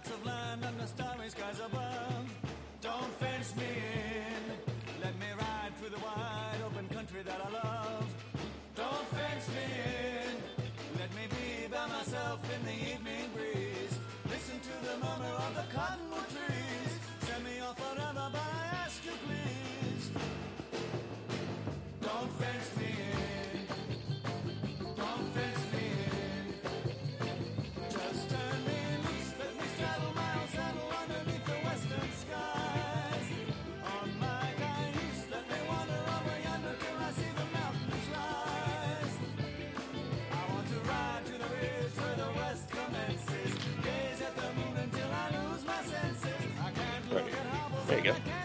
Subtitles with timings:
[0.00, 2.24] lots of land and the starry skies above.
[2.80, 5.02] Don't fence me in.
[5.02, 8.06] Let me ride through the wide open country that I love.
[8.76, 9.66] Don't fence me
[10.24, 10.36] in.
[10.98, 13.98] Let me be by myself in the evening breeze.
[14.30, 16.89] Listen to the murmur of the cottonwood trees.
[48.04, 48.39] You go.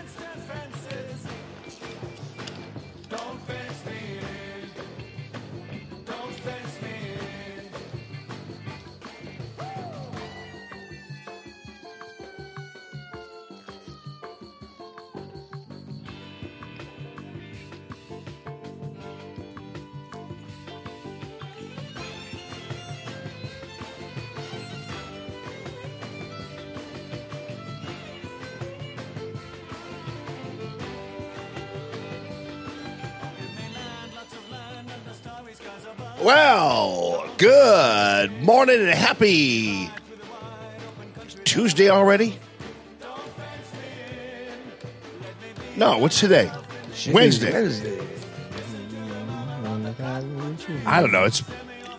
[36.26, 39.92] Well, good morning and happy
[41.44, 42.40] Tuesday already.
[45.76, 46.52] No, what's today?
[47.12, 47.54] Wednesday.
[47.54, 48.02] Wednesday.
[50.88, 51.26] I don't know.
[51.26, 51.44] It's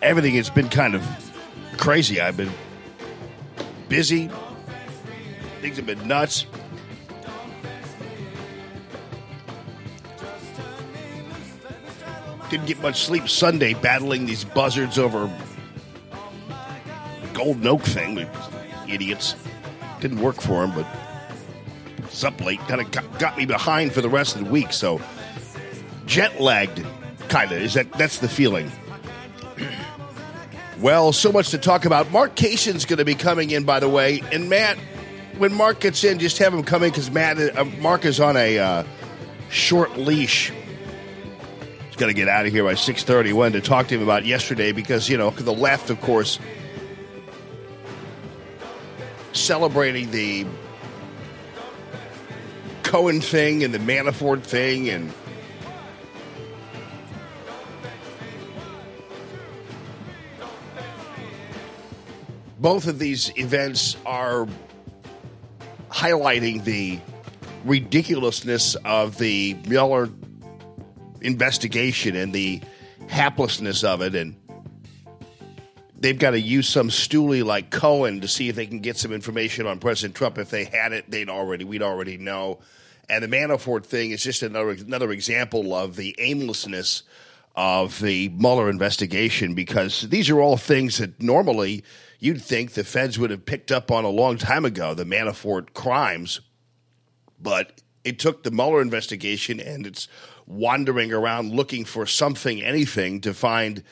[0.01, 0.35] everything.
[0.35, 1.07] It's been kind of
[1.77, 2.19] crazy.
[2.19, 2.51] I've been
[3.87, 4.29] busy.
[5.61, 6.47] Things have been nuts.
[12.57, 15.31] Didn't get much sleep Sunday battling these buzzards over
[17.35, 18.27] Golden Oak thing.
[18.87, 19.35] Idiots.
[19.99, 20.87] Didn't work for him, but
[21.99, 22.59] it's up late.
[22.61, 24.73] Kind of got, got me behind for the rest of the week.
[24.73, 24.99] So
[26.07, 26.83] jet lagged,
[27.29, 27.61] kind of.
[27.61, 28.71] Is that that's the feeling?
[30.79, 32.11] Well, so much to talk about.
[32.11, 34.21] Mark Cation's going to be coming in, by the way.
[34.31, 34.77] And Matt,
[35.39, 38.37] when Mark gets in, just have him come in because Matt, uh, Mark is on
[38.37, 38.83] a uh,
[39.49, 40.51] short leash.
[41.97, 43.33] Got to get out of here by six thirty.
[43.33, 46.37] Wanted to talk to him about yesterday because you know the left, of course,
[49.33, 50.45] celebrating the
[52.83, 55.11] Cohen thing and the Manafort thing and.
[62.59, 64.47] both of these events are
[65.89, 66.99] highlighting the
[67.65, 70.07] ridiculousness of the Mueller
[71.21, 72.61] investigation and the
[73.07, 74.15] haplessness of it.
[74.15, 74.35] And
[75.99, 79.13] they've got to use some stoolie like Cohen to see if they can get some
[79.13, 80.37] information on President Trump.
[80.37, 82.59] If they had it, they'd already we'd already know.
[83.09, 87.03] And the Manafort thing is just another another example of the aimlessness
[87.55, 91.83] of the Mueller investigation because these are all things that normally
[92.19, 95.73] you'd think the feds would have picked up on a long time ago, the Manafort
[95.73, 96.41] crimes.
[97.39, 100.07] But it took the Mueller investigation and it's
[100.47, 103.83] wandering around looking for something, anything to find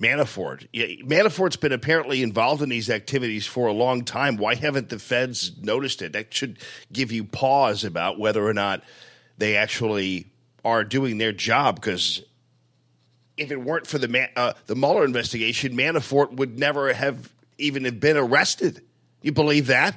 [0.00, 0.68] Manafort.
[1.04, 4.36] Manafort's been apparently involved in these activities for a long time.
[4.36, 6.12] Why haven't the feds noticed it?
[6.12, 6.58] That should
[6.92, 8.82] give you pause about whether or not
[9.38, 10.26] they actually
[10.64, 12.22] are doing their job because
[13.36, 18.16] if it weren't for the uh, the Mueller investigation, Manafort would never have even been
[18.16, 18.82] arrested.
[19.22, 19.96] You believe that?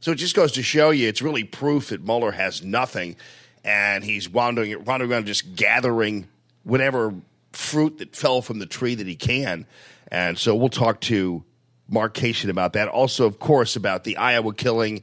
[0.00, 3.16] So it just goes to show you it's really proof that Mueller has nothing,
[3.64, 6.28] and he's wandering wandering around just gathering
[6.64, 7.14] whatever
[7.52, 9.66] fruit that fell from the tree that he can.
[10.08, 11.44] And so we'll talk to
[11.88, 12.88] Mark Cation about that.
[12.88, 15.02] Also, of course, about the Iowa killing.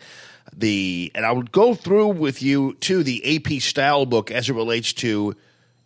[0.56, 4.54] The and I will go through with you to the AP style book as it
[4.54, 5.36] relates to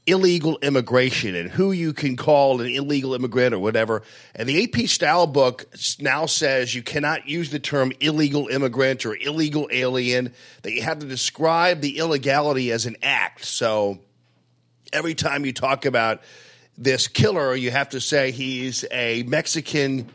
[0.07, 4.01] illegal immigration and who you can call an illegal immigrant or whatever.
[4.33, 5.67] And the AP style book
[5.99, 10.33] now says you cannot use the term illegal immigrant or illegal alien,
[10.63, 13.45] that you have to describe the illegality as an act.
[13.45, 13.99] So
[14.91, 16.21] every time you talk about
[16.77, 20.09] this killer, you have to say he's a Mexican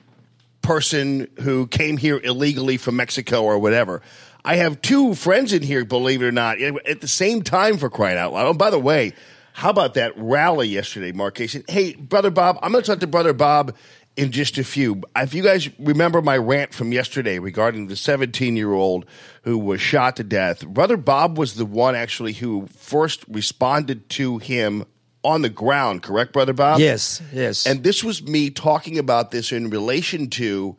[0.62, 4.02] person who came here illegally from Mexico or whatever.
[4.44, 7.88] I have two friends in here, believe it or not, at the same time for
[7.88, 8.46] crying out loud.
[8.46, 9.12] Oh, by the way,
[9.56, 11.64] how about that rally yesterday, Mark Casey?
[11.67, 13.75] Hey, brother Bob, I'm going to talk to brother Bob
[14.14, 15.00] in just a few.
[15.17, 19.06] If you guys remember my rant from yesterday regarding the 17 year old
[19.44, 24.37] who was shot to death, brother Bob was the one actually who first responded to
[24.37, 24.85] him
[25.25, 26.79] on the ground, correct, brother Bob?
[26.79, 27.67] Yes, yes.
[27.67, 30.76] And this was me talking about this in relation to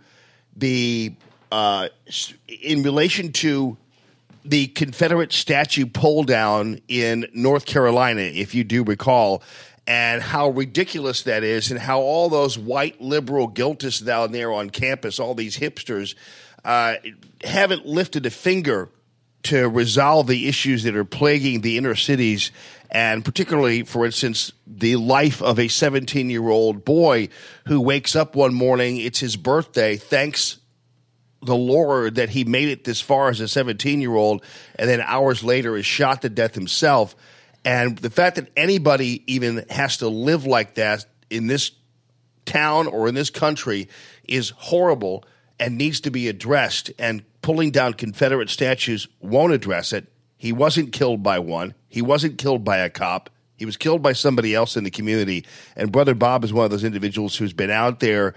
[0.55, 1.15] the
[1.51, 1.89] uh,
[2.61, 3.75] in relation to
[4.49, 9.43] the Confederate statue pull down in North Carolina, if you do recall,
[9.85, 14.69] and how ridiculous that is, and how all those white liberal guiltists down there on
[14.69, 16.15] campus, all these hipsters,
[16.63, 16.95] uh,
[17.43, 18.89] haven't lifted a finger
[19.43, 22.51] to resolve the issues that are plaguing the inner cities,
[22.89, 27.29] and particularly, for instance, the life of a 17 year old boy
[27.67, 30.57] who wakes up one morning, it's his birthday, thanks
[31.41, 34.43] the Lord that he made it this far as a 17 year old,
[34.77, 37.15] and then hours later is shot to death himself.
[37.63, 41.71] And the fact that anybody even has to live like that in this
[42.45, 43.89] town or in this country
[44.23, 45.25] is horrible
[45.59, 46.91] and needs to be addressed.
[46.97, 50.07] And pulling down Confederate statues won't address it.
[50.37, 53.29] He wasn't killed by one, he wasn't killed by a cop.
[53.57, 55.43] He was killed by somebody else in the community.
[55.75, 58.35] And Brother Bob is one of those individuals who's been out there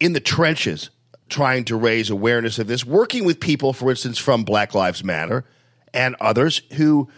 [0.00, 0.90] in the trenches
[1.30, 5.44] trying to raise awareness of this, working with people, for instance, from Black Lives Matter
[5.94, 7.08] and others who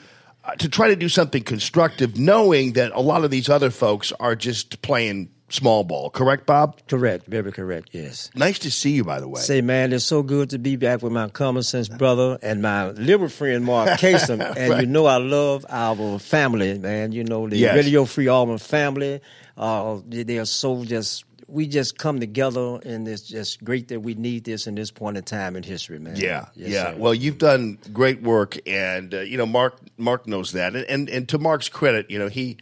[0.45, 4.13] uh, to try to do something constructive, knowing that a lot of these other folks
[4.19, 6.09] are just playing small ball.
[6.11, 6.81] Correct, Bob?
[6.89, 7.91] Correct, very correct.
[7.93, 8.31] Yes.
[8.35, 9.41] Nice to see you, by the way.
[9.41, 12.89] Say, man, it's so good to be back with my common sense brother and my
[12.93, 14.41] liberal friend Mark Kasem.
[14.57, 14.81] And Right.
[14.81, 17.13] you know, I love our family, man.
[17.13, 17.77] You know, the Yes.
[17.77, 19.21] Radio Free Auburn family.
[19.57, 21.25] Uh, they are so just.
[21.53, 25.19] We just come together, and it's just great that we need this in this point
[25.19, 26.17] in time in history, man.
[26.17, 26.85] Yeah, Yes, yeah.
[26.85, 26.97] sir.
[26.97, 29.79] Well, you've done great work, and uh, you know Mark.
[29.99, 32.57] Mark knows that, and, and and to Mark's credit, you know he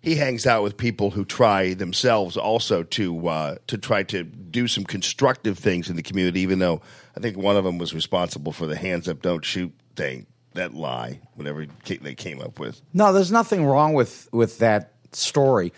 [0.00, 4.68] he hangs out with people who try themselves also to uh, to try to do
[4.68, 6.40] some constructive things in the community.
[6.40, 6.80] Even though
[7.16, 10.26] I think one of them was responsible for the hands up, don't shoot thing.
[10.54, 12.80] That lie, whatever they came up with.
[12.94, 15.72] No, there's nothing wrong with with that story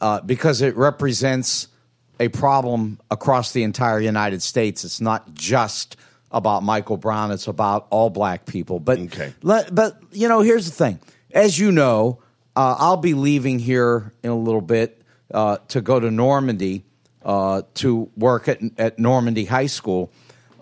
[0.00, 1.68] uh, because it represents
[2.18, 4.84] a problem across the entire United States.
[4.84, 5.96] It's not just
[6.30, 8.78] about Michael Brown; it's about all black people.
[8.80, 9.32] But Okay.
[9.42, 10.98] let, but you know, here's the thing.
[11.32, 12.20] As you know,
[12.54, 15.02] uh, I'll be leaving here in a little bit
[15.32, 16.84] uh, to go to Normandy
[17.24, 20.10] uh, to work at at Normandy High School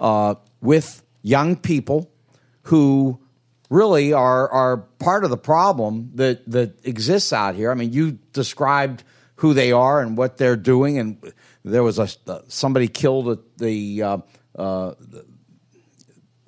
[0.01, 2.11] uh, with young people
[2.63, 3.19] who
[3.71, 7.71] really are are part of the problem that that exists out here.
[7.71, 9.05] I mean, you described
[9.37, 11.33] who they are and what they're doing, and
[11.65, 14.19] there was a uh, somebody killed at the, uh,
[14.59, 15.25] uh, the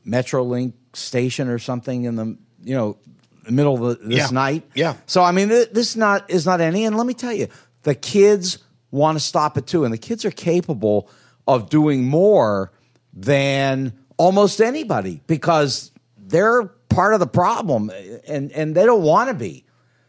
[0.06, 2.96] MetroLink station or something in the you know
[3.44, 4.28] the middle of the, this Yeah.
[4.32, 4.64] night.
[4.74, 4.94] Yeah.
[5.06, 6.84] So I mean, th- this not is not any.
[6.84, 7.48] And let me tell you,
[7.82, 8.58] the kids
[8.90, 11.08] want to stop it too, and the kids are capable
[11.46, 12.72] of doing more
[13.12, 17.90] than almost anybody because they're part of the problem,
[18.26, 19.64] and and they don't want to be.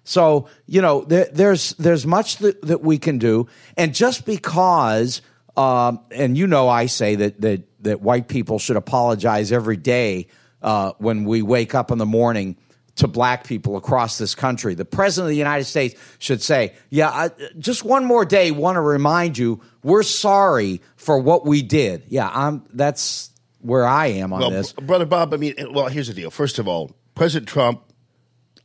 [0.08, 5.22] So you know, there, there's there's much that, that we can do, and just because,
[5.58, 10.28] um, and you know, I say that that that white people should apologize every day
[10.62, 12.56] uh, when we wake up in the morning
[12.96, 14.76] to black people across this country.
[14.76, 17.30] The president of the United States should say, "Yeah, I,
[17.60, 18.52] just one more day.
[18.52, 22.64] Want to remind you, we're sorry for what we did." Yeah, I'm.
[22.72, 23.30] That's
[23.60, 24.72] where I am on Well, this.
[24.72, 25.34] Brother Bob.
[25.34, 26.32] I mean, well, here's the deal.
[26.32, 27.84] First of all, President Trump.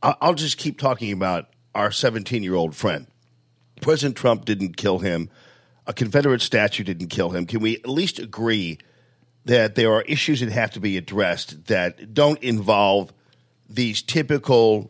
[0.03, 3.07] I- I'll just keep talking about our 17 year old friend.
[3.81, 5.29] President Trump didn't kill him.
[5.87, 7.45] A Confederate statue didn't kill him.
[7.45, 8.77] Can we at least agree
[9.45, 13.11] that there are issues that have to be addressed that don't involve
[13.69, 14.89] these typical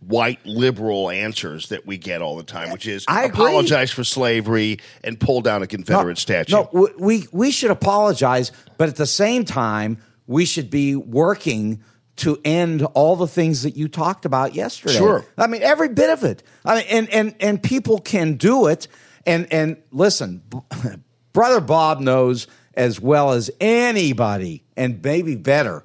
[0.00, 3.44] white liberal answers that we get all the time, which is I agree.
[3.44, 6.52] apologize for slavery and pull down a Confederate statue.
[6.54, 11.82] No, we we should apologize, but at the same time, we should be working
[12.20, 14.96] to end all the things that you talked about yesterday.
[14.96, 15.24] Sure.
[15.36, 16.42] I mean every bit of it.
[16.64, 18.88] I mean, and and and people can do it.
[19.26, 20.42] And and listen,
[21.32, 25.84] brother Bob knows as well as anybody, and maybe better,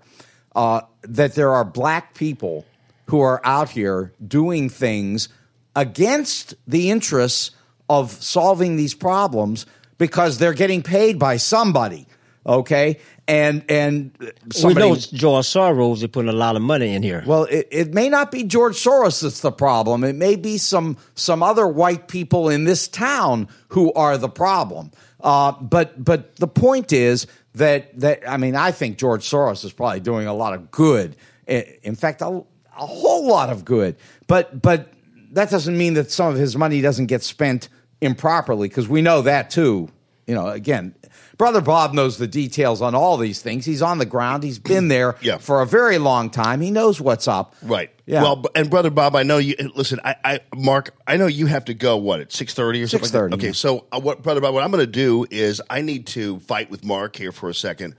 [0.56, 2.65] uh, that there are black people
[3.08, 5.30] who are out here doing things
[5.75, 7.51] against the interests
[7.89, 9.65] of solving these problems
[9.98, 12.08] because they're getting paid by somebody.
[12.48, 14.12] Okay, and and
[14.51, 17.24] somebody, we know George Soros is putting a lot of money in here.
[17.25, 20.03] well, it, it may not be George Soros that's the problem.
[20.03, 24.91] It may be some some other white people in this town who are the problem.
[25.22, 29.74] Uh, but but the point is that that I mean I think George Soros is
[29.74, 31.15] probably doing a lot of good.
[31.48, 33.96] In fact, a, a whole lot of good.
[34.27, 34.91] But but
[35.32, 37.70] that doesn't mean that some of his money doesn't get spent
[38.01, 39.89] improperly because we know that too.
[40.27, 40.96] You know, again,
[41.38, 43.65] brother Bob knows the details on all these things.
[43.65, 44.44] He's on the ground.
[44.44, 45.38] He's been there Yeah.
[45.38, 46.62] for a very long time.
[46.62, 47.56] He knows what's up.
[47.62, 47.92] Right.
[48.06, 48.22] Yeah.
[48.24, 49.56] Well, and brother Bob, I know you.
[49.75, 51.98] Listen, I, I Mark, I know you have to go.
[51.98, 53.10] What at six thirty or something?
[53.10, 53.48] 6:30, Okay.
[53.48, 53.51] yeah.
[53.54, 54.54] So, uh, what, brother Bob?
[54.54, 57.54] What I'm going to do is I need to fight with Mark here for a
[57.56, 57.96] second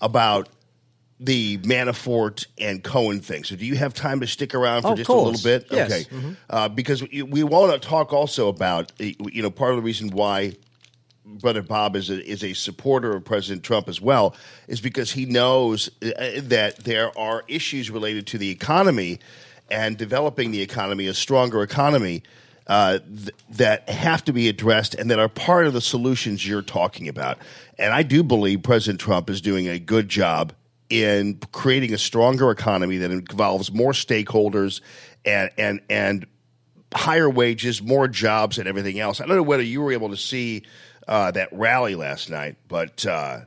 [0.00, 0.48] about
[1.22, 3.44] the Manafort and Cohen thing.
[3.44, 5.66] So, do you have time to stick around for Oh, just a little bit?
[5.70, 5.90] Yes.
[5.92, 6.36] Okay.
[6.48, 10.08] Uh, because we, we want to talk also about you know part of the reason
[10.08, 10.54] why
[11.38, 14.34] brother Bob is a, is a supporter of President Trump as well,
[14.68, 19.18] is because he knows uh, that there are issues related to the economy
[19.70, 22.22] and developing the economy, a stronger economy.
[22.66, 26.62] Uh, th- that have to be addressed and that are part of the solutions you're
[26.62, 27.36] talking about.
[27.80, 30.52] And I do believe President Trump is doing a good job
[30.88, 34.82] in creating a stronger economy that involves more stakeholders
[35.24, 36.26] and and and
[36.94, 39.20] higher wages, more jobs, and everything else.
[39.20, 40.62] I don't know whether you were able to see
[41.10, 43.40] uh, that rally last night, but uh,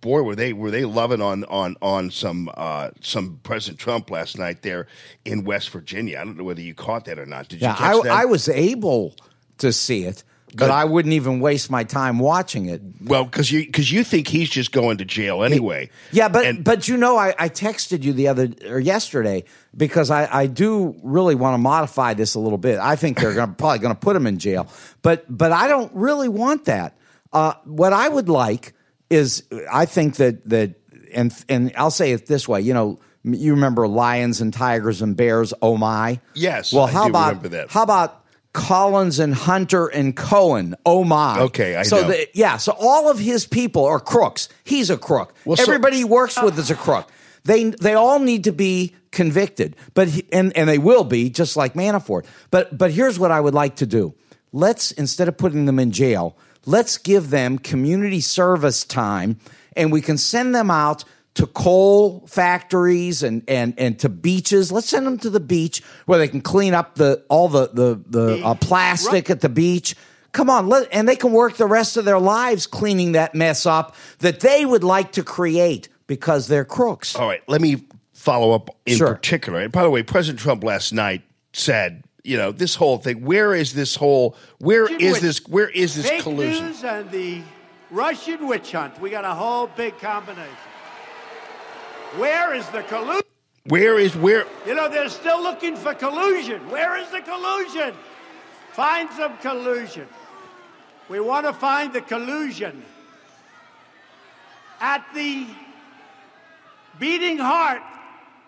[0.00, 4.36] boy, were they were they loving on on on some uh, some President Trump last
[4.38, 4.86] night there
[5.24, 6.18] in West Virginia.
[6.20, 7.48] I don't know whether you caught that or not.
[7.48, 8.12] Did you Yeah, catch I, that?
[8.12, 9.14] I was able
[9.58, 10.70] to see it, but Good.
[10.70, 12.82] I wouldn't even waste my time watching it.
[13.04, 15.90] well, because you because you think he's just going to jail anyway.
[16.10, 19.44] Yeah, but And- but you know, I, I texted you the other or yesterday
[19.76, 22.78] because I, I do really want to modify this a little bit.
[22.80, 24.66] I think they're gonna, probably going to put him in jail,
[25.02, 26.96] but but I don't really want that.
[27.34, 28.72] Uh, what I would like
[29.10, 30.74] is I think that that
[31.12, 32.60] and and I'll say it this way.
[32.62, 35.52] You know, you remember lions and tigers and bears?
[35.60, 36.20] Oh my!
[36.34, 37.70] Yes, Well, I how do about remember that.
[37.70, 40.76] how about Collins and Hunter and Cohen?
[40.86, 41.40] Oh my!
[41.40, 42.08] Okay, I so know.
[42.08, 44.48] the- yeah, so all of his people are crooks.
[44.62, 45.34] He's a crook.
[45.44, 47.10] Well, so- Everybody he works with is a crook.
[47.44, 51.56] They they all need to be convicted, but he- and and they will be just
[51.56, 52.24] like Manafort.
[52.50, 54.14] But but here's what I would like to do.
[54.52, 56.36] Let's instead of putting them in jail,
[56.66, 59.38] let's give them community service time,
[59.76, 61.04] and we can send them out
[61.34, 64.70] to coal factories and and and to beaches.
[64.70, 68.00] Let's send them to the beach where they can clean up the all the the
[68.06, 69.96] the uh, plastic at the beach.
[70.32, 73.66] Come on, let, and they can work the rest of their lives cleaning that mess
[73.66, 77.14] up that they would like to create because they're crooks.
[77.14, 79.14] All right, let me follow up in Sure.
[79.14, 79.60] particular.
[79.60, 83.24] And by the way, President Trump last night said, you know, this whole thing.
[83.24, 84.34] Where is this whole?
[84.58, 85.38] Where Russian is witch- this?
[85.46, 86.66] Where is this Fake collusion?
[86.66, 87.42] news and the
[87.90, 88.98] Russian witch hunt.
[89.00, 90.48] We got a whole big combination.
[92.16, 93.22] Where is the collusion?
[93.66, 94.46] Where is where?
[94.66, 96.68] You know, they're still looking for collusion.
[96.70, 97.94] Where is the collusion?
[98.72, 100.08] Find some collusion.
[101.08, 102.82] We want to find the collusion
[104.80, 105.46] at the
[106.98, 107.82] beating heart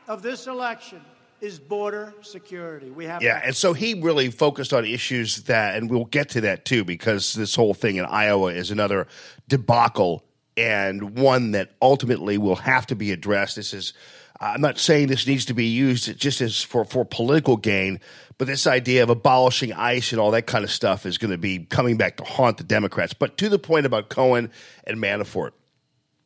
[0.08, 1.00] of this election
[1.40, 2.90] is border security.
[2.90, 6.30] We have Yeah, to- and so he really focused on issues that, and we'll get
[6.30, 9.06] to that too, because this whole thing in Iowa is another
[9.48, 10.24] debacle
[10.56, 13.56] and one that ultimately will have to be addressed.
[13.56, 13.92] This is,
[14.40, 18.00] I'm not saying this needs to be used just as for, for political gain,
[18.38, 21.38] but this idea of abolishing ICE and all that kind of stuff is going to
[21.38, 23.12] be coming back to haunt the Democrats.
[23.12, 24.50] But to the point about Cohen
[24.84, 25.50] and Manafort,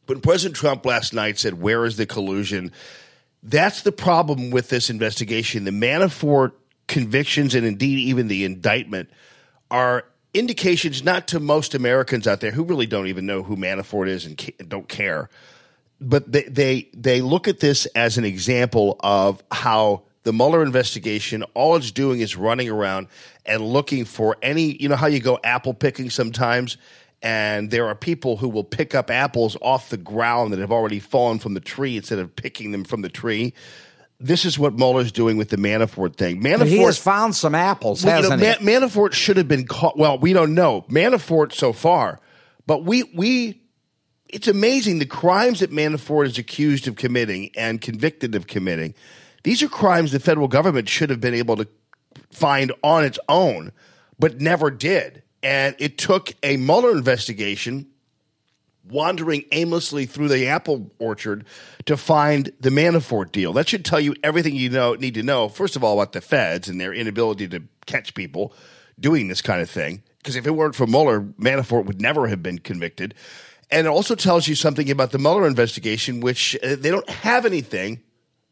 [0.07, 2.73] when President Trump last night said, Where is the collusion?
[3.43, 5.65] That's the problem with this investigation.
[5.65, 6.53] The Manafort
[6.89, 9.09] convictions and indeed even the indictment
[9.71, 10.05] are
[10.35, 14.27] indications not to most Americans out there who really don't even know who Manafort is
[14.27, 15.31] and don't care.
[16.01, 21.43] But they, they they look at this as an example of how the Mueller investigation,
[21.55, 23.09] all it's doing is running around
[23.47, 26.77] and looking for any, you know, how you go apple picking sometimes,
[27.23, 31.01] and there are people who will pick up apples off the ground that have already
[31.01, 33.53] fallen from the tree instead of picking them from the tree.
[34.19, 36.43] This is what Mueller's doing with the Manafort thing.
[36.43, 38.65] Manafort But he has found some apples, well, you know, hasn't he?
[38.67, 39.97] Ma- Manafort should have been caught.
[39.99, 42.21] Well, we don't know Manafort so far,
[42.67, 43.63] but we we
[44.29, 48.95] it's amazing the crimes that Manafort is accused of committing and convicted of committing.
[49.43, 51.67] These are crimes the federal government should have been able to
[52.31, 53.73] find on its own,
[54.19, 55.23] but never did.
[55.43, 57.87] And it took a Mueller investigation
[58.89, 61.45] wandering aimlessly through the apple orchard
[61.87, 63.53] to find the Manafort deal.
[63.53, 65.49] That should tell you everything you know need to know.
[65.49, 68.53] First of all, about the feds and their inability to catch people
[68.99, 70.03] doing this kind of thing.
[70.19, 73.15] Because if it weren't for Mueller, Manafort would never have been convicted.
[73.71, 77.47] And it also tells you something about the Mueller investigation, which uh, they don't have
[77.47, 78.03] anything,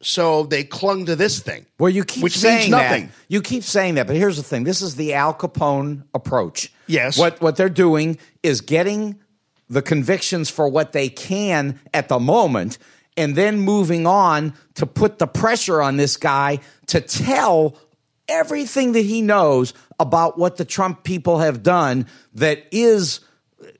[0.01, 1.67] so they clung to this thing.
[1.79, 3.07] Well, you keep which saying means nothing.
[3.09, 3.15] that.
[3.29, 6.73] You keep saying that, but here's the thing: this is the Al Capone approach.
[6.89, 7.17] Yes.
[7.19, 9.21] What what they're doing is getting
[9.69, 12.79] the convictions for what they can at the moment,
[13.17, 17.77] and then moving on to put the pressure on this guy to tell
[18.29, 23.21] everything that he knows about what the Trump people have done that is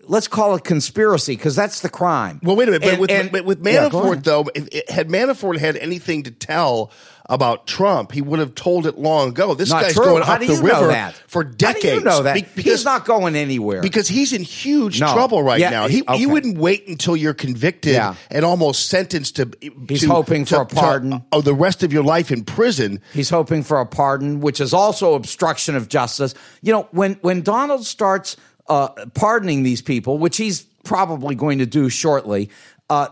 [0.09, 2.41] let's call it conspiracy because that's the crime.
[2.43, 2.83] Well, wait a minute.
[2.83, 4.25] But And- with, and- but with Manafort, ahead.
[4.25, 6.91] though, if, if- had Manafort had anything to tell
[7.31, 9.53] about Trump, he would have told it long ago.
[9.55, 10.05] This Not guy's true.
[10.05, 11.85] going How up the river for How do decades.
[11.99, 13.83] you know that Be- because he's not going anywhere.
[13.83, 15.13] because he's in huge No.
[15.13, 15.89] trouble right Yeah, now.
[15.89, 16.17] He okay.
[16.17, 18.15] he wouldn't wait until you're convicted Yeah.
[18.31, 19.51] and almost sentenced to.
[19.89, 21.11] He's to- hoping for a pardon.
[21.11, 23.01] To, oh, the rest of your life in prison.
[23.13, 26.33] He's hoping for a pardon, which is also obstruction of justice.
[26.63, 28.37] You know, when when Donald starts
[28.71, 32.49] uh, pardoning these people, which he's probably going to do shortly,
[32.89, 33.09] uh,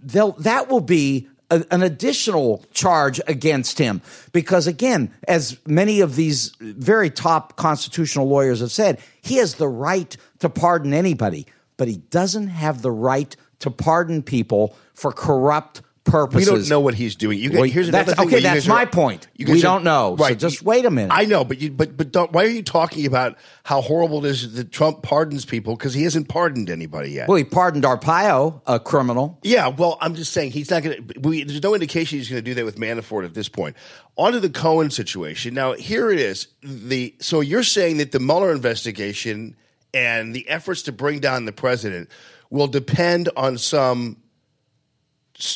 [0.00, 4.02] they'll that will be a, an additional charge against him.
[4.32, 9.68] Because again as many of these very top constitutional lawyers have said he has the
[9.68, 11.46] right to pardon anybody
[11.78, 16.80] but he doesn't have the right to pardon people for corrupt We purposes don't know
[16.80, 17.38] what he's doing.
[17.38, 19.28] You guys, Well, here's another thing okay, that's guys are- my point.
[19.36, 20.16] you We are- don't know.
[20.18, 21.12] So just wait a minute.
[21.14, 24.30] I know, but you, but but don't, why are you talking about how horrible it
[24.30, 27.28] is that Trump pardons people because he hasn't pardoned anybody yet?
[27.28, 29.38] Well, he pardoned Arpaio, a criminal.
[29.42, 31.44] Yeah, well, I'm just saying he's not going to.
[31.44, 33.76] There's no indication he's going to do that with Manafort at this point.
[34.16, 35.54] On to the Cohen situation.
[35.54, 36.48] Now, here it is.
[36.62, 39.56] The so you're saying that the Mueller investigation
[39.94, 42.08] and the efforts to bring down the president
[42.50, 44.16] will depend on some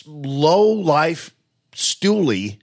[0.07, 1.35] low life
[1.75, 2.59] stoolie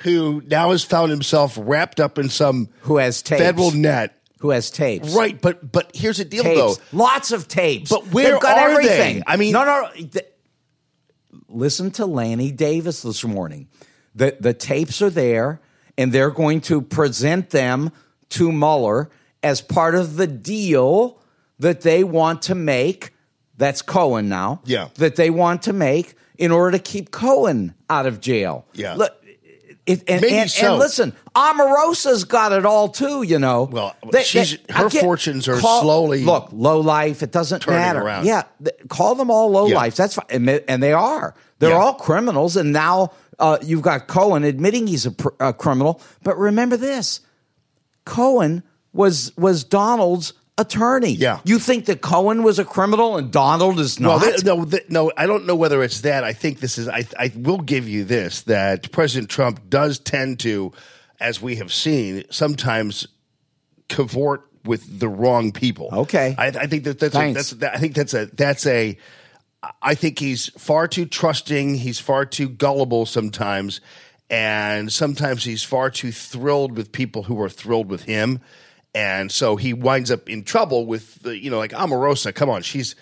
[0.00, 3.40] who now has found himself wrapped up in some Who has tapes.
[3.42, 4.12] federal net.
[4.40, 5.14] Who has tapes?
[5.14, 6.58] Right, but but here's the deal Tapes.
[6.58, 6.76] though.
[6.92, 7.88] Lots of tapes.
[7.90, 9.16] But where They've got are everything.
[9.16, 9.22] they?
[9.26, 9.82] I mean- no, no.
[9.82, 9.90] no.
[9.94, 10.26] Th-
[11.48, 13.68] Listen to Lanny Davis this morning.
[14.14, 15.60] The the tapes are there,
[15.96, 17.92] and they're going to present them
[18.30, 19.10] to Mueller
[19.42, 21.18] as part of the deal
[21.58, 23.12] that they want to make.
[23.56, 24.60] That's Cohen now.
[24.66, 24.88] Yeah.
[24.96, 28.66] That they want to make in order to keep Cohen out of jail.
[28.74, 28.94] Yeah.
[28.94, 29.12] Look,
[29.86, 30.70] it, and, Maybe and, so.
[30.72, 33.22] and listen, Omarosa's got it all too.
[33.22, 33.64] You know.
[33.70, 37.22] Well, she's- her again, fortunes are slowly look low life.
[37.22, 38.00] It doesn't matter.
[38.00, 38.26] around.
[38.26, 39.76] Yeah, th- call them all low Yeah.
[39.76, 39.96] lives.
[39.96, 41.34] That's fine, and they- and they are.
[41.60, 41.76] They're Yeah.
[41.76, 46.00] all criminals, and now uh, you've got Cohen admitting he's a, pr- a criminal.
[46.24, 47.20] But remember this:
[48.04, 51.12] Cohen was was Donald's attorney.
[51.12, 51.40] Yeah.
[51.44, 54.36] you think that Cohen was a criminal and Donald is Well, not?
[54.38, 56.24] they, no, th no, I don't know whether it's that.
[56.24, 56.88] I think this is.
[56.88, 60.72] I, I will give you this that President Trump does tend to,
[61.20, 63.06] as we have seen, sometimes
[63.88, 65.88] cavort with the wrong people.
[65.92, 66.34] Okay.
[66.36, 68.98] I, I think that that's a, that's that, I think that's a that's a.
[69.82, 71.76] I think he's far too trusting.
[71.76, 73.80] He's far too gullible sometimes,
[74.30, 78.40] and sometimes he's far too thrilled with people who are thrilled with him,
[78.96, 82.34] and so he winds up in trouble with the you know like ah, Omarosa.
[82.34, 82.96] Come on, she's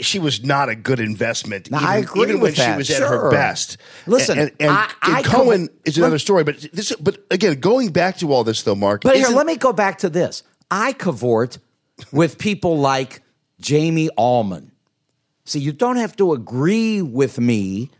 [0.00, 1.70] she was not a good investment.
[1.70, 3.30] Now, even, I agree even when that, she was at her sure.
[3.30, 3.76] best.
[4.06, 6.42] Listen, and, and, I- and I Cohen cover- is another story.
[6.42, 9.02] But this, but again, going back to all this though, Mark.
[9.02, 10.42] But here, let me go back to this.
[10.72, 11.58] I cavort
[12.10, 13.22] with people like
[13.60, 14.72] Jamie Allman.
[15.44, 17.92] See, you don't have to agree with me,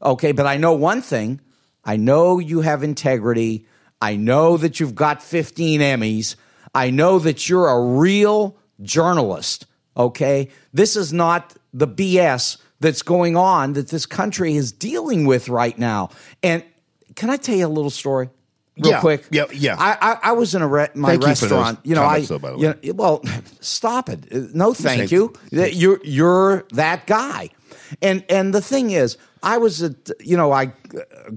[0.00, 0.30] okay?
[0.30, 1.40] But I know one thing.
[1.84, 3.66] I know you have integrity.
[4.00, 6.36] I know that you've got 15 Emmys.
[6.74, 10.50] I know that you're a real journalist, okay?
[10.72, 15.76] This is not the BS that's going on that this country is dealing with right
[15.78, 16.10] now.
[16.42, 16.62] And
[17.16, 18.30] can I tell you a little story?
[18.78, 19.24] Real Yeah, quick.
[19.32, 19.74] yeah, yeah.
[19.76, 21.80] I, I, I was in a re- my Thank you restaurant.
[21.82, 23.22] You know, I though, by the you know, well,
[23.60, 24.30] stop it.
[24.54, 25.32] No, thank Thank you.
[25.50, 27.50] That You're you're that guy.
[28.02, 30.72] And and the thing is, I was at you know I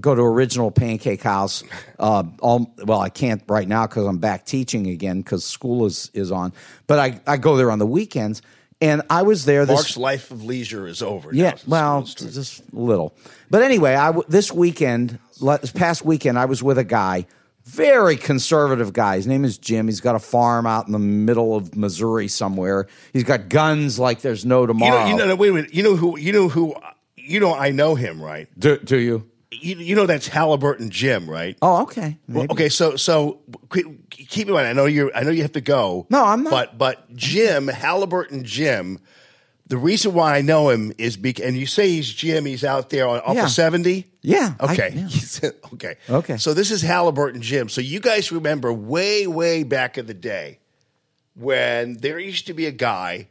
[0.00, 1.62] go to Original Pancake House.
[1.98, 6.10] Uh, all, well, I can't right now because I'm back teaching again because school is
[6.14, 6.52] is on.
[6.86, 8.42] But I I go there on the weekends,
[8.80, 9.64] and I was there.
[9.66, 11.30] This, Mark's life of leisure is over.
[11.32, 13.14] yeah, well, just a little.
[13.50, 17.26] But anyway, I w- this weekend, this past weekend, I was with a guy,
[17.64, 19.16] very conservative guy.
[19.16, 19.86] His name is Jim.
[19.86, 22.86] He's got a farm out in the middle of Missouri somewhere.
[23.12, 25.00] He's got guns like there's no you tomorrow.
[25.04, 25.74] know, you know, no, wait a minute.
[25.74, 26.18] You know who?
[26.18, 26.74] You know who?
[27.16, 28.48] You know, I know him, right?
[28.58, 29.28] do, do you?
[29.52, 31.56] You, you know that's Halliburton Jim, right?
[31.60, 32.18] Oh, okay.
[32.26, 33.40] Well, okay, so so
[34.10, 34.66] keep in mind.
[34.66, 35.12] I know you.
[35.14, 36.06] I know you have to go.
[36.08, 36.50] No, I'm not.
[36.50, 38.98] But but Jim Halliburton Jim.
[39.68, 42.44] The reason why I know him is because, and you say he's Jim.
[42.44, 43.44] He's out there on off Yeah.
[43.44, 44.06] of seventy.
[44.20, 44.92] Yeah, I- Okay.
[44.94, 45.50] yeah.
[45.72, 45.96] Okay.
[46.10, 46.36] Okay.
[46.36, 47.68] So this is Halliburton Jim.
[47.68, 50.58] So you guys remember way way back in the day
[51.34, 53.28] when there used to be a guy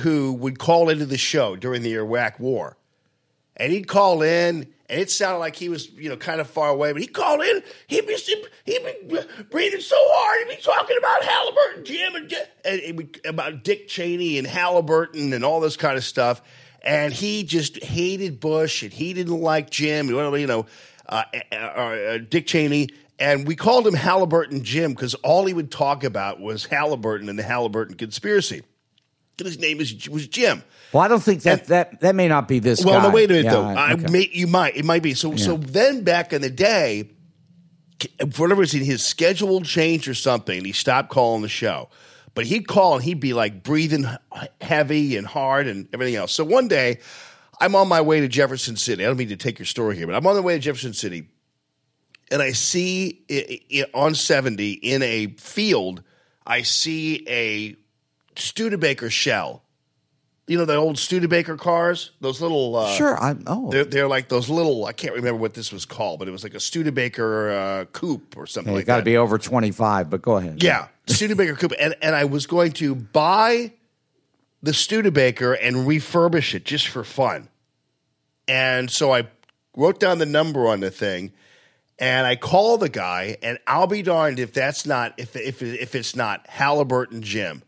[0.00, 2.76] who would call into the show during the Iraq War
[3.56, 6.68] and he'd call in, and it sounded like he was, you know, kind of far
[6.68, 6.92] away.
[6.92, 8.14] But he called in, he'd be
[8.66, 9.18] he'd be
[9.50, 14.36] breathing so hard, he'd be talking about Halliburton, Jim, and, Di- and about Dick Cheney
[14.36, 16.42] and Halliburton and all this kind of stuff.
[16.82, 20.66] And he just hated Bush, and he didn't like Jim, you know,
[21.08, 22.90] uh, uh, uh, Dick Cheney.
[23.18, 27.38] And we called him Halliburton Jim because all he would talk about was Halliburton and
[27.38, 28.62] the Halliburton conspiracy.
[29.46, 30.62] And his name is was Jim.
[30.92, 32.84] Well, I don't think that that that may not be this.
[32.84, 33.08] Well, guy.
[33.08, 33.64] no, wait a minute Yeah, though.
[33.64, 34.06] I okay.
[34.10, 35.36] may, you might it might be so.
[35.36, 37.10] So then back in the day,
[38.30, 40.56] for whatever reason, his schedule changed or something.
[40.56, 41.88] and He stopped calling the show,
[42.34, 44.06] but he'd call and he'd be like breathing
[44.60, 46.32] heavy and hard and everything else.
[46.32, 47.00] So one day,
[47.60, 49.04] I'm on my way to Jefferson City.
[49.04, 50.94] I don't mean to take your story here, but I'm on the way to Jefferson
[50.94, 51.28] City,
[52.30, 56.02] and I see i i on 70 in a field,
[56.46, 57.76] I see a
[58.36, 59.62] Studebaker shell.
[60.48, 63.16] You know the old Studebaker cars, those little uh, Sure.
[63.16, 63.70] I oh.
[63.70, 64.86] they're, they're like those little.
[64.86, 68.36] I can't remember what this was called, but it was like a Studebaker uh, coupe
[68.36, 70.10] or something Hey, like got to be over twenty five.
[70.10, 70.62] But go ahead.
[70.62, 73.72] yeah, Studebaker coupe, and and I was going to buy
[74.62, 77.48] the Studebaker and refurbish it just for fun,
[78.48, 79.28] and so I
[79.76, 81.32] wrote down the number on the thing,
[82.00, 85.94] and I call the guy, and I'll be darned if that's not if if if
[85.94, 87.62] it's not Halliburton Jim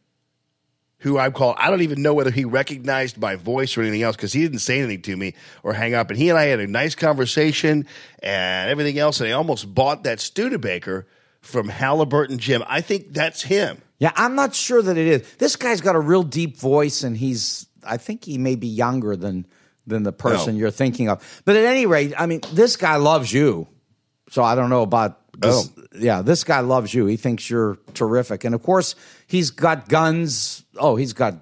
[1.05, 1.57] who I'm called.
[1.59, 4.59] I don't even know whether he recognized my voice or anything else because he didn't
[4.61, 6.09] say anything to me or hang up.
[6.11, 7.87] And he and I had a nice conversation
[8.23, 9.21] and everything else.
[9.21, 11.07] And I almost bought that Studebaker
[11.43, 12.65] from Halliburton Jim.
[12.67, 13.83] I think that's him.
[13.99, 15.33] Yeah, I'm not sure that it is.
[15.35, 17.67] This guy's got a real deep voice, and he's.
[17.87, 19.47] I think he may be younger than
[19.87, 20.61] than the person No.
[20.61, 21.43] you're thinking of.
[21.45, 23.69] But at any rate, I mean, this guy loves you.
[24.31, 25.21] So I don't know about.
[25.39, 25.83] This, Oh.
[25.99, 27.07] yeah, this guy loves you.
[27.07, 28.95] He thinks you're terrific, and of course,
[29.27, 30.65] he's got guns.
[30.77, 31.37] Oh, he's got.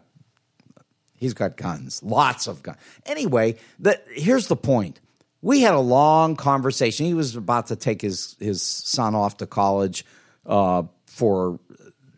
[1.15, 2.79] He's got guns, lots of guns.
[3.07, 4.99] Anyway, the, here's the point.
[5.41, 7.07] We had a long conversation.
[7.07, 10.05] He was about to take his his son off to college
[10.47, 11.61] uh, for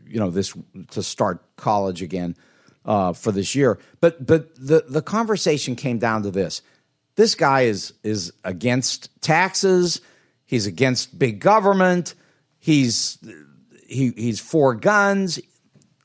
[0.07, 0.55] you know this
[0.93, 2.37] to start college again
[2.85, 3.79] uh, for this year.
[4.01, 6.63] But but the the conversation came down to this:
[7.17, 10.01] this guy is is against taxes.
[10.47, 12.15] He's against big government.
[12.59, 13.19] He's
[13.87, 15.41] he he's for guns.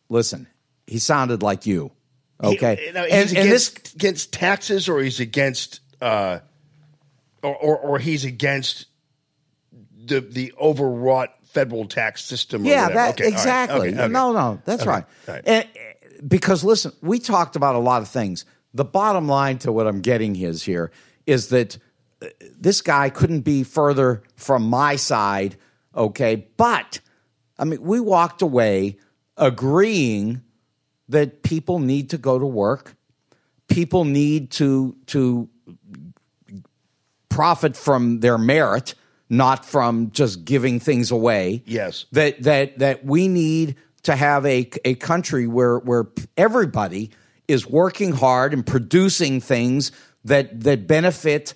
[0.10, 0.48] Listen,
[0.88, 1.91] he sounded like you.
[2.41, 6.39] Okay, He- and, and against, this against taxes or he's against, uh,
[7.43, 8.86] or, or, or he's against
[10.06, 12.65] the, the overwrought federal tax system.
[12.65, 13.38] Or Yeah, that Okay, all right.
[13.39, 13.89] exactly.
[13.89, 14.08] Okay, okay.
[14.08, 15.04] No, no, that's right.
[15.28, 15.43] right.
[15.45, 15.67] And,
[16.28, 18.45] because listen, we talked about a lot of things.
[18.74, 20.91] The bottom line to what I'm getting is here
[21.26, 21.78] is that
[22.22, 25.56] uh, this guy couldn't be further from my side.
[25.95, 27.00] Okay, but
[27.58, 28.98] I mean, we walked away
[29.39, 30.43] agreeing
[31.08, 32.95] that people need to go to work.
[33.67, 35.49] People need to to
[37.30, 38.95] profit from their merit,
[39.30, 41.63] not from just giving things away.
[41.65, 42.06] Yes.
[42.12, 47.12] That that that we need to have a a country where where everybody
[47.47, 49.91] is working hard and producing things
[50.25, 51.54] that that benefit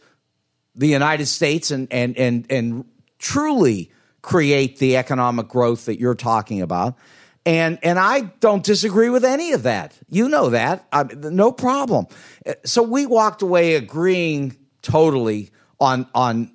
[0.75, 2.85] the United States and and and and
[3.19, 3.91] truly
[4.21, 6.95] create the economic growth that you're talking about.
[7.45, 9.97] And and I don't disagree with any of that.
[10.07, 10.87] You know that.
[10.93, 12.07] I, no problem.
[12.63, 16.51] So we walked away agreeing totally on on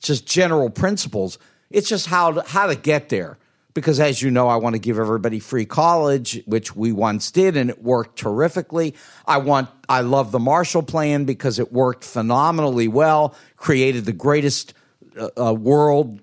[0.00, 1.38] just general principles.
[1.70, 3.38] It's just how to, how to get there.
[3.74, 7.56] Because as you know, I want to give everybody free college, which we once did,
[7.56, 8.94] and it worked terrifically.
[9.26, 14.74] I want I love the Marshall Plan because it worked phenomenally well, created the greatest
[15.16, 16.20] uh, uh, world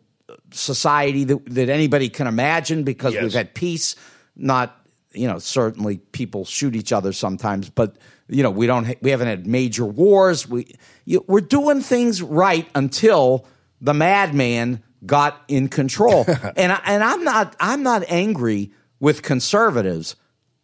[0.52, 3.24] society that, that anybody can imagine because Yes.
[3.24, 3.96] we've had peace.
[4.36, 4.76] Not
[5.14, 7.96] you know certainly people shoot each other sometimes, but
[8.28, 10.48] you know we don't ha- we haven't had major wars.
[10.48, 10.74] We
[11.06, 13.46] you, we're doing things right until
[13.82, 16.26] the madman got in control.
[16.56, 20.16] and I, and I'm not I'm not angry with conservatives.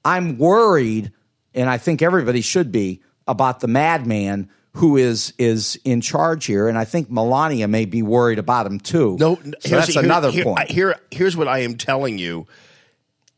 [0.03, 1.11] I'm worried,
[1.53, 6.67] and I think everybody should be about the madman who is is in charge here.
[6.67, 9.15] And I think Melania may be worried about him too.
[9.19, 10.69] No, so here's- that's here- another here- point.
[10.69, 12.45] Here, here's what I am telling you,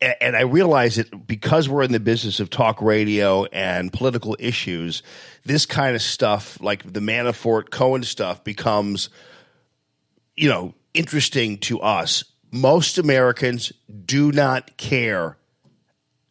[0.02, 4.36] a- and I realize that because we're in the business of talk radio and political
[4.39, 5.04] issues.
[5.45, 9.10] This kind of stuff, like the Manafort Cohen stuff, becomes,
[10.36, 12.23] you know, interesting to us.
[12.52, 13.71] Most Americans
[14.06, 15.38] do not care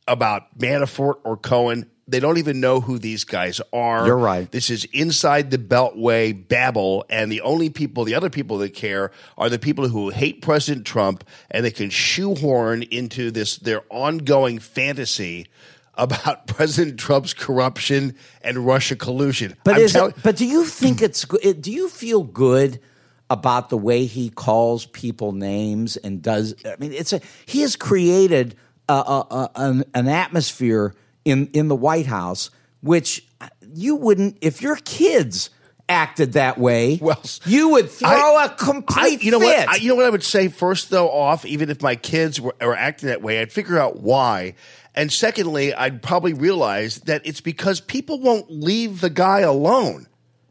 [0.08, 1.88] about Manafort or Cohen.
[2.08, 4.06] They don't even know who these guys are.
[4.06, 4.50] You're right.
[4.50, 9.10] This is inside the Beltway babble, and the only people, the other people that care,
[9.36, 14.60] are the people who hate President Trump, and they can shoehorn into this their ongoing
[14.60, 15.48] fantasy
[15.94, 19.56] about President Trump's corruption and Russia collusion.
[19.64, 21.60] But is tell- it, but do you think it's good?
[21.60, 22.80] Do you feel good
[23.28, 26.54] about the way he calls people names and does?
[26.64, 28.54] I mean, it's a he has created
[28.88, 30.94] a, a, a, an, an atmosphere
[31.26, 33.26] in in the White House which
[33.74, 35.50] you wouldn't if your kids
[35.88, 39.66] acted that way, Well, you would throw I- a complete I, you know fit.
[39.66, 39.68] what?
[39.68, 41.10] I, you know what I would say first though.
[41.10, 44.54] Off, even if my kids were, were acting that way, I'd figure out why.
[44.94, 50.06] And secondly, I'd probably realize that it's because people won't leave the guy alone.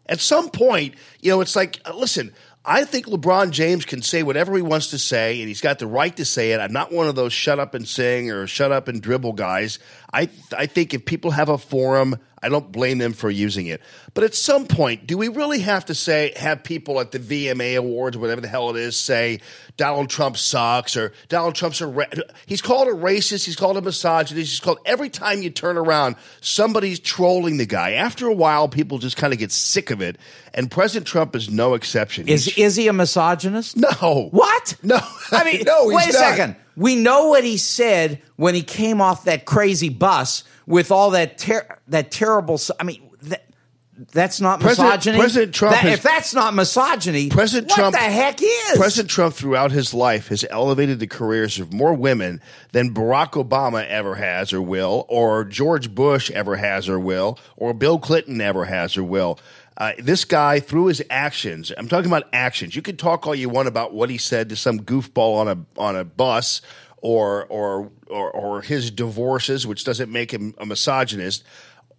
[0.07, 2.33] At some point, you know, it's like, uh, listen.
[2.67, 5.85] I think LeBron James can say whatever he wants to say, and he's got the
[5.85, 6.59] right to say it.
[6.59, 9.77] I'm not one of those shut up and sing or shut up and dribble guys.
[10.15, 13.81] I I think if people have a forum, I don't blame them for using it.
[14.13, 17.75] But at some point, do we really have to say have people at the VMA
[17.77, 19.39] awards, whatever the hell it is, say
[19.77, 22.05] Donald Trump sucks or Donald Trump's a ra-
[22.45, 26.15] he's called a racist, he's called a misogynist, he's called every time you turn around,
[26.39, 27.93] somebody's trolling the guy.
[27.93, 30.17] After a while, people just kind of get sick of it,
[30.53, 32.27] and President Trump is no exception.
[32.29, 33.75] is He's- is he a misogynist?
[33.75, 34.75] no What?
[34.83, 34.99] No,
[35.31, 35.89] I mean, no.
[35.89, 36.19] he's wait a not.
[36.19, 36.55] second.
[36.75, 41.37] We know what he said when he came off that crazy bus with all that
[41.37, 42.59] ter- that terrible.
[42.79, 43.45] I mean, that,
[44.11, 45.17] that's not President- misogyny.
[45.19, 48.77] President Trump That- has- if that's not misogyny, President what Trump, the heck is?
[48.77, 52.41] President Trump throughout his life has elevated the careers of more women
[52.73, 57.73] than Barack Obama ever has or will, or George Bush ever has or will, or
[57.73, 59.39] Bill Clinton ever has or will.
[59.77, 62.75] Uh, this guy, through his actions, I'm talking about actions.
[62.75, 65.57] You can talk all you want about what he said to some goofball on a
[65.79, 66.61] on a bus,
[66.97, 71.43] or or or, or his divorces, which doesn't make him a misogynist.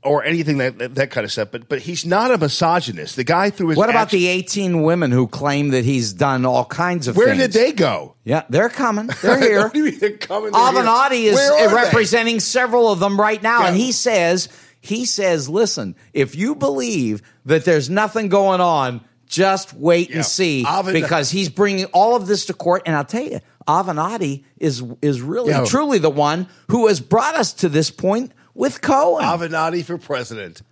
[0.03, 3.17] Or anything that, that kind of stuff, but but he's not a misogynist.
[3.17, 6.47] The guy through his what about actions- the 18 women who claim that he's done
[6.47, 7.41] all kinds of where things?
[7.41, 8.15] did they go?
[8.23, 9.09] Yeah, they're coming.
[9.21, 9.63] They're here.
[9.65, 10.53] What do you mean they're coming?
[10.53, 10.61] They're?
[10.61, 11.75] Avenatti is Where are they?
[11.75, 13.69] representing several of them right now, Yeah.
[13.69, 14.49] and he says
[14.87, 20.17] he says, "Listen, if you believe that there's nothing going on, just wait Yeah.
[20.17, 23.41] and see, Aven- because he's bringing all of this to court." And I'll tell you,
[23.69, 25.65] Avenatti is is really Yeah.
[25.65, 29.25] truly the one who has brought us to this point with Cohen.
[29.25, 30.63] Avenatti for president.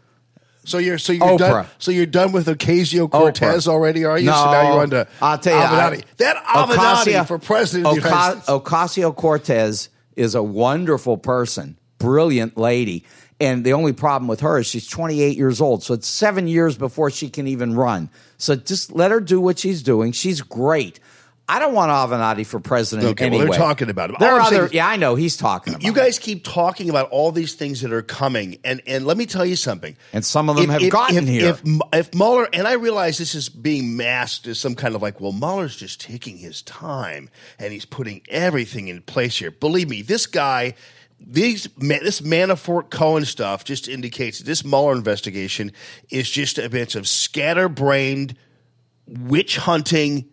[0.67, 1.39] So you're so you're Oprah.
[1.39, 1.67] done.
[1.79, 4.27] So you're done with Ocasio Cortez already, are you?
[4.31, 5.99] No, so now you're on to I'll tell you, Avenatti.
[5.99, 7.87] I- that Avenatti Ocasio- for president.
[7.87, 13.05] of the United Oca- Ocasio Cortez is a wonderful person, brilliant lady.
[13.41, 15.83] And the only problem with her is she's 28 years old.
[15.83, 18.09] So it's seven years before she can even run.
[18.39, 20.13] So just let her do what she's doing.
[20.13, 21.01] She's great.
[21.47, 23.51] I don't want Avenatti for president Okay, well, anyway.
[23.51, 24.17] they're talking about him.
[24.19, 25.95] There All are other, is- yeah, I know he's talking about You it.
[25.95, 29.45] guys keep talking about all these things that are coming, and and let me tell
[29.45, 29.95] you something.
[30.15, 31.51] And some of them have gotten if, here.
[31.51, 35.21] If, if Mueller, and I realize this is being masked as some kind of like,
[35.21, 39.51] well, Mueller's just taking his time and he's putting everything in place here.
[39.51, 40.73] Believe me, this guy,
[41.27, 45.73] these this Manafort Cohen stuff just indicates that this Mueller investigation
[46.11, 48.37] is just a bunch of scatterbrained
[49.07, 50.29] witch hunting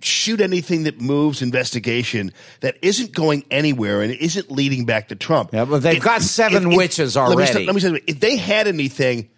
[0.00, 2.30] shoot anything that moves investigation
[2.60, 5.50] that isn't going anywhere and isn't leading back to Trump.
[5.52, 7.52] Yeah, but they've got seven witches let me already.
[7.52, 9.30] say- Let me, say, if they had anything,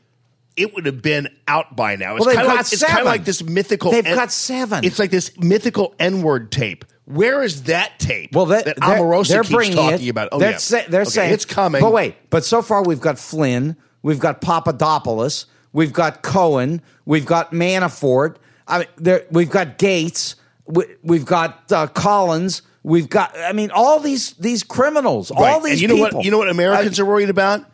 [0.56, 2.16] it would have been out by now.
[2.16, 3.92] It's Well, kind of like, it's kind of like this mythical.
[3.92, 4.84] They've got seven.
[4.84, 6.84] It's like this mythical N-word tape.
[7.06, 8.34] Where is that tape?
[8.34, 10.10] Well, that, that they're, Omarosa they're keeps talking it.
[10.10, 10.28] about.
[10.32, 10.56] Oh, they're yeah.
[10.58, 11.80] sa- they're Okay, saying it's coming.
[11.80, 17.24] But wait, but so far we've got Flynn, we've got Papadopoulos, we've got Cohen, we've
[17.26, 20.34] got Manafort, I mean, there, we've got Gates,
[20.66, 23.36] we, we've got uh, Collins, we've got.
[23.38, 26.18] I mean, all these these criminals, all these and you know people.
[26.18, 26.24] what?
[26.24, 27.64] You know what Americans I- are worried about?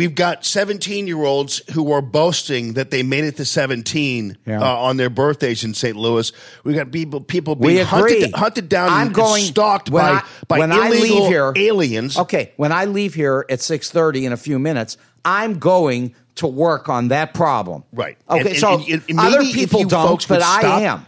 [0.00, 4.62] We've got 17 year olds who are boasting that they made it to 17 Yeah.
[4.62, 5.94] uh, on their birthdays in St.
[5.94, 6.32] Louis.
[6.64, 10.58] We've got people people being hunted, hunted down I'm and going stalked by, I- by
[10.58, 12.16] when I illegal leave here- aliens.
[12.16, 16.46] Okay, when I leave here at six thirty in a few minutes, I'm going to
[16.46, 17.84] work on that problem.
[17.92, 18.16] Right.
[18.30, 18.52] Okay.
[18.52, 21.04] And- so and- and other people don't, but I am.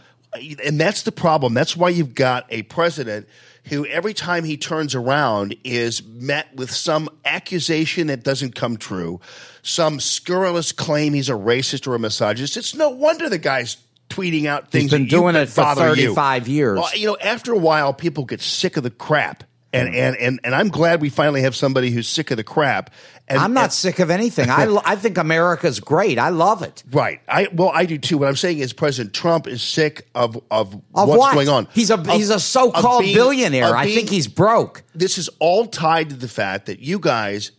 [0.65, 1.53] And that's the problem.
[1.53, 3.27] That's why you've got a president
[3.65, 9.21] who, every time he turns around, is met with some accusation that doesn't come true,
[9.61, 12.57] some scurrilous claim he's a racist or a misogynist.
[12.57, 13.77] It's no wonder the guy's
[14.09, 14.91] tweeting out things.
[14.91, 16.13] been that you- doing it for bother you.
[16.13, 16.79] 35 years.
[16.79, 19.43] Well, you know, after a while, people get sick of the crap.
[19.73, 19.95] And, mm.
[19.97, 22.91] and, and, and I'm glad we finally have somebody who's sick of the crap.
[23.27, 24.49] And, I'm not and- sick of anything.
[24.49, 26.19] I, I think America's great.
[26.19, 26.83] I love it.
[26.91, 27.21] Right.
[27.27, 28.19] I well, I do too.
[28.19, 31.33] What I'm saying is, President Trump is sick of of, Of what's what?
[31.33, 31.67] going on.
[31.73, 33.75] He's a Of- he's a so-called being- billionaire.
[33.75, 34.83] I being- think he's broke.
[34.93, 37.51] This is all tied to the fact that you guys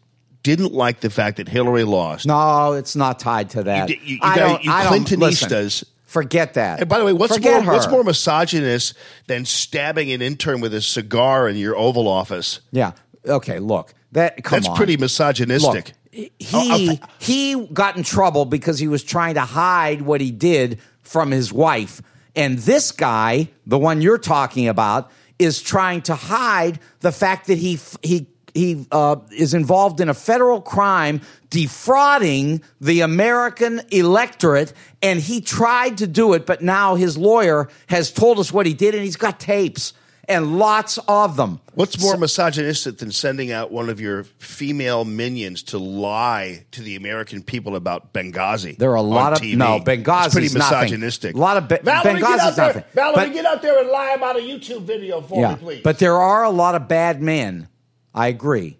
[0.44, 2.26] didn't like the fact that Hillary lost.
[2.26, 3.88] No, it's not tied to that.
[3.88, 6.78] You- you- you I guys- you Clintonistas- Forget that.
[6.78, 8.94] And by the way, what's Forget more what's more misogynist
[9.26, 12.60] than stabbing an intern with a cigar in your Oval Office?
[12.70, 12.92] Yeah.
[13.26, 13.58] Okay.
[13.58, 14.76] Look, that come That's on.
[14.76, 15.92] pretty misogynistic.
[16.12, 20.30] Look, he Oh, he got in trouble because he was trying to hide what he
[20.30, 22.00] did from his wife,
[22.36, 27.58] and this guy, the one you're talking about, is trying to hide the fact that
[27.58, 35.20] he he he uh, is involved in a federal crime defrauding the American electorate, and
[35.20, 38.94] he tried to do it, but now his lawyer has told us what he did,
[38.94, 39.92] and he's got tapes
[40.28, 41.60] and lots of them.
[41.74, 46.96] What's more misogynistic than sending out one of your female minions to lie to the
[46.96, 48.76] American people about Benghazi?
[48.78, 49.56] There are a lot of TV?
[49.56, 50.26] no Benghazi.
[50.26, 51.34] It's pretty misogynistic.
[51.34, 52.84] A lot of Be- Valerie, Benghazi's nothing.
[52.94, 55.80] Valerie, But- get out there and lie about a YouTube video for yeah, me, please.
[55.82, 57.68] but there are a lot of bad men.
[58.14, 58.78] I agree.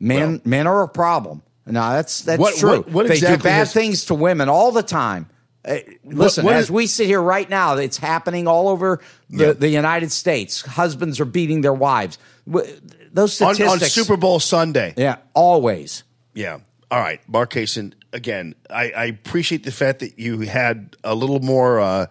[0.00, 1.42] Men Well- men are a problem.
[1.66, 2.70] No, that's that's What- true.
[2.70, 5.28] what- what they exactly do bad has- things to women all the time.
[5.66, 9.52] Uh, listen, as is- we sit here right now, it's happening all over the, Yeah.
[9.52, 10.60] the United States.
[10.60, 12.18] Husbands are beating their wives.
[12.46, 14.92] Those on, statistics, on Super Bowl Sunday.
[14.98, 16.02] yeah, always.
[16.34, 16.58] Yeah.
[16.90, 17.92] All right, Mark Kaysen.
[18.12, 22.06] Again, I, I appreciate the fact that you had a little more uh,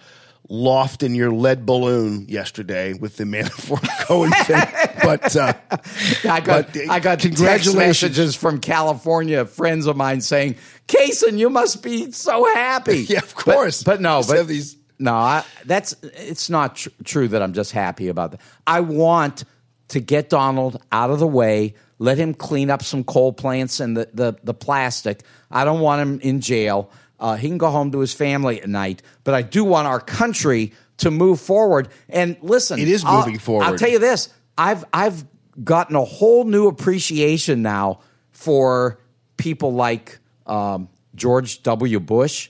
[0.54, 4.62] loft in your lead balloon yesterday with the Manafort Cohen thing.
[5.02, 5.54] But uh,
[6.32, 7.76] I got But, uh, I got congratulations.
[7.76, 10.56] messages from California friends of mine saying,
[10.88, 13.82] "Kason, you must be so happy." Yeah, of course.
[13.84, 18.08] But, no, but these- no, I, that's it's not tr- true that I'm just happy
[18.08, 18.42] about that.
[18.68, 19.44] I want
[19.90, 21.74] to get Donald out of the way.
[21.98, 25.24] Let him clean up some coal plants and the the, the plastic.
[25.50, 26.92] I don't want him in jail.
[27.24, 29.02] Uh, he can go home to his family at night.
[29.24, 31.88] But I do want our country to move forward.
[32.10, 33.64] And listen, It is I'll- moving forward.
[33.64, 35.24] I'll tell you this: I've I've
[35.64, 39.00] gotten a whole new appreciation now for
[39.38, 42.02] people like um, George W.
[42.02, 42.50] Bush.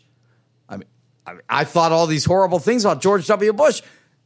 [0.68, 0.88] I mean,
[1.28, 3.54] I, mean, I thought all these horrible things about George W.
[3.54, 3.84] Bush.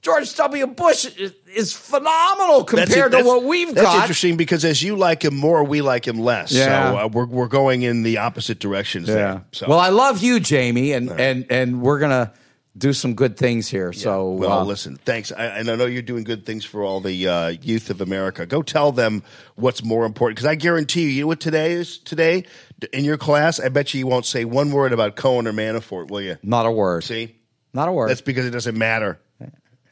[0.08, 0.68] George W.
[0.68, 4.02] Bush is, is phenomenal that's- compared to what we've that's got.
[4.04, 6.54] interesting because as you like him more, we like him less.
[6.54, 6.92] Yeah.
[6.92, 9.44] So uh, we're we're going in the opposite directions there.
[9.52, 12.32] So Well, I love you, Jamie, and and and we're gonna
[12.78, 13.92] do some good things here.
[13.92, 15.32] So, Well, uh, listen, thanks.
[15.32, 18.46] I, and I know you're doing good things for all the uh, youth of America.
[18.46, 19.24] Go tell them
[19.56, 22.46] what's more important because I guarantee you, you know what today is today
[22.94, 23.60] in your class.
[23.60, 26.38] I bet you you won't say one word about Cohen or Manafort, will you?
[26.44, 27.04] not a word.
[27.04, 27.36] See,
[27.74, 28.10] Not a word.
[28.12, 29.20] that's because it doesn't matter.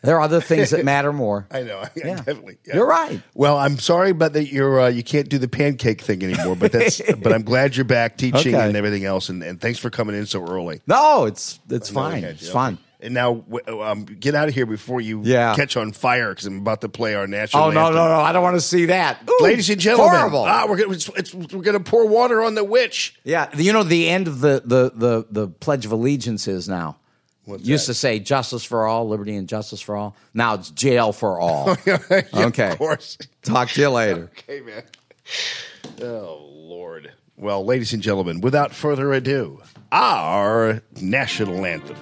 [0.06, 1.48] There are other things that matter more.
[1.52, 1.84] I know.
[1.96, 2.15] Yeah.
[2.15, 2.58] definitely.
[2.65, 2.76] yeah.
[2.76, 3.22] You're right.
[3.34, 6.56] Well, I'm sorry, but that you're uh, you can't do the pancake thing anymore.
[6.56, 8.68] But that's but I'm glad you're back teaching Okay.
[8.68, 9.30] and everything else.
[9.30, 10.82] And, and thanks for coming in so early.
[10.88, 12.24] No, it's it's No, fine.
[12.24, 12.78] It's fine.
[13.02, 15.54] And now, um, get out of here before you Yeah.
[15.56, 17.65] catch on fire because I'm about to play our national.
[17.65, 17.96] Oh no, anthem.
[17.98, 18.20] no, no!
[18.20, 19.20] I don't want to see that.
[19.30, 20.39] Ooh, Ladies and gentlemen, horrible.
[20.44, 23.20] ah, we're gonna it's, it's, we're gonna pour water on the witch.
[23.24, 26.98] yeah, you know the end of the the the, the Pledge of Allegiance is now.
[27.45, 27.93] What's Used that?
[27.93, 30.15] to say justice for all, liberty and justice for all.
[30.34, 31.77] Now it's jail for all.
[31.86, 31.97] Yeah,
[32.34, 32.71] Okay.
[32.71, 33.17] of course.
[33.43, 34.31] Talk to you later.
[34.49, 34.84] Okay, man.
[36.01, 37.12] Oh Lord.
[37.38, 41.97] Well, ladies and gentlemen, without further ado, our national anthem.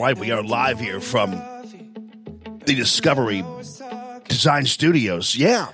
[0.00, 3.44] Right, we are live here from the Discovery
[4.28, 5.36] Design Studios.
[5.36, 5.68] Yeah.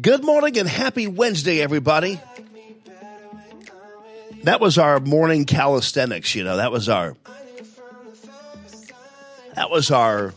[0.00, 2.20] Good morning and happy Wednesday, everybody.
[4.44, 6.56] That was our morning calisthenics, you know.
[6.56, 7.16] That was our
[9.56, 10.32] that was our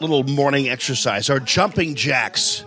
[0.00, 2.64] little morning exercise, our jumping jacks.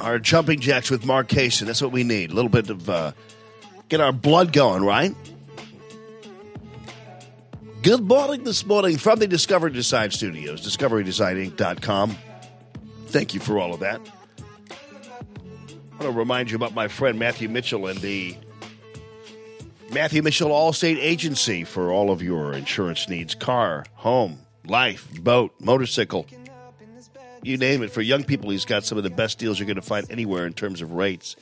[0.00, 1.66] Our jumping jacks with Mark Kaysen.
[1.66, 2.30] That's what we need.
[2.30, 3.12] A little bit of uh,
[3.88, 5.14] get our blood going, right?
[7.82, 12.16] Good morning this morning from the Discovery Design Studios, discoverydesigninc.com.
[13.06, 14.00] Thank you for all of that.
[14.70, 18.36] I want to remind you about my friend Matthew Mitchell and the
[19.92, 26.26] Matthew Mitchell Allstate Agency for all of your insurance needs car, home, life, boat, motorcycle.
[27.42, 27.90] You name it.
[27.90, 30.46] For young people, he's got some of the best deals you're going to find anywhere
[30.46, 31.36] in terms of rates.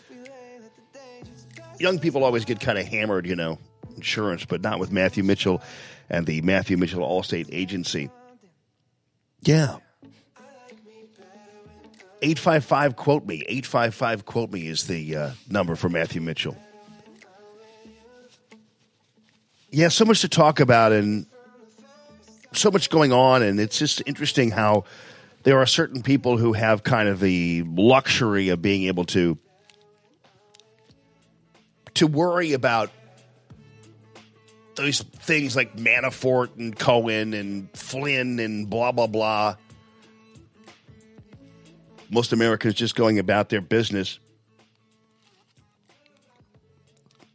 [1.78, 3.58] Young people always get kind of hammered, you know,
[3.96, 5.62] insurance, but not with Matthew Mitchell
[6.08, 8.10] and the Matthew Mitchell Allstate Agency.
[9.42, 9.76] Yeah.
[12.22, 13.36] 855 quote me.
[13.46, 16.56] 855 quote me is the uh, number for Matthew Mitchell.
[19.70, 21.26] Yeah, so much to talk about and
[22.52, 24.84] so much going on, and it's just interesting how
[25.46, 29.38] there are certain people who have kind of the luxury of being able to
[31.94, 32.90] to worry about
[34.74, 39.54] those things like Manafort and Cohen and Flynn and blah blah blah.
[42.10, 44.18] Most Americans just going about their business.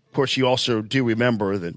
[0.08, 1.76] Of course, you also do remember that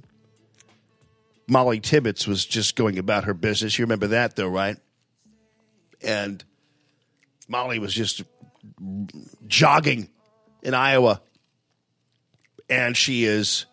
[1.47, 3.79] Molly Tibbetts was just going about her business.
[3.79, 4.79] You remember that, though, right?
[6.05, 6.45] And
[7.49, 8.23] Molly was just
[9.47, 10.09] jogging
[10.63, 11.21] in Iowa,
[12.69, 13.67] and she is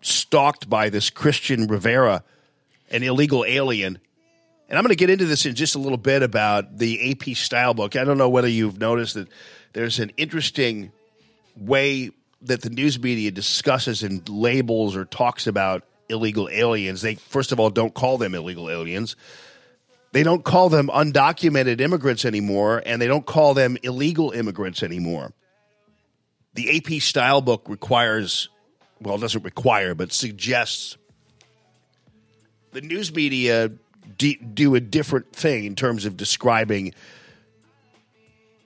[0.00, 2.24] stalked by this Christian Rivera,
[2.90, 3.98] an illegal alien.
[4.68, 7.36] And I'm going to get into this in just a little bit about the AP
[7.36, 7.96] style book.
[7.96, 9.28] I don't know whether you've noticed that
[9.72, 10.92] there's an interesting
[11.56, 12.10] way
[12.42, 17.02] that the news media discusses and labels or talks about illegal aliens.
[17.02, 19.16] They, first of all, don't call them illegal aliens.
[20.12, 25.32] They don't call them undocumented immigrants anymore, and they don't call them illegal immigrants anymore.
[26.54, 28.50] The AP style book requires,
[29.00, 30.98] well, it doesn't require, but suggests
[32.72, 33.70] the news media
[34.18, 36.92] d- do a different thing in terms of describing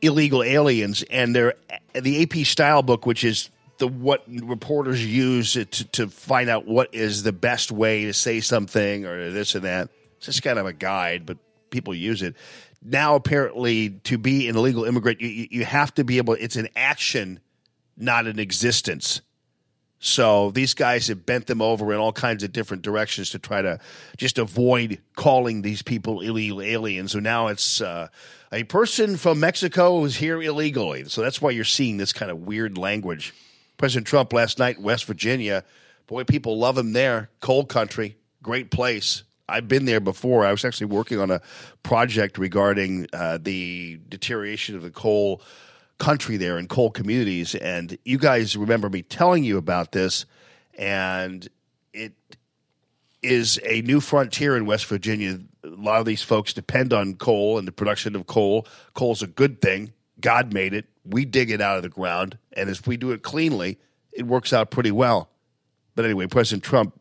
[0.03, 1.55] illegal aliens, and their
[1.94, 6.94] the AP style book, which is the what reporters use to, to find out what
[6.94, 9.90] is the best way to say something or this and that.
[10.16, 11.38] It's just kind of a guide, but
[11.70, 12.36] people use it.
[12.82, 16.34] Now, apparently, to be an illegal immigrant, you, you have to be able.
[16.34, 17.40] It's an action,
[17.96, 19.20] not an existence.
[19.98, 23.62] So these guys have bent them over in all kinds of different directions to try
[23.62, 23.80] to
[24.16, 27.12] just avoid calling these people illegal aliens.
[27.12, 28.08] So now it's uh,
[28.52, 31.04] a person from Mexico who's here illegally.
[31.04, 33.34] So that's why you're seeing this kind of weird language.
[33.78, 35.64] President Trump last night in West Virginia,
[36.06, 37.30] boy, people love him there.
[37.40, 39.22] Coal country, great place.
[39.49, 40.44] I've been there before.
[40.44, 41.40] I was actually working on a
[41.82, 45.42] project regarding uh, the deterioration of the coal
[45.99, 47.55] country there and coal communities.
[47.55, 50.26] And you guys remember me telling you about this,
[50.76, 51.49] and
[51.92, 52.12] it
[53.22, 55.38] is a new frontier in West Virginia.
[55.64, 58.66] A lot of these folks depend on coal and the production of coal.
[58.94, 59.92] Coal's a good thing.
[60.20, 60.86] God made it.
[61.05, 63.78] We dig it out of the ground, and if we do it cleanly,
[64.12, 65.30] it works out pretty well.
[65.94, 66.99] But anyway, President Trump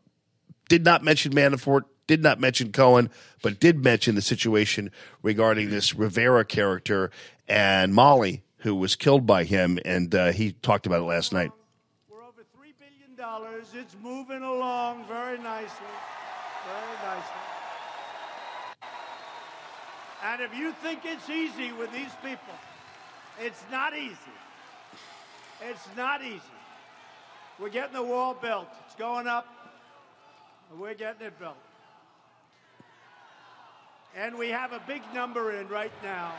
[0.68, 3.10] did not mention Manafort, did not mention Cohen,
[3.42, 4.90] but did mention the situation
[5.22, 7.10] regarding this Rivera character
[7.48, 11.52] and Molly, who was killed by him, and uh, he talked about it last night.
[12.08, 12.72] We're over $3
[13.16, 13.62] billion.
[13.74, 15.86] It's moving along very nicely.
[16.66, 17.40] Very nicely.
[20.24, 22.54] And if you think it's easy with these people,
[23.40, 24.16] it's not easy.
[25.62, 26.40] It's not easy.
[27.58, 28.68] We're getting the wall built.
[28.86, 29.46] It's going up.
[30.76, 31.56] We're getting it built.
[34.18, 36.32] And we have a big number in right now.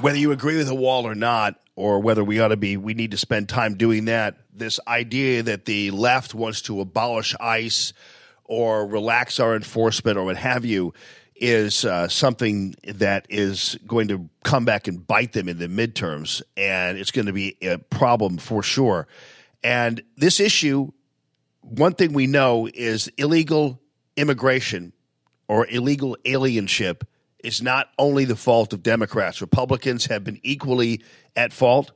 [0.00, 2.94] whether you agree with the wall or not, or whether we ought to be, we
[2.94, 4.36] need to spend time doing that.
[4.52, 7.92] This idea that the left wants to abolish ICE
[8.44, 10.92] or relax our enforcement or what have you
[11.36, 16.42] is uh, something that is going to come back and bite them in the midterms,
[16.56, 19.08] and it's going to be a problem for sure.
[19.62, 20.92] And this issue,
[21.68, 23.80] one thing we know is illegal
[24.16, 24.92] immigration
[25.48, 27.06] or illegal alienship
[27.42, 29.40] is not only the fault of Democrats.
[29.40, 31.02] Republicans have been equally
[31.36, 31.92] at fault.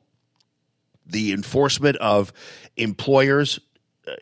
[1.07, 2.33] The enforcement of
[2.77, 3.59] employers
[4.07, 4.13] uh,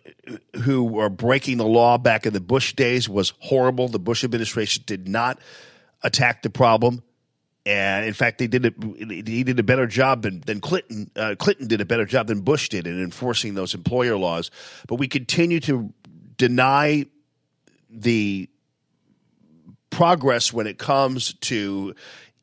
[0.60, 3.88] who are breaking the law back in the Bush days was horrible.
[3.88, 5.40] The Bush administration did not
[6.02, 7.02] attack the problem.
[7.66, 8.74] And in fact, they did it.
[9.26, 11.10] He did a better job than than Clinton.
[11.16, 14.52] Uh, Clinton did a better job than Bush did in enforcing those employer laws.
[14.86, 15.92] But we continue to
[16.36, 17.06] deny
[17.90, 18.48] the
[19.90, 21.94] progress when it comes to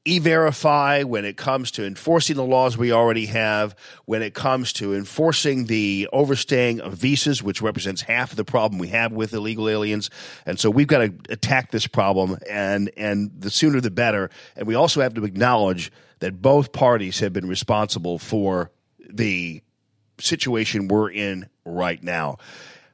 [0.06, 3.76] e-verify when it comes to enforcing the laws we already have
[4.06, 8.80] when it comes to enforcing the overstaying of visas which represents half of the problem
[8.80, 10.10] we have with illegal aliens.
[10.45, 14.30] And so we've got to attack this problem and and the sooner the better.
[14.56, 18.72] And we also have to acknowledge that both parties have been responsible for
[19.10, 19.62] the
[20.20, 22.38] situation we're in right now.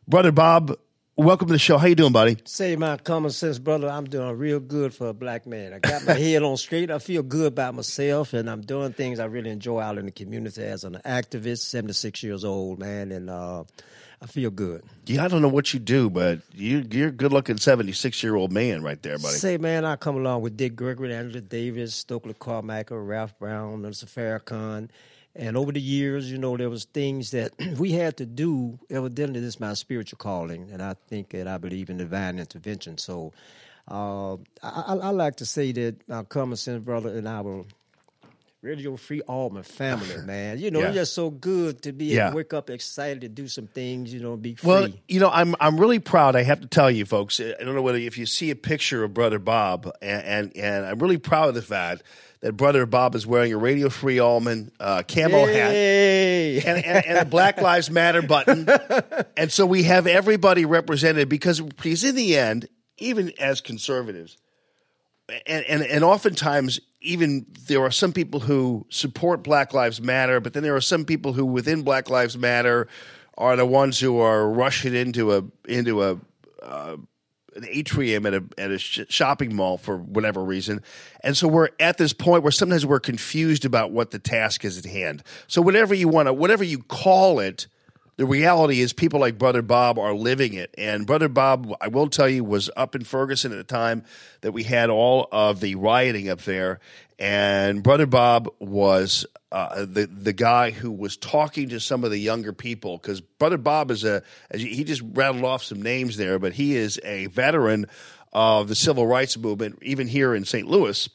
[0.07, 0.78] Brother bob
[1.26, 3.89] welcome to the show how you doing buddy Say my common sense, brother.
[3.89, 5.74] I'm doing real good for a black man.
[5.74, 6.89] I got my head on straight.
[6.89, 10.11] I feel good about myself, and I'm doing things I really enjoy out in the
[10.11, 11.59] community as an activist.
[11.59, 13.63] 76 years old, man, and uh,
[14.22, 14.84] I feel good.
[15.05, 18.36] Yeah, I don't know what you do, but you, you're a good looking 76 year
[18.36, 19.36] old man right there, buddy.
[19.36, 24.05] Say, man, I come along with Dick Gregory, Angela Davis, Stokely Carmichael, Ralph Brown, Minister
[24.07, 24.89] Farrakhan.
[25.40, 28.78] And over the years, you know, there was things that we had to do.
[28.90, 32.98] Evidently, this is my spiritual calling, and I think that I believe in divine intervention.
[32.98, 33.32] So,
[33.90, 37.64] uh, I, I, like to say that our common sense brother and our
[38.62, 40.60] Radio Free Allman family, man.
[40.60, 40.88] You know, Yeah.
[40.88, 42.24] it's just so good to be Yeah.
[42.24, 44.14] able to wake up excited to do some things.
[44.14, 44.68] You know, be free.
[44.68, 46.36] Well, you know, I'm I'm really proud.
[46.36, 47.40] I have to tell you, folks.
[47.40, 50.86] I don't know whether if you see a picture of Brother Bob, and and, and
[50.86, 52.04] I'm really proud of the fact
[52.42, 55.72] that Brother Bob is wearing a Radio Free Allman uh, camo hat.
[55.72, 58.68] And, and, and a Black Lives Matter button.
[59.38, 62.68] And so we have everybody represented because, because in the end,
[62.98, 64.38] even as conservatives,
[65.48, 70.54] and, and, and oftentimes, even there are some people who support Black Lives Matter, but
[70.54, 72.90] then there are some people who within Black Lives Matter
[73.38, 76.20] are the ones who are rushing into a into a
[76.62, 76.98] uh,
[77.62, 80.82] an atrium at a at a sh- shopping mall for whatever reason,
[81.24, 84.78] and so we're at this point where sometimes we're confused about what the task is
[84.78, 85.24] at hand.
[85.47, 87.68] So whatever you want to, whatever you call it,
[88.20, 90.76] the reality is people like Brother Bob are living it.
[90.78, 94.03] And Brother Bob, I will tell you, was up in Ferguson at the time
[94.41, 96.82] that we had all of the rioting up there.
[97.20, 102.17] And Brother Bob was uh, the the guy who was talking to some of the
[102.17, 106.53] younger people because Brother Bob is a he just rattled off some names there, but
[106.53, 107.88] he is a veteran
[108.32, 110.67] of the civil rights movement, even here in St.
[110.67, 111.09] Louis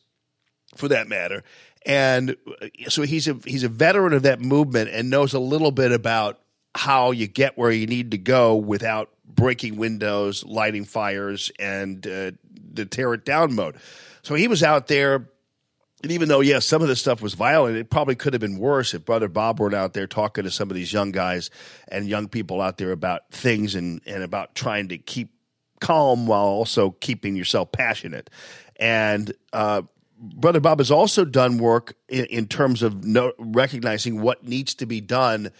[0.76, 1.42] for that matter.
[1.86, 5.70] And uh, so he's a he's a veteran of that movement and knows a little
[5.70, 6.38] bit about
[6.74, 12.32] how you get where you need to go without breaking windows, lighting fires, and uh,
[12.72, 13.76] the tear it down mode.
[14.22, 15.28] So he was out there.
[16.04, 18.58] And even though, yes, some of this stuff was violent, it probably could have been
[18.58, 21.48] worse if Brother Bob weren't out there talking to some of these young guys
[21.88, 25.30] and young people out there about things and, and about trying to keep
[25.80, 28.28] calm while also keeping yourself passionate.
[28.76, 29.80] And uh,
[30.18, 34.84] Brother Bob has also done work in, in terms of no, recognizing what needs to
[34.84, 35.52] be done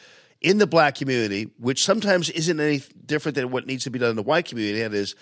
[0.44, 4.10] in the black community, which sometimes isn't any different than what needs to be done
[4.10, 4.82] in the white community.
[4.82, 5.16] That is,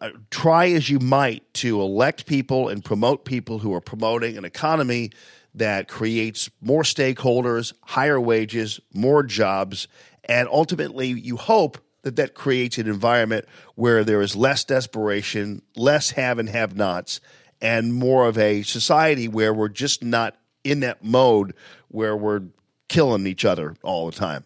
[0.00, 4.44] uh, try as you might to elect people and promote people who are promoting an
[4.44, 5.12] economy
[5.54, 9.86] that creates more stakeholders, higher wages, more jobs,
[10.24, 13.44] and ultimately, you hope that that creates an environment
[13.76, 17.20] where there is less desperation, less have and have nots,
[17.60, 21.54] and more of a society where we're just not in that mode
[21.88, 22.42] where we're
[22.88, 24.44] killing each other all the time.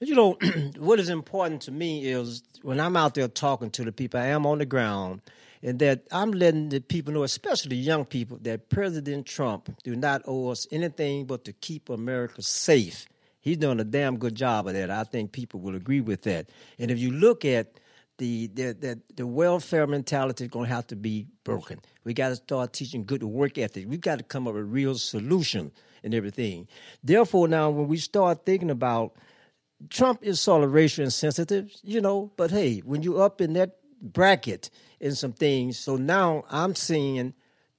[0.00, 0.38] You know,
[0.78, 4.26] what is important to me is when I'm out there talking to the people, I
[4.26, 5.20] am on the ground,
[5.62, 10.22] and that I'm letting the people know, especially young people, that President Trump do not
[10.26, 13.06] owe us anything but to keep America safe.
[13.40, 14.90] He's doing a damn good job of that.
[14.90, 16.48] I think people will agree with that.
[16.78, 17.78] And if you look at
[18.18, 21.80] the the the, the welfare mentality is going to have to be broken.
[22.04, 23.86] We got to start teaching good work ethic.
[23.88, 25.72] We got to come up with a real solution
[26.02, 26.68] and everything.
[27.02, 29.14] Therefore, now when we start thinking about
[29.90, 33.76] Trump is sort of racial insensitive, you know, but hey, when you're up in that
[34.00, 34.70] bracket
[35.00, 37.34] in some things, so now I'm seeing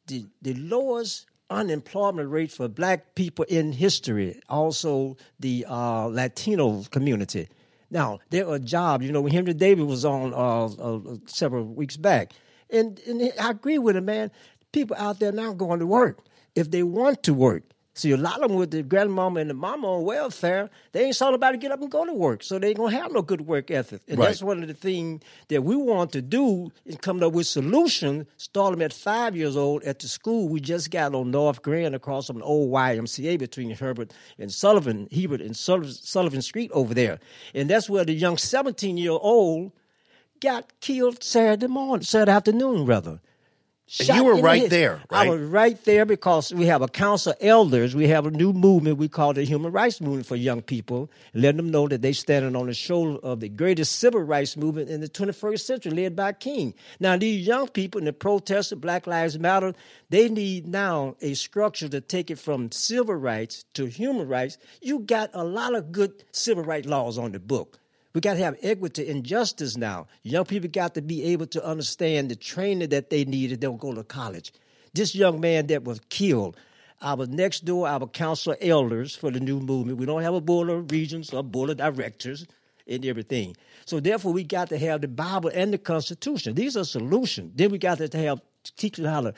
[0.08, 7.48] the the lowest unemployment rate for black people in history, also the uh, Latino community.
[7.92, 11.98] Now, there are jobs, you know, when Henry David was on uh, uh, several weeks
[11.98, 12.34] back,
[12.70, 14.32] and, and I agree with him, man.
[14.72, 16.26] People out there now going to work
[16.56, 17.64] if they want to work.
[17.98, 21.16] See, a lot of them with the grandmama and the mama on welfare, they ain't
[21.16, 23.48] saw nobody get up and go to work, so they ain't gonna have no good
[23.48, 24.02] work ethic.
[24.10, 24.28] And Right.
[24.28, 28.26] that's one of the things that we want to do is come up with solutions.
[28.36, 31.96] Start them at five years old at the school we just got on North Grand
[31.96, 36.94] across from the old YMCA between Herbert and Sullivan, Hebert and Sullivan, Sullivan Street over
[36.94, 37.20] there,
[37.54, 39.72] and that's where the young seventeen year old
[40.42, 43.22] got killed Saturday morning, Saturday afternoon rather.
[43.88, 45.30] You were right there, I right?
[45.30, 47.96] was right there because we have a council of elders.
[47.96, 51.58] We have a new movement we call the Human Rights Movement for young people, letting
[51.58, 55.02] them know that they're standing on the shoulder of the greatest civil rights movement in
[55.02, 56.74] the 21st century, led by King.
[57.00, 59.74] Now, these young people in the protest of Black Lives Matter,
[60.10, 64.58] they need now a structure to take it from civil rights to human rights.
[64.82, 67.80] You got a lot of good civil rights laws on the book.
[68.16, 70.08] We got to have equity and justice now.
[70.24, 73.68] Young people got to be able to understand the training that they need if they
[73.68, 74.54] don't go to college.
[74.94, 76.56] This young man that was killed,
[77.02, 79.98] our next door, our council elders for the new movement.
[79.98, 82.48] We don't have a board of regents or board of directors
[82.88, 83.58] and everything.
[83.86, 86.56] So therefore, we got to have the Bible and the Constitution.
[86.56, 87.52] These are solutions.
[87.56, 88.40] Then we got to have
[88.78, 89.34] teach them how to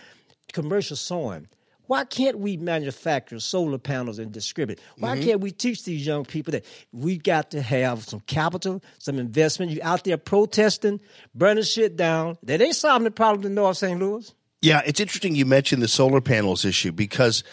[0.53, 1.47] commercial sewing.
[1.87, 4.79] Why can't we manufacture solar panels and distribute?
[4.97, 9.17] Why can't we teach these young people that we got to have some capital, some
[9.17, 9.71] investment?
[9.71, 10.99] You out there protesting,
[11.33, 12.37] burning shit down.
[12.43, 13.99] That ain't solving the problem in North St.
[13.99, 14.33] Louis.
[14.61, 17.43] Yeah, it's interesting you mentioned the solar panels issue because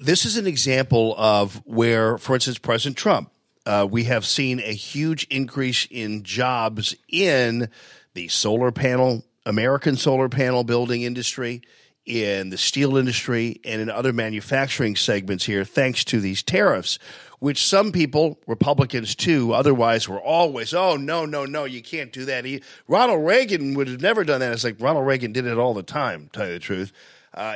[0.00, 3.30] this is an example of where, for instance, President Trump,
[3.66, 7.68] uh, we have seen a huge increase in jobs in
[8.14, 11.62] the solar panel, American solar panel building industry,
[12.06, 16.98] in the steel industry, and in other manufacturing segments here, thanks to these tariffs,
[17.38, 22.24] which some people, Republicans too, otherwise were always, oh, no, no, no, you can't do
[22.26, 22.44] that.
[22.44, 24.52] He, Ronald Reagan would have never done that.
[24.52, 26.92] It's like Ronald Reagan did it all the time, to tell you the truth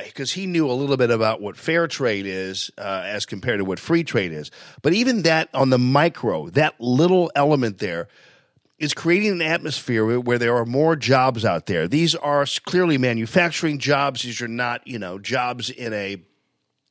[0.05, 3.65] because he knew a little bit about what fair trade is uh, as compared to
[3.65, 4.51] what free trade is.
[4.81, 8.09] But even that on the micro, that little element there
[8.79, 11.87] is creating an atmosphere where, there are more jobs out there.
[11.87, 14.23] These are clearly manufacturing jobs.
[14.23, 16.21] These are not, you know, jobs in a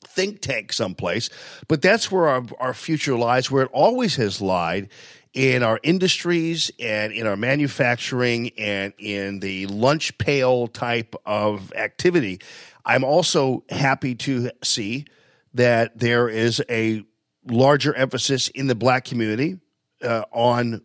[0.05, 1.31] think tank someplace.
[1.67, 4.91] But that's where our, our future lies, where it always has lied
[5.33, 12.41] in our industries and in our manufacturing and in the lunch pail type of activity.
[12.85, 15.07] I'm also happy to see
[15.55, 17.03] that there is a
[17.47, 19.59] larger emphasis in the black community
[20.03, 20.83] uh, on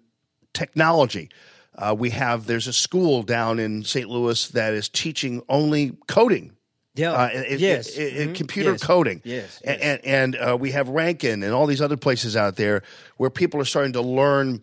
[0.54, 1.30] technology.
[1.76, 4.08] Uh, we have there's a school down in St.
[4.10, 6.52] Louis that is teaching only coding.
[6.96, 7.14] Yeah.
[7.14, 7.98] Uh, it- yes.
[7.98, 8.36] it- it- Mhm.
[8.36, 8.84] computer Yes.
[8.84, 9.22] coding.
[9.24, 9.60] Yes.
[9.66, 12.84] A- and and, uh, we have Rankin and all these other places out there
[13.18, 14.62] where people are starting to learn.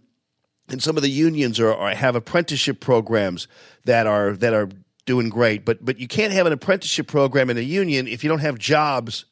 [0.68, 3.48] And some of the unions are, are have apprenticeship programs
[3.86, 4.68] that are that are
[5.04, 5.64] doing great.
[5.64, 8.56] But but you can't have an apprenticeship program in a union if you don't have
[8.56, 9.24] jobs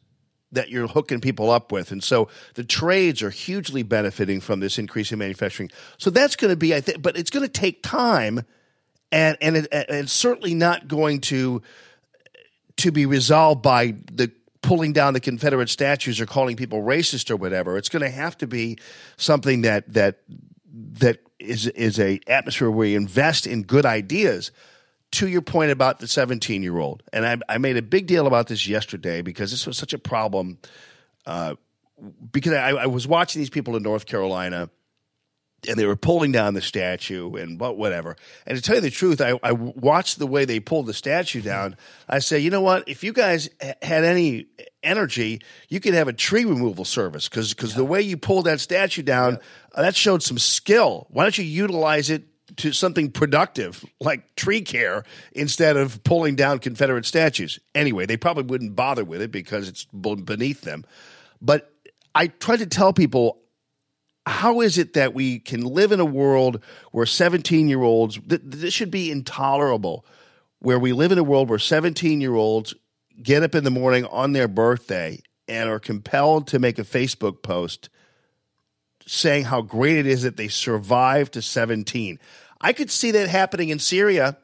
[0.53, 1.93] that you're hooking people up with.
[1.93, 5.71] And so the trades are hugely benefiting from this increase in manufacturing.
[5.99, 8.45] So that's going to be, I think, but it's going to take time,
[9.13, 11.63] and and, and it's certainly not going to
[12.79, 14.31] to be resolved by the
[14.63, 17.77] pulling down the Confederate statues or calling people racist or whatever.
[17.77, 18.79] It's going to have to be
[19.17, 20.21] something that that
[21.01, 24.51] that is is a atmosphere where you invest in good ideas.
[25.13, 28.27] To your point about the 17 year old, and I, I made a big deal
[28.27, 30.59] about this yesterday because this was such a problem.
[31.25, 31.55] Uh,
[32.31, 34.71] because I, I was watching these people in North Carolina
[35.67, 38.17] and they were pulling down the statue and but whatever.
[38.47, 41.41] And to tell you the truth, I, I watched the way they pulled the statue
[41.41, 41.77] down.
[42.09, 42.89] I said, you know what?
[42.89, 44.47] If you guys had any
[44.83, 49.03] energy, you could have a tree removal service because the way you pulled that statue
[49.03, 49.39] down,
[49.75, 51.09] uh, that showed some skill.
[51.11, 52.23] Why don't you utilize it?
[52.59, 57.61] To something productive like tree care instead of pulling down Confederate statues.
[57.75, 60.85] Anyway, they probably wouldn't bother with it because it's beneath them.
[61.41, 61.73] But
[62.15, 63.39] I try to tell people
[64.27, 68.43] how is it that we can live in a world where 17 year olds, th-
[68.45, 70.05] this should be intolerable,
[70.59, 72.75] where we live in a world where 17 year olds
[73.23, 77.43] get up in the morning on their birthday and are compelled to make a Facebook
[77.43, 77.89] post
[79.07, 82.19] saying how great it is that they survived to 17.
[82.61, 84.37] I could see that happening in Syria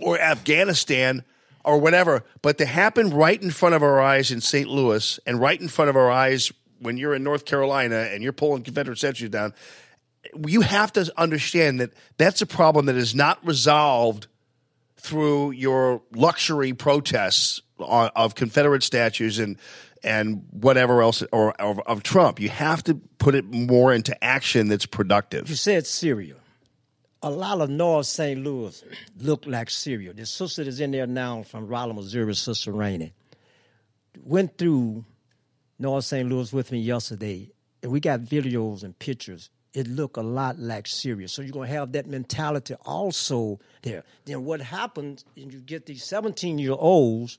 [0.00, 1.24] or Afghanistan
[1.64, 4.68] or whatever, but to happen right in front of our eyes in St.
[4.68, 8.32] Louis and right in front of our eyes when you're in North Carolina and you're
[8.32, 9.54] pulling Confederate statues down,
[10.46, 14.26] you have to understand that that's a problem that is not resolved
[14.96, 19.56] through your luxury protests of Confederate statues and
[20.04, 22.40] and whatever else or, or of Trump.
[22.40, 25.48] You have to put it more into action that's productive.
[25.48, 26.34] You said Syria.
[27.24, 28.42] A lot of North St.
[28.42, 28.82] Louis
[29.18, 30.12] look like Syria.
[30.12, 33.12] The sister that's in there now from Rolla, Missouri, Sister Rainey,
[34.24, 35.04] went through
[35.78, 36.28] North St.
[36.28, 37.50] Louis with me yesterday,
[37.82, 39.50] and we got videos and pictures.
[39.72, 41.28] It look a lot like Syria.
[41.28, 44.04] So you're gonna have that mentality also there.
[44.24, 47.38] Then what happens is you get these 17 year olds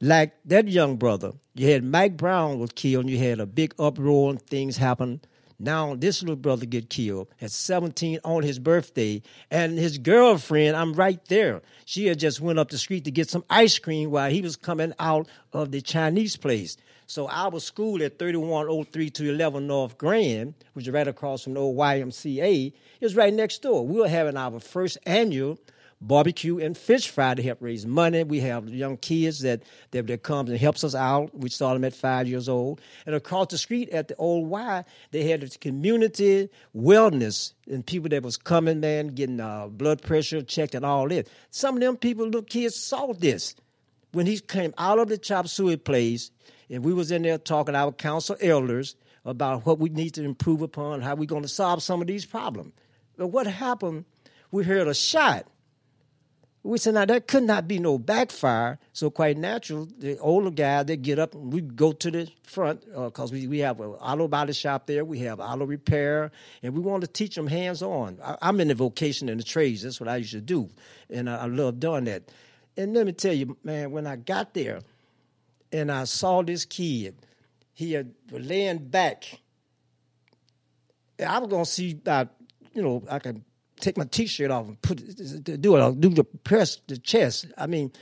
[0.00, 1.32] like that young brother.
[1.54, 5.22] You had Mike Brown was killed, and you had a big uproar and things happen.
[5.58, 10.92] Now this little brother get killed at 17 on his birthday, and his girlfriend, I'm
[10.92, 11.62] right there.
[11.86, 14.56] She had just went up the street to get some ice cream while he was
[14.56, 16.76] coming out of the Chinese place.
[17.06, 21.54] So I was school at 3103 to 11 North Grand, which is right across from
[21.54, 23.86] the old YMCA, is right next door.
[23.86, 25.58] We were having our first annual
[26.06, 28.24] barbecue and fish fry to help raise money.
[28.24, 31.34] We have young kids that, that, that comes and helps us out.
[31.34, 32.80] We start them at five years old.
[33.06, 38.08] And across the street at the old Y, they had the community wellness and people
[38.10, 41.28] that was coming, man, getting uh, blood pressure checked and all this.
[41.50, 43.54] Some of them people, little kids, saw this.
[44.12, 46.30] When he came out of the chop suey place,
[46.70, 50.22] and we was in there talking to our council elders about what we need to
[50.22, 52.72] improve upon, how we're going to solve some of these problems.
[53.16, 54.04] But what happened,
[54.50, 55.46] we heard a shot.
[56.66, 58.80] We said, now that could not be no backfire.
[58.92, 62.82] So quite natural, the older guy, they get up and we go to the front
[62.92, 65.04] uh, because we, we have an auto body shop there.
[65.04, 66.32] We have auto repair,
[66.64, 68.18] and we want to teach them hands on.
[68.42, 69.82] I'm in the vocation and the trades.
[69.82, 70.68] That's what I used to do,
[71.08, 72.32] and I, I love doing that.
[72.76, 74.80] And let me tell you, man, when I got there
[75.70, 77.14] and I saw this kid,
[77.74, 79.38] he had laying back.
[81.24, 82.30] I was gonna see about,
[82.74, 83.44] you know, I could
[83.80, 84.98] take my t-shirt off and put
[85.60, 87.46] do it, do the press the chest.
[87.56, 87.92] I mean,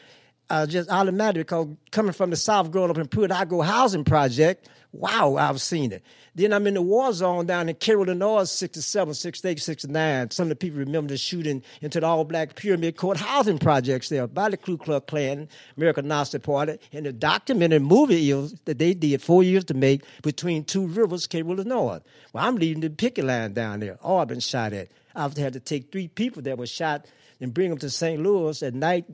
[0.50, 4.68] uh, just automatic because coming from the South, growing up in Pruitt-Igoe housing project.
[4.92, 6.04] Wow, I've seen it.
[6.36, 10.30] Then I'm in the war zone down in Cairo, Illinois, 67, 68, 69.
[10.30, 14.08] Some of the people remember the shooting into the all black pyramid court housing projects
[14.08, 18.78] there by the Ku Klux Klan, American Nazi Party, and the documented movie is that
[18.78, 22.00] they did four years to make between two rivers, Cairo, Illinois.
[22.32, 23.98] Well, I'm leaving the picket line down there.
[24.04, 24.88] I've been shot at.
[25.14, 27.06] I've had to take three people that were shot
[27.40, 28.20] and bring them to St.
[28.22, 29.06] Louis at night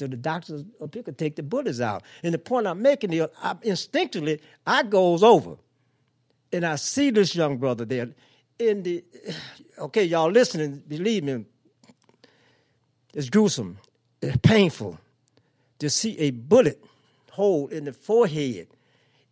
[0.00, 2.02] to the doctors up here could take the bullets out.
[2.22, 5.56] And the point I'm making is, I, instinctively, I goes over,
[6.52, 8.08] and I see this young brother there.
[8.58, 9.04] In the,
[9.78, 11.44] okay, y'all listening, believe me,
[13.14, 13.78] it's gruesome,
[14.22, 14.98] it's painful
[15.78, 16.82] to see a bullet
[17.30, 18.68] hole in the forehead,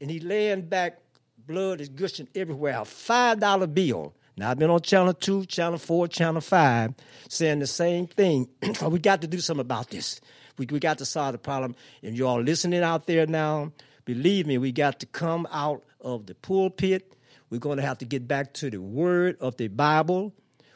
[0.01, 0.99] and he laying back,
[1.47, 2.81] blood is gushing everywhere.
[2.81, 4.13] A five dollar bill.
[4.39, 6.95] Now I've been on Channel Two, Channel Four, Channel Five,
[7.29, 8.49] saying the same thing.
[8.89, 10.21] we got to do something about this.
[10.59, 11.75] We, we got to solve the problem.
[12.05, 13.73] And you all listening out there now,
[14.05, 17.15] believe me, we got to come out of the pulpit.
[17.51, 20.33] We're going to have to get back to the word of the Bible.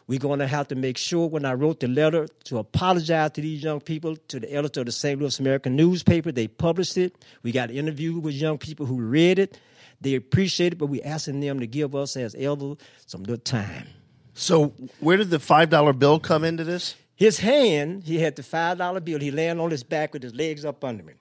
[0.08, 3.40] We're going to have to make sure when I wrote the letter to apologize to
[3.40, 5.20] these young people, to the editor of the St.
[5.20, 7.14] Louis American newspaper, they published it.
[7.44, 9.60] We got an interview with young people who read it.
[10.02, 13.86] They appreciate it, but we're asking them to give us as elders some good time.
[14.34, 16.96] So, where did the five dollar bill come into this?
[17.14, 19.20] His hand, he had the five dollar bill.
[19.20, 21.18] He laying on his back with his legs up under him.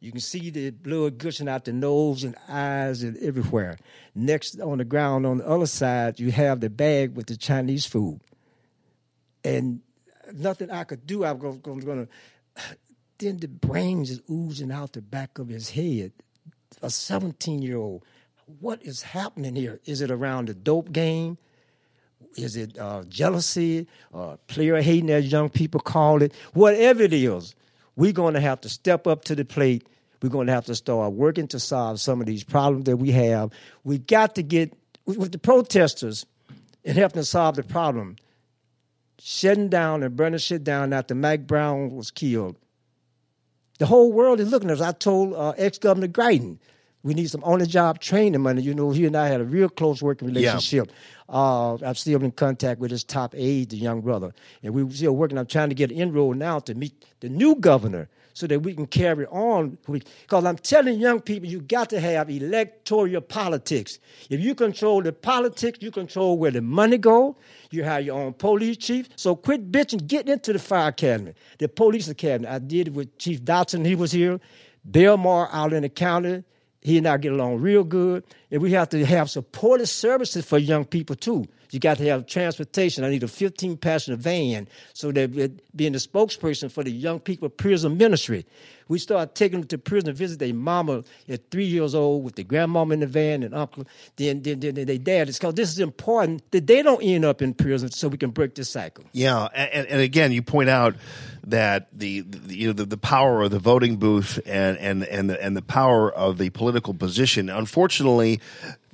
[0.00, 3.78] You can see the blood gushing out the nose and eyes and everywhere.
[4.14, 7.84] Next on the ground on the other side, you have the bag with the Chinese
[7.84, 8.20] food.
[9.44, 9.80] And
[10.32, 12.08] nothing I could do, I was going to.
[13.18, 16.12] Then the brains is oozing out the back of his head.
[16.82, 18.04] A 17 year old.
[18.60, 19.80] What is happening here?
[19.84, 21.38] Is it around the dope game?
[22.36, 26.32] Is it uh, jealousy, uh, player hating, as young people call it?
[26.52, 27.54] Whatever it is,
[27.96, 29.86] we're going to have to step up to the plate.
[30.22, 33.10] We're going to have to start working to solve some of these problems that we
[33.12, 33.50] have.
[33.84, 34.72] We got to get
[35.04, 36.26] with the protesters
[36.84, 38.16] and helping to solve the problem.
[39.20, 42.56] Shutting down and burning shit down after Mike Brown was killed.
[43.78, 44.82] The whole world is looking at us.
[44.82, 46.58] I told uh, ex Governor Greitens,
[47.04, 48.60] we need some on the job training money.
[48.60, 50.90] You know, he and I had a real close working relationship.
[51.28, 54.34] Uh, I'm still in contact with his top aide, the young brother.
[54.62, 55.38] And we're still working.
[55.38, 58.08] I'm trying to get an enroll now to meet the new governor
[58.38, 59.76] so that we can carry on.
[59.90, 63.98] Because I'm telling young people, you got to have electoral politics.
[64.30, 67.36] If you control the politics, you control where the money go.
[67.72, 69.08] You have your own police chief.
[69.16, 72.46] So quit bitching, get into the fire academy, the police academy.
[72.46, 73.84] I did it with Chief Dotson.
[73.84, 74.38] He was here.
[74.88, 76.44] Belmar out in the county
[76.80, 78.24] he and I get along real good.
[78.50, 81.44] And we have to have supportive services for young people too.
[81.70, 83.04] You got to have transportation.
[83.04, 87.48] I need a 15 passenger van so that being the spokesperson for the young people
[87.48, 88.46] prison ministry.
[88.88, 92.36] We start taking them to prison to visit their mama at three years old with
[92.36, 93.84] the grandmama in the van and uncle,
[94.16, 95.28] then then, then, then their dad.
[95.28, 98.30] It's because this is important that they don't end up in prison so we can
[98.30, 99.04] break this cycle.
[99.12, 100.96] Yeah, and, and again, you point out
[101.46, 105.30] that the, the you know the, the power of the voting booth and and and
[105.30, 107.50] the, and the power of the political position.
[107.50, 108.40] Unfortunately,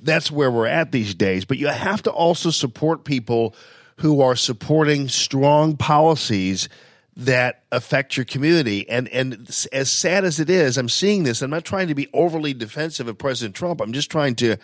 [0.05, 1.45] that's where we're at these days.
[1.45, 3.55] But you have to also support people
[3.97, 6.69] who are supporting strong policies
[7.17, 8.87] that affect your community.
[8.89, 11.41] And and as sad as it is, I'm seeing this.
[11.41, 13.81] I'm not trying to be overly defensive of President Trump.
[13.81, 14.57] I'm just trying to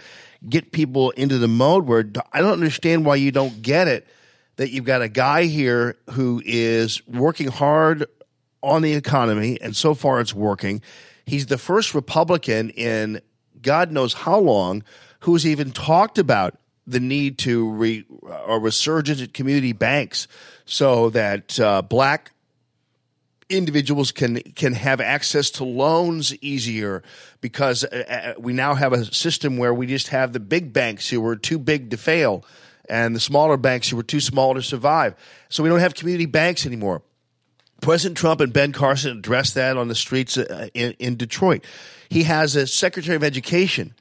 [0.48, 4.08] get people into the mode where I don't understand why you don't get it
[4.58, 8.06] that you've got a guy here who is working hard
[8.62, 10.82] on the economy, and so far it's working.
[11.26, 13.22] He's the first Republican in
[13.62, 14.84] God knows how long
[15.22, 20.28] who's even talked about the need to re, or resurgence at community banks
[20.66, 22.32] so that uh, black
[23.50, 27.04] individuals can can have access to loans easier
[27.42, 31.10] because uh, uh, we now have a system where we just have the big banks
[31.10, 32.46] who are too big to fail
[32.90, 35.16] and the smaller banks who were too small to survive.
[35.50, 37.04] So we don't have community banks anymore.
[37.82, 41.66] President Trump and Ben Carson addressed that on the streets uh, in, in Detroit.
[42.10, 43.96] He has a Secretary of Education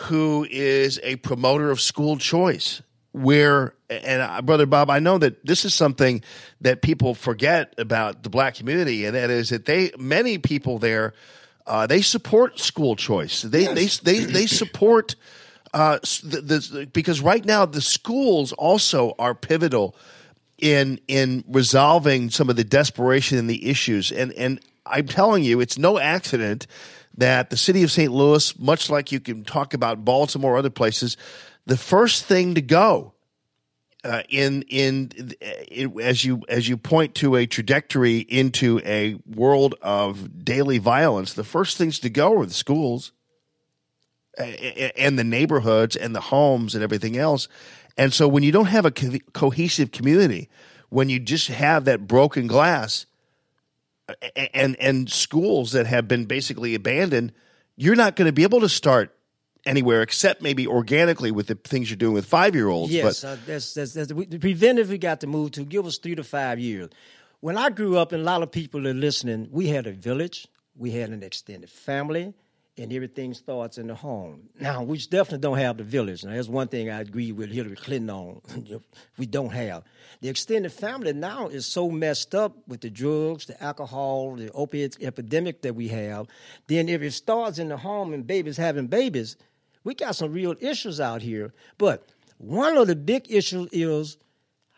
[0.00, 2.82] who is a promoter of school choice
[3.12, 6.22] where and uh, brother bob i know that this is something
[6.60, 11.14] that people forget about the black community and that is that they many people there
[11.68, 13.42] uh, they support school choice.
[13.42, 15.14] They they they, they support
[15.74, 19.94] uh, the, the, because right now the schools also are pivotal
[20.56, 24.10] in in resolving some of the desperation and the issues.
[24.10, 26.66] And and i'm telling you it's no accident
[27.18, 30.70] that the city of st louis much like you can talk about baltimore or other
[30.70, 31.16] places
[31.66, 33.12] the first thing to go
[34.04, 35.10] uh, in, in
[35.70, 41.34] in as you as you point to a trajectory into a world of daily violence,
[41.34, 43.12] the first things to go are the schools
[44.38, 47.48] uh, and the neighborhoods and the homes and everything else.
[47.96, 50.48] And so when you don't have a co- cohesive community,
[50.90, 53.17] when you just have that broken glass uh,
[54.54, 57.32] and and schools that have been basically abandoned,
[57.76, 59.14] you're not going to be able to start
[59.66, 62.92] anywhere except maybe organically with the things you're doing with five year olds.
[62.92, 65.64] Yes, but uh, that's, that's, that's the the preventive we got to move to.
[65.64, 66.88] Give us three to five years.
[67.40, 70.48] When I grew up, and a lot of people are listening, we had a village,
[70.76, 72.34] we had an extended family,
[72.78, 74.48] and everything starts in the home.
[74.60, 76.24] Now, we definitely don't have the village.
[76.24, 78.40] Now, that's one thing I agree with Hillary Clinton on.
[79.18, 79.84] we don't have.
[80.20, 84.96] The extended family now is so messed up with the drugs, the alcohol, the opiate
[85.00, 86.26] epidemic that we have.
[86.66, 89.36] Then, if it starts in the home and babies having babies,
[89.84, 91.52] we got some real issues out here.
[91.78, 92.06] But
[92.38, 94.16] one of the big issues is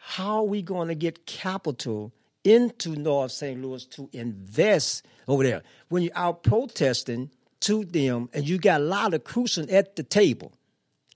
[0.01, 3.61] how are we going to get capital into North St.
[3.61, 5.63] Louis to invest over there?
[5.89, 7.31] When you're out protesting
[7.61, 10.53] to them and you got a lot of Crucian at the table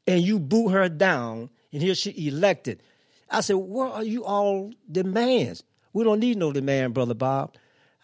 [0.07, 2.82] and you boot her down and here she elected.
[3.30, 5.64] I said, what are you all demands?
[5.92, 7.55] We don't need no demand, Brother Bob.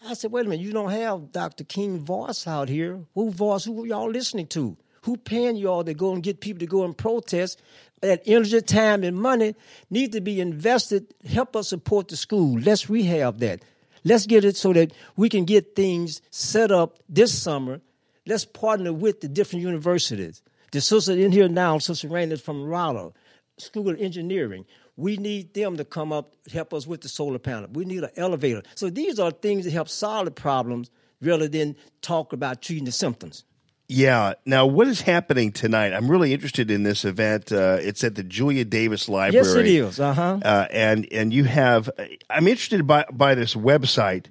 [0.03, 1.63] I said, wait a minute, you don't have Dr.
[1.63, 3.01] King voice out here.
[3.13, 4.75] Who voice, who y'all listening to?
[5.03, 7.61] Who paying y'all to go and get people to go and protest?
[8.01, 9.55] That energy, time, and money
[9.91, 11.13] need to be invested.
[11.23, 12.59] Help us support the school.
[12.59, 13.63] Let's rehab that.
[14.03, 17.81] Let's get it so that we can get things set up this summer.
[18.25, 20.41] Let's partner with the different universities.
[20.71, 23.11] The sister in here now, Sister Rain is from Rolla,
[23.57, 24.65] School of Engineering.
[24.95, 27.67] We need them to come up, help us with the solar panel.
[27.73, 28.61] We need an elevator.
[28.75, 30.89] So these are things that help solve the problems
[31.21, 33.43] rather than talk about treating the symptoms.
[33.87, 34.35] Yeah.
[34.45, 35.91] Now, what is happening tonight?
[35.91, 37.51] I'm really interested in this event.
[37.51, 39.45] Uh, it's at the Julia Davis Library.
[39.45, 39.99] Yes, it is.
[39.99, 40.39] Uh-huh.
[40.41, 41.89] Uh, and and you have.
[42.29, 44.27] I'm interested by by this website,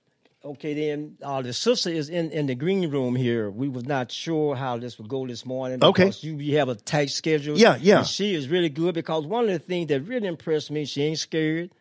[0.43, 3.49] Okay, then uh, the sister is in, in the green room here.
[3.49, 5.83] We was not sure how this would go this morning.
[5.83, 6.03] Okay.
[6.03, 7.57] because You, you have a tight schedule.
[7.57, 7.97] Yeah, yeah.
[7.99, 11.01] And she is really good because one of the things that really impressed me, she
[11.01, 11.71] ain't scared,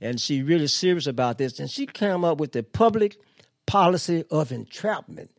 [0.00, 1.60] and she really serious about this.
[1.60, 3.18] And she came up with the public
[3.66, 5.30] policy of entrapment.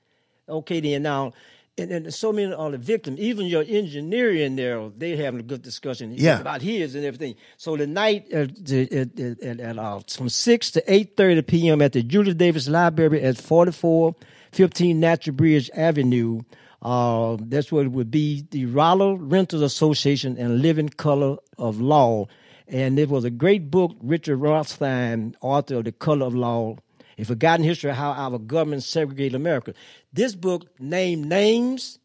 [0.48, 1.34] Okay, then now,
[1.78, 5.44] and, and so many of the victims, even your engineer in there, they having a
[5.44, 6.40] good discussion Yeah.
[6.40, 7.36] about his and everything.
[7.58, 11.42] So the night uh, the, at, at, at, at, uh, from six to eight thirty
[11.42, 11.82] p.m.
[11.82, 14.16] at the Julia Davis Library at forty four
[14.52, 16.42] fifteen Natural Bridge Avenue.
[16.82, 18.46] Uh, that's what it would be.
[18.52, 22.28] The Rollo Renters Association and Living Color of Law,
[22.68, 23.96] and it was a great book.
[24.02, 26.78] Richard Rothstein, author of The Color of Law,
[27.18, 29.74] a forgotten history of how our government segregated America.
[30.14, 32.00] This book named names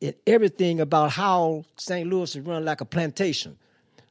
[0.00, 2.08] and everything about how St.
[2.08, 3.56] Louis is run like a plantation.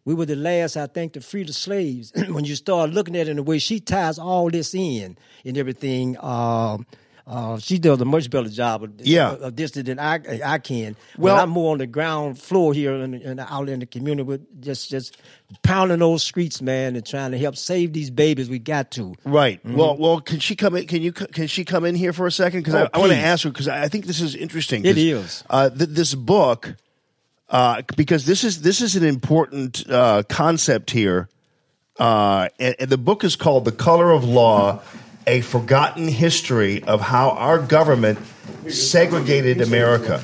[0.03, 2.11] We were the last, I think, to free the slaves.
[2.30, 5.57] when you start looking at it in the way she ties all this in and
[5.57, 6.88] everything, um,
[7.28, 9.34] uh, she does a much better job of, Yeah.
[9.34, 10.95] of this than I I can.
[11.17, 14.61] Well- Well, I'm more on the ground floor here and, out in the community with
[14.61, 15.17] just just
[15.63, 18.49] pounding those streets, man, and trying to help save these babies.
[18.49, 19.13] We got to.
[19.24, 19.59] Right.
[19.65, 20.88] Well, well, can she come in?
[20.88, 21.11] Can you?
[21.11, 22.61] Can she come in here for a second?
[22.61, 22.86] Because Mm-hmm.
[22.86, 24.86] Oh, I, I want to ask her because I think this is interesting.
[24.86, 25.43] It is.
[25.49, 26.76] Uh, th- this book
[27.49, 31.28] uh, because this is this is an important uh, concept here.
[31.99, 34.82] Uh, and, and the book is called "The Color of Law:
[35.28, 38.19] A Forgotten History of How Our Government
[38.67, 40.24] Segregated America."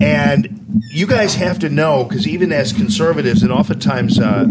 [0.00, 4.46] And you guys have to know because even as conservatives, and oftentimes, uh,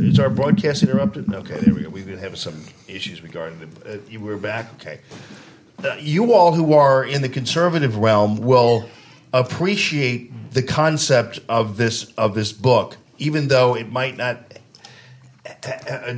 [0.00, 1.32] is our broadcast interrupted?
[1.32, 1.88] Okay, there we go.
[1.88, 3.68] We've been having some issues regarding it.
[3.86, 5.00] Uh, you were back, okay.
[5.84, 8.88] Uh, you all who are in the conservative realm will
[9.32, 14.49] appreciate the concept of this of this book, even though it might not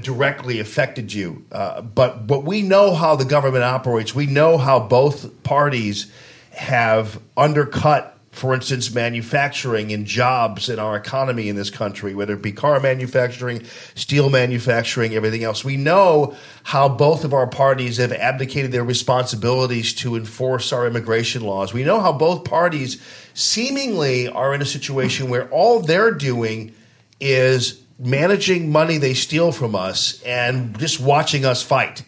[0.03, 1.45] directly affected you.
[1.51, 4.15] Uh, but but we know how the government operates.
[4.15, 6.13] We know how both parties
[6.53, 12.43] have undercut, for instance, manufacturing and jobs in our economy in this country, whether it
[12.43, 13.65] be car manufacturing,
[13.95, 15.65] steel manufacturing, everything else.
[15.65, 21.43] We know how both of our parties have abdicated their responsibilities to enforce our immigration
[21.43, 21.73] laws.
[21.73, 23.03] We know how both parties
[23.35, 26.75] seemingly are in a situation where all they're doing
[27.19, 32.03] is managing money they steal from us and just watching us fight.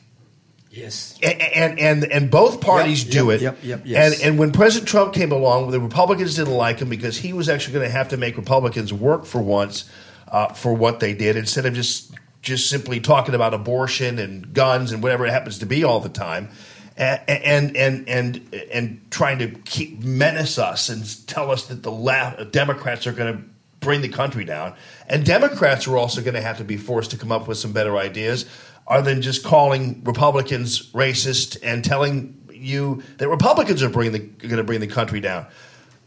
[0.70, 1.16] Yes.
[1.22, 3.42] And and and, and both parties Yep, do yep, it.
[3.42, 4.14] yep, yep, yes.
[4.20, 7.48] And and when President Trump came along, the Republicans didn't like him because he was
[7.48, 9.88] actually going to have to make Republicans work for once
[10.28, 14.90] uh, for what they did instead of just just simply talking about abortion and guns
[14.90, 16.48] and whatever it happens to be all the time.
[16.96, 21.92] And and and and, and trying to keep menace us and tell us that the
[21.92, 23.44] left Democrats are going to
[23.84, 24.74] bring the country down.
[25.08, 27.72] And Democrats are also going to have to be forced to come up with some
[27.72, 28.46] better ideas
[28.86, 34.56] other than just calling Republicans racist and telling you that Republicans are bringing the, going
[34.56, 35.46] to bring the country down.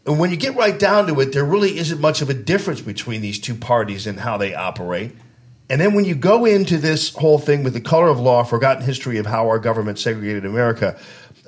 [0.06, 2.80] And when you get right down to it, there really isn't much of a difference
[2.80, 5.12] between these two parties and how they operate.
[5.70, 8.82] And then when you go into this whole thing with the color of law, forgotten
[8.82, 10.98] history of how our government segregated America.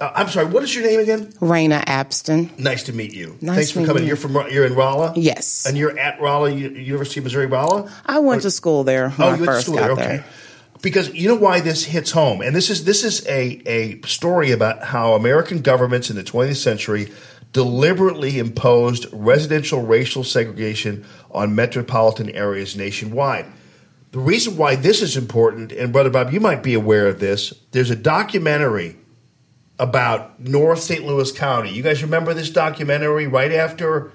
[0.00, 1.26] Uh, I'm sorry, what is your name again?
[1.34, 2.58] Raina Abston.
[2.58, 3.36] Nice to meet you.
[3.40, 4.02] Nice Thanks for coming.
[4.04, 4.08] you.
[4.08, 5.12] You're from you're in Rolla.
[5.14, 5.66] Yes.
[5.66, 7.92] and you're at Rolla University of Missouri Rolla.
[8.06, 9.94] I went to school there when Oh, I you went to school there.
[9.94, 10.12] there.
[10.20, 10.24] Okay.
[10.82, 14.50] Because you know why this hits home, and this is this is a a story
[14.52, 17.12] about how American governments in the 20th century
[17.52, 23.44] deliberately imposed residential racial segregation on metropolitan areas nationwide.
[24.12, 27.52] The reason why this is important, and Brother Bob, you might be aware of this.
[27.72, 28.96] There's a documentary
[29.80, 31.04] about North St.
[31.04, 31.70] Louis County.
[31.70, 34.12] You guys remember this documentary right after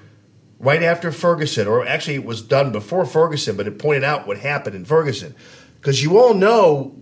[0.59, 4.37] right after Ferguson, or actually it was done before Ferguson, but it pointed out what
[4.37, 5.35] happened in Ferguson.
[5.81, 6.95] Because you all know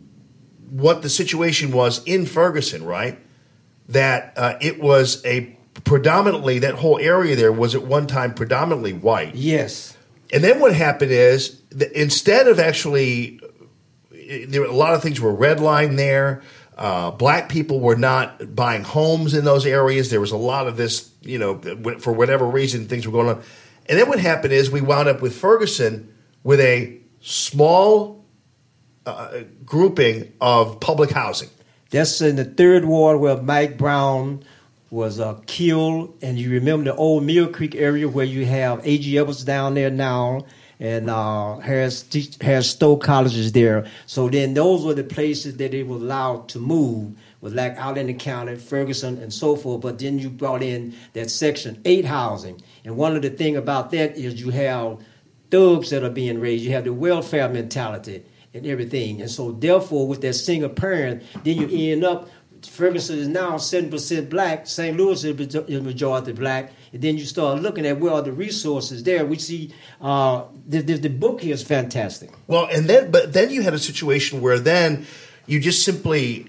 [0.69, 3.19] what the situation was in Ferguson, right?
[3.89, 8.93] That uh, it was a predominantly that whole area there was at one time predominantly
[8.93, 9.35] white.
[9.35, 9.97] Yes.
[10.31, 13.41] And then what happened is that instead of actually,
[14.47, 16.41] there were a lot of things were redlined there.
[16.77, 20.09] Uh, black people were not buying homes in those areas.
[20.09, 21.59] There was a lot of this, you know,
[21.99, 23.43] for whatever reason, things were going on.
[23.87, 26.13] And then what happened is we wound up with Ferguson
[26.43, 28.25] with a small
[29.05, 31.49] uh, grouping of public housing.
[31.89, 34.43] That's in the third ward where Mike Brown
[34.89, 39.17] was uh, killed, and you remember the old Mill Creek area where you have A.G.
[39.17, 40.45] Evans down there now,
[40.79, 42.05] and uh, Harris
[42.41, 43.85] Harris Stowe College is there.
[44.05, 47.97] So then those were the places that they were allowed to move, was like out
[47.97, 49.81] in the county, Ferguson, and so forth.
[49.81, 53.91] But then you brought in that Section Eight housing, and one of the thing about
[53.91, 54.99] that is you have
[55.51, 56.63] thugs that are being raised.
[56.63, 59.21] You have the welfare mentality and everything.
[59.21, 62.29] And so, therefore, with that single parent, then you end up.
[62.63, 64.65] Ferguson is now seven percent black.
[64.65, 64.95] St.
[64.95, 66.71] Louis is majority black.
[66.93, 69.25] And then you start looking at where are the resources there.
[69.25, 72.29] We see uh, the, the, the book here is fantastic.
[72.47, 75.05] Well, and then but then you had a situation where then
[75.47, 76.47] you just simply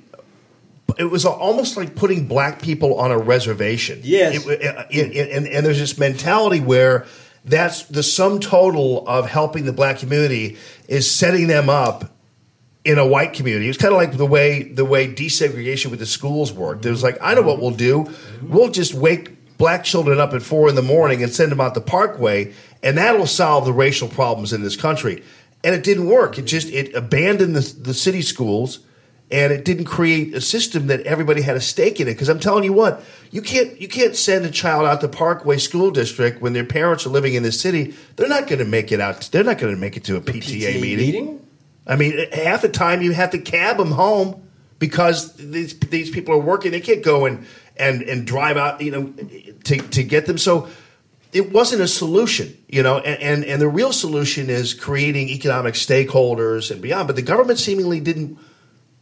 [0.99, 4.01] it was almost like putting black people on a reservation.
[4.05, 4.47] Yes.
[4.47, 7.07] It- it- it- and, and there's this mentality where
[7.47, 10.57] that's the sum total of helping the black community
[10.89, 12.11] is setting them up
[12.85, 13.69] in a white community.
[13.69, 16.85] It's kind of like the way the way desegregation with the schools worked.
[16.85, 18.13] It was like, I know what we'll do.
[18.43, 21.75] We'll just wake black children up at four in the morning and send them out
[21.75, 22.53] the parkway,
[22.83, 25.23] and that'll solve the racial problems in this country.
[25.63, 26.39] And it didn't work.
[26.39, 28.81] It just it abandoned the, the city schools,
[29.31, 32.13] and it didn't create a system that everybody had a stake in it.
[32.13, 35.59] Because I'm telling you what, you can't you can't send a child out to Parkway
[35.59, 37.95] School District when their parents are living in the city.
[38.17, 39.23] They're not going to make it out.
[39.33, 41.41] They're not going to make it to a PTA, meeting.
[41.87, 44.43] I mean, half the time you have to cab them home
[44.79, 46.73] because these these people are working.
[46.73, 47.47] They can't go and
[47.77, 49.15] and and drive out, you know,
[49.65, 50.39] to to get them.
[50.39, 50.69] So
[51.33, 52.99] it wasn't a solution, you know.
[52.99, 57.07] And and, and the real solution is creating economic stakeholders and beyond.
[57.07, 58.39] But the government seemingly didn't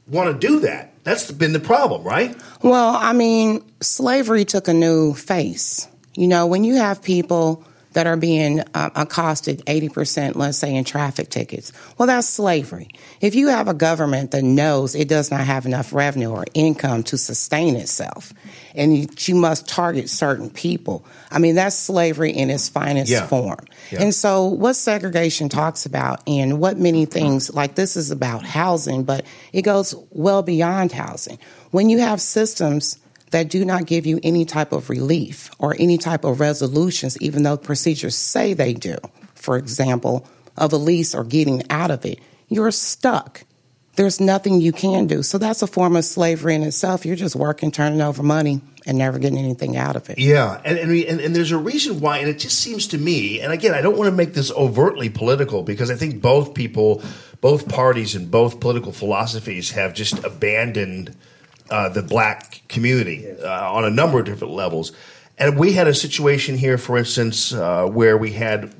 [0.06, 0.92] want to do that.
[1.04, 2.36] That's been the problem, right?
[2.62, 5.88] Well, I mean, slavery took a new face.
[6.14, 7.64] You know, when you have people
[7.94, 11.72] that are being um, accosted 80%, let's say, in traffic tickets.
[11.98, 12.88] Well, that's slavery.
[13.20, 17.02] If you have a government that knows it does not have enough revenue or income
[17.04, 18.32] to sustain itself,
[18.74, 23.26] and you, you must target certain people, I mean, that's slavery in its finest Yeah.
[23.26, 23.66] form.
[23.90, 24.02] Yeah.
[24.02, 29.04] And so, what segregation talks about, and what many things like this is about housing,
[29.04, 31.38] but it goes well beyond housing.
[31.70, 32.98] When you have systems
[33.32, 37.42] that do not give you any type of relief or any type of resolutions, even
[37.42, 38.96] though procedures say they do,
[39.34, 40.26] for example,
[40.56, 42.18] of a lease or getting out of it,
[42.48, 43.44] you're stuck.
[43.96, 45.22] There's nothing you can do.
[45.22, 47.04] So that's a form of slavery in itself.
[47.04, 50.18] You're just working, turning over money, and never getting anything out of it.
[50.18, 53.52] Yeah, and and, and there's a reason why, and it just seems to me, and
[53.52, 57.02] again, I don't want to make this overtly political because I think both people,
[57.40, 61.14] both parties, and both political philosophies have just abandoned
[61.72, 64.92] uh, the black community uh, on a number of different levels.
[65.38, 68.72] And we had a situation here, for instance, uh, where we had.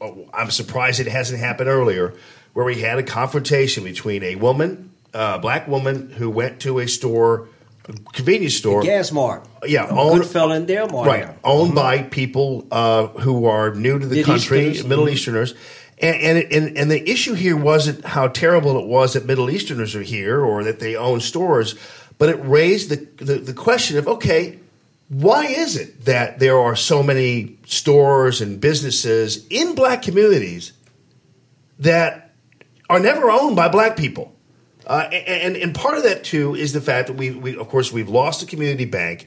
[0.00, 2.14] oh, I'm surprised it hasn't happened earlier,
[2.54, 6.86] where we had a confrontation between a woman, a black woman, who went to a
[6.88, 7.48] store,
[7.88, 9.46] a convenience store, Gas Mart.
[9.66, 11.06] Yeah, a own- good fella in there, Mart.
[11.06, 14.88] right, owned by people uh, who are new to the country, Easterners.
[14.88, 15.12] Middle Mhm.
[15.12, 15.54] Easterners.
[16.00, 19.50] And, and, it- and and the issue here wasn't how terrible it was that Middle
[19.50, 21.74] Easterners are here or that they own stores,
[22.18, 24.58] but it raised the, the, the question of okay,
[25.08, 30.72] why is it that there are so many stores and businesses in black communities
[31.78, 32.34] that
[32.90, 34.34] are never owned by black people?
[34.86, 37.92] Uh, and and part of that too is the fact that we, we of course
[37.92, 39.26] we've lost the community bank.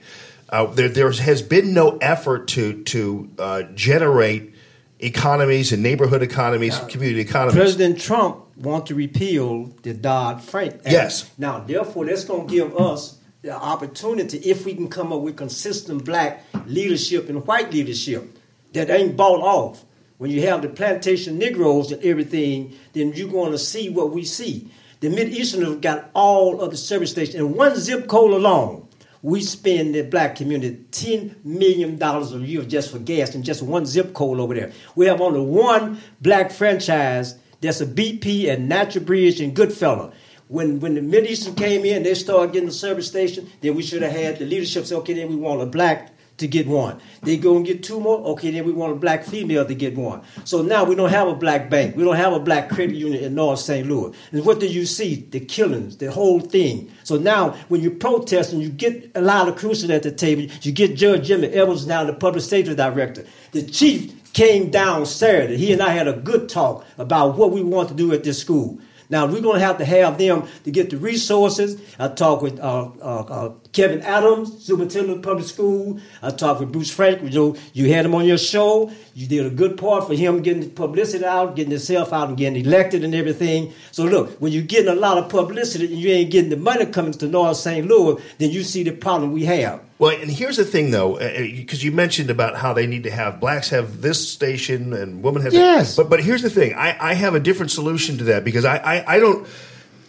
[0.49, 4.53] Uh, there there has been no effort to to uh, generate
[4.99, 7.55] economies and neighborhood economies, community economies.
[7.55, 10.91] President Trump wants to repeal the Dodd Frank Act.
[10.91, 11.31] Yes.
[11.37, 15.37] Now, therefore, that's going to give us the opportunity if we can come up with
[15.37, 18.37] consistent black leadership and white leadership
[18.73, 19.83] that ain't bought off.
[20.17, 24.23] When you have the plantation Negroes and everything, then you're going to see what we
[24.23, 24.69] see.
[24.99, 28.87] The Mideasterners got all of the service stations in one zip code alone.
[29.23, 33.63] We spend the black community ten million dollars a year just for gas in just
[33.63, 34.71] one zip code over there.
[34.95, 40.11] We have only one black franchise that's a BP and Natural Bridge and Goodfellow.
[40.47, 43.49] When when the Mideastern came in, they started getting the service station.
[43.61, 46.47] Then we should have had the leadership say, okay, then we want a black to
[46.47, 46.99] get one.
[47.21, 48.17] They go and get two more.
[48.31, 50.21] Okay, then we want a black female to get one.
[50.43, 51.95] So now we don't have a black bank.
[51.95, 53.87] We don't have a black credit union in North St.
[53.87, 54.15] Louis.
[54.31, 55.27] And what do you see?
[55.29, 56.91] The killings, the whole thing.
[57.03, 60.43] So now when you protest and you get a lot of crucial at the table,
[60.61, 63.25] you get Judge Jimmy Edwards now the public safety director.
[63.51, 65.57] The chief came down Saturday.
[65.57, 68.39] He and I had a good talk about what we want to do at this
[68.39, 68.79] school.
[69.09, 71.81] Now we're going to have to have them to get the resources.
[71.99, 75.99] I talked with uh, uh, uh, Kelvin Adams, superintendent of public school.
[76.21, 77.33] I talked with Bruce Frank.
[77.33, 78.91] You you had him on your show.
[79.13, 82.37] You did a good part for him getting the publicity out, getting himself out, and
[82.37, 83.73] getting elected and everything.
[83.91, 86.85] So look, when you're getting a lot of publicity and you ain't getting the money
[86.85, 87.87] coming to North St.
[87.87, 89.81] Louis, then you see the problem we have.
[89.99, 93.03] Well, and here's the thing, though, uh, uh, because you mentioned about how they need
[93.03, 95.53] to have blacks have this station and women have.
[95.53, 95.95] Yes.
[95.95, 98.77] But but here's the thing, I, I have a different solution to that because I,
[98.77, 99.47] I, I don't.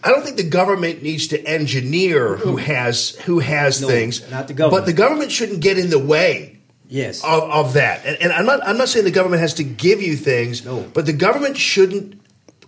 [0.04, 4.28] I don't think the government needs to engineer who has who has No, things.
[4.30, 4.82] not the government.
[4.82, 7.22] But the government shouldn't get in the way Yes.
[7.24, 8.04] of, of that.
[8.04, 10.80] And, and I'm not I'm not saying the government has to give you things, No.
[10.92, 12.20] but the government shouldn't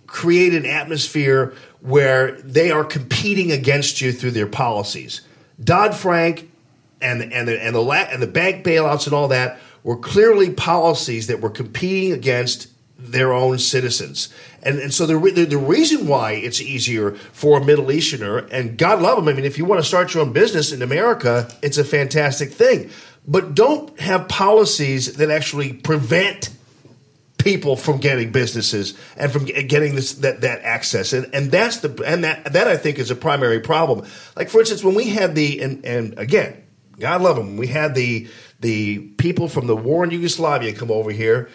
[0.07, 5.21] create an atmosphere where they are competing against you through their policies.
[5.63, 6.49] Dodd Frank
[7.01, 10.49] and and the and the la- and the bank bailouts and all that were clearly
[10.51, 12.67] policies that were competing against
[12.97, 14.29] their own citizens.
[14.63, 18.77] And, and so the, the the reason why it's easier for a Middle Easterner, and
[18.77, 21.47] God love them, I mean, if you want to start your own business in America,
[21.61, 22.89] it's a fantastic thing.
[23.27, 26.49] But don't have policies that actually prevent
[27.37, 32.03] people from getting businesses and from getting this that, that access and and that's the
[32.03, 34.07] and that that I think is a primary problem.
[34.35, 36.63] Like for instance, when we had the and and again,
[36.99, 38.27] God love them, we had the
[38.61, 41.49] the people from the war in Yugoslavia come over here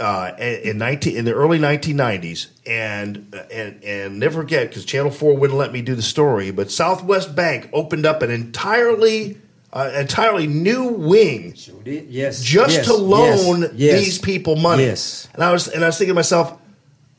[0.00, 4.84] uh, in, in nineteen in the early nineteen nineties, and and and never forget because
[4.84, 9.38] Channel Four wouldn't let me do the story, but Southwest Bank opened up an entirely
[9.72, 12.08] uh, entirely new wing Sure did.
[12.08, 12.42] Yes.
[12.42, 14.04] just yes, to loan yes, yes.
[14.04, 14.84] these people money.
[14.84, 15.28] Yes.
[15.34, 16.58] And I was and I was thinking to myself,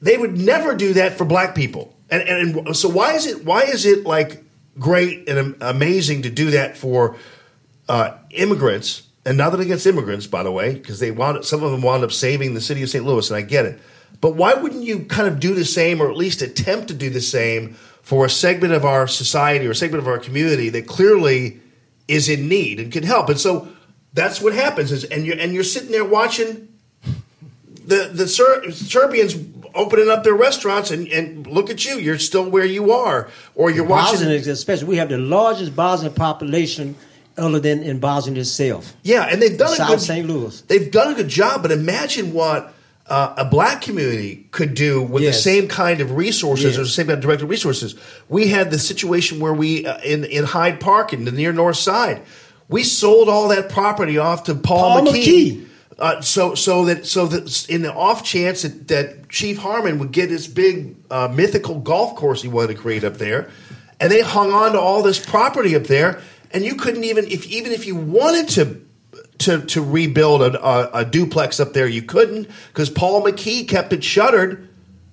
[0.01, 1.95] they would never do that for black people.
[2.10, 4.43] And and, and so why is it why is it like
[4.80, 7.18] great and amazing to do that for
[7.88, 9.03] uh, immigrants?
[9.25, 12.03] And nothing against immigrants, by the way, because they wound up, some of them wound
[12.03, 13.05] up saving the city of St.
[13.05, 13.79] Louis, and I get it.
[14.21, 17.09] But why wouldn't you kind of do the same, or at least attempt to do
[17.09, 20.87] the same, for a segment of our society or a segment of our community that
[20.87, 21.59] clearly
[22.07, 23.29] is in need and can help?
[23.29, 23.67] And so
[24.13, 24.91] that's what happens.
[24.91, 26.69] Is and you're and you're sitting there watching
[27.85, 29.35] the the Ser- Serbians
[29.75, 33.69] opening up their restaurants, and, and look at you, you're still where you are, or
[33.69, 34.27] you're watching.
[34.27, 36.95] Bosnia, especially, we have the largest Bosnian population
[37.39, 38.95] other than in Bosnia itself.
[39.03, 40.01] Yeah, and they've done a South good.
[40.01, 40.27] St.
[40.27, 40.61] Louis.
[40.61, 42.73] They've done a good job, but imagine what
[43.07, 47.07] uh, a black community could do with the same kind of resources or the same
[47.07, 47.95] kind of directed resources.
[48.29, 51.77] We had the situation where we uh, in in Hyde Park in the near North
[51.77, 52.21] Side,
[52.67, 55.25] we sold all that property off to Paul, Paul McKee.
[55.25, 55.65] McKee.
[55.97, 60.11] Uh, so so that so that in the off chance that, that Chief Harmon would
[60.11, 63.49] get this big uh, mythical golf course he wanted to create up there,
[63.99, 66.21] and they hung on to all this property up there,
[66.51, 68.81] and you couldn't even if even if you wanted to
[69.39, 73.93] to to rebuild a, a, a duplex up there, you couldn't because Paul McKee kept
[73.93, 74.67] it shuttered.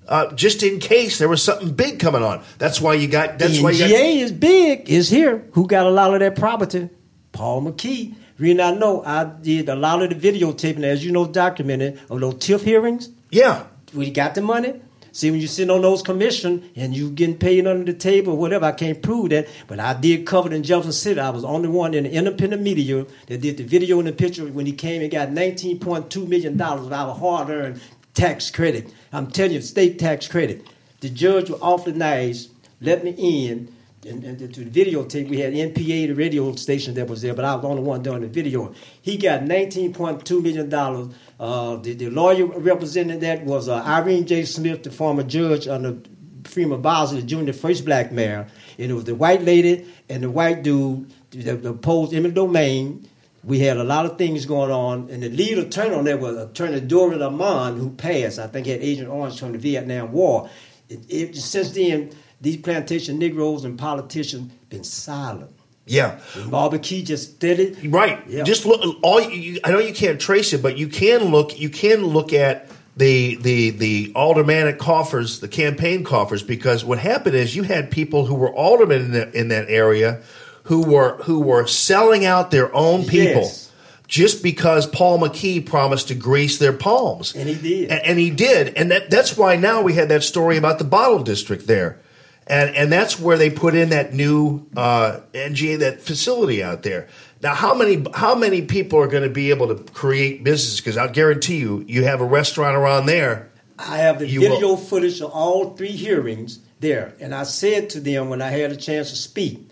[0.08, 2.40] Uh, just in case there was something big coming on.
[2.58, 3.40] That's why you got.
[3.40, 3.90] That's the why you got.
[3.90, 5.44] Is big, is here.
[5.52, 6.88] Who got a lot of that property?
[7.32, 8.14] Paul McKee.
[8.38, 12.20] Reason I know, I did a lot of the videotaping, as you know, documented of
[12.20, 13.08] those TIF hearings.
[13.30, 13.64] Yeah,
[13.94, 14.74] We got the money.
[15.16, 18.36] See, when you sit on those commission and you getting paid under the table or
[18.36, 19.48] whatever, I can't prove that.
[19.66, 21.18] But I did cover it in Jefferson City.
[21.18, 24.12] I was the only one in the independent media that did the video and the
[24.12, 27.80] picture when he came and got $19.2 million of our hard earned
[28.12, 28.92] tax credit.
[29.10, 30.66] I'm telling you, state tax credit.
[31.00, 32.50] The judge was awfully nice,
[32.82, 33.12] let me
[33.48, 33.74] in.
[34.06, 37.44] And, and to the videotape, we had NPA, the radio station that was there, but
[37.44, 38.72] I was the only one doing the video.
[39.02, 41.14] He got $19.2 million.
[41.38, 44.44] Uh, the, the lawyer representing that was uh, Irene J.
[44.44, 45.98] Smith, the former judge under
[46.44, 48.46] Freeman Bosley the first black mayor.
[48.78, 53.08] And it was the white lady and the white dude that opposed eminent domain.
[53.42, 56.36] We had a lot of things going on, and the lead attorney on there was
[56.36, 58.40] Attorney Doran Lamont, who passed.
[58.40, 60.50] I think had Agent Orange from the Vietnam War.
[60.88, 62.10] It, it, since then,
[62.40, 65.50] these plantation Negroes and politicians been silent.
[65.86, 66.18] yeah.
[66.48, 67.78] Bobby Key just did it.
[67.90, 68.22] Right.
[68.28, 68.44] Yeah.
[68.44, 68.98] Just look.
[69.02, 71.58] All you, I know you can't trace it, but you can look.
[71.58, 77.36] You can look at the the the aldermanic coffers, the campaign coffers, because what happened
[77.36, 80.22] is you had people who were aldermen in, that in that area
[80.64, 83.42] who were who were selling out their own people.
[83.42, 83.62] Yes.
[84.08, 87.90] Just because Paul McKee promised to grease their palms, And he did.
[87.90, 90.84] A- and, he did, and that, that's why now we had that story about the
[90.84, 91.98] bottle district there,
[92.46, 97.08] and and that's where they put in that new uh, NGA that facility out there.
[97.42, 100.80] Now, how many how many people are going to be able to create businesses?
[100.80, 103.50] Because I guarantee you, you have a restaurant around there.
[103.78, 104.76] I have the video will.
[104.76, 107.14] footage of all three hearings there.
[107.20, 109.68] And I said to them when I had a chance to speak,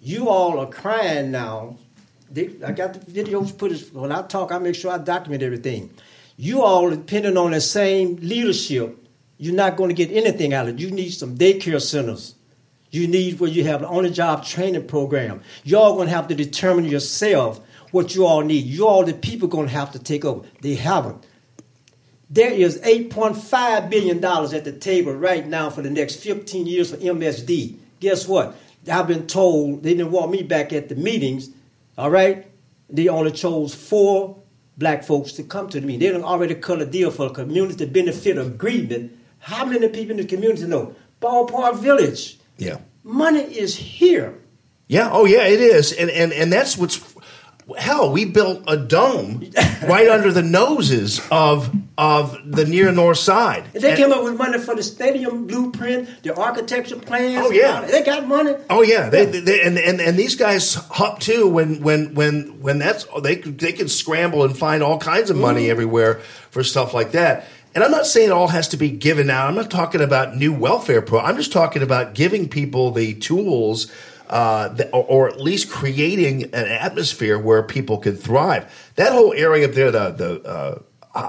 [0.00, 1.76] you all are crying now.
[2.30, 3.92] They, I got the video footage.
[3.92, 5.90] When I talk, I make sure I document everything.
[6.36, 9.01] You all are depending on the same leadership.
[9.42, 10.80] You're not going to get anything out of it.
[10.80, 12.36] You need some daycare centers.
[12.92, 15.40] You need where you have an on-the-job training program.
[15.64, 17.60] Y'all going to have to determine yourself
[17.90, 18.64] what you all need.
[18.66, 20.46] You all, the people, going to have to take over.
[20.60, 21.26] They haven't.
[22.30, 26.98] There is $8.5 billion at the table right now for the next 15 years for
[26.98, 27.78] MSD.
[27.98, 28.54] Guess what?
[28.88, 31.50] I've been told, they didn't want me back at the meetings,
[31.98, 32.46] all right?
[32.88, 34.40] They only chose four
[34.78, 35.98] black folks to come to the meeting.
[35.98, 39.18] They done already cut a deal for a community benefit agreement.
[39.42, 40.94] How many people in the community know?
[41.20, 42.38] Ballpark Village.
[42.58, 42.78] Yeah.
[43.02, 44.38] Money is here.
[44.86, 45.10] Yeah.
[45.10, 45.44] Oh, yeah.
[45.44, 47.00] It is, and and and that's what's
[47.76, 48.12] hell.
[48.12, 49.50] We built a dome
[49.88, 53.64] right under the noses of of the near north side.
[53.72, 57.44] They And- came up with money for the stadium blueprint, the architecture plans.
[57.44, 57.82] Oh, yeah.
[57.82, 58.54] They got money.
[58.70, 62.78] Oh yeah, they, they, and, and and these guys hop too when when when when
[62.78, 65.72] that's they they can scramble and find all kinds of money mm-hmm.
[65.72, 66.20] everywhere
[66.50, 67.46] for stuff like that.
[67.74, 69.48] And I'm not saying it all has to be given out.
[69.48, 71.20] I'm not talking about new welfare pro.
[71.20, 73.90] I'm just talking about giving people the tools.
[74.28, 78.90] Uh, or, or at least creating an atmosphere where people can thrive.
[78.94, 80.78] That whole area up there, the the uh,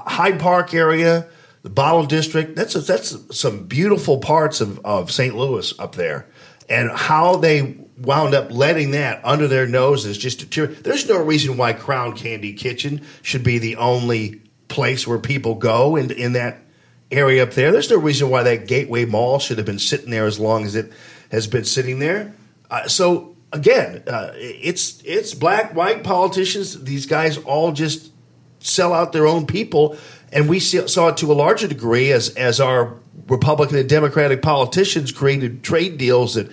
[0.08, 1.26] Hyde Park area,
[1.62, 2.56] the Bottle District.
[2.56, 5.36] That's that's some beautiful parts of, of St.
[5.36, 6.26] Louis up there,
[6.70, 11.56] and how they wound up letting that under their noses just to there's no reason
[11.56, 16.58] why Crown Candy Kitchen should be the only place where people go in in that
[17.10, 17.72] area up there.
[17.72, 20.74] There's no reason why that Gateway Mall should have been sitting there as long as
[20.74, 20.92] it
[21.30, 22.34] has been sitting there.
[22.70, 26.82] Uh, so again, uh, it's it's black, white politicians.
[26.84, 28.10] These guys all just
[28.60, 29.96] sell out their own people,
[30.32, 32.94] and we see, saw it to a larger degree as as our
[33.28, 36.50] Republican and Democratic politicians created trade deals that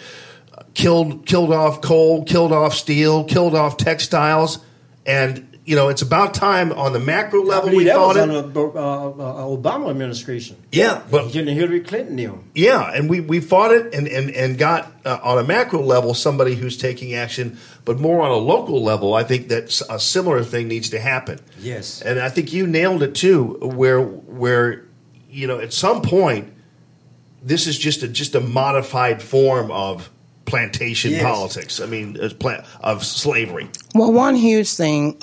[0.74, 4.60] killed killed off coal, killed off steel, killed off textiles,
[5.06, 8.16] and you know, it's about time on the macro I level believe we that thought
[8.16, 8.30] was it.
[8.30, 10.56] under uh, uh, Obama administration.
[10.72, 12.50] Yeah, but Getting Hillary Clinton them.
[12.56, 16.16] Yeah, and we, we fought it and, and, and got uh, on a macro level
[16.16, 20.44] somebody who's taking action, but more on a local level, I think that a similar
[20.44, 21.40] thing needs to happen.
[21.60, 22.02] Yes.
[22.02, 24.86] And I think you nailed it too, where where
[25.30, 26.52] you know at some point
[27.44, 30.10] this is just a just a modified form of
[30.46, 31.24] plantation Yes.
[31.24, 31.80] politics.
[31.80, 32.34] I mean, it's
[32.82, 33.70] of slavery.
[33.96, 35.22] Well, one huge thing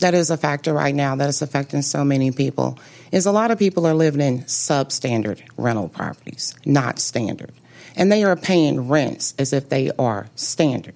[0.00, 2.78] that is a factor right now that is affecting so many people
[3.12, 7.52] is a lot of people are living in substandard rental properties, not standard.
[7.96, 10.94] And they are paying rents as if they are standard.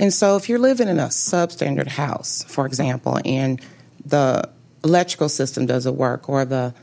[0.00, 3.60] And so if you're living in a substandard house, for example, and
[4.04, 4.48] the
[4.82, 6.74] electrical system doesn't work or the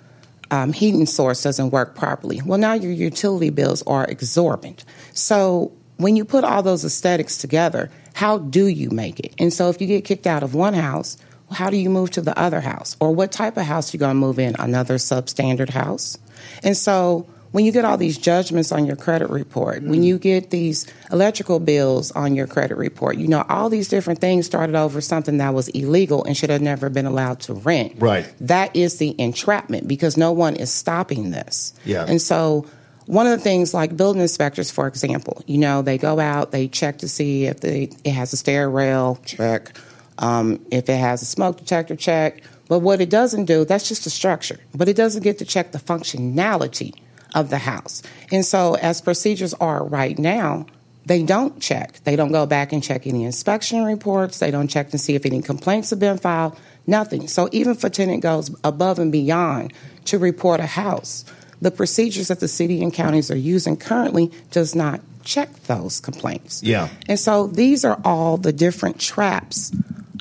[0.52, 4.86] um, heating source doesn't work properly, well, now your utility bills are exorbitant.
[5.14, 9.34] So when you put all those aesthetics together, how do you make it?
[9.38, 11.18] And so if you get kicked out of one house,
[11.52, 12.98] how do you move to the other house?
[12.99, 14.56] Or what type of house you going to move in?
[14.60, 16.18] Another substandard house?
[16.64, 20.49] And so when you get all these judgments on your credit report, when you get
[20.49, 25.02] these electrical bills on your credit report, you know, all these different things started over
[25.02, 27.95] something that was illegal and should have never been allowed to rent.
[27.98, 28.32] Right.
[28.41, 31.74] That is the entrapment because no one is stopping this.
[31.86, 32.06] Yeah.
[32.07, 32.65] And so
[33.06, 36.68] one of the things like building inspectors, for example, you know, they go out, they
[36.68, 39.72] check to see if the, it has a stair rail, check.
[40.19, 42.41] Um, if it has a smoke detector, check.
[42.68, 44.60] But what it doesn't do, that's just a structure.
[44.73, 46.94] But it doesn't get to check the functionality
[47.35, 48.03] of the house.
[48.31, 50.65] And so, as procedures are right now,
[51.07, 52.03] they don't check.
[52.03, 54.39] They don't go back and check any inspection reports.
[54.39, 56.60] They don't check to see if any complaints have been filed.
[56.85, 57.30] Nothing.
[57.30, 59.73] So even if a tenant goes above and beyond
[60.06, 61.23] to report a house,
[61.61, 66.61] the procedures that the city and counties are using currently does not check those complaints.
[66.61, 66.89] Yeah.
[67.07, 69.72] And so these are all the different traps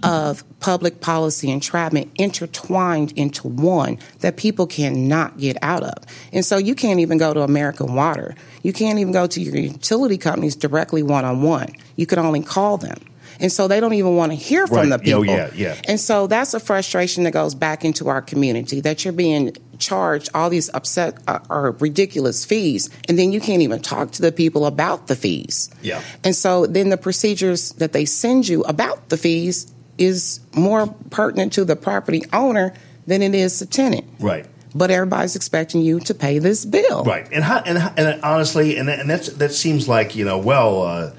[0.06, 5.94] of public policy entrapment intertwined into one that people cannot get out of.
[6.32, 8.34] And so you can't even go to American Water.
[8.62, 11.72] You can't even go to your utility companies directly one on one.
[11.96, 12.98] You can only call them.
[13.38, 14.88] And so they don't even want to hear from Right.
[14.88, 15.26] the Oh, people.
[15.26, 15.74] yeah, yeah.
[15.86, 20.30] And so that's a frustration that goes back into our community that you're being charged
[20.32, 24.32] all these upset uh, or ridiculous fees, and then you can't even talk to the
[24.32, 25.68] people about the fees.
[25.82, 26.00] Yeah.
[26.24, 31.52] And so then the procedures that they send you about the fees is more pertinent
[31.54, 32.74] to the property owner
[33.06, 34.06] than it is the tenant.
[34.20, 34.46] Right.
[34.74, 37.04] But everybody's expecting you to pay this bill.
[37.04, 40.82] Right, and how, and and honestly, and and that's that seems like you know, well,
[40.82, 41.12] uh,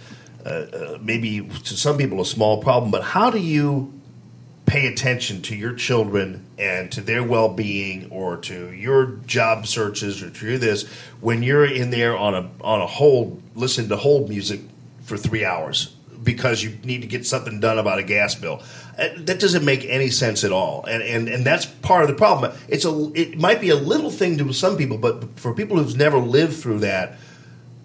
[0.46, 3.92] uh, uh, maybe to some people a small problem, but how do you
[4.68, 10.30] pay attention to your children and to their well-being, or to your job searches, or
[10.30, 10.88] to this
[11.20, 14.62] when you're in there on a on a hold, listen to hold music
[15.02, 18.62] for three hours because you need to get something done about a gas bill.
[18.98, 22.16] Uh, That doesn't make any sense at all, and and and that's part of the
[22.16, 22.52] problem.
[22.68, 25.98] It's a it might be a little thing to some people, but for people who've
[25.98, 27.18] never lived through that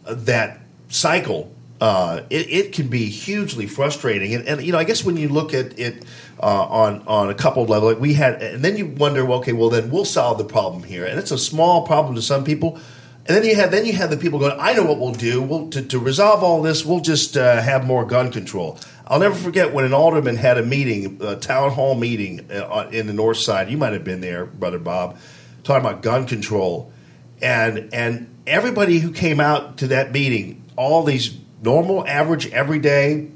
[0.07, 4.35] uh, that cycle, uh, it, it can be hugely frustrating.
[4.35, 6.05] And, and you know, I guess when you look at it
[6.41, 9.53] uh, on on a couple level, like we had, and then you wonder, well, okay,
[9.53, 12.79] well then we'll solve the problem here, and it's a small problem to some people.
[13.25, 14.59] And then you have then you have the people going.
[14.59, 15.43] I know what we'll do.
[15.43, 16.85] We'll to, to resolve all this.
[16.85, 18.79] We'll just uh, have more gun control.
[19.07, 23.07] I'll never forget when an alderman had a meeting, a town hall meeting uh, in
[23.07, 23.71] the north side.
[23.71, 25.19] You might have been there, brother Bob,
[25.63, 26.93] talking about gun control,
[27.41, 33.29] and and everybody who came out to that meeting, all these normal, average, everyday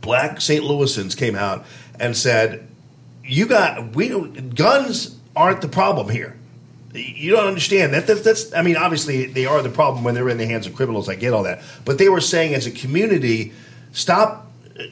[0.00, 0.64] black St.
[0.64, 1.64] Louisans came out
[2.00, 2.66] and said,
[3.24, 6.37] "You got we don't, guns aren't the problem here.
[6.98, 8.06] You don't understand that.
[8.06, 10.74] That's, that's I mean, obviously they are the problem when they're in the hands of
[10.74, 11.08] criminals.
[11.08, 13.52] I get all that, but they were saying as a community,
[13.92, 14.82] stop." uh,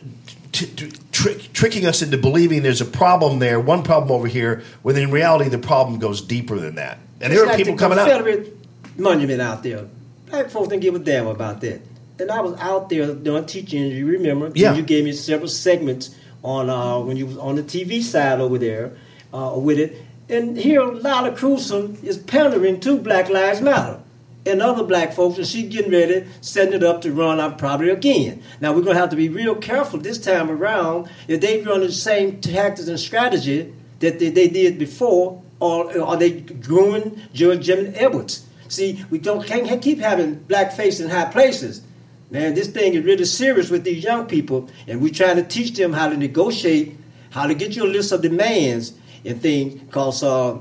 [0.53, 4.63] T- t- trick, tricking us into believing there's a problem there, one problem over here,
[4.81, 6.97] when in reality the problem goes deeper than that.
[7.21, 8.09] And there It's are like people the coming out.
[8.09, 8.57] Confederate
[8.97, 9.85] monument out there.
[10.31, 11.83] Black folks didn't give a damn about that.
[12.19, 13.83] And I was out there doing teaching.
[13.91, 14.51] You remember?
[14.55, 14.73] Yeah.
[14.75, 18.57] You gave me several segments on uh, when you was on the TV side over
[18.57, 18.97] there
[19.35, 20.01] uh, with it.
[20.29, 24.01] And here, Lyda Krewson is pandering to Black Lives Matter
[24.45, 27.91] and other black folks, and she's getting ready, setting it up to run out probably
[27.91, 28.43] again.
[28.61, 31.93] Now we're gonna have to be real careful this time around if they run the
[31.93, 37.89] same tactics and strategy that they, they did before, or are they grooming Judge Jimmy
[37.91, 38.47] Edwards?
[38.69, 41.83] See, we don't can't keep having blackface in high places.
[42.31, 45.77] Man, this thing is really serious with these young people, and we're trying to teach
[45.77, 46.97] them how to negotiate,
[47.31, 48.93] how to get your list of demands
[49.25, 50.59] and things, because uh,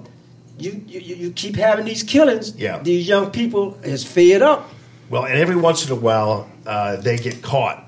[0.57, 2.55] you, you you keep having these killings.
[2.55, 2.79] Yeah.
[2.81, 4.69] These young people is fed up.
[5.09, 7.83] Well, and every once in a while, uh, they get caught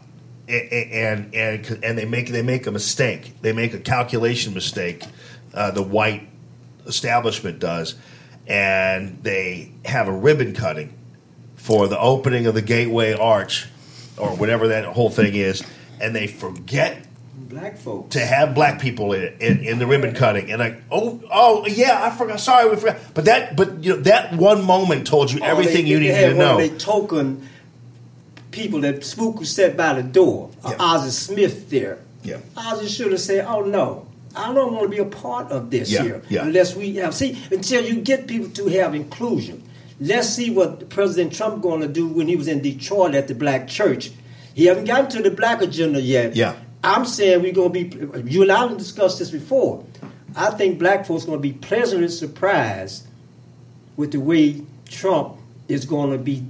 [0.48, 3.34] a- a- and and and they make they make a mistake.
[3.42, 5.04] They make a calculation mistake.
[5.54, 6.28] Uh, the white
[6.86, 7.96] establishment does,
[8.46, 10.94] and they have a ribbon cutting
[11.56, 13.68] for the opening of the Gateway Arch,
[14.18, 15.64] or whatever that whole thing is,
[16.00, 17.07] and they forget
[17.60, 18.14] Black folks.
[18.16, 21.66] to have black people in, it, in in the ribbon cutting, and like, oh, oh,
[21.68, 22.40] yeah, I forgot.
[22.40, 22.98] Sorry, we forgot.
[23.14, 26.30] But that, but you know, that one moment told you everything Oh, they, you needed
[26.30, 26.58] to know.
[26.58, 27.48] They token
[28.52, 30.50] people that spook who sat by the door.
[30.64, 30.76] Uh, Yeah.
[30.80, 32.00] Ozzie Smith there.
[32.24, 32.38] Yeah.
[32.56, 35.90] Ozzie should have said, "Oh no, I don't want to be a part of this
[35.92, 36.44] Yeah, here yeah.
[36.44, 39.64] unless we have see until you get people to have inclusion.
[40.00, 43.34] Let's see what President Trump going to do when he was in Detroit at the
[43.34, 44.12] black church.
[44.54, 46.36] He haven't gotten to the black agenda yet.
[46.36, 46.56] Yeah.
[46.84, 48.32] I'm saying we're going to be.
[48.32, 49.84] You and I have discussed this before.
[50.36, 53.08] I think black folks are going to be pleasantly surprised
[53.96, 55.38] with the way Trump
[55.68, 56.46] is going to be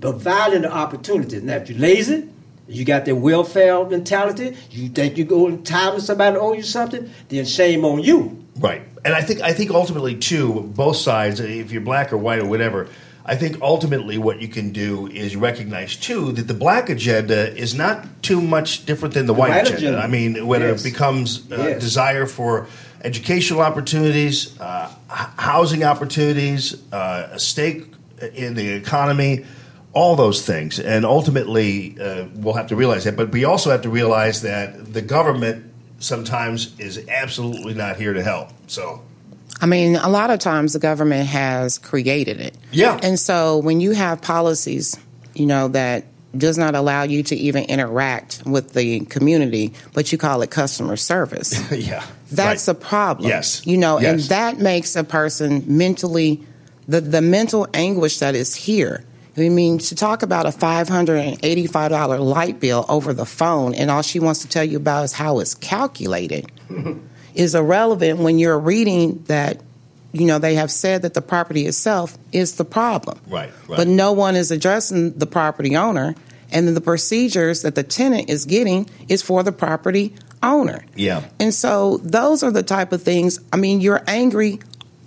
[0.00, 1.42] providing the opportunities.
[1.42, 2.28] Now, if you're lazy,
[2.68, 6.62] you got that welfare mentality, you think you go in time to somebody owe you
[6.62, 8.44] something, then shame on you.
[8.58, 12.40] Right, and I think I think ultimately too, both sides, if you're black or white
[12.40, 12.88] or whatever,
[13.28, 17.74] I think ultimately what you can do is recognize too that the black agenda is
[17.74, 19.76] not too much different than the, white, white agenda.
[19.76, 19.98] agenda.
[19.98, 20.80] I mean, when Yes.
[20.80, 21.80] it becomes uh, Yes.
[21.82, 22.68] desire for
[23.02, 27.86] educational opportunities, uh, housing opportunities, uh, a stake
[28.34, 29.44] in the economy.
[29.92, 33.16] All those things, and ultimately, uh, we'll have to realize that.
[33.16, 35.64] But we also have to realize that the government
[36.00, 38.50] sometimes is absolutely not here to help.
[38.66, 39.00] So,
[39.60, 42.56] I mean, a lot of times the government has created it.
[42.72, 42.98] Yeah.
[43.02, 44.96] And so when you have policies,
[45.34, 46.04] you know, that
[46.36, 50.96] does not allow you to even interact with the community, but you call it customer
[50.96, 51.70] service.
[51.72, 52.76] yeah, That's right.
[52.76, 53.28] a problem.
[53.28, 53.66] Yes.
[53.66, 56.42] You know, and that makes a person mentally,
[56.86, 59.04] the, the mental anguish that is here.
[59.38, 64.18] I mean, to talk about a $585 light bill over the phone and all she
[64.18, 66.50] wants to tell you about is how it's calculated
[67.36, 69.60] is irrelevant when you're reading that,
[70.12, 73.18] you know, they have said that the property itself is the problem.
[73.28, 73.76] Right, right.
[73.76, 76.14] But no one is addressing the property owner,
[76.50, 80.84] and then the procedures that the tenant is getting is for the property owner.
[80.94, 81.24] Yeah.
[81.40, 84.60] And so those are the type of things, I mean, you're angry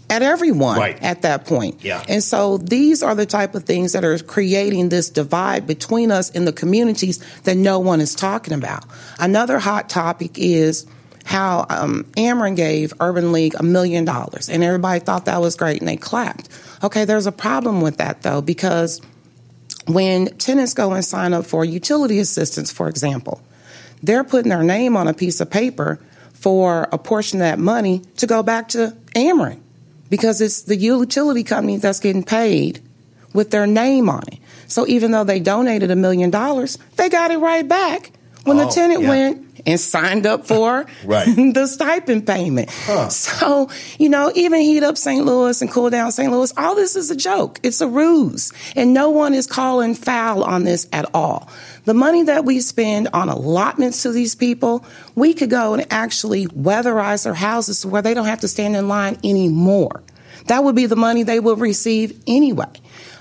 [0.10, 0.97] at everyone Right.
[1.03, 1.84] at that point.
[1.84, 2.03] Yeah.
[2.10, 6.31] And so these are the type of things that are creating this divide between us
[6.31, 8.85] in the communities that no one is talking about.
[9.19, 10.88] Another hot topic is
[11.30, 15.80] how um, Ameren gave Urban League a million dollars, and everybody thought that was great,
[15.80, 16.49] and they clapped.
[16.84, 18.99] Okay, there's a problem with that though, because
[19.85, 23.41] when tenants go and sign up for utility assistance, for example,
[24.01, 25.99] they're putting their name on a piece of paper
[26.34, 29.60] for a portion of that money to go back to Ameren
[30.10, 32.81] because it's the utility company that's getting paid
[33.34, 34.39] with their name on it.
[34.68, 38.11] So even though they donated a million dollars, they got it right back
[38.45, 39.10] when the Oh, tenant yeah.
[39.10, 41.26] went and signed up for Right.
[41.53, 42.69] the stipend payment.
[43.11, 45.26] So, you know, even heat up St.
[45.26, 46.31] Louis and cool down St.
[46.31, 47.60] Louis, all this is a joke.
[47.64, 48.52] It's a ruse.
[48.76, 51.49] And no one is calling foul on this at all.
[51.86, 56.48] The money that we spend on allotments to these people, we could go and actually
[56.48, 60.03] weatherize their houses to where they don't have to stand in line anymore.
[60.48, 62.65] That would be the money they would receive anyway.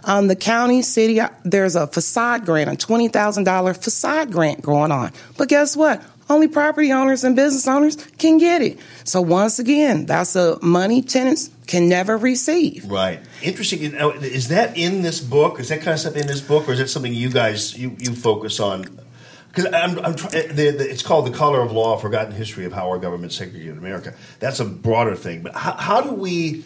[0.04, 5.12] Um, the county, city, uh, there's a facade grant, a $20,000 facade grant going on.
[5.36, 6.02] But guess what?
[6.30, 8.78] Only property owners and business owners can get it.
[9.04, 12.84] So once again, that's a money tenants can never receive.
[12.84, 13.20] Right.
[13.42, 13.80] Interesting.
[13.82, 15.58] Is that in this book?
[15.58, 17.96] Is that kind of stuff in this book, or is that something you guys you,
[17.98, 19.00] you focus on?
[19.48, 23.32] Because I'm, I'm it's called the color of law: forgotten history of how our government
[23.32, 24.14] segregated America.
[24.38, 25.42] That's a broader thing.
[25.42, 26.64] But how, how do we,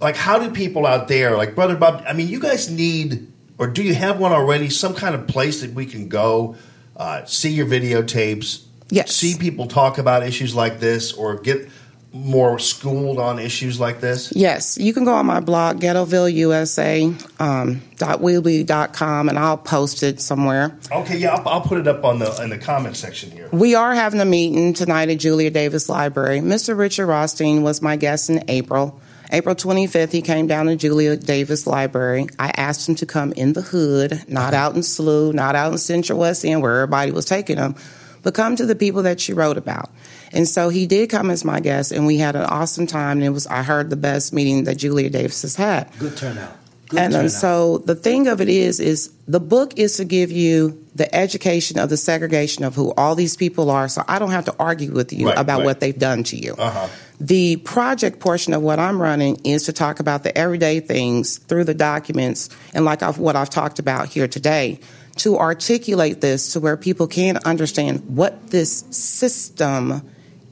[0.00, 2.04] like, how do people out there, like Brother Bob?
[2.06, 4.68] I mean, you guys need, or do you have one already?
[4.68, 6.56] Some kind of place that we can go,
[6.96, 9.14] uh, see your videotapes, Yes.
[9.14, 11.68] see people talk about issues like this, or get
[12.12, 14.32] more schooled on issues like this.
[14.34, 19.58] Yes, you can go on my blog, ghettovilleusa.weebly.com, um, dot weebly dot com, and I'll
[19.58, 20.76] post it somewhere.
[20.90, 23.48] Okay, yeah, I'll, I'll put it up on the in the comment section here.
[23.52, 26.40] We are having a meeting tonight at Julia Davis Library.
[26.40, 26.76] Mr.
[26.76, 29.00] Richard Rothstein was my guest in April.
[29.30, 32.28] April 25th, he came down to Julia Davis Library.
[32.38, 35.76] I asked him to come in the hood, not out in SLU, not out in
[35.76, 37.74] Central West End where everybody was taking him,
[38.22, 39.90] but come to the people that she wrote about.
[40.32, 43.18] And so he did come as my guest, and we had an awesome time.
[43.18, 45.88] And it was, I heard, the best meeting that Julia Davis has had.
[45.98, 46.54] Good turnout.
[46.88, 47.30] Good And uh, turnout.
[47.32, 51.78] so the thing of it is, is the book is to give you the education
[51.78, 53.88] of the segregation of who all these people are.
[53.88, 55.64] So I don't have to argue with you Right, about right.
[55.66, 56.54] what they've done to you.
[56.58, 56.88] Uh-huh.
[57.20, 61.64] The project portion of what I'm running is to talk about the everyday things through
[61.64, 64.78] the documents and like I've, what I've talked about here today
[65.18, 70.02] to articulate this to where people can understand what this system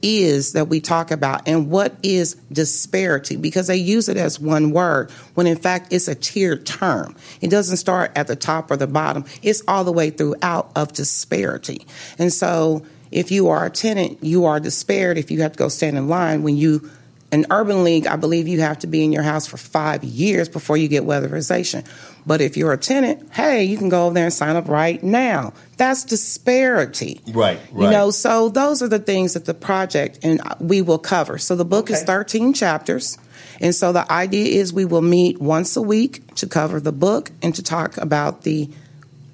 [0.01, 4.71] is that we talk about and what is disparity because they use it as one
[4.71, 7.15] word when in fact it's a tiered term.
[7.41, 10.93] It doesn't start at the top or the bottom, it's all the way throughout of
[10.93, 11.87] disparity.
[12.19, 15.69] And so if you are a tenant, you are disparate if you have to go
[15.69, 16.89] stand in line when you
[17.31, 20.47] an urban league, I believe you have to be in your house for five years
[20.47, 21.85] before you get weatherization.
[22.25, 25.01] But if you're a tenant, hey, you can go over there and sign up right
[25.03, 25.53] now.
[25.77, 27.21] That's disparity.
[27.27, 31.37] Right, You know, so those are the things that the project and we will cover.
[31.37, 33.17] So the book is 13 chapters.
[33.59, 37.31] And so the idea is we will meet once a week to cover the book
[37.41, 38.69] and to talk about the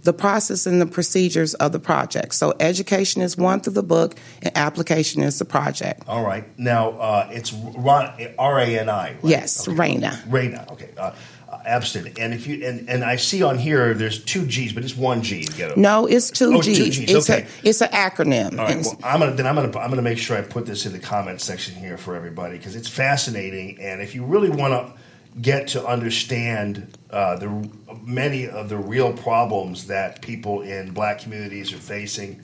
[0.04, 2.34] the process and the procedures of the project.
[2.36, 6.04] So education is one through the book and application is the project.
[6.08, 6.44] All right.
[6.60, 9.12] Now uh, it's Ron, R A N I.
[9.12, 9.18] right?
[9.24, 10.12] Yes, Raina.
[10.28, 10.70] Raina.
[10.74, 10.90] Okay.
[10.98, 11.14] Uh,
[11.50, 12.18] uh, abstinent.
[12.20, 15.22] And if you and, and I see on here there's two G's, but it's one
[15.22, 15.44] G.
[15.44, 15.78] to Get it.
[15.78, 16.78] No, it's two Oh, G's.
[16.78, 17.44] two Gs, It's okay.
[17.64, 18.58] a it's an acronym.
[18.60, 18.84] All right.
[18.84, 21.00] Well, I'm gonna then I'm gonna I'm gonna make sure I put this in the
[21.00, 23.80] comment section here for everybody because it's fascinating.
[23.80, 24.94] And if you really want to
[25.42, 27.70] get to understand uh, the
[28.02, 32.44] many of the real problems that people in black communities are facing,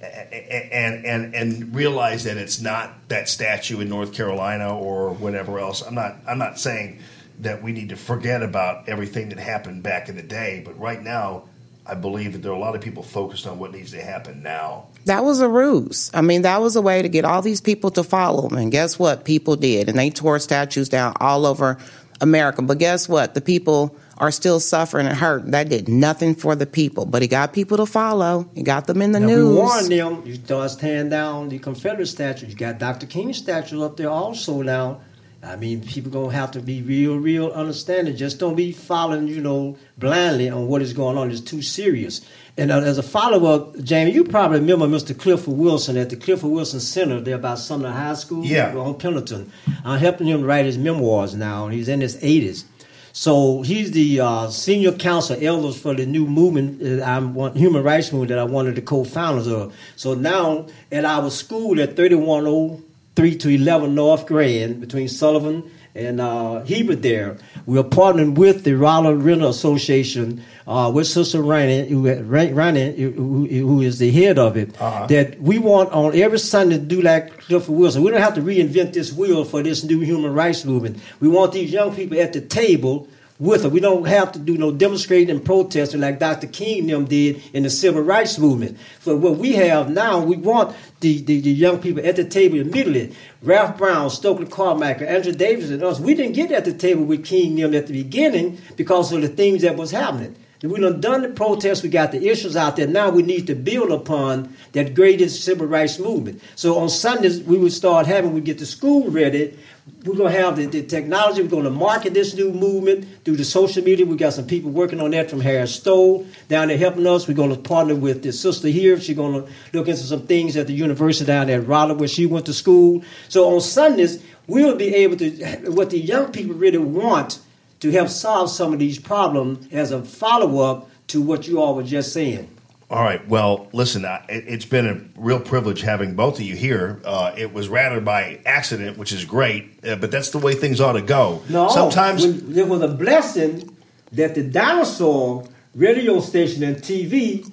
[0.00, 5.82] and and and realize that it's not that statue in North Carolina or whatever else.
[5.82, 7.00] I'm not I'm not saying
[7.40, 11.02] that we need to forget about everything that happened back in the day, but right
[11.02, 11.44] now.
[11.90, 14.42] I believe that there are a lot of people focused on what needs to happen
[14.42, 14.88] now.
[15.06, 16.10] That was a ruse.
[16.12, 18.58] I mean, that was a way to get all these people to follow him.
[18.58, 19.24] And guess what?
[19.24, 19.88] People did.
[19.88, 21.78] And they tore statues down all over
[22.20, 22.62] America.
[22.62, 23.34] But guess what?
[23.34, 25.50] The people are still suffering and hurt.
[25.52, 27.06] That did nothing for the people.
[27.06, 28.48] But he got people to follow.
[28.54, 29.48] He got them in the Now, news.
[29.48, 30.22] we warned them.
[30.26, 32.46] You start tearing down the Confederate statue.
[32.46, 33.06] You got Dr.
[33.06, 35.00] King's statue up there also now.
[35.40, 38.16] I mean, people gonna have to be real, real understanding.
[38.16, 41.30] Just don't be following, you know, blindly on what is going on.
[41.30, 42.22] It's too serious.
[42.58, 45.16] And uh, as a follow-up, Jamie, you probably remember Mr.
[45.16, 48.74] Clifford Wilson at the Clifford Wilson Center there by Sumner High School Yeah.
[48.76, 49.52] on Pendleton.
[49.84, 51.66] I'm helping him write his memoirs now.
[51.66, 52.64] And he's in his 80s.
[53.12, 57.82] So he's the uh, senior council elders for the new movement, uh, I'm one, human
[57.82, 59.74] rights movement that I'm one of the co-founders of.
[59.96, 66.64] So now at our school at 3103 to 11 North Grand between Sullivan and uh,
[66.64, 72.06] Hebert there, we are partnering with the Ronald Renner Association uh, with Sister Rani, who,
[72.06, 77.02] who, who is the head of it, that we want on every Sunday to do
[77.02, 78.02] like Clifford Wilson.
[78.02, 80.98] We don't have to reinvent this wheel for this new human rights movement.
[81.20, 83.08] We want these young people at the table
[83.38, 83.72] with us.
[83.72, 86.46] We don't have to do no demonstrating and protesting like Dr.
[86.46, 88.78] King them did in the civil rights movement.
[89.00, 92.58] So what we have now, we want the, the, the young people at the table
[92.58, 93.14] immediately.
[93.42, 96.00] Ralph Brown, Stokely Carmichael, Andrew Davis, and us.
[96.00, 99.28] We didn't get at the table with King them at the beginning because of the
[99.28, 100.36] things that was happening.
[100.60, 102.88] We done done the protests, we got the issues out there.
[102.88, 106.42] Now we need to build upon that greatest civil rights movement.
[106.56, 109.56] So on Sundays, we would start having, we get the school ready.
[110.04, 111.42] We're going to have the, the technology.
[111.42, 114.04] We're going to market this new movement through the social media.
[114.04, 117.28] We got some people working on that from Harris Stowe down there helping us.
[117.28, 119.00] We're going to partner with the sister here.
[119.00, 122.08] She's going to look into some things at the university down there at Rolla where
[122.08, 123.02] she went to school.
[123.28, 125.30] So on Sundays, we'll be able to,
[125.70, 127.38] what the young people really want
[127.80, 131.74] to help solve some of these problems as a follow up to what you all
[131.74, 132.48] were just saying.
[132.90, 133.26] All right.
[133.28, 137.00] Well, listen, it, it's been a real privilege having both of you here.
[137.04, 140.80] Uh, it was rather by accident, which is great, uh, but that's the way things
[140.80, 141.42] ought to go.
[141.50, 143.76] No, Sometimes, there was a blessing
[144.12, 147.50] that the dinosaur radio station and TV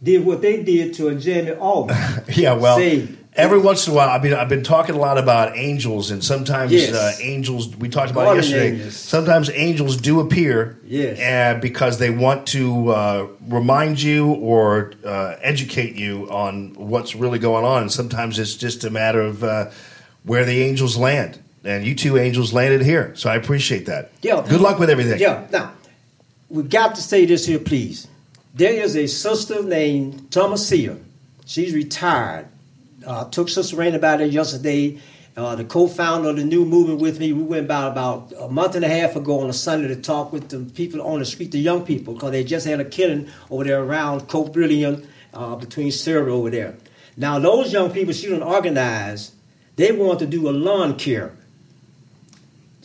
[0.00, 1.96] did what they did to a Jamie Allman.
[2.28, 2.52] yeah.
[2.52, 5.56] Well, See, every once in a while, I mean, I've been talking a lot about
[5.56, 6.92] angels, and sometimes Yes.
[6.92, 7.74] uh, angels.
[7.76, 8.72] We talked about it yesterday.
[8.72, 8.96] angels.
[8.96, 11.18] Sometimes angels do appear, Yes.
[11.20, 17.38] uh, because they want to uh, remind you or uh, educate you on what's really
[17.38, 17.82] going on.
[17.82, 19.70] And sometimes it's just a matter of uh,
[20.24, 21.38] where the angels land.
[21.64, 24.10] And you two angels landed here, so I appreciate that.
[24.22, 24.44] Yeah.
[24.48, 25.18] Good luck with everything.
[25.20, 25.46] Yeah.
[25.50, 25.72] Now,
[26.48, 28.06] we've got to say this here, please.
[28.54, 30.96] There is a sister named Thomasia.
[31.46, 32.46] She's retired.
[33.08, 35.00] Uh, took Sister Rain about it yesterday.
[35.34, 37.32] Uh, the co-founder of the new movement with me.
[37.32, 40.30] We went about about a month and a half ago on a Sunday to talk
[40.30, 43.30] with the people on the street, the young people, because they just had a killing
[43.50, 46.76] over there around Cote Brilliante uh, between Sarah over there.
[47.16, 49.32] Now those young people she done organized.
[49.76, 51.34] They want to do a lawn care.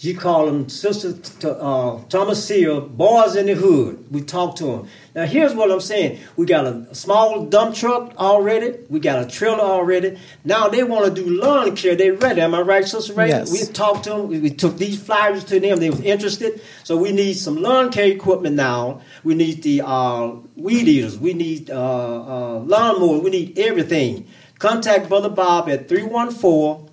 [0.03, 1.15] He called them Sister
[1.47, 4.05] uh, Thomas Seal, Boys in the Hood.
[4.11, 4.88] We talked to him.
[5.15, 6.19] Now, here's what I'm saying.
[6.35, 8.80] We got a small dump truck already.
[8.89, 10.19] We got a trailer already.
[10.43, 11.95] Now they want to do lawn care.
[11.95, 12.41] They ready.
[12.41, 13.30] Am I right, Sister Ray?
[13.30, 13.49] Yes.
[13.49, 14.27] We talked to them.
[14.27, 15.80] We, we took these flyers to them.
[15.80, 16.61] They was interested.
[16.84, 18.99] So we need some lawn care equipment now.
[19.23, 21.17] We need the uh, weed eaters.
[21.17, 23.23] We need uh, uh, lawnmowers.
[23.23, 24.27] We need everything.
[24.59, 26.89] Contact Brother Bob at 314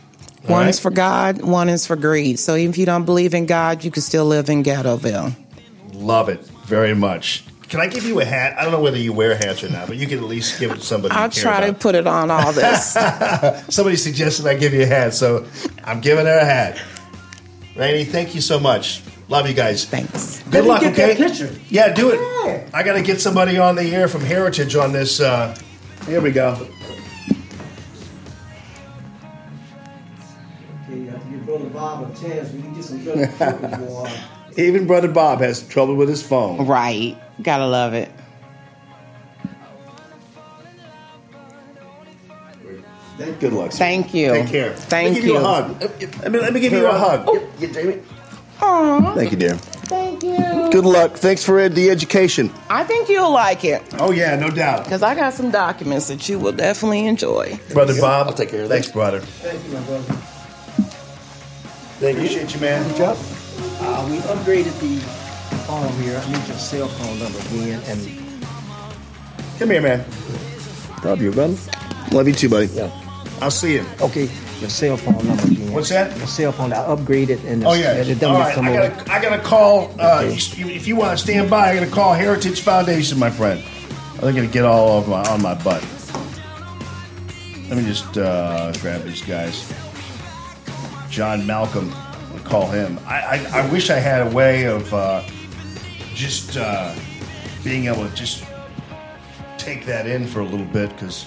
[0.46, 0.70] All One right?
[0.70, 2.40] is for God, one is for greed.
[2.40, 5.36] So even if you don't believe in God, you can still live in Ghettoville.
[5.94, 7.44] Love it very much.
[7.70, 8.58] Can I give you a hat?
[8.58, 10.72] I don't know whether you wear hats or not, but you can at least give
[10.72, 11.14] it to somebody.
[11.14, 12.94] I'll care try to put it on all this.
[13.70, 15.46] Somebody suggested I give you a hat, so
[15.84, 16.82] I'm giving her a hat.
[17.76, 19.02] Rainey, thank you so much.
[19.28, 19.84] Love you guys.
[19.84, 20.42] Thanks.
[20.44, 21.14] Good Let luck, get okay?
[21.14, 21.54] that picture.
[21.68, 22.20] Yeah, do it.
[22.46, 22.70] Yeah.
[22.74, 25.20] I got to get somebody on the air from Heritage on this.
[25.20, 25.54] Uh,
[26.06, 26.68] here we go.
[31.78, 32.52] Bob a chance.
[32.52, 34.12] We can get some good equipment going.
[34.58, 36.66] Even Brother Bob has trouble with his phone.
[36.66, 37.16] right.
[37.44, 38.12] Gotta love it.
[43.40, 43.72] Good luck.
[43.72, 43.78] sir.
[43.80, 44.32] Thank you.
[44.32, 44.74] Take care.
[44.74, 45.24] Thank you.
[45.24, 45.34] let me give you.
[45.34, 45.38] you.
[45.38, 45.82] a hug.
[46.22, 47.24] Let me, let me give you a hug.
[47.28, 47.34] Oh.
[47.40, 48.02] Get- get Jamie.
[48.60, 49.54] Aw, Thank you, dear.
[49.54, 50.70] thank you.
[50.72, 51.14] Good luck.
[51.16, 52.52] Thanks for the education.
[52.72, 54.84] I think you'll like it Oh yeah, no doubt.
[54.86, 57.60] because I got some documents that you will definitely enjoy.
[57.72, 58.28] Brother Bob.
[58.28, 59.20] I'll take care of Thanks, brother.
[59.20, 60.18] Thank you, my brother.
[62.00, 62.24] Thank you.
[62.26, 62.88] Appreciate you, man.
[62.90, 63.18] Good job.
[63.80, 65.00] Uh, we upgraded the
[65.66, 66.18] phone here.
[66.24, 67.82] I need your cell phone number again.
[67.88, 70.06] And Come here, man.
[71.04, 71.58] Love you, brother.
[72.12, 72.68] Love you too, buddy.
[72.68, 72.92] Yeah.
[73.42, 73.86] I'll see you.
[74.02, 74.30] okay,
[74.60, 75.72] your cell phone number again.
[75.72, 76.16] What's that?
[76.18, 76.74] Your cell phone.
[76.74, 77.94] I upgraded and Oh yeah.
[77.96, 79.92] and it All come I gotta, I gotta call.
[80.00, 80.22] Uh,
[80.56, 83.64] you- if you want to stand by, I gotta call Heritage Foundation, my friend.
[84.20, 85.86] They're gonna get all over my, on my butt.
[87.70, 89.72] Let me just uh, grab these guys.
[91.18, 91.92] John Malcolm.
[91.96, 93.00] I'll call him.
[93.08, 95.24] I, I, I wish I had a way of uh,
[96.14, 96.94] just uh,
[97.64, 98.46] being able to just
[99.58, 101.26] take that in for a little bit because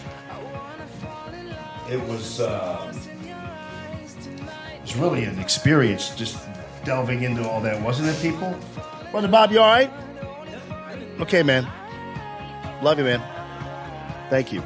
[1.90, 2.38] it was.
[2.38, 2.94] Uh,
[3.24, 6.38] it was really an experience just
[6.84, 8.56] delving into all that, wasn't it, people?
[9.10, 9.90] Brother Bob, you all right?
[11.18, 11.66] Okay, man.
[12.80, 13.20] Love you, man.
[14.30, 14.62] Thank you.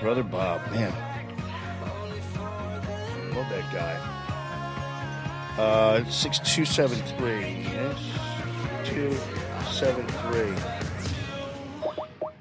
[0.00, 0.92] Brother Bob, man.
[3.34, 3.96] Love that guy.
[5.58, 7.62] Uh, 6273.
[7.62, 7.98] Yes.
[8.84, 10.82] 273.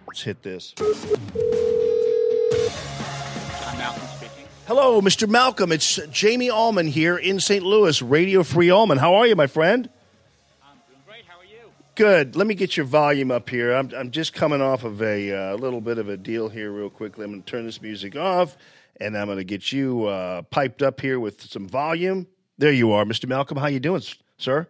[0.07, 0.73] Let's hit this.
[3.65, 4.47] I'm Malcolm speaking.
[4.67, 5.29] Hello, Mr.
[5.29, 5.71] Malcolm.
[5.71, 7.63] It's Jamie Allman here in St.
[7.63, 8.97] Louis, Radio Free Allman.
[8.97, 9.89] How are you, my friend?
[10.61, 11.23] I'm doing great.
[11.25, 11.71] How are you?
[11.95, 12.35] Good.
[12.35, 13.71] Let me get your volume up here.
[13.73, 16.89] I'm, I'm just coming off of a uh, little bit of a deal here, real
[16.89, 17.23] quickly.
[17.23, 18.57] I'm going to turn this music off,
[19.01, 22.27] and I'm going to get you uh, piped up here with some volume.
[22.57, 23.27] There you are, Mr.
[23.27, 23.57] Malcolm.
[23.57, 24.03] How you doing,
[24.37, 24.67] sir?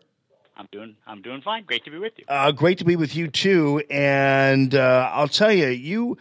[0.56, 0.96] I'm doing.
[1.06, 1.66] I'm doing fine.
[1.66, 2.26] Great to be with you.
[2.28, 3.84] Uh, great to be with you too.
[3.90, 6.18] And uh, I'll tell you, you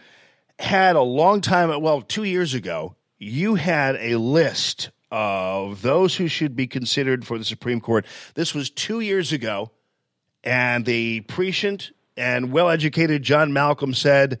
[0.59, 1.81] had a long time.
[1.81, 7.37] Well, two years ago, you had a list of those who should be considered for
[7.37, 8.05] the Supreme Court.
[8.33, 9.71] This was two years ago,
[10.43, 14.39] and the prescient and well-educated John Malcolm said,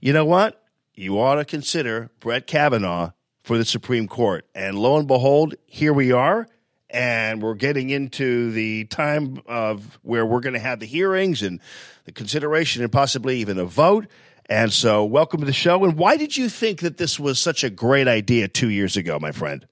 [0.00, 0.62] "You know what?
[0.98, 3.12] You ought to consider Brett Kavanaugh
[3.42, 6.48] for the Supreme Court." And lo and behold, here we are
[6.90, 11.60] and we're getting into the time of where we're going to have the hearings and
[12.04, 14.06] the consideration and possibly even a vote.
[14.46, 15.84] And so, welcome to the show.
[15.84, 19.18] And why did you think that this was such a great idea two years ago,
[19.18, 19.66] my friend?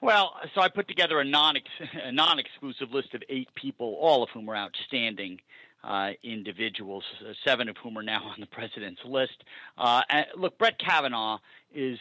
[0.00, 1.56] Well, so I put together a non
[2.12, 5.40] non exclusive list of eight people, all of whom are outstanding
[5.84, 9.44] uh, individuals, uh, seven of whom are now on the president's list.
[9.78, 10.02] Uh,
[10.36, 11.38] look, Brett Kavanaugh
[11.74, 11.98] is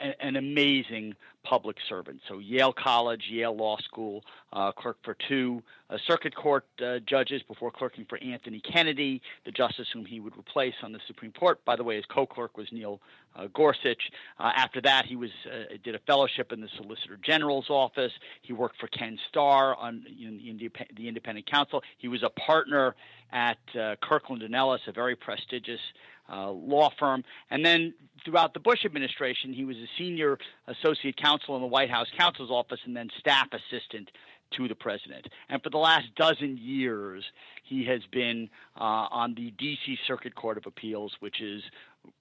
[0.00, 2.20] a- an amazing public servant.
[2.28, 7.42] So Yale College, Yale Law School, uh, clerk for two uh, circuit court uh, judges
[7.42, 11.64] before clerking for Anthony Kennedy, the justice whom he would replace on the Supreme Court.
[11.64, 13.00] By the way, his co-clerk was Neil
[13.34, 14.10] uh, Gorsuch.
[14.38, 18.12] Uh, after that, he was uh, did a fellowship in the Solicitor General's office.
[18.42, 21.82] He worked for Ken Starr on in, in the, the Independent Counsel.
[21.98, 22.94] He was a partner
[23.32, 23.58] at
[24.02, 25.80] Kirkland and Ellis, a very prestigious
[26.28, 27.24] law firm.
[27.50, 27.94] And then
[28.24, 32.50] throughout the Bush administration, he was a senior associate counsel in the White House counsel's
[32.50, 34.10] office and then staff assistant
[34.56, 35.26] to the president.
[35.48, 37.24] And for the last dozen years,
[37.64, 39.96] he has been uh, on the D.C.
[40.06, 41.62] Circuit Court of Appeals, which is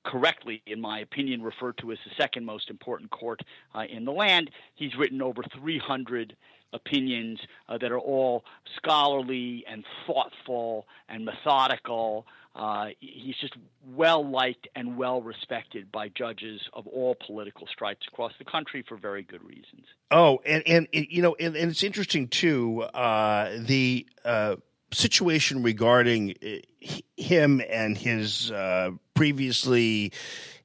[0.06, 3.42] correctly, in my opinion, referred to as the second most important court
[3.76, 4.50] uh, in the land.
[4.76, 6.36] He's written over 300
[6.74, 8.44] opinions uh, that are all
[8.78, 12.26] scholarly and thoughtful and methodical.
[12.54, 13.54] Uh, he's just
[13.86, 18.98] well liked and well respected by judges of all political stripes across the country for
[18.98, 19.86] very good reasons.
[20.12, 22.82] Oh, and and you know, and, and it's interesting too.
[22.82, 24.58] Uh, the uh,
[24.92, 30.12] situation regarding uh, him and his uh, previously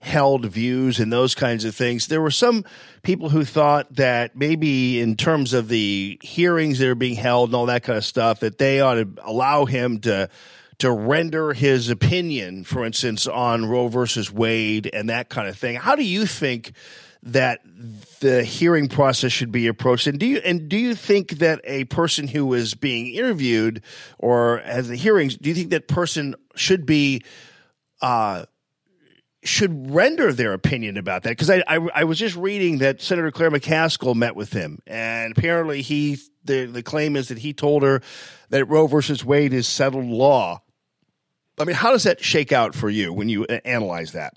[0.01, 2.09] held views and those kinds of things.
[2.09, 2.65] There were some
[3.03, 7.57] people who thought that maybe in terms of the hearings that are being held and
[7.57, 10.29] all that kind of stuff, that they ought to allow him to
[10.79, 15.77] to render his opinion, for instance, on Roe versus Wade and that kind of thing.
[15.77, 16.73] How do you think
[17.23, 17.61] that
[18.21, 20.07] the hearing process should be approached?
[20.07, 23.83] And do you and do you think that a person who is being interviewed
[24.19, 27.23] or has the hearings, do you think that person should be
[28.01, 28.45] uh,
[29.47, 33.31] should render their opinion about that because I, I, I was just reading that Senator
[33.31, 37.83] Claire McCaskill met with him and apparently he the the claim is that he told
[37.83, 38.03] her
[38.51, 40.63] that Roe versus Wade is settled law.
[41.59, 44.35] I mean, how does that shake out for you when you analyze that?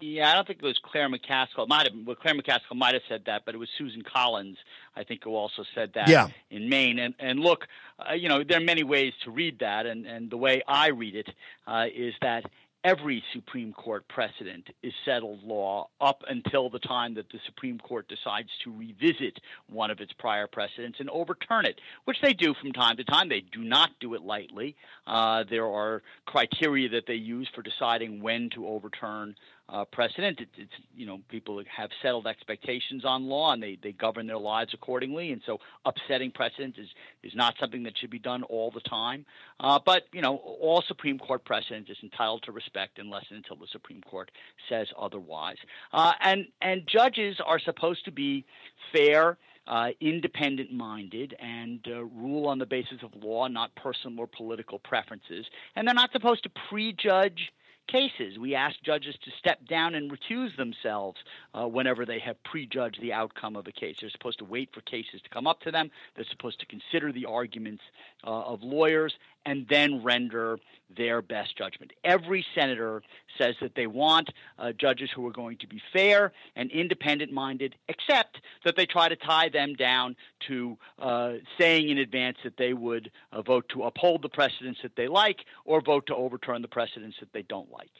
[0.00, 1.62] Yeah, I don't think it was Claire McCaskill.
[1.62, 4.58] It might have well, Claire McCaskill might have said that, but it was Susan Collins,
[4.96, 6.28] I think, who also said that yeah.
[6.50, 6.98] in Maine.
[6.98, 7.66] And and look,
[7.98, 10.88] uh, you know, there are many ways to read that, and and the way I
[10.88, 11.28] read it
[11.66, 12.44] uh, is that
[12.84, 18.06] every Supreme Court precedent is settled law up until the time that the Supreme Court
[18.08, 22.72] decides to revisit one of its prior precedents and overturn it, which they do from
[22.72, 23.28] time to time.
[23.28, 24.76] They do not do it lightly.
[25.06, 29.34] Uh, there are criteria that they use for deciding when to overturn
[29.68, 30.40] uh, precedent.
[30.40, 34.38] It, it's you know people have settled expectations on law and they, they govern their
[34.38, 35.32] lives accordingly.
[35.32, 36.88] And so upsetting precedent is
[37.22, 39.24] is not something that should be done all the time.
[39.60, 43.56] Uh, but you know all Supreme Court precedent is entitled to respect unless and until
[43.56, 44.30] the Supreme Court
[44.68, 45.56] says otherwise.
[45.92, 48.44] Uh, and and judges are supposed to be
[48.92, 49.38] fair.
[49.66, 54.78] Uh, independent minded and uh, rule on the basis of law, not personal or political
[54.78, 55.46] preferences.
[55.74, 57.50] And they're not supposed to prejudge
[57.88, 58.38] cases.
[58.38, 61.18] We ask judges to step down and recuse themselves
[61.54, 63.96] uh, whenever they have prejudged the outcome of a case.
[64.00, 65.90] They're supposed to wait for cases to come up to them.
[66.16, 67.82] They're supposed to consider the arguments
[68.24, 69.14] uh, of lawyers
[69.46, 70.58] and then render
[70.96, 71.92] their best judgment.
[72.04, 73.02] Every senator
[73.38, 77.74] says that they want uh, judges who are going to be fair and independent minded,
[77.88, 80.16] except that they try to tie them down
[80.48, 84.96] to uh, saying in advance that they would uh, vote to uphold the precedents that
[84.96, 87.90] they like or vote to overturn the precedents that they don't like.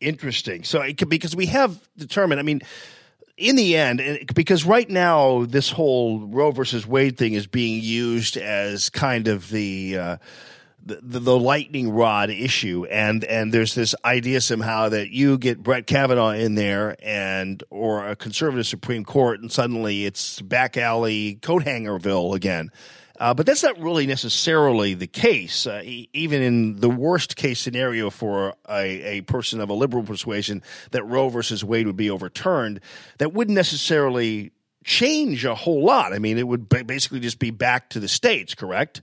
[0.00, 0.62] Interesting.
[0.64, 2.60] So it could, because we have determined, I mean,
[3.36, 4.00] in the end,
[4.34, 9.50] because right now this whole Roe versus Wade thing is being used as kind of
[9.50, 10.16] the uh,
[10.86, 15.86] the, the, lightning rod issue, and and there's this idea somehow that you get Brett
[15.86, 21.64] Kavanaugh in there, and or a conservative Supreme Court, and suddenly it's back alley coat
[21.64, 22.70] hangerville again.
[23.18, 25.66] Uh, but that's not really necessarily the case.
[25.66, 30.02] Uh, e- even in the worst case scenario for a, a, person of a liberal
[30.02, 32.80] persuasion that Roe versus Wade would be overturned,
[33.18, 34.52] that wouldn't necessarily
[34.84, 36.12] change a whole lot.
[36.12, 39.02] I mean, it would basically just be back to the states, correct?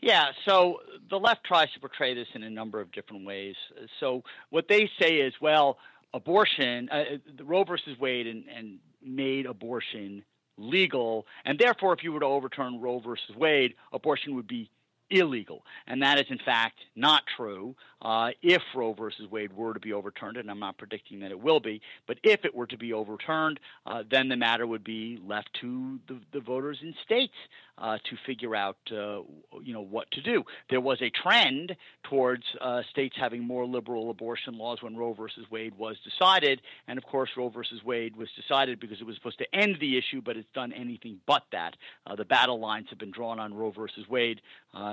[0.00, 0.80] Yeah, so
[1.10, 3.56] the left tries to portray this in a number of different ways.
[4.00, 5.78] So what they say is, well,
[6.12, 7.04] abortion, uh,
[7.42, 10.24] Roe versus Wade, and, and made abortion
[10.56, 14.70] legal, and therefore, if you were to overturn Roe versus Wade, abortion would be
[15.10, 15.64] illegal.
[15.86, 17.74] And that is, in fact, not true
[18.04, 21.40] uh, if Roe versus Wade were to be overturned, and I'm not predicting that it
[21.40, 25.18] will be, but if it were to be overturned, uh, then the matter would be
[25.26, 27.34] left to the, the voters in states
[27.78, 29.20] uh, to figure out, uh,
[29.62, 30.44] you know, what to do.
[30.70, 31.74] There was a trend
[32.04, 36.98] towards uh, states having more liberal abortion laws when Roe versus Wade was decided, and
[36.98, 40.20] of course, Roe versus Wade was decided because it was supposed to end the issue,
[40.22, 41.74] but it's done anything but that.
[42.06, 44.40] Uh, the battle lines have been drawn on Roe versus Wade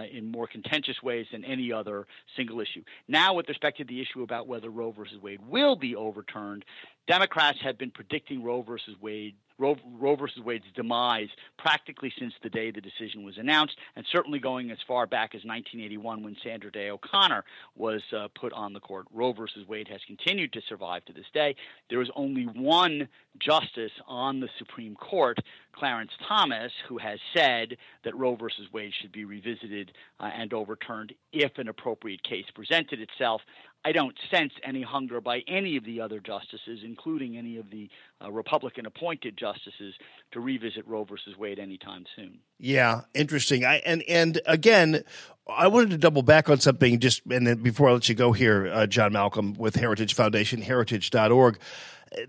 [0.01, 2.83] Uh, in more contentious ways than any other single issue.
[3.07, 6.65] Now, with respect to the issue about whether Roe versus Wade will be overturned,
[7.07, 11.29] Democrats have been predicting Roe versus Wade Roe, Roe versus Wade's demise
[11.59, 15.45] practically since the day the decision was announced, and certainly going as far back as
[15.45, 17.43] 1981 when Sandra Day O'Connor
[17.75, 19.05] was uh, put on the court.
[19.13, 21.55] Roe versus Wade has continued to survive to this day.
[21.89, 23.07] There is only one
[23.39, 25.37] justice on the Supreme Court,
[25.73, 31.13] Clarence Thomas, who has said that Roe versus Wade should be revisited uh, and overturned
[31.31, 33.41] if an appropriate case presented itself.
[33.83, 37.89] I don't sense any hunger by any of the other justices, including any of the
[38.23, 39.95] uh, Republican appointed justices,
[40.33, 42.39] to revisit Roe versus Wade anytime soon.
[42.59, 43.65] Yeah, interesting.
[43.65, 45.03] I and and again,
[45.47, 48.33] I wanted to double back on something just and then before I let you go
[48.33, 51.59] here, uh, John Malcolm with Heritage Foundation, heritage.org.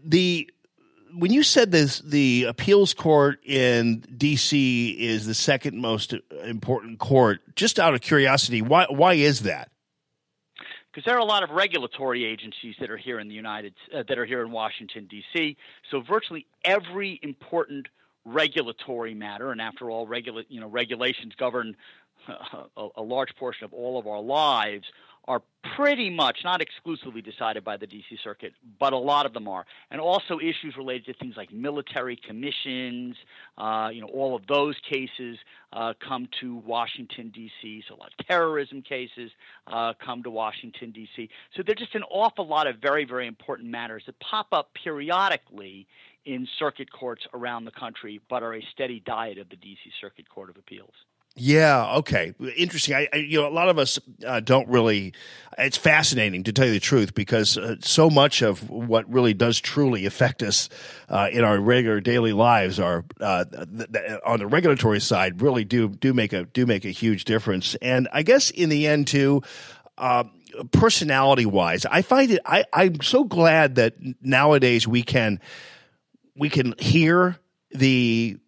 [0.02, 0.50] The
[1.14, 4.90] when you said this, the appeals court in D.C.
[4.98, 6.14] is the second most
[6.44, 7.40] important court.
[7.54, 9.71] Just out of curiosity, why why is that?
[10.92, 14.02] Because there are a lot of regulatory agencies that are here in the United uh,
[14.08, 15.56] that are here in Washington D.C.
[15.90, 17.88] So virtually every important
[18.24, 21.76] regulatory matter, and after all, regula- you know regulations govern
[22.76, 24.84] a, a large portion of all of our lives,
[25.28, 25.42] are
[25.76, 29.64] pretty much not exclusively decided by the DC Circuit, but a lot of them are,
[29.90, 33.16] and also issues related to things like military commissions.
[33.56, 35.38] Uh, you know, all of those cases
[35.72, 37.84] uh, come to Washington D.C.
[37.88, 39.30] So a lot of terrorism cases
[39.68, 41.28] uh, come to Washington D.C.
[41.56, 45.86] So there're just an awful lot of very, very important matters that pop up periodically
[46.24, 49.90] in circuit courts around the country, but are a steady diet of the D.C.
[50.00, 50.94] Circuit Court of Appeals.
[51.34, 51.96] Yeah.
[51.96, 52.34] Okay.
[52.56, 52.94] Interesting.
[52.94, 55.14] I, I, you know, a lot of us uh, don't really.
[55.58, 59.60] It's fascinating to tell you the truth because uh, so much of what really does
[59.60, 60.70] truly affect us
[61.10, 65.64] uh, in our regular daily lives are uh, th- th- on the regulatory side really
[65.64, 67.74] do do make a do make a huge difference.
[67.82, 69.42] And I guess in the end too.
[69.98, 70.24] Uh,
[70.72, 72.40] personality wise, I find it.
[72.44, 75.38] I, I'm so glad that nowadays we can
[76.34, 77.38] we can hear
[77.70, 78.38] the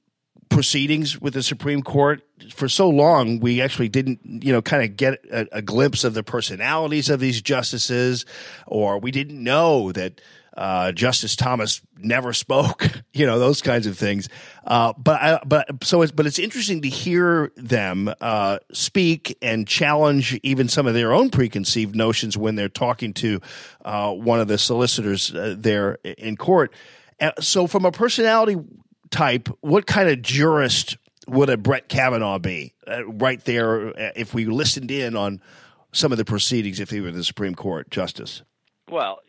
[0.49, 4.97] proceedings with the Supreme Court for so long, we actually didn't, you know, kind of
[4.97, 8.27] get a, a, glimpse of the personalities of these justices,
[8.67, 10.21] or we didn't know that
[10.57, 14.29] uh, Justice Thomas never spoke, you know, those kinds of things.
[14.65, 19.67] Uh, but I, but so it's but it's interesting to hear them uh, speak and
[19.67, 23.41] challenge even some of their own preconceived notions when they're talking to
[23.85, 26.73] uh, one of the solicitors uh, there in court.
[27.21, 28.57] Uh, so, from a personality
[29.11, 34.35] type, what kind of jurist would a Brett Kavanaugh be uh, right there uh, if
[34.35, 35.41] we listened in on
[35.93, 38.43] some of the proceedings if he were the Supreme Court justice?
[38.91, 39.21] Well,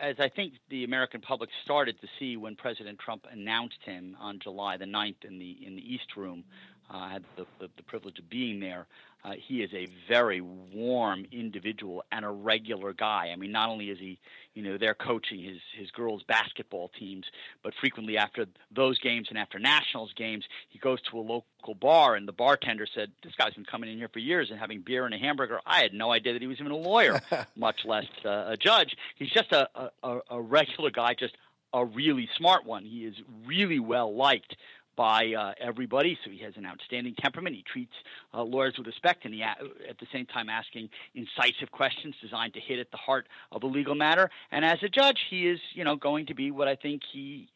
[0.00, 4.38] as I think the American public started to see when President Trump announced him on
[4.42, 6.44] July the 9th in the in the East Room,
[6.92, 8.86] uh, I had the, the, the privilege of being there.
[9.24, 13.30] Uh, he is a very warm individual and a regular guy.
[13.32, 14.18] I mean, not only is he,
[14.54, 17.26] you know, there coaching his his girls' basketball teams,
[17.62, 22.14] but frequently after those games and after nationals games, he goes to a local bar
[22.14, 25.04] and the bartender said, "This guy's been coming in here for years and having beer
[25.04, 27.20] and a hamburger." I had no idea that he was even a lawyer,
[27.56, 28.96] much less uh, a judge.
[29.16, 29.68] He's just a,
[30.02, 31.36] a a regular guy, just
[31.72, 32.84] a really smart one.
[32.84, 33.14] He is
[33.46, 34.56] really well liked
[34.98, 36.18] by uh, everybody.
[36.24, 37.54] So he has an outstanding temperament.
[37.54, 37.92] He treats
[38.34, 42.60] uh, lawyers with respect, and he at the same time asking incisive questions designed to
[42.60, 44.28] hit at the heart of a legal matter.
[44.50, 47.48] And as a judge, he is, you know, going to be what I think he,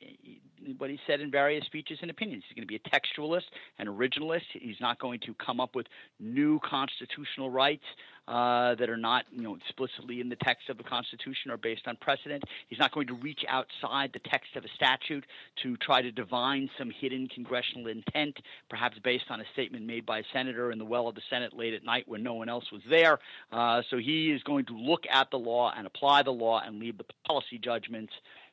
[0.78, 2.44] what he said in various speeches and opinions.
[2.48, 3.42] He's going to be a textualist,
[3.78, 4.42] and originalist.
[4.52, 5.86] He's not going to come up with
[6.20, 7.84] new constitutional rights
[8.28, 11.82] uh, that are not, you know, explicitly in the text of the Constitution or based
[11.86, 12.44] on precedent.
[12.68, 15.24] He's not going to reach outside the text of a statute
[15.62, 18.36] to try to divine some hidden congressional intent,
[18.70, 21.52] perhaps based on a statement made by a senator in the well of the Senate
[21.52, 23.18] late at night when no one else was there.
[23.50, 26.78] Uh, so he is going to look at the law and apply the law and
[26.78, 28.12] leave the policy judgments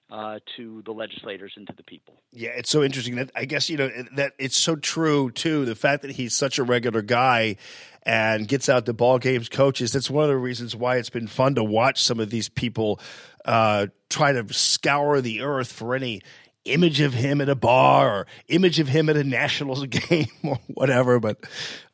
[0.09, 2.15] uh, to the legislators and to the people.
[2.31, 5.65] Yeah, it's so interesting that I guess you know that it's so true too.
[5.65, 7.57] The fact that he's such a regular guy
[8.03, 9.91] and gets out to ball games, coaches.
[9.91, 12.99] That's one of the reasons why it's been fun to watch some of these people
[13.45, 16.21] uh, try to scour the earth for any
[16.65, 20.59] image of him at a bar or image of him at a Nationals game or
[20.67, 21.19] whatever.
[21.19, 21.45] But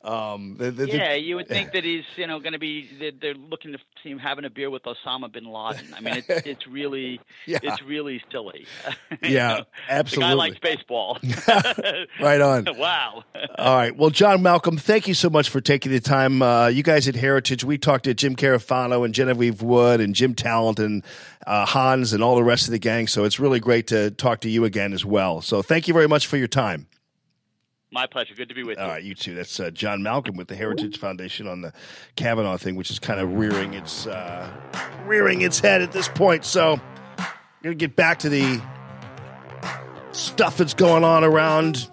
[0.06, 3.10] um, the, the, yeah, you would think that he's you know going to be they're,
[3.10, 5.92] they're, looking to see him having a beer with Osama bin Laden.
[5.94, 7.58] I mean, it's it's really yeah.
[7.62, 8.66] it's really silly.
[9.22, 10.28] yeah, know, absolutely.
[10.28, 11.18] The guy likes baseball.
[12.20, 12.66] right on.
[12.78, 13.24] wow.
[13.58, 13.96] All right.
[13.96, 16.40] Well, John Malcolm, thank you so much for taking the time.
[16.40, 20.34] Uh, you guys at Heritage, we talked to Jim Carafano and Genevieve Wood and Jim
[20.34, 21.04] Talent and
[21.48, 23.08] uh, Hans and all the rest of the gang.
[23.08, 25.40] So it's really great to talk to you again as well.
[25.40, 26.86] So thank you very much for your time.
[27.92, 28.34] My pleasure.
[28.34, 28.82] Good to be with you.
[28.82, 29.34] All right, you too.
[29.34, 31.72] That's uh, John Malcolm with the Heritage Foundation on the
[32.16, 34.50] Kavanaugh thing, which is kind of rearing its uh,
[35.04, 36.44] rearing its head at this point.
[36.44, 36.80] So,
[37.62, 38.60] going to get back to the
[40.12, 41.88] stuff that's going on around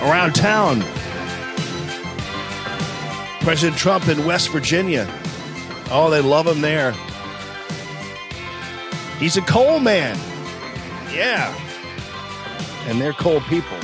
[0.00, 0.82] around town.
[3.40, 5.06] President Trump in West Virginia.
[5.90, 6.92] Oh, they love him there.
[9.18, 10.16] He's a coal man.
[11.12, 11.54] Yeah.
[12.88, 13.78] And they're cold people.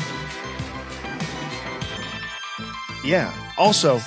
[3.04, 3.32] Yeah.
[3.58, 4.00] Also,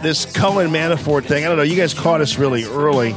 [0.00, 3.14] this Cohen Manafort thing, I don't know, you guys caught us really early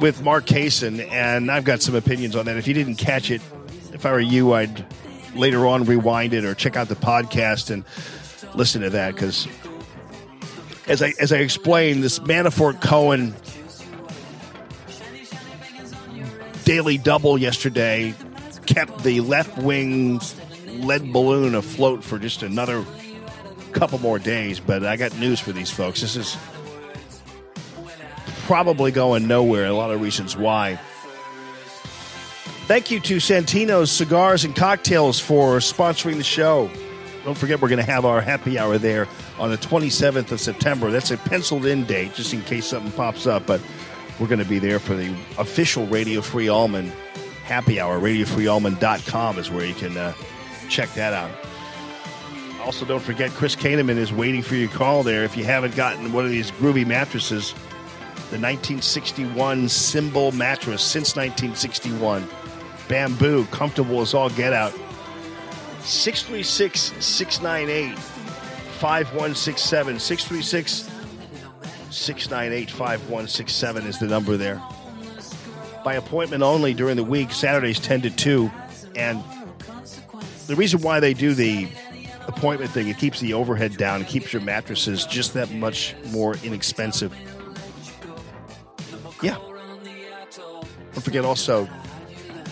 [0.00, 2.56] with Mark Kaysen, and I've got some opinions on that.
[2.56, 3.42] If you didn't catch it,
[3.92, 4.84] if I were you, I'd
[5.34, 7.84] later on rewind it or check out the podcast and
[8.54, 9.48] listen to that because
[10.86, 13.34] as I as I explained, this Manafort Cohen
[16.64, 18.14] daily double yesterday
[18.66, 20.20] kept the left wing
[20.66, 22.84] lead balloon afloat for just another
[23.72, 24.60] couple more days.
[24.60, 26.00] But I got news for these folks.
[26.00, 26.36] This is
[28.44, 29.66] probably going nowhere.
[29.66, 30.78] A lot of reasons why.
[32.66, 36.70] Thank you to Santino's Cigars and Cocktails for sponsoring the show.
[37.24, 39.06] Don't forget, we're going to have our happy hour there
[39.38, 40.90] on the 27th of September.
[40.90, 43.46] That's a penciled in date, just in case something pops up.
[43.46, 43.60] But
[44.18, 46.92] we're going to be there for the official Radio Free Allman
[47.44, 48.00] happy hour.
[48.00, 50.14] RadioFreeAllman.com is where you can uh,
[50.68, 51.30] check that out.
[52.62, 55.24] Also, don't forget, Chris Kahneman is waiting for your call there.
[55.24, 57.52] If you haven't gotten one of these groovy mattresses,
[58.30, 62.26] the 1961 Symbol mattress since 1961.
[62.88, 64.72] Bamboo, comfortable as all get out.
[65.80, 70.00] 636 698 5167.
[70.00, 70.93] 636
[71.94, 74.62] 698 5167 is the number there.
[75.84, 78.50] By appointment only during the week, Saturdays 10 to 2.
[78.96, 79.22] And
[80.46, 81.68] the reason why they do the
[82.26, 86.36] appointment thing, it keeps the overhead down, it keeps your mattresses just that much more
[86.42, 87.14] inexpensive.
[89.22, 89.36] Yeah.
[90.92, 91.68] Don't forget also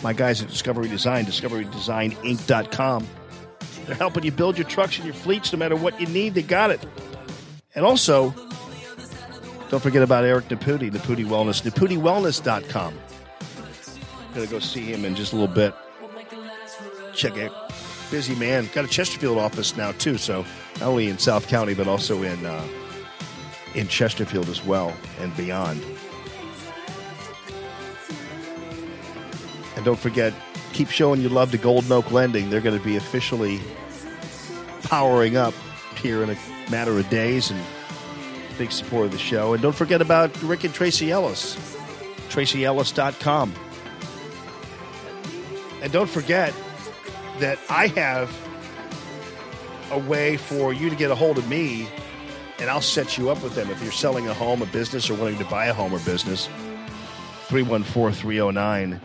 [0.02, 3.06] my guys at Discovery Design, discoverydesigninc.com.
[3.86, 6.42] They're helping you build your trucks and your fleets no matter what you need, they
[6.42, 6.84] got it.
[7.74, 8.34] And also,
[9.72, 12.94] don't forget about Eric Naputi, Naputi Wellness, naputiwellness.com.
[14.34, 15.74] Gonna go see him in just a little bit.
[17.14, 17.50] Check it.
[18.10, 18.68] Busy man.
[18.74, 20.44] Got a Chesterfield office now too, so
[20.74, 22.68] not only in South County but also in uh,
[23.74, 25.82] in Chesterfield as well and beyond.
[29.76, 30.34] And don't forget,
[30.74, 32.50] keep showing you love to Golden Oak Lending.
[32.50, 33.58] They're going to be officially
[34.82, 35.54] powering up
[35.96, 36.36] here in a
[36.70, 37.58] matter of days and
[38.52, 39.52] big support of the show.
[39.52, 41.56] And don't forget about Rick and Tracy Ellis,
[42.28, 43.54] tracyellis.com.
[45.82, 46.54] And don't forget
[47.40, 48.30] that I have
[49.90, 51.88] a way for you to get a hold of me
[52.62, 55.14] and I'll set you up with them if you're selling a home, a business, or
[55.14, 56.48] wanting to buy a home or business.
[57.48, 59.00] 314 309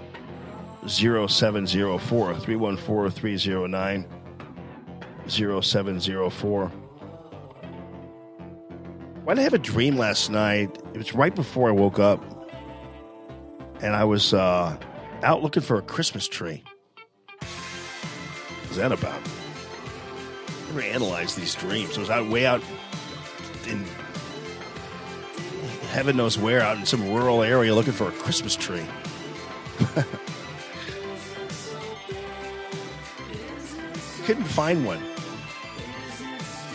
[0.88, 4.06] 0704 314 309
[5.28, 6.72] 0704.
[9.28, 10.82] Why did I have a dream last night?
[10.94, 12.24] It was right before I woke up,
[13.82, 14.78] and I was uh,
[15.22, 16.64] out looking for a Christmas tree.
[17.42, 19.20] What's that about?
[19.20, 21.98] I never analyzed these dreams.
[21.98, 22.62] I was out way out
[23.68, 23.84] in
[25.90, 28.86] heaven knows where, out in some rural area looking for a Christmas tree.
[34.24, 35.02] Couldn't find one.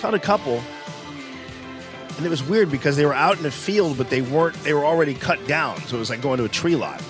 [0.00, 0.62] Found a couple.
[2.16, 4.74] And it was weird because they were out in a field, but they weren't, they
[4.74, 5.78] were already cut down.
[5.82, 7.02] So it was like going to a tree lot.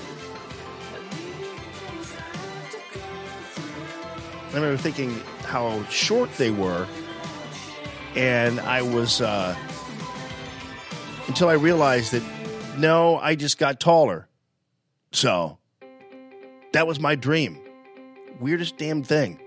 [4.51, 6.87] I remember thinking how short they were.
[8.15, 9.57] And I was, uh,
[11.27, 12.23] until I realized that
[12.79, 14.29] no, I just got taller.
[15.13, 15.59] So
[16.73, 17.59] that was my dream.
[18.41, 19.39] Weirdest damn thing.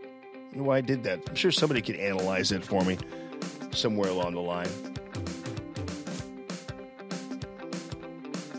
[0.56, 1.22] I why I did that.
[1.28, 2.98] I'm sure somebody could analyze it for me
[3.72, 4.70] somewhere along the line.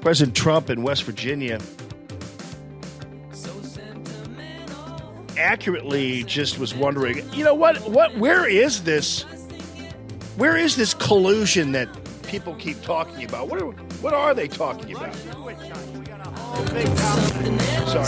[0.06, 1.58] President Trump in West Virginia
[5.36, 9.22] accurately just was wondering, you know what what where is this
[10.36, 11.88] where is this collusion that
[12.22, 13.48] people keep talking about?
[13.48, 15.12] What are what are they talking about?
[15.16, 15.34] Sorry,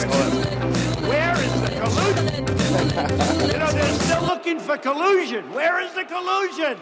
[0.07, 0.73] hold on.
[1.03, 3.51] Where is the collusion?
[3.51, 5.53] you know, they're still looking for collusion.
[5.53, 6.79] Where is the collusion?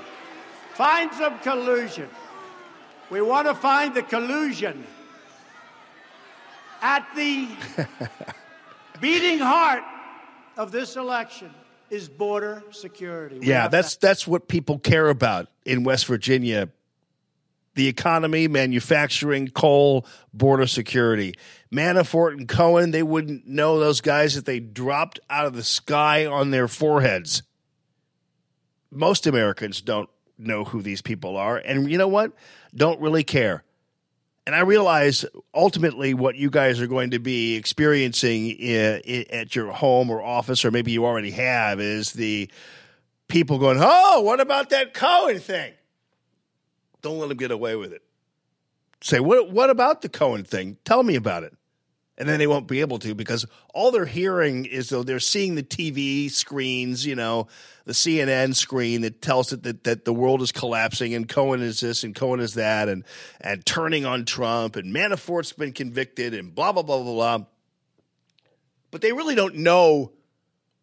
[0.74, 2.10] Find some collusion.
[3.08, 4.84] We want to find the collusion
[6.82, 7.48] at the
[9.00, 9.82] beating heart
[10.56, 11.52] of this election
[11.90, 13.38] is border security.
[13.38, 16.68] We Yeah, that's to- that's what people care about in West Virginia.
[17.74, 21.34] the economy, manufacturing, coal, border security.
[21.70, 26.24] Manafort and Cohen, they wouldn't know those guys if they dropped out of the sky
[26.24, 27.42] on their foreheads.
[28.90, 30.08] Most Americans don't
[30.38, 31.58] know who these people are.
[31.58, 32.32] And you know what?
[32.74, 33.62] Don't really care.
[34.46, 40.08] And I realize ultimately what you guys are going to be experiencing at your home
[40.08, 42.48] or office, or maybe you already have, is the
[43.26, 45.72] people going, Oh, what about that Cohen thing?
[47.02, 48.02] Don't let them get away with it.
[49.02, 50.78] Say, what, what about the Cohen thing?
[50.84, 51.54] Tell me about it.
[52.18, 53.44] And then they won't be able to because
[53.74, 57.46] all they're hearing is though they're seeing the TV screens, you know,
[57.84, 61.80] the CNN screen that tells it that, that the world is collapsing and Cohen is
[61.80, 63.04] this and Cohen is that and
[63.40, 67.46] and turning on Trump and Manafort's been convicted and blah blah blah blah blah.
[68.90, 70.12] But they really don't know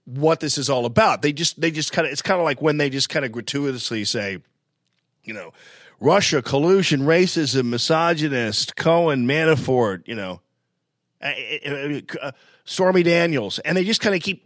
[0.06, 1.22] what this is all about.
[1.22, 3.32] They just they just kind of it's kind of like when they just kind of
[3.32, 4.40] gratuitously say,
[5.24, 5.52] you know,
[6.00, 10.42] Russia collusion, racism, misogynist, Cohen, Manafort, you know,
[12.66, 14.46] Stormy Daniels, and they just kind of keep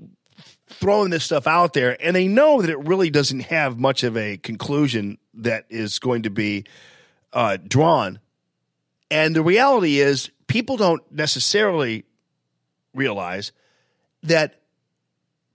[0.67, 4.17] throwing this stuff out there, and they know that it really doesn't have much of
[4.17, 6.65] a conclusion that is going to be
[7.33, 8.19] uh, drawn.
[9.09, 12.03] And the reality is, people don't necessarily
[12.93, 13.51] realize
[14.23, 14.61] that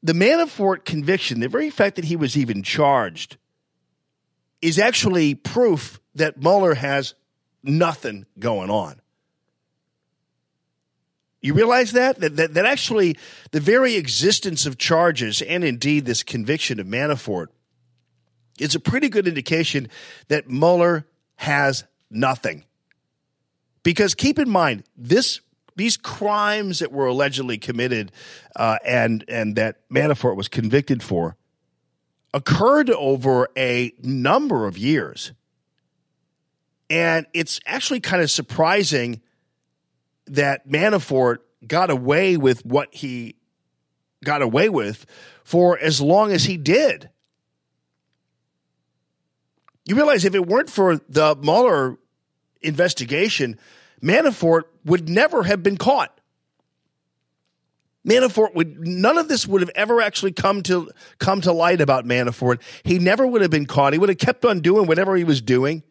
[0.03, 3.37] the Manafort conviction, the very fact that he was even charged,
[4.61, 7.15] is actually proof that Mueller has
[7.63, 9.02] nothing going on.
[11.43, 12.21] You realize that?
[12.21, 12.55] That, that?
[12.55, 13.17] that actually
[13.51, 17.49] the very existence of charges and indeed this conviction of Manafort
[18.61, 19.89] is a pretty good indication
[20.29, 21.07] that Mueller
[21.37, 22.65] has nothing.
[23.83, 25.41] Because keep in mind, this
[25.75, 28.13] these crimes that were allegedly committed
[28.55, 31.37] uh, and and that Manafort was convicted for
[32.33, 35.33] occurred over a number of years.
[36.89, 39.23] And it's actually kind of surprising
[40.27, 43.37] that Manafort got away with what he
[44.25, 45.07] got away with
[45.45, 47.11] for as long as he did.
[49.85, 51.99] You realize if it weren't for the Mueller
[52.61, 53.59] investigation,
[54.03, 56.17] Manafort would never have been caught.
[58.07, 62.05] Manafort would none of this would have ever actually come to come to light about
[62.05, 62.61] Manafort.
[62.83, 63.93] He never would have been caught.
[63.93, 65.85] He would have kept on doing whatever he was doing.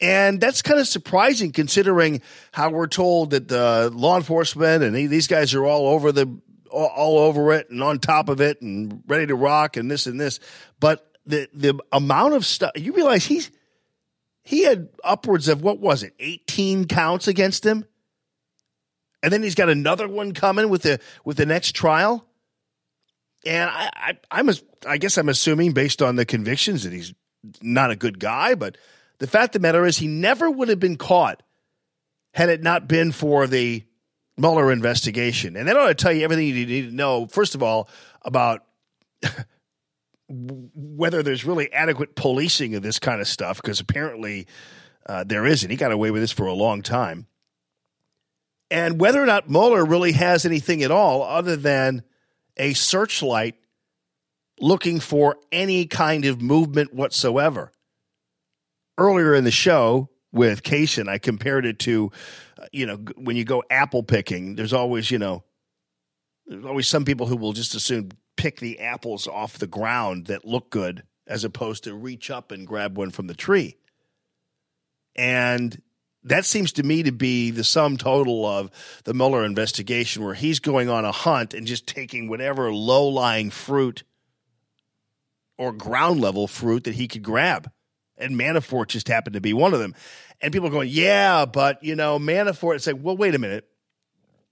[0.00, 2.20] And that's kind of surprising considering
[2.52, 6.40] how we're told that the law enforcement and these guys are all over the
[6.74, 10.20] all, over it and on top of it and ready to rock and this and
[10.20, 10.40] this.
[10.80, 13.50] But the the amount of stuff you realize he's
[14.42, 17.86] he had upwards of what was it, 18 counts against him?
[19.22, 22.26] And then he's got another one coming with the with the next trial.
[23.46, 24.50] And I, I I'm
[24.86, 27.14] I guess I'm assuming based on the convictions that he's
[27.62, 28.76] not a good guy, but
[29.18, 31.42] the fact of the matter is he never would have been caught
[32.32, 33.84] had it not been for the
[34.36, 35.56] Mueller investigation.
[35.56, 37.88] And that ought to tell you everything you need to know, first of all,
[38.22, 38.64] about
[40.28, 44.46] whether there's really adequate policing of this kind of stuff, because apparently
[45.06, 45.70] uh, there isn't.
[45.70, 47.26] He got away with this for a long time.
[48.70, 52.02] And whether or not Mueller really has anything at all other than
[52.56, 53.54] a searchlight
[54.60, 57.70] looking for any kind of movement whatsoever.
[58.96, 62.10] Earlier in the show with Kaysen, I compared it to,
[62.58, 65.44] uh, you know, when you go apple picking, there's always, you know,
[66.46, 70.44] there's always some people who will just assume pick the apples off the ground that
[70.44, 73.76] look good as opposed to reach up and grab one from the tree.
[75.16, 75.80] And
[76.24, 78.70] that seems to me to be the sum total of
[79.04, 83.50] the Mueller investigation, where he's going on a hunt and just taking whatever low lying
[83.50, 84.04] fruit
[85.56, 87.70] or ground level fruit that he could grab.
[88.16, 89.94] And Manafort just happened to be one of them.
[90.40, 93.68] And people are going, yeah, but, you know, Manafort, it's like, well, wait a minute.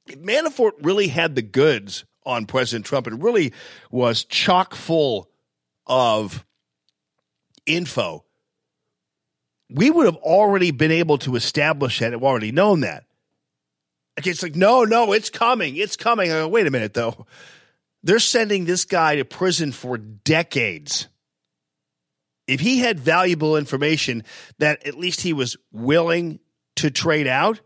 [0.06, 3.52] If Manafort really had the goods on President Trump and really
[3.90, 5.30] was chock full
[5.86, 6.44] of
[7.66, 8.24] info,
[9.70, 12.12] we would have already been able to establish that.
[12.12, 13.04] We've already known that.
[14.18, 15.76] Okay, it's like, no, no, it's coming.
[15.76, 16.28] It's coming.
[16.28, 17.26] Go, wait a minute, though.
[18.02, 21.06] They're sending this guy to prison for decades.
[22.52, 24.24] If he had valuable information
[24.58, 26.38] that at least he was willing
[26.76, 27.60] to trade out,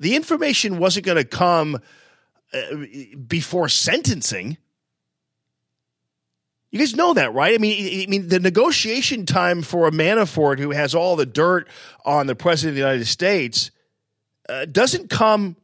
[0.00, 1.78] the information wasn't going to come
[2.52, 2.58] uh,
[3.26, 4.58] before sentencing.
[6.70, 7.54] You guys know that, right?
[7.54, 11.68] I mean, I mean, the negotiation time for a Manafort who has all the dirt
[12.04, 13.70] on the president of the United States
[14.48, 15.56] uh, doesn't come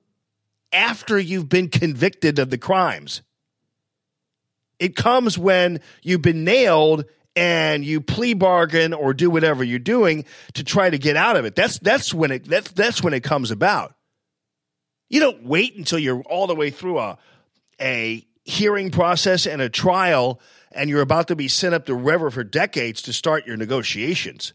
[0.72, 3.22] after you've been convicted of the crimes.
[4.78, 7.04] It comes when you've been nailed
[7.40, 11.46] and you plea bargain or do whatever you're doing to try to get out of
[11.46, 11.54] it.
[11.54, 13.94] That's that's when it that's that's when it comes about.
[15.08, 17.16] You don't wait until you're all the way through a
[17.80, 20.38] a hearing process and a trial
[20.72, 24.52] and you're about to be sent up the river for decades to start your negotiations.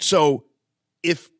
[0.00, 0.44] So
[1.02, 1.30] if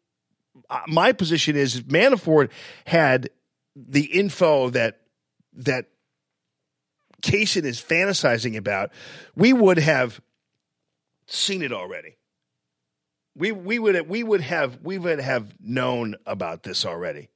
[0.71, 2.51] uh, my position is if Manafort
[2.87, 3.29] had
[3.77, 5.01] the info that
[5.53, 5.92] that
[7.23, 8.91] Kaysen is fantasizing about,
[9.35, 10.21] we would have
[11.27, 12.17] seen it already.
[13.35, 17.31] We we would we would have we would have known about this already.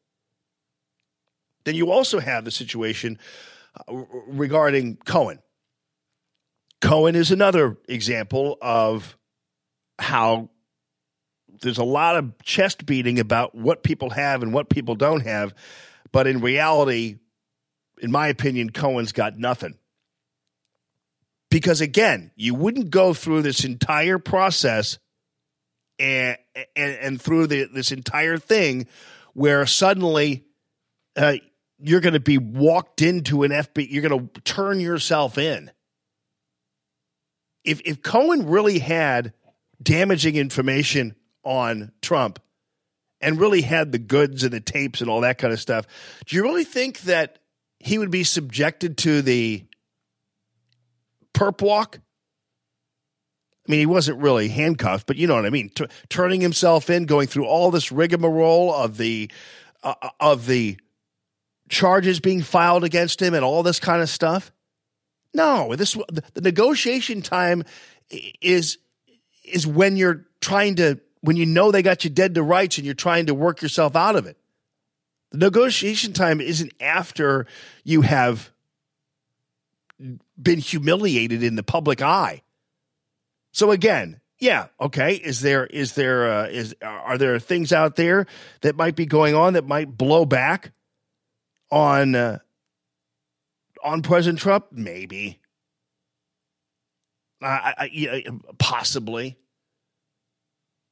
[1.65, 3.19] Then you also have the situation
[3.89, 3.95] uh,
[4.27, 5.41] regarding Cohen.
[6.83, 9.17] Cohen is another example of
[9.99, 10.51] how
[11.63, 15.55] there's a lot of chest beating about what people have and what people don't have,
[16.13, 17.17] but in reality,
[18.01, 19.77] in my opinion, Cohen's got nothing.
[21.51, 24.99] Because again, you wouldn't go through this entire process
[25.99, 26.37] and
[26.75, 28.87] and, and through the, this entire thing
[29.33, 30.45] where suddenly
[31.17, 31.35] uh,
[31.79, 33.87] you're going to be walked into an FBI.
[33.91, 35.71] You're going to turn yourself in.
[37.65, 39.33] If if Cohen really had
[39.83, 41.15] damaging information
[41.45, 42.41] on Trump
[43.21, 45.87] and really had the goods and the tapes and all that kind of stuff,
[46.27, 47.39] do you really think that
[47.87, 49.65] he would be subjected to the
[51.33, 52.01] perp walk?
[53.67, 55.69] I mean, he wasn't really handcuffed, but you know what I mean.
[55.71, 59.31] T- turning himself in, going through all this rigmarole of the
[59.85, 60.79] uh, of the
[61.69, 64.51] charges being filed against him and all this kind of stuff.
[65.33, 67.63] No, this the negotiation time
[68.41, 68.79] is
[69.45, 72.85] is when you're trying to when you know they got you dead to rights and
[72.85, 74.37] you're trying to work yourself out of it.
[75.37, 77.47] Negotiation time isn't after
[77.85, 78.51] you have
[80.41, 82.43] been humiliated in the public eye.
[83.53, 85.15] So again, yeah, okay.
[85.15, 88.27] Is there is there uh, is are there things out there
[88.61, 90.73] that might be going on that might blow back
[91.71, 92.39] on uh,
[93.83, 94.67] on President Trump?
[94.73, 95.41] Maybe,
[97.41, 98.25] I, I,
[98.59, 99.39] possibly.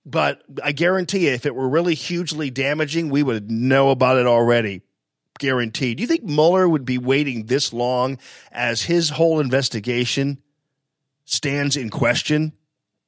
[0.07, 4.27] But I guarantee you, if it were really hugely damaging, we would know about it
[4.27, 4.83] already.
[5.39, 5.97] Guaranteed.
[5.97, 8.19] Do you think Mueller would be waiting this long
[8.53, 10.41] as his whole investigation
[11.25, 12.53] stands in question?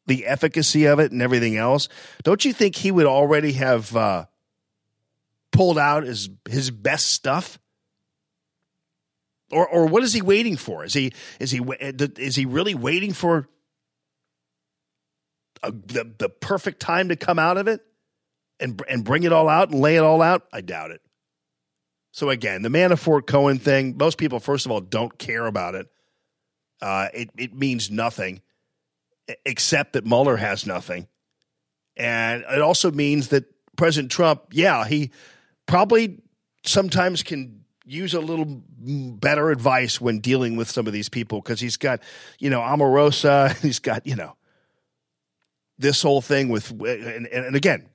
[0.06, 1.88] The efficacy of it and everything else.
[2.22, 4.26] Don't you think he would already have uh,
[5.50, 7.58] pulled out his his best stuff?
[9.50, 10.84] Or or what is he waiting for?
[10.84, 13.48] Is he is he is he really waiting for
[15.66, 17.80] a, the the perfect time to come out of it
[18.60, 20.46] and and bring it all out and lay it all out?
[20.52, 21.00] I doubt it.
[22.12, 23.96] So again, the Manafort Cohen thing.
[23.96, 25.88] Most people, first of all, don't care about it.
[26.80, 28.42] Uh, it it means nothing,
[29.44, 31.08] except that Mueller has nothing,
[31.96, 33.44] and it also means that
[33.76, 35.10] President Trump, yeah, he
[35.66, 36.20] probably
[36.64, 41.60] sometimes can use a little better advice when dealing with some of these people because
[41.60, 42.02] he's got,
[42.38, 44.36] you know, Omarosa, he's got, you know,
[45.78, 47.88] this whole thing with, and, and again,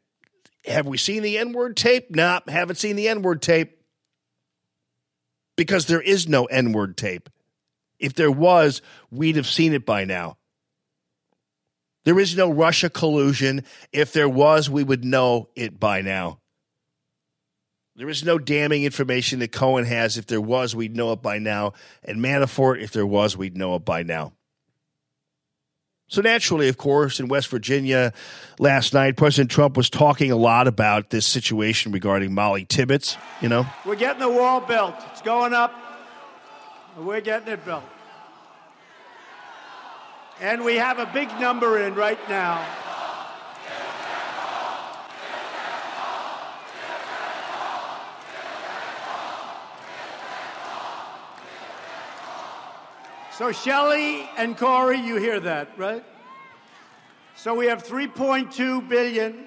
[0.66, 2.16] have we seen the N word tape?
[2.16, 3.82] Nah, haven't seen the N word tape
[5.58, 7.30] because there is no N word tape.
[8.00, 10.38] If there was, we'd have seen it by now.
[12.04, 13.64] There is no Russia collusion.
[13.92, 16.40] If there was, we would know it by now.
[17.96, 20.18] There is no damning information that Cohen has.
[20.18, 21.74] If there was, we'd know it by now.
[22.04, 24.34] And Manafort, if there was, we'd know it by now.
[26.12, 28.12] So naturally, of course, in West Virginia
[28.60, 33.16] last night, President Trump was talking a lot about this situation regarding Molly Tibbetts.
[33.40, 34.94] You know, We're getting the wall built.
[35.12, 35.74] It's going up.
[36.98, 37.86] We're getting it built.
[40.42, 42.68] And we have a big number in right now.
[53.42, 56.06] So Shelley and Corey, you hear that, right?
[57.36, 59.46] So we have 3.2 billion.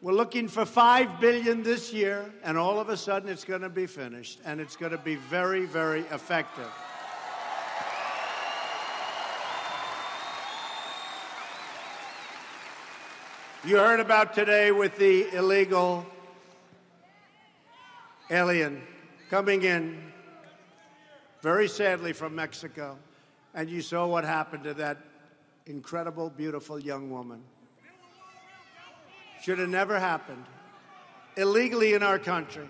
[0.00, 3.68] We're looking for 5 billion this year, and all of a sudden it's going to
[3.68, 6.70] be finished, and it's going to be very, very effective.
[13.66, 16.06] You heard about today with the illegal
[18.30, 18.80] alien
[19.28, 20.10] coming in,
[21.42, 22.96] very sadly from Mexico,
[23.54, 24.98] and you saw what happened to that
[25.66, 27.42] incredible, beautiful young woman.
[29.42, 30.44] Should have never happened.
[31.36, 32.68] Illegally in our country.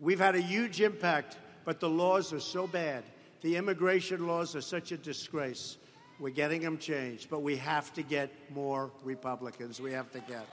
[0.00, 3.04] We've had a huge impact, but the laws are so bad
[3.42, 5.76] The immigration laws are such a disgrace.
[6.18, 9.82] We're getting them changed, but we have to get more Republicans.
[9.82, 10.46] We have to get.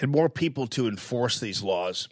[0.00, 2.08] and more people to enforce these laws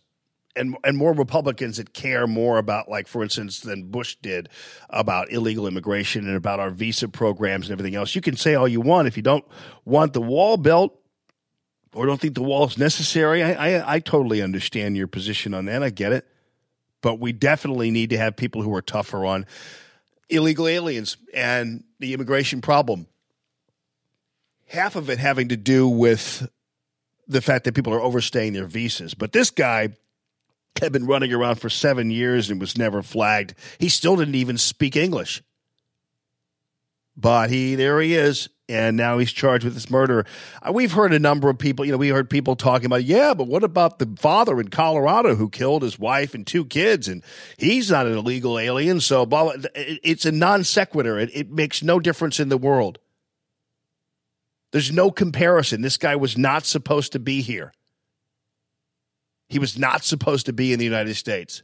[0.57, 4.49] and and more Republicans that care more about like for instance than Bush did
[4.91, 8.15] about illegal immigration and about our visa programs and everything else.
[8.15, 9.45] You can say all you want if you don't
[9.85, 10.99] want the wall built
[11.95, 13.43] or don't think the wall is necessary.
[13.43, 15.83] I, I I totally understand your position on that.
[15.83, 16.27] I get it.
[17.01, 19.47] But we definitely need to have people who are tougher on
[20.29, 23.09] illegal aliens and the immigration problem.
[24.67, 26.49] Half of it having to do with
[27.29, 29.15] the fact that people are overstaying their visas.
[29.15, 29.91] But this guy
[30.81, 33.55] had been running around for seven years and was never flagged.
[33.79, 35.43] He still didn't even speak English.
[37.17, 40.25] But he, there he is, and now he's charged with this murder.
[40.63, 43.35] Uh, we've heard a number of people, you know, we heard people talking about, yeah,
[43.35, 47.23] but what about the father in Colorado who killed his wife and two kids, and
[47.59, 49.71] he's not an illegal alien, so blah, blah.
[49.75, 51.19] It's a non sequitur.
[51.19, 52.99] It, it makes no difference in the world.
[54.71, 55.83] There's no comparison.
[55.83, 57.73] This guy was not supposed to be here.
[59.53, 61.63] He was not supposed to be in the United States.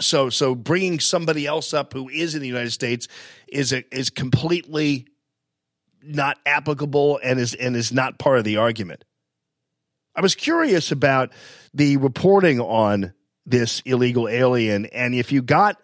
[0.00, 3.06] So, so bringing somebody else up who is in the United States
[3.46, 5.06] is a, is completely
[6.02, 9.04] not applicable and is and is not part of the argument.
[10.16, 11.30] I was curious about
[11.72, 13.12] the reporting on
[13.46, 15.80] this illegal alien, and if you got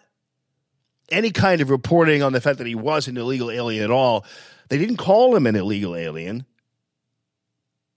[1.07, 4.25] any kind of reporting on the fact that he was an illegal alien at all,
[4.67, 6.45] they didn't call him an illegal alien.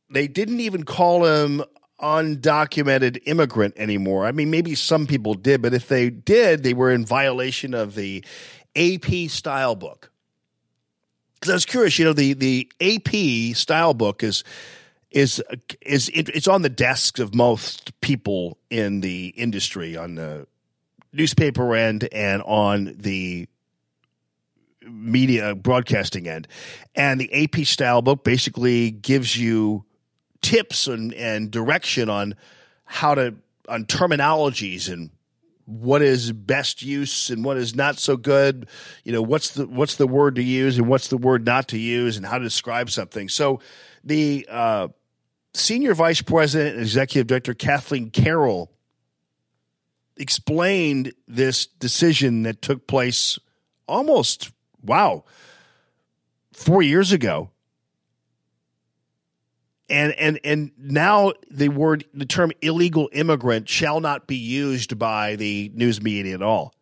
[0.09, 1.65] They didn't even call him
[2.03, 4.27] undocumented immigrant anymore.
[4.27, 7.95] I mean, maybe some people did, but if they did, they were in violation of
[7.95, 8.25] the
[8.77, 10.11] AP style book.
[11.35, 14.45] Because I was curious, you know, the the AP style book is
[15.11, 15.43] is
[15.81, 20.47] is it, it's on the desks of most people in the industry on the
[21.13, 23.49] newspaper end and on the
[24.83, 26.47] media broadcasting end.
[26.95, 29.85] And the AP style book basically gives you
[30.43, 32.35] tips and, and direction on
[32.85, 33.35] how to
[33.69, 35.11] on terminologies and
[35.67, 38.67] what is best use and what is not so good.
[39.05, 41.79] You know what's the what's the word to use and what's the word not to
[41.79, 43.29] use and how to describe something.
[43.29, 43.61] So
[44.03, 44.89] the uh,
[45.55, 48.73] senior vice president and executive director kathleen carroll
[50.17, 53.39] explained this decision that took place
[53.87, 54.51] almost
[54.83, 55.25] wow
[56.53, 57.51] four years ago
[59.91, 65.37] and and and now the word the term illegal immigrant shall not be used by
[65.37, 66.73] the news media at all.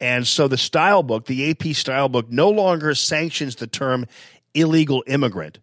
[0.00, 4.06] And so the style book the ap style book no longer sanctions the term
[4.54, 5.58] illegal immigrant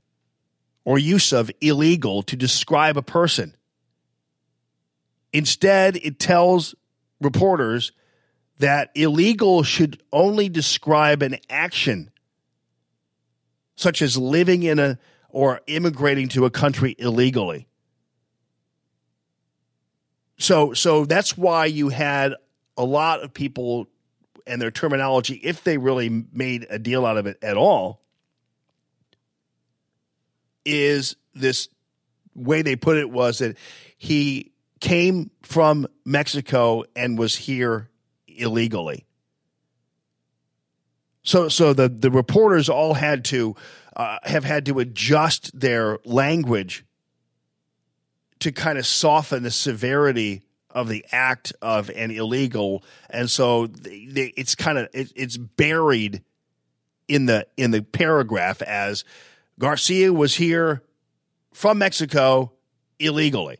[0.83, 3.55] or use of illegal to describe a person.
[5.31, 6.75] Instead it tells
[7.21, 7.93] reporters
[8.59, 12.11] that illegal should only describe an action
[13.75, 14.99] such as living in a
[15.33, 17.67] or immigrating to a country illegally.
[20.37, 22.35] So so that's why you had
[22.77, 23.87] a lot of people
[24.45, 28.01] and their terminology if they really made a deal out of it at all
[30.65, 31.67] is this
[32.35, 33.57] way they put it was that
[33.97, 37.89] he came from Mexico and was here
[38.27, 39.05] illegally.
[41.23, 43.55] So so the the reporters all had to
[43.95, 46.85] uh, have had to adjust their language
[48.39, 54.33] to kind of soften the severity of the act of an illegal, and so they,
[54.35, 56.23] it's kind of it, it's buried
[57.07, 59.05] in the in the paragraph as
[59.59, 60.83] Garcia was here
[61.53, 62.51] from Mexico
[62.99, 63.59] illegally.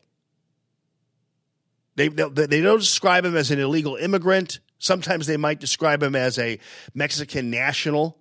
[1.96, 4.58] They, they they don't describe him as an illegal immigrant.
[4.78, 6.58] Sometimes they might describe him as a
[6.94, 8.18] Mexican national.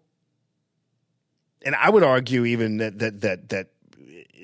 [1.65, 3.67] And I would argue even that that that that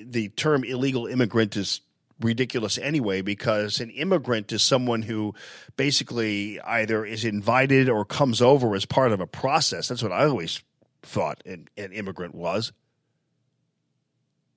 [0.06, 1.82] the term illegal immigrant is
[2.20, 5.34] ridiculous anyway because an immigrant is someone who
[5.78, 9.88] basically either is invited or comes over as part of a process.
[9.88, 10.62] That's what I always
[11.02, 12.72] thought an, an immigrant was.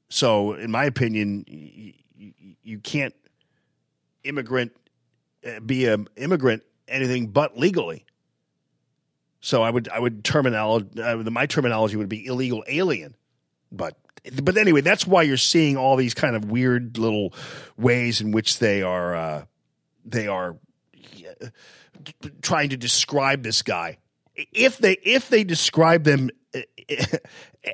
[0.09, 1.95] So, in my opinion, you,
[2.63, 3.15] you can't
[4.25, 4.73] immigrant
[5.47, 6.63] uh, be an immigrant
[6.93, 8.05] anything but legally.
[9.41, 13.17] So I would I would terminology uh, my terminology would be illegal alien,
[13.73, 13.97] but
[14.41, 17.35] but anyway that's why you're seeing all these kind of weird little
[17.77, 19.45] ways in which they are uh,
[20.05, 20.57] they are
[22.41, 23.99] trying to describe this guy.
[24.37, 26.61] If they if they describe them uh,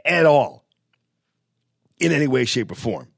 [0.07, 0.65] at all
[1.99, 3.09] in any way shape or form.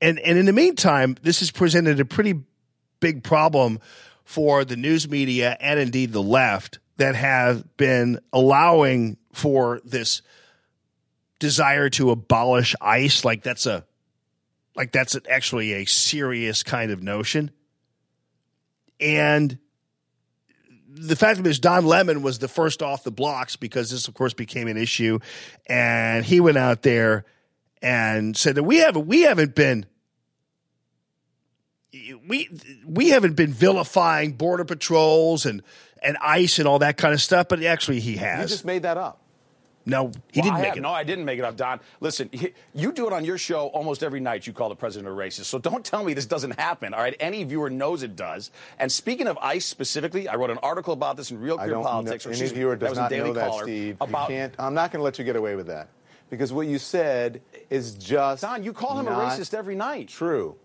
[0.00, 2.40] And and in the meantime this has presented a pretty
[3.00, 3.78] big problem
[4.32, 10.22] for the news media and indeed the left that have been allowing for this
[11.38, 13.26] desire to abolish ICE.
[13.26, 13.84] Like that's a
[14.74, 17.50] like that's actually a serious kind of notion.
[18.98, 19.58] And
[20.88, 24.08] the fact of it is, Don Lemon was the first off the blocks because this,
[24.08, 25.18] of course, became an issue,
[25.66, 27.26] and he went out there
[27.82, 29.84] and said that we haven't we haven't been
[32.26, 32.48] we
[32.86, 35.62] we haven't been vilifying border patrols and
[36.02, 38.42] and ICE and all that kind of stuff, but actually he has.
[38.42, 39.20] You just made that up.
[39.84, 40.80] no, he Well, didn't I make have- it.
[40.80, 41.80] No, I didn't make it up, Don.
[42.00, 44.46] Listen, he- you do it on your show almost every night.
[44.46, 45.44] You call the president a racist.
[45.46, 46.94] So don't tell me this doesn't happen.
[46.94, 48.50] All right, any viewer knows it does.
[48.78, 52.24] And speaking of ICE specifically, I wrote an article about this in Real Clear Politics.
[52.24, 53.96] know, or any excuse viewer does was in not Daily know that, Caller, Steve.
[54.00, 55.88] About you can't, I'm not going to let you get away with that
[56.30, 60.08] because what you said is just Don, you call him a racist every night.
[60.08, 60.56] True.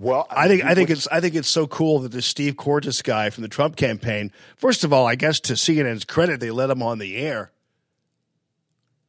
[0.00, 3.02] Well, I think I think it's I think it's so cool that this Steve Cortes
[3.02, 4.32] guy from the Trump campaign.
[4.56, 7.52] First of all, I guess to CNN's credit, they let him on the air.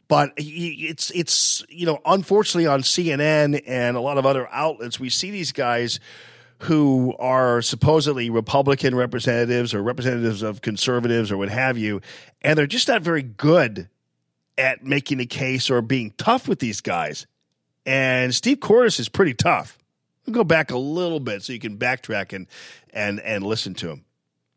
[0.09, 4.99] But he, it's it's you know unfortunately on CNN and a lot of other outlets
[4.99, 6.01] we see these guys
[6.63, 12.01] who are supposedly Republican representatives or representatives of conservatives or what have you,
[12.41, 13.87] and they're just not very good
[14.57, 17.27] at making a case or being tough with these guys.
[17.85, 19.77] And Steve Cortes is pretty tough.
[20.25, 22.47] We'll go back a little bit so you can backtrack and
[22.93, 24.05] and and listen to him.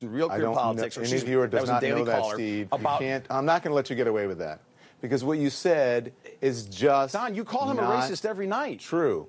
[0.01, 0.97] In Real I Clear don't Politics.
[0.97, 2.69] know, or any excuse me, viewer does not know that, Steve.
[2.70, 3.27] About you can't.
[3.31, 4.61] I'm not going to let you get away with that
[5.01, 8.81] because what you said is just Don, you call him a racist every night.
[8.81, 9.28] True.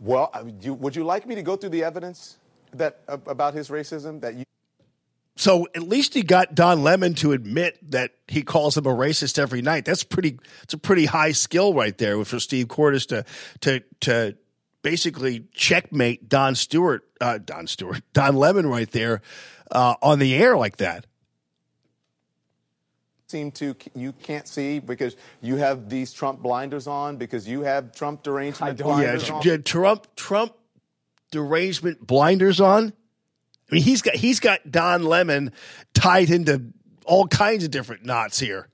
[0.00, 2.38] Well, uh, you, would you like me to go through the evidence
[2.72, 4.44] that uh, about his racism that you?
[5.36, 9.38] So at least he got Don Lemon to admit that he calls him a racist
[9.38, 9.84] every night.
[9.84, 10.38] That's pretty.
[10.62, 13.24] It's a pretty high skill right there for Steve Cortes to
[13.60, 14.36] to to
[14.84, 19.22] basically checkmate Don Stewart, uh, Don Stewart, Don Lemon right there
[19.72, 21.06] uh, on the air like that.
[23.26, 27.92] seem to you can't see because you have these Trump blinders on because you have
[27.92, 29.42] Trump derangement Yeah, blinders on.
[29.42, 30.52] tr- Trump Trump
[31.32, 32.92] derangement blinders on.
[33.70, 35.50] I mean, he's got he's got Don Lemon
[35.94, 36.66] tied into
[37.06, 38.68] all kinds of different knots here.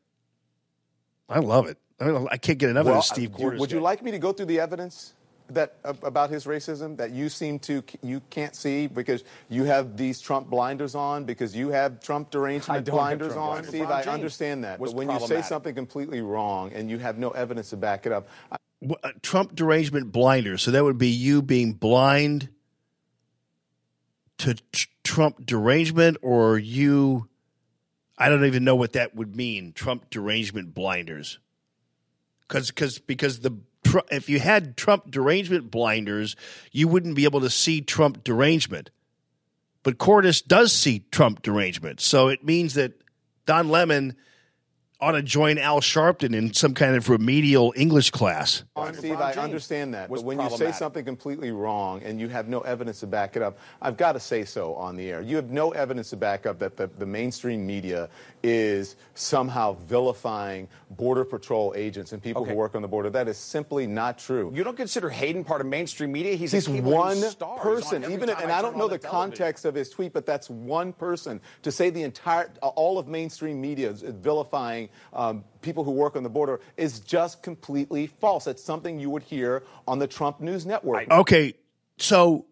[1.28, 1.78] I love it.
[2.00, 3.60] I, mean, I can't get enough of this Steve Cortes.
[3.60, 3.84] would you guy.
[3.84, 5.12] like me to go through the evidence
[5.54, 9.96] that uh, about his racism that you seem to you can't see because you have
[9.96, 13.48] these Trump blinders on because you have Trump derangement don't blinders Trump on?
[13.52, 13.68] blinders.
[13.68, 17.30] Steve, I understand that, but when you say something completely wrong and you have no
[17.30, 18.56] evidence to back it up, I,
[18.86, 20.62] Wh- uh, Trump derangement blinders.
[20.62, 22.48] So that would be you being blind
[24.38, 27.28] to tr- Trump derangement, or you.
[28.16, 29.72] I don't even know what that would mean.
[29.72, 31.38] Trump derangement blinders.
[32.42, 33.56] Because because because the
[34.10, 36.36] If you had Trump derangement blinders,
[36.72, 38.90] you wouldn't be able to see Trump derangement.
[39.82, 42.92] But Cortes does see Trump derangement, so it means that
[43.46, 44.16] Don Lemon
[45.00, 48.64] ought to join Al Sharpton in some kind of remedial English class.
[48.92, 52.60] Steve, I understand that, but when you say something completely wrong and you have no
[52.60, 55.20] evidence to back it up, I've got to say so on the air.
[55.22, 58.08] You have no evidence to back up that the, the mainstream media
[58.42, 62.52] is somehow vilifying Border Patrol agents and people Okay.
[62.52, 63.10] who work on the border.
[63.10, 64.50] That is simply not true.
[64.54, 66.34] You don't consider Hayden part of mainstream media?
[66.36, 67.56] He's, He's a one news star.
[67.56, 69.88] He's on person, even time and I I don't know on the context of his
[69.88, 74.89] tweet, but that's one person to say the entire, all of mainstream media is vilifying
[75.12, 78.46] um, people who work on the border is just completely false.
[78.46, 81.10] It's something you would hear on the Trump News Network.
[81.10, 81.54] Okay,
[81.98, 82.46] so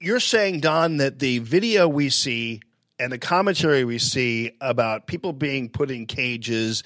[0.00, 2.62] you're saying, Don, that the video we see
[2.98, 6.82] and the commentary we see about people being put in cages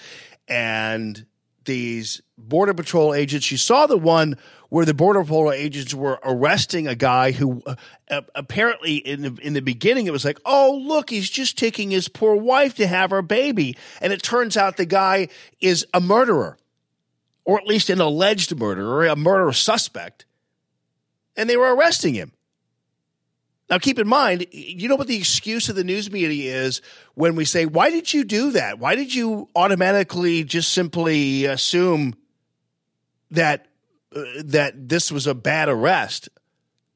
[0.48, 1.24] and
[1.64, 3.50] these border patrol agents.
[3.50, 4.36] You saw the one
[4.70, 7.62] where the border patrol agents were arresting a guy who
[8.08, 11.90] uh, apparently in the, in the beginning it was like, oh look, he's just taking
[11.90, 15.28] his poor wife to have her baby, and it turns out the guy
[15.60, 16.56] is a murderer,
[17.44, 20.24] or at least an alleged murderer, a murder suspect,
[21.36, 22.32] and they were arresting him.
[23.68, 26.82] Now, keep in mind, you know what the excuse of the news media is
[27.14, 28.80] when we say, why did you do that?
[28.80, 32.16] Why did you automatically just simply assume
[33.30, 33.66] that
[34.12, 36.28] that this was a bad arrest?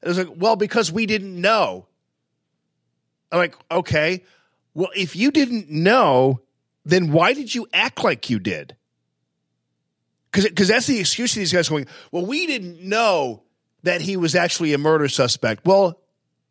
[0.03, 1.86] It was like, well, because we didn't know.
[3.32, 4.24] I'm like, okay,
[4.74, 6.41] well, if you didn't know,
[6.85, 8.77] then why did you act like you did?
[10.32, 13.45] Because that's the excuse of these guys going, well, we didn't know
[13.85, 15.65] that he was actually a murder suspect.
[15.65, 16.01] Well,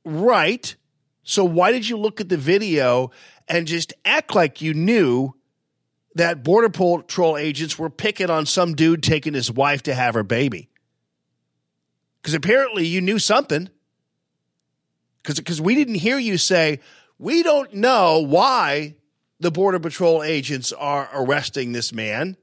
[0.06, 0.76] right.
[1.24, 3.12] So why did you look at the video
[3.48, 5.36] and just act like you knew
[6.16, 10.24] that Border Patrol agents were picking on some dude taking his wife to have her
[10.24, 10.70] baby?
[12.22, 13.70] Because apparently you knew something.
[15.24, 16.80] Because we didn't hear you say,
[17.18, 18.96] we don't know why
[19.40, 22.36] the Border Patrol agents are arresting this man.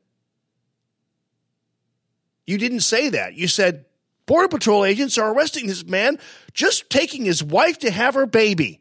[2.47, 3.35] You didn't say that.
[3.35, 3.85] You said
[4.25, 6.19] Border Patrol agents are arresting this man
[6.55, 8.81] just taking his wife to have her baby.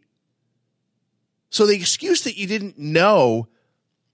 [1.49, 3.48] So the excuse that you didn't know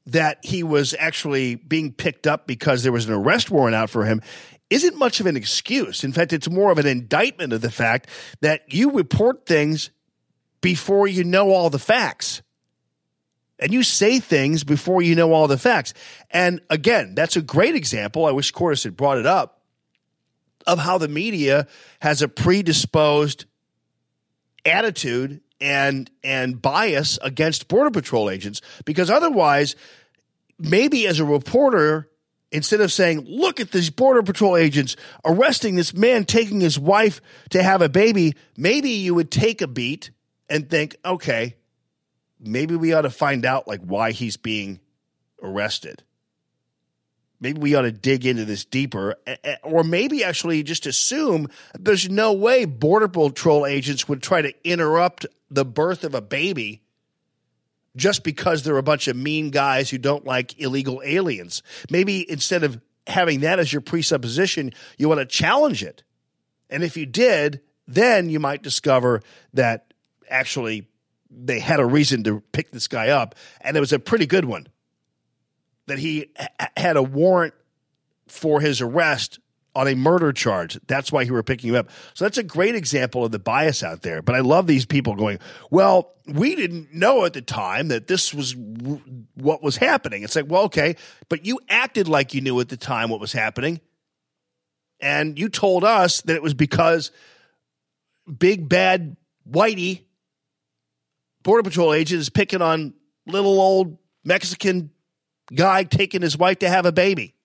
[0.07, 4.05] that he was actually being picked up because there was an arrest warrant out for
[4.05, 4.21] him
[4.69, 6.03] isn't much of an excuse.
[6.03, 8.09] In fact, it's more of an indictment of the fact
[8.41, 9.91] that you report things
[10.61, 12.41] before you know all the facts.
[13.59, 15.93] And you say things before you know all the facts.
[16.31, 18.25] And again, that's a great example.
[18.25, 19.61] I wish Cortes had brought it up
[20.67, 21.67] of how the media
[22.01, 23.45] has a predisposed
[24.65, 29.75] attitude and and bias against border patrol agents because otherwise
[30.59, 32.09] maybe as a reporter
[32.51, 37.21] instead of saying look at these border patrol agents arresting this man taking his wife
[37.49, 40.11] to have a baby maybe you would take a beat
[40.49, 41.55] and think okay
[42.39, 44.79] maybe we ought to find out like why he's being
[45.41, 46.03] arrested.
[47.39, 49.15] Maybe we ought to dig into this deeper
[49.61, 55.25] or maybe actually just assume there's no way border patrol agents would try to interrupt
[55.49, 56.81] the birth of a baby
[57.95, 61.63] just because they're a bunch of mean guys who don't like illegal aliens.
[61.89, 66.03] Maybe instead of having that as your presupposition you want to challenge it.
[66.69, 69.21] And if you did then you might discover
[69.53, 69.93] that
[70.29, 70.87] actually
[71.29, 73.35] they had a reason to pick this guy up.
[73.61, 74.67] And it was a pretty good one
[75.87, 77.53] that he ha- had a warrant
[78.27, 79.39] for his arrest
[79.75, 80.79] on a murder charge.
[80.87, 81.89] That's why he were picking him up.
[82.13, 84.21] So that's a great example of the bias out there.
[84.21, 85.39] But I love these people going,
[85.69, 89.01] well, we didn't know at the time that this was w-
[89.35, 90.23] what was happening.
[90.23, 90.95] It's like, well, okay,
[91.29, 93.81] but you acted like you knew at the time what was happening.
[95.01, 97.11] And you told us that it was because
[98.39, 99.17] big bad
[99.49, 100.03] Whitey,
[101.43, 102.93] Border Patrol agent, is picking on
[103.27, 104.91] little old Mexican
[105.53, 107.35] guy taking his wife to have a baby.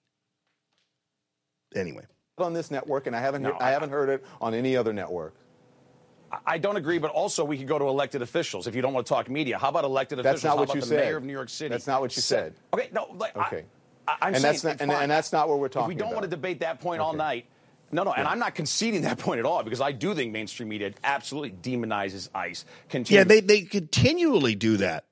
[1.74, 2.04] Anyway,
[2.42, 5.34] on this network, and I haven't No, I haven't heard it on any other network.
[6.46, 9.04] I don't agree, but also we could go to elected officials if you don't want
[9.06, 9.58] to talk media.
[9.58, 10.44] How about elected That's officials?
[10.44, 11.04] not How what about you the said.
[11.04, 11.70] mayor of New York City?
[11.70, 12.54] That's not what you said.
[12.72, 13.64] Okay, no, like, I- Okay.
[14.06, 15.02] I, I'm And saying, that's not- and- fine.
[15.02, 17.12] and that's not what we're If talking we don't want to debate that point all
[17.14, 17.46] night,
[17.92, 20.68] no, no, and I'm not conceding that point at all because I do think mainstream
[20.68, 22.64] media absolutely demonizes ICE.
[22.88, 23.18] Continue.
[23.18, 25.04] Yeah, they, they continually do that.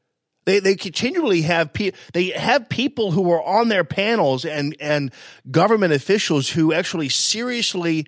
[0.49, 5.13] They they continually have pe- they have people who are on their panels and and
[5.51, 8.07] government officials who actually seriously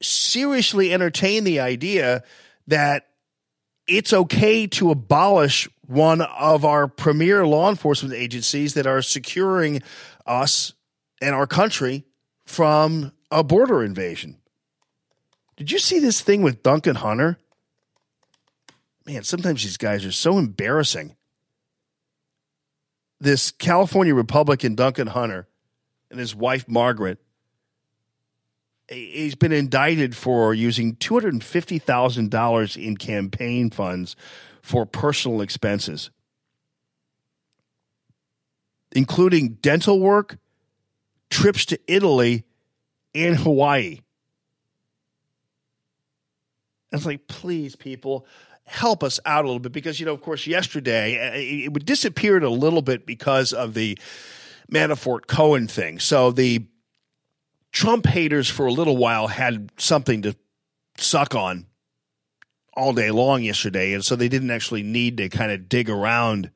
[0.00, 2.24] seriously entertain the idea
[2.66, 3.08] that
[3.86, 9.82] it's okay to abolish one of our premier law enforcement agencies that are securing
[10.24, 10.72] us
[11.20, 12.06] and our country
[12.46, 14.38] from a border invasion.
[15.58, 17.36] Did you see this thing with Duncan Hunter?
[19.06, 21.16] Man, sometimes these guys are so embarrassing.
[23.20, 25.46] This California Republican Duncan Hunter
[26.10, 27.18] and his wife Margaret,
[28.88, 34.16] he- he's been indicted for using two hundred and fifty thousand dollars in campaign funds
[34.60, 36.10] for personal expenses,
[38.92, 40.38] including dental work,
[41.30, 42.44] trips to Italy,
[43.14, 44.00] and Hawaii.
[46.90, 48.26] It's like, please, people,
[48.72, 51.84] help us out a little bit because, you know, of course, yesterday uh, it, it
[51.84, 53.98] disappeared a little bit because of the
[54.70, 55.98] Manafort Cohen thing.
[55.98, 56.66] So the
[57.70, 60.34] Trump haters for a little while had something to
[60.96, 61.66] suck on
[62.74, 63.92] all day long yesterday.
[63.92, 66.50] And so they didn't actually need to kind of dig around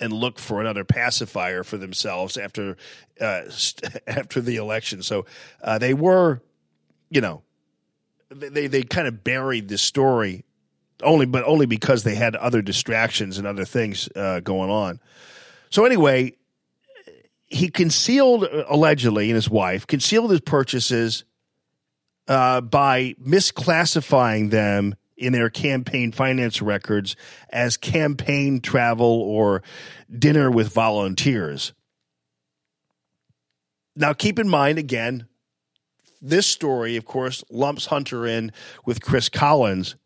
[0.00, 2.76] and look for another pacifier for themselves after
[3.20, 3.42] uh,
[4.06, 5.02] after the election.
[5.02, 5.26] So
[5.62, 6.42] uh, they were,
[7.10, 7.42] you know,
[8.30, 10.44] they they kind of buried this story
[11.02, 15.00] only but only because they had other distractions and other things uh, going on.
[15.70, 16.34] So anyway,
[17.46, 21.24] he concealed uh, allegedly and his wife concealed his purchases
[22.28, 27.14] uh, by misclassifying them in their campaign finance records
[27.50, 29.62] as campaign travel or
[30.16, 31.74] dinner with volunteers.
[33.96, 35.26] Now, keep in mind again,
[36.22, 38.52] this story, of course, lumps Hunter in
[38.86, 39.96] with Chris Collins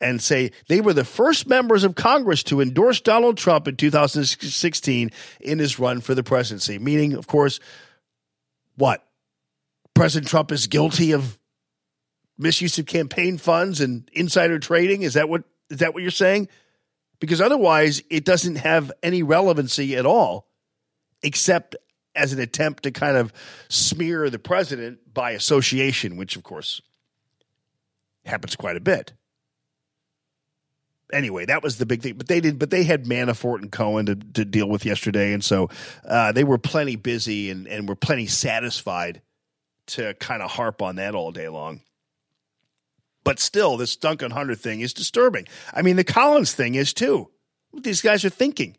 [0.00, 5.10] and say they were the first members of Congress to endorse Donald Trump in 2016
[5.40, 6.78] in his run for the presidency.
[6.78, 7.60] Meaning, of course,
[8.76, 9.02] what?
[9.94, 11.38] President Trump is guilty of
[12.38, 15.02] misuse of campaign funds and insider trading.
[15.02, 16.48] Is that what is that what you're saying?
[17.18, 20.48] Because otherwise, it doesn't have any relevancy at all,
[21.22, 21.76] except
[22.14, 23.32] as an attempt to kind of
[23.68, 26.82] smear the president by association, which of course
[28.26, 29.12] happens quite a bit.
[31.12, 32.14] Anyway, that was the big thing.
[32.14, 32.58] But they did.
[32.58, 35.68] But they had Manafort and Cohen to, to deal with yesterday, and so
[36.04, 39.22] uh, they were plenty busy and and were plenty satisfied
[39.88, 41.80] to kind of harp on that all day long.
[43.24, 45.46] But still, this Duncan Hunter thing is disturbing.
[45.72, 47.28] I mean, the Collins thing is too.
[47.70, 48.76] What these guys are thinking.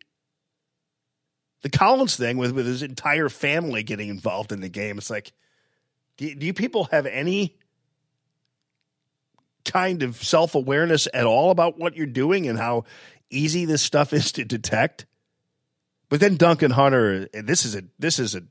[1.64, 4.98] The Collins thing with with his entire family getting involved in the game.
[4.98, 5.34] It's like,
[6.18, 7.57] do, do you people have any
[9.68, 12.86] kind of self awareness at all about what you're doing and how
[13.30, 15.06] easy this stuff is to detect.
[16.10, 18.44] But then Duncan Hunter, this is a this is a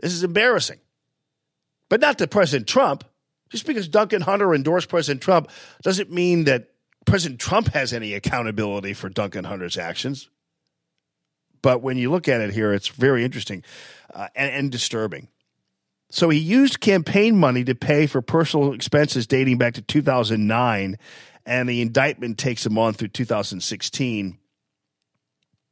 [0.00, 0.80] this is embarrassing.
[1.88, 3.04] But not to President Trump.
[3.50, 5.50] Just because Duncan Hunter endorsed President Trump
[5.82, 6.68] doesn't mean that
[7.06, 10.28] President Trump has any accountability for Duncan Hunter's actions.
[11.62, 13.64] But when you look at it here, it's very interesting
[14.12, 15.28] uh, and, and disturbing.
[16.10, 20.96] So he used campaign money to pay for personal expenses dating back to 2009,
[21.44, 24.38] and the indictment takes him on through 2016.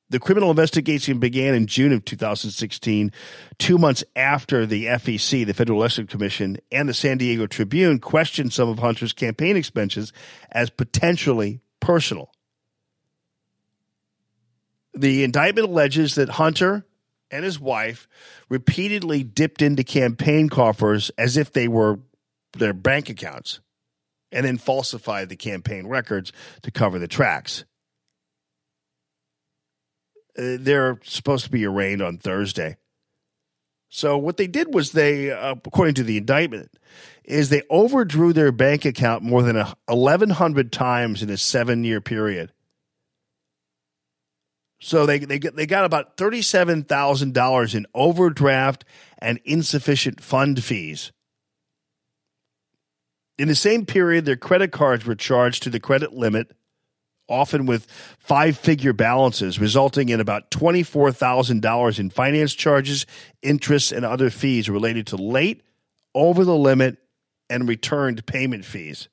[0.08, 3.10] The criminal investigation began in June of 2016,
[3.58, 8.52] two months after the FEC, the Federal Election Commission, and the San Diego Tribune questioned
[8.52, 10.12] some of Hunter's campaign expenses
[10.52, 12.30] as potentially personal.
[14.94, 16.86] The indictment alleges that Hunter
[17.30, 18.08] and his wife
[18.48, 21.98] repeatedly dipped into campaign coffers as if they were
[22.52, 23.60] their bank accounts
[24.32, 26.32] and then falsified the campaign records
[26.62, 27.64] to cover the tracks.
[30.38, 32.76] Uh, they're supposed to be arraigned on Thursday.
[33.88, 36.70] So what they did was they, uh, according to the indictment,
[37.24, 42.52] is they overdrew their bank account more than eleven hundred times in a seven-year period.
[44.78, 48.84] So they they they got about thirty seven thousand dollars in overdraft
[49.18, 51.12] and insufficient fund fees.
[53.38, 56.52] In the same period, their credit cards were charged to the credit limit,
[57.28, 57.86] often with
[58.18, 63.06] five figure balances, resulting in about twenty four thousand dollars in finance charges,
[63.42, 65.62] interest, and other fees related to late,
[66.14, 66.98] over the limit,
[67.48, 69.08] and returned payment fees.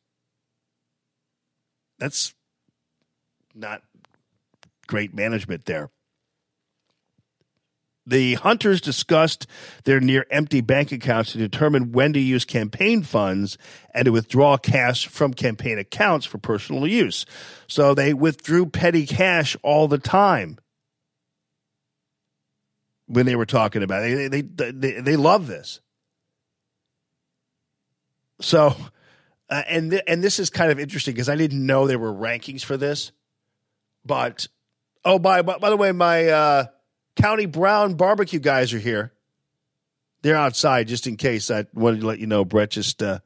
[1.99, 2.33] That's
[3.55, 3.81] not
[4.93, 5.89] great management there.
[8.05, 9.47] The hunters discussed
[9.85, 13.57] their near empty bank accounts to determine when to use campaign funds
[13.91, 17.25] and to withdraw cash from campaign accounts for personal use.
[17.67, 20.59] So they withdrew petty cash all the time
[23.07, 24.29] when they were talking about it.
[24.29, 25.81] They, they, they, they love this.
[28.41, 28.75] So,
[29.49, 32.13] uh, and, th- and this is kind of interesting because I didn't know there were
[32.13, 33.11] rankings for this,
[34.05, 34.47] but
[35.05, 36.65] Oh, by by, by the way, my uh,
[37.15, 39.13] County Brown barbecue guys are here.
[40.21, 41.51] They're outside just in case.
[41.51, 42.45] I wanted to let you know.
[42.45, 43.19] Brett just uh,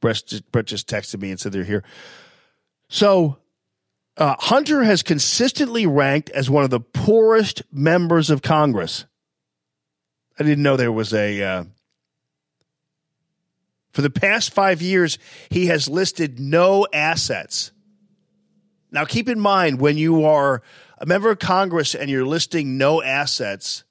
[0.00, 1.82] Brett just, Brett just texted me and said they're here.
[2.88, 3.38] So
[4.16, 9.06] uh, Hunter has consistently ranked as one of the poorest members of Congress.
[10.38, 11.42] I didn't know there was a.
[11.42, 11.64] Uh,
[13.92, 15.18] for the past five years,
[15.50, 17.70] he has listed no assets.
[18.90, 20.62] Now, keep in mind when you are
[20.98, 23.84] a member of Congress and you're listing no assets,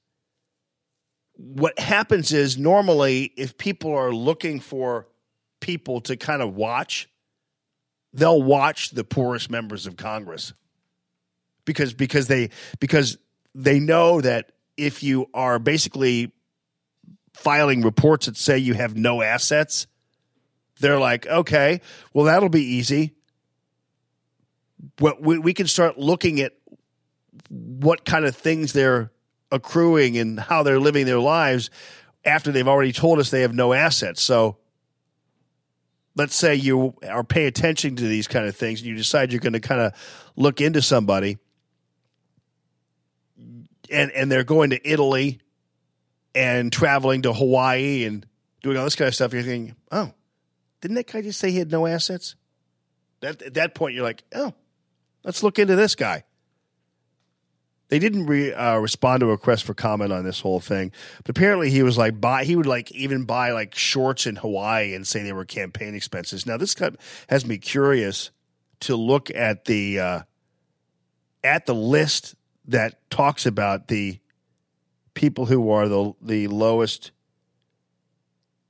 [1.36, 5.08] what happens is normally if people are looking for
[5.60, 7.10] people to kind of watch,
[8.14, 10.54] they'll watch the poorest members of Congress
[11.66, 12.50] because because they
[12.80, 13.18] because
[13.56, 16.32] they know that if you are basically
[17.34, 19.88] filing reports that say you have no assets,
[20.80, 21.82] they're like, okay,
[22.14, 23.14] well that'll be easy.
[25.00, 26.54] Well, we, we can start looking at
[27.50, 29.12] what kind of things they're
[29.52, 31.70] accruing and how they're living their lives
[32.26, 34.22] after they've already told us they have no assets.
[34.22, 34.58] So
[36.16, 39.42] let's say you are paying attention to these kind of things and you decide you're
[39.42, 39.94] going to kind of
[40.36, 41.38] look into somebody
[43.92, 45.40] and and they're going to Italy
[46.36, 48.26] and traveling to Hawaii and
[48.62, 50.12] doing all this kind of stuff, you're thinking, oh,
[50.82, 52.36] didn't that guy just say he had no assets?
[53.20, 54.54] That at that point, you're like, oh,
[55.24, 56.24] let's look into this guy.
[57.90, 61.30] They didn't re, uh, respond to a request for comment on this whole thing, but
[61.38, 62.44] apparently he was like buy.
[62.44, 66.46] He would like even buy like shorts in Hawaii and say they were campaign expenses.
[66.46, 66.98] Now this of
[67.30, 68.32] has me curious
[68.82, 70.20] to look at the uh,
[71.44, 74.20] at the list that talks about the
[75.14, 77.12] people who are the the lowest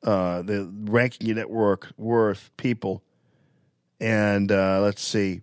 [0.03, 3.03] uh, the ranking network worth people,
[3.99, 5.41] and uh, let's see.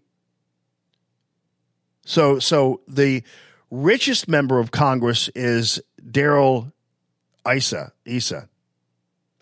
[2.04, 3.22] So so the
[3.70, 6.72] richest member of Congress is Darrell
[7.50, 7.92] Issa.
[8.04, 8.48] Issa.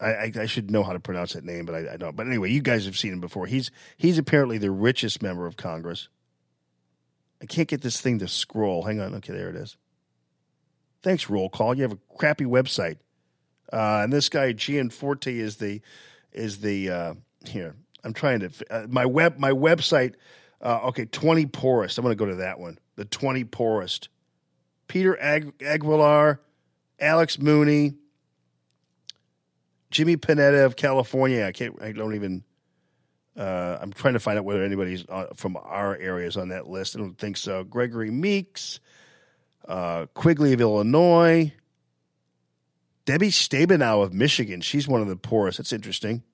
[0.00, 2.14] I, I, I, should know how to pronounce that name, but I, I, don't.
[2.14, 3.46] But anyway, you guys have seen him before.
[3.46, 6.08] He's he's apparently the richest member of Congress.
[7.42, 8.84] I can't get this thing to scroll.
[8.84, 9.14] Hang on.
[9.16, 9.76] Okay, there it is.
[11.02, 11.74] Thanks, roll call.
[11.74, 12.98] You have a crappy website.
[13.72, 15.80] Uh, and this guy Gianforte is the
[16.32, 17.74] is the uh, here.
[18.04, 20.14] I'm trying to uh, my web my website.
[20.60, 21.98] Uh, okay, twenty poorest.
[21.98, 22.78] I'm going to go to that one.
[22.96, 24.08] The twenty poorest.
[24.88, 26.40] Peter Ag- Aguilar,
[26.98, 27.94] Alex Mooney,
[29.90, 31.46] Jimmy Panetta of California.
[31.46, 31.80] I can't.
[31.80, 32.44] I don't even.
[33.36, 36.66] Uh, I'm trying to find out whether anybody's uh, from our area is on that
[36.66, 36.96] list.
[36.96, 37.62] I don't think so.
[37.62, 38.80] Gregory Meeks,
[39.68, 41.52] uh, Quigley of Illinois,
[43.04, 44.60] Debbie Stabenow of Michigan.
[44.60, 45.58] She's one of the poorest.
[45.58, 46.24] That's interesting.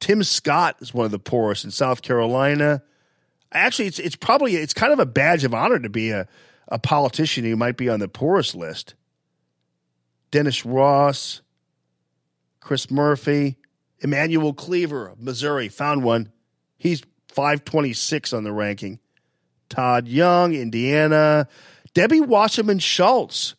[0.00, 2.82] Tim Scott is one of the poorest in South Carolina.
[3.52, 6.26] Actually, it's it's probably it's kind of a badge of honor to be a,
[6.68, 8.94] a politician who might be on the poorest list.
[10.30, 11.42] Dennis Ross,
[12.60, 13.56] Chris Murphy,
[14.00, 16.32] Emanuel Cleaver of Missouri found one.
[16.76, 18.98] He's 526 on the ranking.
[19.68, 21.48] Todd Young, Indiana.
[21.94, 23.54] Debbie Wasserman Schultz.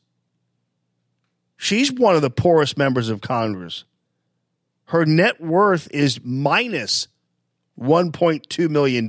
[1.57, 3.85] She's one of the poorest members of Congress.
[4.85, 7.07] Her net worth is minus
[7.79, 9.07] $1.2 million.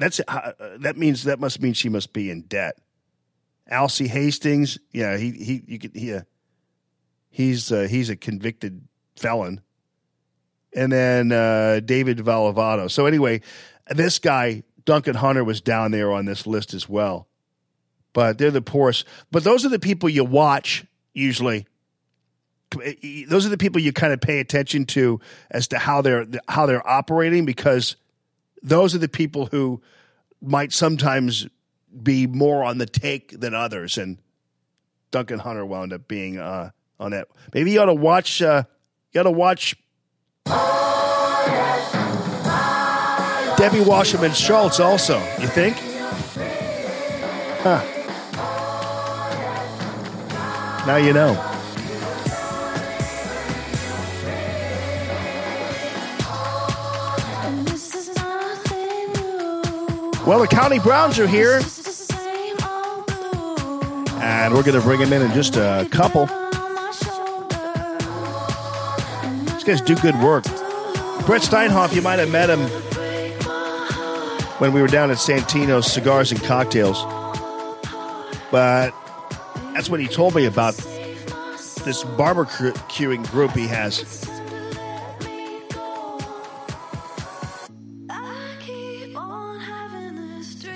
[0.00, 2.78] That's uh, that means that must mean she must be in debt.
[3.70, 6.22] Alcee Hastings, yeah, he he you could he, uh,
[7.28, 8.80] he's uh, he's a convicted
[9.16, 9.60] felon.
[10.74, 12.90] And then uh, David Valadao.
[12.90, 13.42] So anyway,
[13.90, 17.28] this guy Duncan Hunter was down there on this list as well.
[18.14, 19.06] But they're the poorest.
[19.30, 21.66] But those are the people you watch usually.
[23.28, 25.20] Those are the people you kind of pay attention to
[25.50, 27.96] as to how they're how they're operating because
[28.62, 29.80] those are the people who
[30.40, 31.46] might sometimes
[32.02, 33.98] be more on the take than others.
[33.98, 34.18] And
[35.10, 37.28] Duncan Hunter wound up being uh, on that.
[37.52, 38.40] Maybe you ought to watch.
[38.42, 38.64] Uh,
[39.12, 39.76] you ought to watch
[43.56, 45.18] Debbie Wasserman Schultz also.
[45.40, 45.76] You think?
[47.62, 47.84] Huh.
[50.86, 51.49] Now you know.
[60.30, 61.60] Well, the County Browns are here,
[64.22, 66.26] and we're going to bring them in in just a couple.
[69.46, 70.44] These guys do good work.
[71.26, 72.60] Brett Steinhoff, you might have met him
[74.60, 77.02] when we were down at Santino's Cigars and Cocktails.
[78.52, 78.92] But
[79.74, 84.29] that's what he told me about this barbecuing group he has.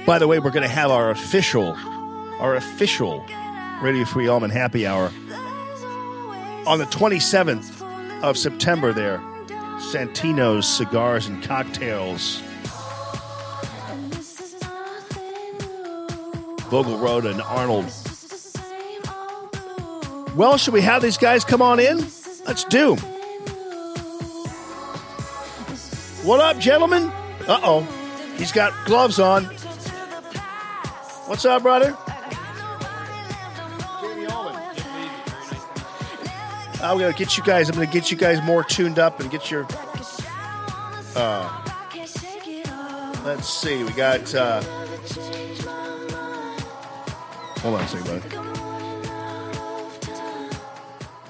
[0.06, 1.74] By the way, we're going to have our official,
[2.38, 3.24] our official
[3.80, 5.10] Radio Free Allman Happy Hour
[6.66, 9.18] on the 27th of September there.
[9.78, 12.40] Santino's Cigars and Cocktails.
[16.68, 17.86] Vogel Road and Arnold.
[20.36, 21.98] Well, should we have these guys come on in?
[22.46, 22.96] Let's do.
[26.24, 27.04] What up, gentlemen?
[27.48, 27.80] Uh oh.
[28.36, 29.48] He's got gloves on.
[31.26, 31.96] What's up, brother?
[36.82, 37.68] I'm gonna get you guys.
[37.70, 39.66] I'm gonna get you guys more tuned up and get your.
[41.16, 41.48] Uh,
[43.24, 43.82] let's see.
[43.84, 44.34] We got.
[44.34, 44.60] Uh,
[47.60, 48.20] hold on a second, bud.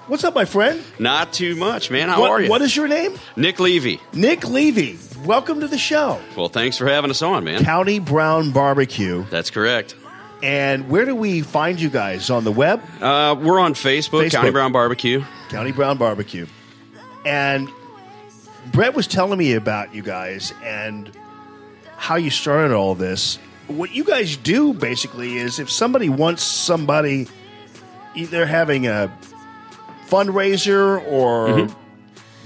[0.09, 0.83] What's up, my friend?
[0.99, 2.09] Not too much, man.
[2.09, 2.51] How What- are you?
[2.51, 3.19] What is your name?
[3.37, 4.01] Nick Levy.
[4.13, 4.99] Nick Levy.
[5.25, 6.21] Welcome to the show.
[6.37, 7.65] Well, thanks for having us on, man.
[7.65, 9.25] County Brown Barbecue.
[9.31, 9.95] That's correct.
[10.43, 12.83] And where do we find you guys on the web?
[13.01, 14.33] Uh, we're on Facebook, Facebook.
[14.33, 15.25] County Brown Barbecue.
[15.49, 16.47] County Brown Barbecue.
[17.25, 17.71] And
[18.71, 21.11] Brett was telling me about you guys and
[21.97, 23.39] how you started all this.
[23.67, 27.29] What you guys do basically is if somebody wants somebody,
[28.15, 29.11] either having a
[30.09, 31.69] fundraiser or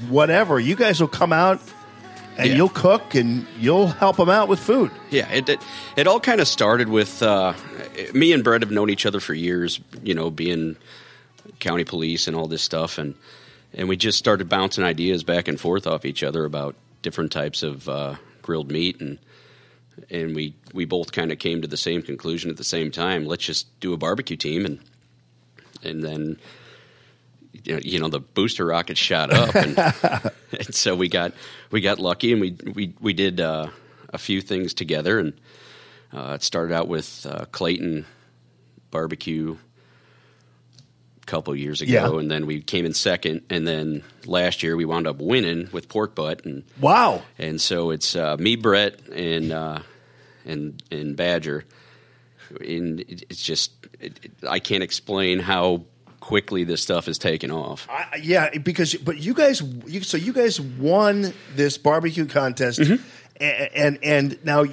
[0.08, 1.60] whatever, you guys will come out
[2.38, 2.56] and Yeah.
[2.56, 4.90] you'll cook and you'll help them out with food.
[5.10, 5.60] Yeah, it it,
[5.96, 7.52] it all kind of started with uh,
[8.14, 9.80] me and Brett have known each other for years.
[10.02, 10.76] You know, being
[11.58, 13.14] county police and all this stuff, and
[13.74, 17.62] and we just started bouncing ideas back and forth off each other about different types
[17.62, 19.18] of uh, grilled meat, and
[20.10, 23.26] and we we both kind of came to the same conclusion at the same time.
[23.26, 24.78] Let's just do a barbecue team, and
[25.82, 26.38] and then.
[27.64, 30.32] You know, the booster rocket shot up, and, and
[30.74, 31.32] so we got
[31.70, 33.68] we got lucky, and we we we did uh,
[34.12, 35.32] a few things together, and
[36.12, 38.06] uh, it started out with uh, Clayton
[38.90, 39.56] barbecue
[41.22, 42.18] a couple years ago, Yeah.
[42.20, 45.88] and then we came in second, and then last year we wound up winning with
[45.88, 47.22] pork butt, and Wow.
[47.38, 49.80] and so it's uh, me, Brett, and uh,
[50.46, 51.64] and and Badger,
[52.60, 55.84] and it's just it, it- I can't explain how
[56.20, 57.86] quickly this stuff has taken off.
[57.90, 63.02] I, yeah, because but you guys, you, so you guys won this barbecue contest, Mm-hmm.
[63.40, 64.64] and, and and now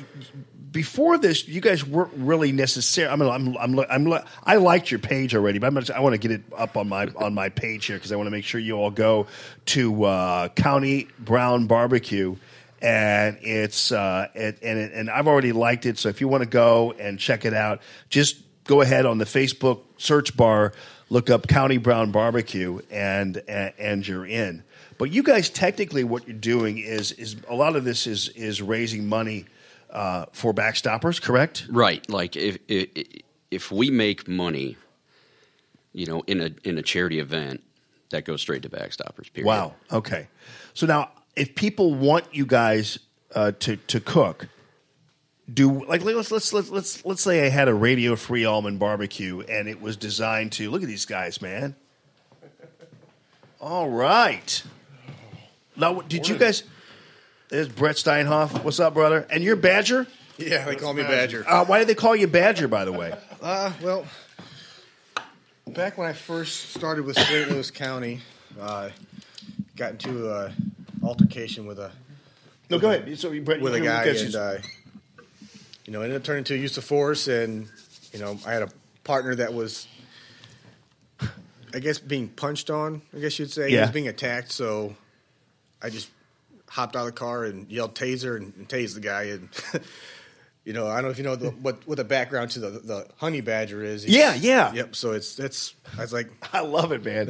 [0.71, 3.07] before this, you guys weren't really necessary.
[3.07, 6.01] I mean, I'm, I'm, I'm, I'm I liked your page already, but I'm gonna, I
[6.01, 8.31] want to get it up on my on my page here because I want to
[8.31, 9.27] make sure you all go
[9.67, 12.35] to uh, County Brown Barbecue.
[12.81, 15.97] And it's uh, it, and it, and I've already liked it.
[15.97, 19.25] So if you want to go and check it out, just go ahead on the
[19.25, 20.73] Facebook search bar,
[21.15, 24.63] look up County Brown Barbecue, and and, and you're in.
[24.97, 28.61] But you guys, technically, what you're doing is is a lot of this is is
[28.61, 29.45] raising money
[29.89, 31.67] uh, for backstoppers, correct?
[31.69, 32.07] Right.
[32.09, 32.89] Like if, if
[33.49, 34.75] if we make money,
[35.93, 37.63] you know, in a in a charity event,
[38.09, 39.31] that goes straight to backstoppers.
[39.31, 39.47] Period.
[39.47, 39.73] Wow.
[39.91, 40.27] Okay.
[40.73, 42.99] So now, if people want you guys
[43.33, 44.49] uh, to to cook,
[45.53, 49.41] do like let's let's let's let's let's say I had a radio free Allman barbecue
[49.41, 51.75] and it was designed to look at these guys, man.
[53.61, 54.63] All right.
[55.75, 56.63] Now, did you guys?
[57.49, 58.63] There's Brett Steinhoff.
[58.63, 59.27] What's up, brother?
[59.29, 60.07] And you're Badger.
[60.37, 61.45] Yeah, they call me Badger.
[61.47, 63.13] Uh, why did they call you Badger, by the way?
[63.41, 64.05] Uh, well,
[65.67, 67.49] back when I first started with St.
[67.49, 68.19] Louis County,
[68.59, 68.89] uh,
[69.75, 70.53] got into an
[71.03, 71.91] altercation with a
[72.69, 73.17] No, go ahead.
[73.19, 74.57] So, Brett, with a guy, and you- uh,
[75.85, 77.67] you know, ended up turning to use of force, and
[78.11, 78.69] you know, I had a
[79.03, 79.87] partner that was,
[81.73, 83.01] I guess, being punched on.
[83.15, 84.95] I guess you'd say he was being attacked, so
[85.81, 86.09] I just
[86.67, 89.49] hopped out of the car and yelled "taser" and, and tased the guy, and.
[90.65, 92.69] You know, I don't know if you know the, what what the background to the
[92.71, 94.03] the honey badger is.
[94.03, 94.73] Yeah, yeah.
[94.73, 94.95] Yep.
[94.95, 95.75] So it's it's.
[95.95, 97.29] I was like, I love it, man.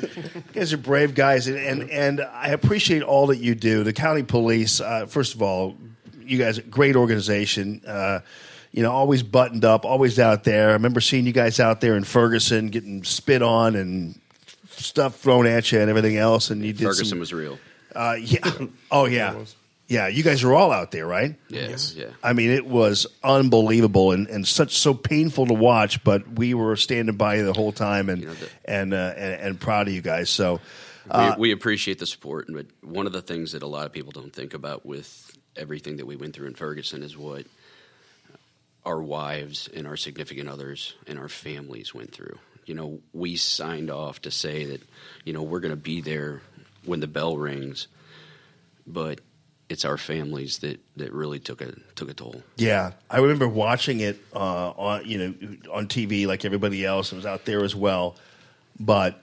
[0.00, 3.84] you guys are brave guys, and, and and I appreciate all that you do.
[3.84, 5.78] The county police, uh, first of all,
[6.26, 7.82] you guys, great organization.
[7.86, 8.20] Uh,
[8.72, 10.70] you know, always buttoned up, always out there.
[10.70, 14.18] I remember seeing you guys out there in Ferguson getting spit on and
[14.70, 16.50] stuff thrown at you and everything else.
[16.50, 17.58] And you did Ferguson some, was real.
[17.94, 18.50] Uh, yeah.
[18.90, 19.44] Oh yeah.
[19.86, 20.08] Yeah.
[20.08, 21.36] You guys were all out there, right?
[21.48, 21.94] Yes.
[21.94, 22.06] Yeah.
[22.22, 26.02] I mean, it was unbelievable and, and such so painful to watch.
[26.02, 28.26] But we were standing by you the whole time and
[28.64, 30.30] and, uh, and and proud of you guys.
[30.30, 30.60] So
[31.10, 33.92] uh, we, we appreciate the support, but one of the things that a lot of
[33.92, 35.23] people don't think about with
[35.56, 37.46] everything that we went through in Ferguson is what
[38.84, 42.38] our wives and our significant others and our families went through.
[42.66, 44.82] You know, we signed off to say that,
[45.24, 46.42] you know, we're going to be there
[46.84, 47.88] when the bell rings,
[48.86, 49.20] but
[49.68, 52.42] it's our families that, that really took a took a toll.
[52.56, 57.12] Yeah, I remember watching it uh, on you know on TV like everybody else.
[57.12, 58.16] I was out there as well,
[58.78, 59.22] but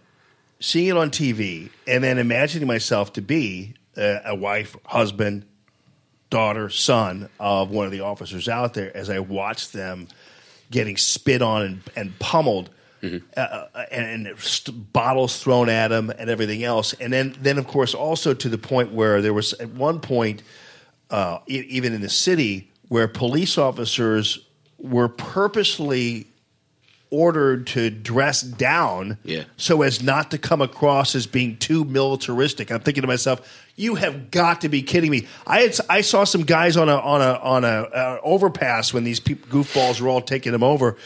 [0.60, 5.46] seeing it on TV and then imagining myself to be a, a wife, husband,
[6.32, 10.08] daughter, son of one of the officers out there as I watched them
[10.72, 12.72] getting spit on and, and pummeled.
[13.04, 17.58] Uh, uh, and, and st- bottles thrown at them and everything else, and then, then
[17.58, 20.44] of course also to the point where there was at one point
[21.10, 24.46] uh, e- even in the city, where police officers
[24.78, 26.28] were purposely
[27.10, 29.46] ordered to dress down Yeah.
[29.58, 32.72] so as not to come across as being too militaristic.
[32.72, 35.28] I'm thinking to myself, you have got to be kidding me.
[35.48, 39.04] I had, I saw some guys on a on a on a uh, overpass when
[39.04, 40.98] these peop goofballs were all taking them over.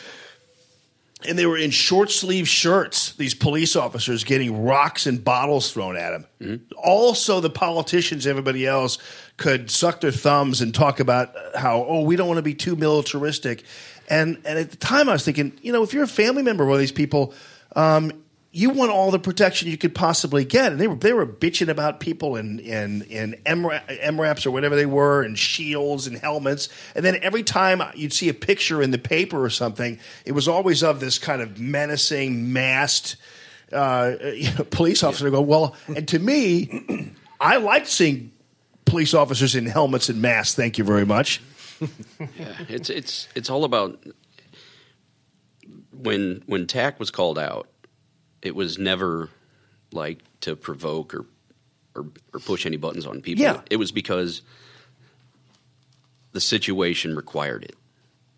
[1.27, 5.97] And they were in short sleeve shirts, these police officers getting rocks and bottles thrown
[5.97, 6.67] at them.
[6.77, 8.99] Also, the politicians, everybody else,
[9.37, 12.75] could suck their thumbs and talk about how, oh, we don't want to be too
[12.75, 13.63] militaristic.
[14.07, 16.63] And, and at the time, I was thinking, you know, if you're a family member
[16.63, 17.33] of one of these people,
[17.75, 18.11] um,
[18.55, 20.71] you want all the protection you could possibly get.
[20.71, 24.77] And they were they were bitching about people in in in MRA- MRAPs or whatever
[24.77, 26.69] they were, and shields and helmets.
[26.95, 30.47] And then every time you'd see a picture in the paper or something, it was
[30.47, 33.17] always of this kind of menacing, masked
[33.73, 35.29] uh, you know, police officer.
[35.29, 38.31] Go well, and to me, I liked seeing
[38.85, 40.55] police officers in helmets and masks.
[40.55, 41.41] Thank you very much.
[41.81, 44.01] Yeah, it's it's it's all about
[45.91, 47.67] when when TAC was called out.
[48.45, 49.29] It was never
[49.91, 51.25] like to provoke or
[51.95, 53.43] or, or push any buttons on people.
[53.43, 53.61] Yeah.
[53.69, 54.41] it was because
[56.33, 57.75] the situation required it.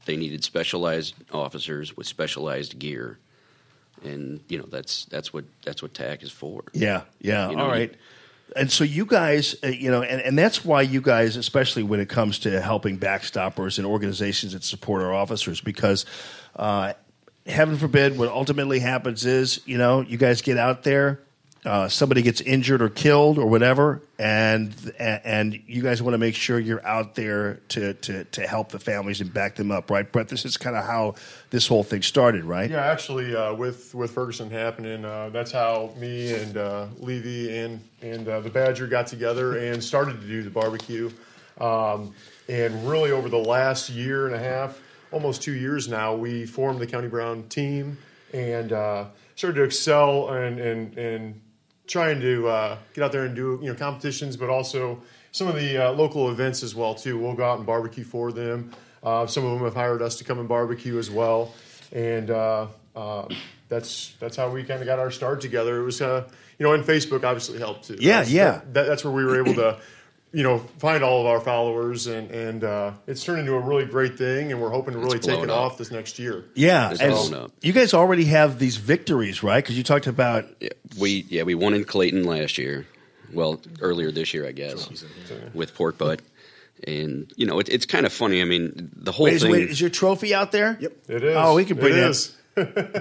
[0.05, 3.17] They needed specialized officers with specialized gear,
[4.03, 6.63] and you know that's that's what that's what TAC is for.
[6.71, 7.49] Yeah, yeah.
[7.49, 7.93] You know, all right.
[8.55, 11.99] And so you guys, uh, you know, and, and that's why you guys, especially when
[11.99, 16.05] it comes to helping backstoppers and organizations that support our officers, because
[16.55, 16.93] uh,
[17.47, 21.19] heaven forbid, what ultimately happens is, you know, you guys get out there,
[21.65, 26.35] uh, somebody gets injured or killed or whatever, and and you guys want to make
[26.35, 30.09] sure you're out there to, to to help the families and back them up, right,
[30.09, 30.29] Brett?
[30.29, 31.15] This is kind of how
[31.49, 32.69] this whole thing started, right?
[32.69, 37.81] Yeah, actually, uh, with with Ferguson happening, uh, that's how me and uh, Levy and
[38.01, 41.11] and uh, the Badger got together and started to do the barbecue.
[41.59, 42.13] Um,
[42.47, 44.79] and really, over the last year and a half,
[45.11, 47.97] almost two years now, we formed the County Brown team
[48.33, 49.05] and uh,
[49.35, 51.41] started to excel and and and
[51.87, 55.55] trying to uh, get out there and do you know competitions, but also some of
[55.55, 57.17] the uh, local events as well too.
[57.17, 58.71] We'll go out and barbecue for them.
[59.03, 61.53] Uh, some of them have hired us to come and barbecue as well,
[61.93, 63.27] and uh, uh,
[63.69, 65.79] that's that's how we kind of got our start together.
[65.81, 66.27] It was uh,
[66.59, 67.97] you know, and Facebook obviously helped too.
[67.99, 68.61] Yeah, That's- yeah.
[68.73, 69.77] That, that's where we were able to.
[70.33, 73.85] You know, find all of our followers, and and uh, it's turned into a really
[73.85, 75.57] great thing, and we're hoping to really take it up.
[75.57, 76.45] off this next year.
[76.53, 77.51] Yeah, It's blown up.
[77.61, 79.63] you guys already have these victories, right?
[79.63, 82.85] Because you talked about Yeah, we yeah we won in Clayton last year.
[83.33, 85.03] Well, earlier this year, I guess,
[85.53, 86.21] with pork butt.
[86.85, 88.41] And you know, it, it's kind of funny.
[88.41, 89.51] I mean, the whole Wait, is, thing.
[89.51, 90.77] wait, is your trophy out there?
[90.79, 90.93] Yep.
[91.09, 91.35] It is.
[91.37, 92.09] Oh, we can bring It that.
[92.11, 92.35] is.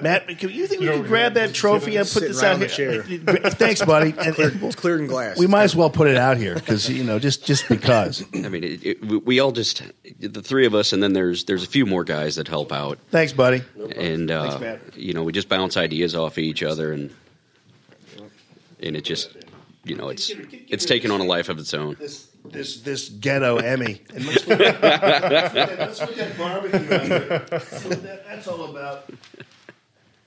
[0.03, 2.61] Matt, can you think we You can grab that trophy and put this out on
[2.61, 3.03] the here?
[3.51, 4.15] Thanks, buddy.
[4.19, 5.39] And- and it's clear in glass.
[5.39, 8.25] we might as well put it out here because you know just just because.
[8.35, 9.83] I mean, it, it, we- we all just
[10.21, 12.99] the three of us, and then there's there's a few more guys that help out,
[13.11, 13.63] Thanks, buddy.
[13.97, 14.97] and uh, Thanks, Matt.
[14.99, 17.11] you know we just bounce ideas off each other, and
[18.81, 19.31] and it just
[19.85, 20.31] you know it's
[20.69, 21.97] it's taken on a life of its own.
[21.99, 24.03] This this this ghetto Emmy.
[24.15, 26.79] And let's look at, let's look at barbecue.
[26.79, 27.47] out.
[27.49, 29.11] That's that- that's all about.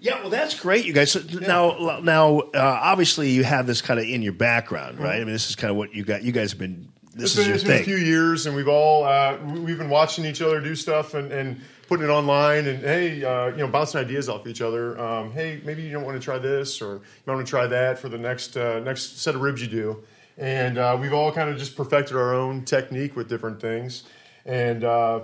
[0.01, 1.11] Yeah, well, that's great, you guys.
[1.11, 5.15] So Now, now, uh, obviously, you have this kind of in your background, right?
[5.17, 6.23] I mean, this is kind of what you got.
[6.23, 6.87] You guys have been.
[7.13, 9.77] This is been, your it's been a few years, and we've all uh, we- we've
[9.77, 13.57] been watching each other do stuff and, and putting it online, and hey, uh, you
[13.57, 14.97] know, bouncing ideas off each other.
[14.97, 17.99] Um, hey, maybe you don't want to try this, or you want to try that
[17.99, 20.03] for the next uh, next set of ribs you do.
[20.39, 24.05] And uh, we've all kind of just perfected our own technique with different things,
[24.45, 25.19] and uh,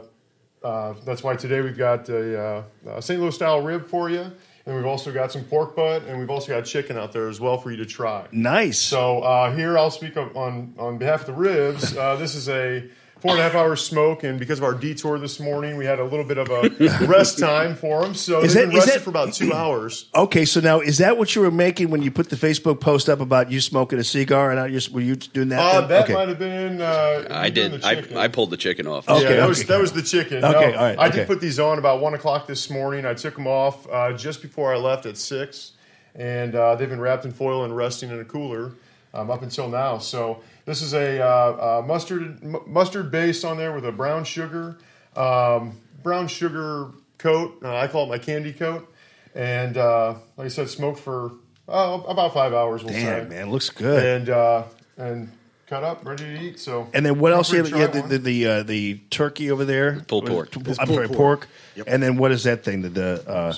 [0.61, 2.63] uh, that's why today we've got a, uh,
[2.97, 3.21] a St.
[3.21, 4.29] Louis style rib for you,
[4.65, 7.39] and we've also got some pork butt, and we've also got chicken out there as
[7.39, 8.27] well for you to try.
[8.33, 8.77] Nice.
[8.77, 11.95] So uh, here I'll speak on on behalf of the ribs.
[11.95, 12.83] Uh, this is a
[13.25, 15.99] four and a half hour smoke, and because of our detour this morning, we had
[15.99, 16.69] a little bit of a
[17.07, 18.13] rest time for them.
[18.13, 20.05] So Is they've that- been rested that- for about two hours.
[20.13, 23.09] Okay, so now is that what you were making when you put the Facebook post
[23.09, 24.51] up about you smoking a cigar?
[24.51, 25.59] And I just were you doing that?
[25.59, 26.13] Uh, that okay.
[26.13, 26.81] might have been.
[26.81, 27.81] Uh, I did.
[27.81, 28.25] the I.
[28.25, 29.09] I pulled the chicken off.
[29.09, 29.47] Okay, yeah, that okay.
[29.47, 30.43] was that was the chicken.
[30.45, 31.17] Okay, No, all right, I okay.
[31.17, 33.05] did put these on about one o'clock this morning.
[33.05, 35.71] I took them off uh, just before I left at six,
[36.13, 38.73] and uh, they've been wrapped in foil and resting in a cooler
[39.13, 39.97] um, up until now.
[39.97, 44.23] So this is a uh, uh, mustard m- mustard base on there with a brown
[44.23, 44.77] sugar
[45.15, 47.59] um, brown sugar coat.
[47.63, 48.91] Uh, I call it my candy coat,
[49.33, 51.33] and uh, like I said, smoked for
[51.67, 52.83] uh, about five hours.
[52.83, 53.29] We'll Damn, say.
[53.35, 54.03] man, looks good.
[54.05, 54.63] and uh,
[54.97, 55.31] and
[55.67, 56.59] cut up, ready to eat.
[56.59, 57.51] So And then what else?
[57.51, 60.55] You have, you have the, the the, uh, the turkey over there, Pulled pork.
[60.55, 61.47] I'm It's sorry, pulled pork.
[61.75, 61.87] pork.
[61.87, 62.81] And then what is that thing?
[62.81, 63.53] The, the uh,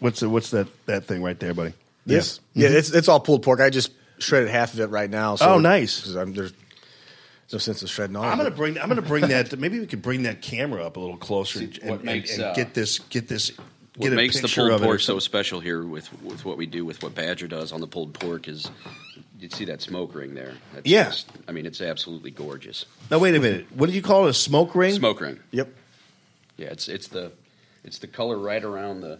[0.00, 1.74] what's the, what's that that thing right there, buddy?
[2.06, 3.60] This, yeah, it's it's all pulled pork.
[3.60, 5.36] I just shredded half of it right now.
[5.36, 6.00] So Oh, nice.
[6.00, 6.52] 'cause I'm, there's
[7.52, 8.24] no sense of shredding all.
[8.24, 8.56] I'm of gonna it.
[8.56, 8.78] bring.
[8.78, 9.58] I'm gonna bring that.
[9.58, 12.44] Maybe we could bring that camera up a little closer and, what and- makes, and
[12.44, 13.50] uh, get this get this
[13.96, 15.20] What get a makes the picture pulled of it or pork so something.
[15.20, 18.46] special here with with what we do with what Badger does on the pulled pork
[18.48, 18.70] is
[19.38, 20.52] you'd see that smoke ring there.
[20.74, 21.04] That's Yeah.
[21.06, 22.84] just- I mean it's absolutely gorgeous.
[23.10, 23.66] Now wait a minute.
[23.74, 24.30] What did you call it?
[24.30, 24.94] A smoke ring?
[24.94, 25.40] Smoke ring.
[25.50, 25.68] Yep.
[26.56, 27.32] Yeah, it's it's the
[27.82, 29.18] it's the color right around the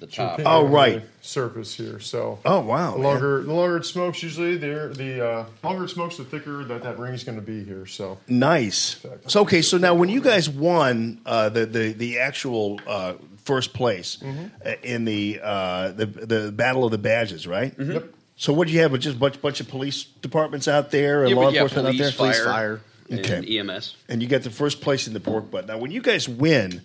[0.00, 0.40] the top.
[0.44, 1.02] Oh, right.
[1.20, 1.98] surface here.
[2.00, 2.92] So Oh wow.
[2.92, 3.02] the man.
[3.04, 6.82] longer the longer it smokes, usually the the uh, longer it smokes, the thicker that
[6.82, 7.86] that ring is going to be here.
[7.86, 9.04] So Nice.
[9.26, 13.72] So okay, so now when you guys won uh, the the the actual uh, first
[13.74, 14.44] place Mm-hmm.
[14.64, 17.76] uh, in the uh, the the Battle of the Badges, right?
[17.76, 17.92] Mm-hmm.
[17.92, 18.14] Yep.
[18.36, 18.92] So what do you have?
[18.92, 21.86] With just a bunch, bunch of police departments out there and Yeah, law yeah, enforcement
[21.88, 22.80] police, out there, fire, fire.
[23.10, 23.58] and Okay.
[23.58, 23.96] EMS.
[24.08, 25.66] and you got the first place in the pork butt.
[25.66, 26.82] Now, when you guys win,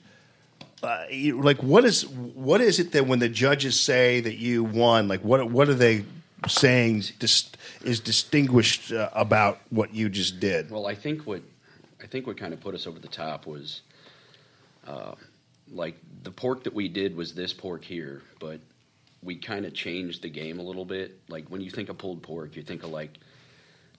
[0.83, 1.05] uh,
[1.35, 5.21] like what is what is it that when the judges say that you won, like
[5.21, 6.05] what what are they
[6.47, 7.51] saying dis-
[7.83, 10.69] is distinguished uh, about what you just did?
[10.69, 11.41] Well, I think what
[12.01, 13.81] I think what kind of put us over the top was,
[14.85, 15.15] uh,
[15.71, 18.59] like the pork that we did was this pork here, but
[19.21, 21.17] we kind of changed the game a little bit.
[21.29, 23.17] Like when you think of pulled pork, you think of like,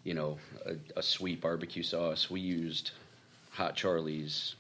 [0.05, 2.31] you know, a, a sweet barbecue sauce.
[2.31, 2.91] We used
[3.53, 4.55] Hot Charlie's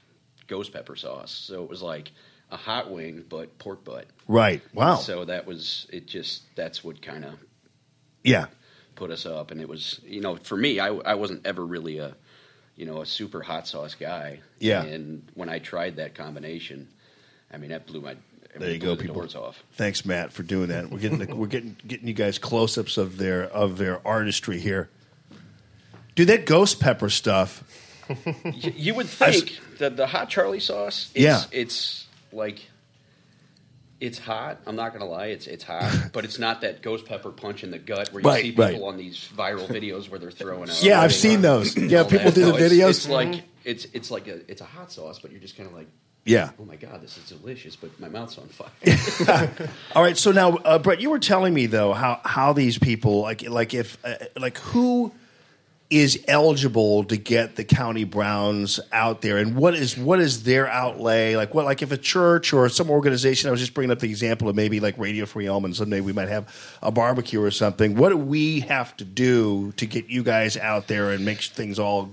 [0.46, 2.12] ghost pepper sauce, so it was like
[2.50, 4.06] a hot wing but pork butt.
[4.28, 4.62] Right.
[4.72, 4.96] Wow.
[4.96, 6.06] So that was it.
[6.06, 7.34] Just that's what kind of
[8.22, 8.46] yeah.
[8.94, 11.98] put us up and it was you know for me I, I wasn't ever really
[11.98, 12.14] a
[12.76, 14.82] you know a super hot sauce guy Yeah.
[14.82, 16.88] and when i tried that combination
[17.52, 18.16] i mean that blew my
[18.56, 19.54] There you go, the people.
[19.72, 20.90] Thanks, Matt, for doing that.
[20.90, 24.58] We're getting the, we're getting getting you guys close ups of their of their artistry
[24.58, 24.88] here.
[26.14, 27.64] Dude, that ghost pepper stuff.
[28.52, 31.10] You, you would think that the hot Charlie sauce.
[31.14, 31.42] It's, Yeah.
[31.52, 32.68] it's like
[34.00, 34.58] it's hot.
[34.66, 37.70] I'm not gonna lie, it's it's hot, but it's not that ghost pepper punch in
[37.70, 38.82] the gut where you Right, see people right.
[38.82, 40.82] on these viral videos where they're throwing out.
[40.82, 41.76] Yeah, I've seen those.
[41.76, 42.34] Yeah, people that.
[42.34, 42.88] do the No, it's- videos.
[42.90, 43.42] It's, like Mhm.
[43.64, 45.86] it's it's like a it's a hot sauce, but you're just kind of like.
[46.26, 46.52] Yeah.
[46.58, 49.68] Oh my god, this is delicious, but my mouth's on fire.
[49.94, 53.20] All right, so now, uh, Brett, you were telling me though how how these people
[53.20, 55.12] like like if uh, like who
[55.94, 60.68] is eligible to get the county browns out there, and what is what is their
[60.68, 61.54] outlay like?
[61.54, 63.48] What like if a church or some organization?
[63.48, 66.12] I was just bringing up the example of maybe like Radio Free Allman, someday we
[66.12, 67.94] might have a barbecue or something.
[67.94, 71.78] What do we have to do to get you guys out there and make things
[71.78, 72.10] all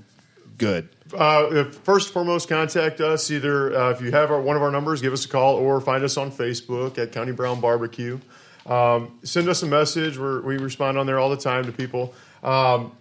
[0.59, 0.87] good?
[1.11, 3.31] Uh, first and foremost, contact us.
[3.31, 5.81] Either uh, if you have our, one of our numbers, give us a call, or
[5.81, 8.19] find us on Facebook at County Brown Barbecue.
[8.65, 10.17] Um, send us a message.
[10.17, 12.13] We're, we respond on there all the time to people.
[12.43, 12.91] Um,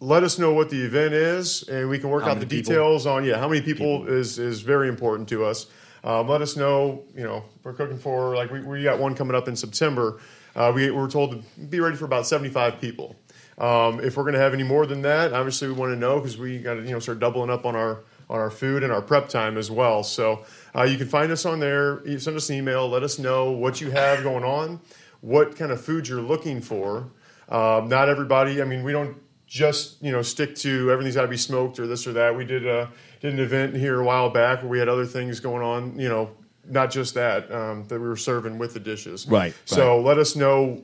[0.00, 2.72] let us know what the event is, and we can work How out the people?
[2.72, 5.66] details on yeah how many people, is is very important to us.
[6.04, 7.04] Um, let us know.
[7.14, 10.20] You know, we're cooking for like we, we got one coming up in September.
[10.54, 13.16] Uh, we we're told to be ready for about seventy five people.
[13.58, 16.20] Um, if we're going to have any more than that, obviously we want to know
[16.20, 18.92] because we got to you know start doubling up on our on our food and
[18.92, 20.04] our prep time as well.
[20.04, 20.44] So
[20.76, 22.00] uh, you can find us on there.
[22.18, 22.88] Send us an email.
[22.88, 24.80] Let us know what you have going on,
[25.22, 27.08] what kind of food you're looking for.
[27.48, 28.60] Um, not everybody.
[28.60, 29.16] I mean, we don't
[29.48, 32.36] just you know stick to everything's got to be smoked or this or that.
[32.36, 35.40] We did a did an event here a while back where we had other things
[35.40, 35.98] going on.
[35.98, 36.30] You know,
[36.68, 39.26] not just that um, that we were serving with the dishes.
[39.26, 40.82] Right, So let us know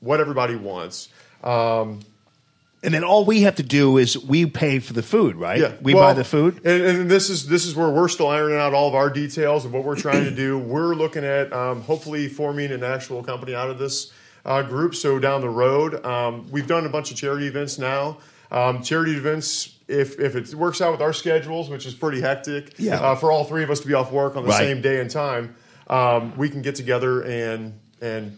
[0.00, 1.08] what everybody wants.
[1.44, 2.00] Um,
[2.82, 5.60] And then all we have to do is we pay for the food, right?
[5.60, 6.60] yeah, we well, buy the food.
[6.64, 9.64] and, and this is this is where we're still ironing out all of our details
[9.64, 10.56] of what we're trying to do.
[10.58, 14.12] We're looking at um, hopefully forming an actual company out of this
[14.48, 14.94] uh, group.
[14.94, 18.18] So down the road, um, we've done a bunch of charity events now.
[18.50, 22.74] Um, charity events, if if it works out with our schedules, which is pretty hectic,
[22.78, 22.98] Yeah.
[23.00, 24.58] uh, for all three of us to be off work on the Right.
[24.58, 25.54] same day and time,
[25.88, 28.36] um, we can get together and and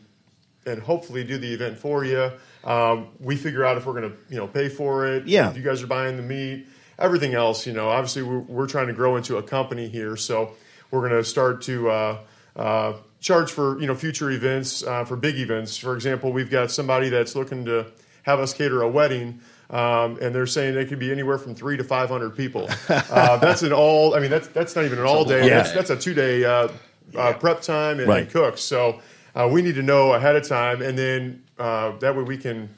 [0.67, 2.31] and hopefully do the event for you.
[2.65, 5.27] Um, we figure out if we're going to, you know, pay for it.
[5.27, 5.49] Yeah.
[5.51, 6.67] If you guys are buying the meat,
[6.99, 10.51] everything else, you know, obviously we're, we're trying to grow into a company here, so
[10.91, 12.19] we're going to start to uh,
[12.57, 15.77] uh, charge for, you know, future events, uh, for big events.
[15.77, 17.87] For example, we've got somebody that's looking to
[18.23, 19.41] have us cater a wedding.
[19.71, 22.69] Um, and they're saying it could be anywhere from three to five hundred people.
[22.89, 24.15] Uh, that's an all.
[24.17, 25.47] I mean, that's that's not even an all day.
[25.47, 25.59] Yeah.
[25.63, 26.69] That's, that's a two day uh,
[27.17, 28.23] uh, prep time and, Right.
[28.23, 28.59] and cook.
[28.59, 29.01] So
[29.35, 32.69] uh, we need to know ahead of time, and then uh, that way we can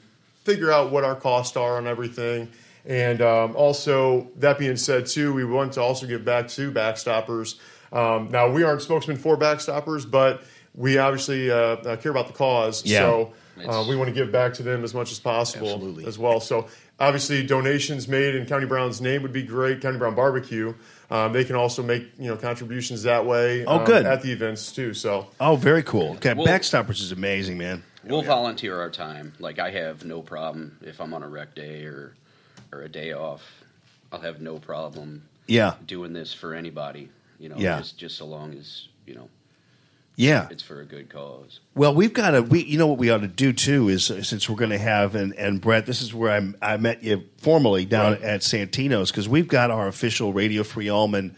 [0.43, 2.49] figure out what our costs are on everything.
[2.85, 7.55] And um, also, that being said, too, we want to also give back to Backstoppers.
[7.93, 10.43] Um, now, we aren't spokesmen for Backstoppers, but
[10.75, 12.83] we obviously uh, uh, care about the cause.
[12.85, 12.99] Yeah.
[12.99, 13.33] So
[13.67, 16.05] uh, we want to give back to them as much as possible Absolutely.
[16.05, 16.39] as well.
[16.39, 16.67] So
[16.99, 19.81] obviously, donations made in County Brown's name would be great.
[19.81, 20.73] County Brown Barbecue.
[21.11, 23.63] Um, they can also make you know contributions that way.
[23.65, 24.05] Oh, um, good.
[24.05, 24.95] at the events too.
[24.95, 26.13] So Oh, very cool.
[26.13, 27.83] Okay, Well- Backstoppers is amazing, man.
[28.05, 29.33] We'll volunteer our time.
[29.39, 32.15] Like I have no problem if I'm on a rec day or
[32.71, 33.63] or a day off.
[34.11, 37.09] I'll have no problem Yeah, doing this for anybody.
[37.43, 37.79] You know, Yeah.
[37.79, 39.27] just just so long as you know
[40.15, 40.47] yeah.
[40.49, 41.59] it's for a good cause.
[41.75, 42.41] Well, we've got to.
[42.41, 44.77] We, you know, what we ought to do too is uh, since we're going to
[44.77, 48.21] have and and Brett, this is where I I met you formally down Right.
[48.21, 51.35] at Santino's because we've got our official Radio Free Allman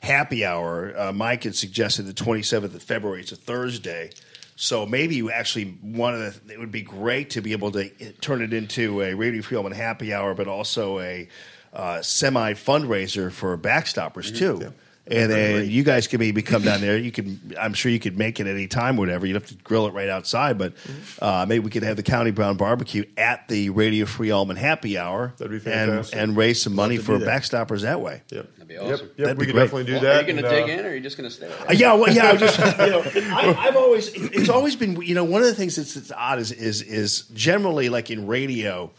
[0.00, 0.94] happy hour.
[0.96, 3.20] Uh, Mike had suggested the 27th of February.
[3.22, 4.10] It's a Thursday.
[4.54, 7.86] So maybe you actually one of the it would be great to be able to
[7.86, 11.28] uh, turn it into a Radio Free Allman happy hour, but also a
[11.72, 14.72] uh, semi fundraiser for Backstoppers too.
[15.10, 16.98] And then you guys can maybe come down there.
[16.98, 19.26] You can, I'm sure you could make it any time, whatever.
[19.26, 20.74] You'd have to grill it right outside, but
[21.20, 24.98] uh, maybe we could have the County Brown Barbecue at the Radio Free Allman Happy
[24.98, 25.32] Hour.
[25.38, 26.18] That'd be and, fantastic.
[26.18, 27.42] and raise some money to for do that.
[27.42, 28.22] Backstoppers that way.
[28.30, 29.06] yep, That'd be yep, awesome.
[29.06, 29.16] yep.
[29.16, 29.62] That'd we be could great.
[29.64, 30.10] definitely do Well, that.
[30.16, 31.50] are you going and, to uh, dig in, or are you just going to stay?
[31.50, 32.28] Uh, yeah, well, yeah.
[32.28, 33.02] I just, you know,
[33.34, 36.38] I, I've always, it's always been, you know, one of the things that's, that's odd
[36.38, 38.90] is, is, is generally like in radio,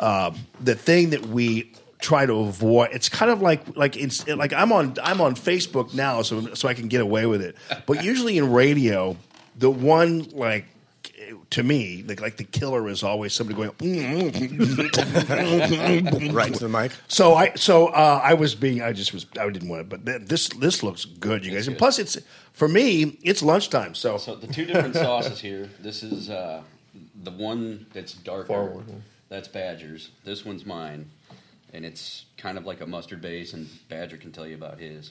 [0.00, 1.72] um, the thing that we
[2.04, 2.90] try to avoid.
[2.92, 6.68] It's kind of like, like, it's like I'm on, I'm on Facebook now, so so
[6.68, 7.56] I can get away with it.
[7.86, 9.16] But usually in radio,
[9.56, 10.66] the one like.
[11.50, 13.70] To me, like, like the killer is always somebody going
[16.34, 16.92] Right to the mic.
[17.08, 20.04] So I so uh, I was being I just was I didn't want it, but
[20.04, 21.68] th- this this looks good, you guys.
[21.68, 22.18] And plus, it's
[22.52, 23.94] for me, it's lunchtime.
[23.94, 25.70] So, So the two different sauces here.
[25.80, 26.62] This is uh,
[27.22, 28.46] the one that's darker.
[28.46, 28.84] Forward.
[29.28, 30.10] That's Badger's.
[30.24, 31.10] This one's mine,
[31.74, 33.52] and it's kind of like a mustard base.
[33.52, 35.10] And Badger can tell you about his.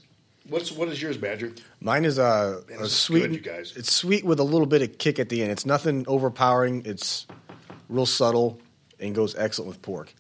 [0.50, 1.54] What's what is yours, Badger?
[1.80, 3.22] Mine is uh, Man, a sweet.
[3.22, 3.74] good, you guys.
[3.76, 5.52] It's sweet with a little bit of kick at the end.
[5.52, 6.84] It's nothing overpowering.
[6.86, 7.28] It's
[7.88, 8.60] real subtle
[9.00, 10.14] and goes excellent with pork.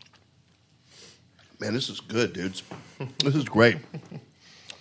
[1.60, 2.64] Man, this is good, dudes.
[3.24, 3.78] This is great.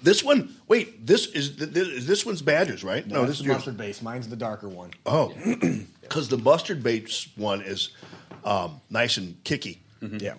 [0.02, 3.07] This one, wait, this is th- th- this one's Badgers, right?
[3.07, 3.58] No, this is yours.
[3.58, 4.02] mustard base.
[4.02, 4.91] Mine's the darker one.
[5.07, 5.32] Oh,
[6.00, 7.91] because the mustard base one is
[8.44, 9.81] um, nice and kicky.
[10.00, 10.34] Yeah.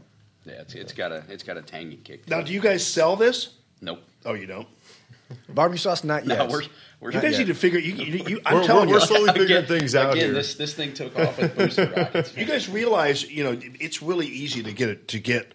[0.45, 2.29] Yeah, it's, it's got a it's got a tangy kick.
[2.29, 3.49] Now, do you guys sell this?
[3.81, 4.01] Nope.
[4.25, 4.67] Oh, you don't.
[5.49, 6.49] Barbecue sauce, not No, yet.
[6.49, 6.63] we're
[6.99, 7.79] we're You guys need to figure.
[7.79, 10.33] You, you, you, I'm We're- telling we're you, slowly figuring Again- things out again, here.
[10.33, 12.35] This this thing took off with booster rockets.
[12.37, 15.53] you guys realize, you know, it's really easy to get it to get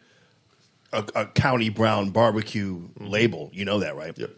[0.93, 3.51] a, a county brown barbecue label.
[3.53, 4.17] You know that, right?
[4.17, 4.31] Yep.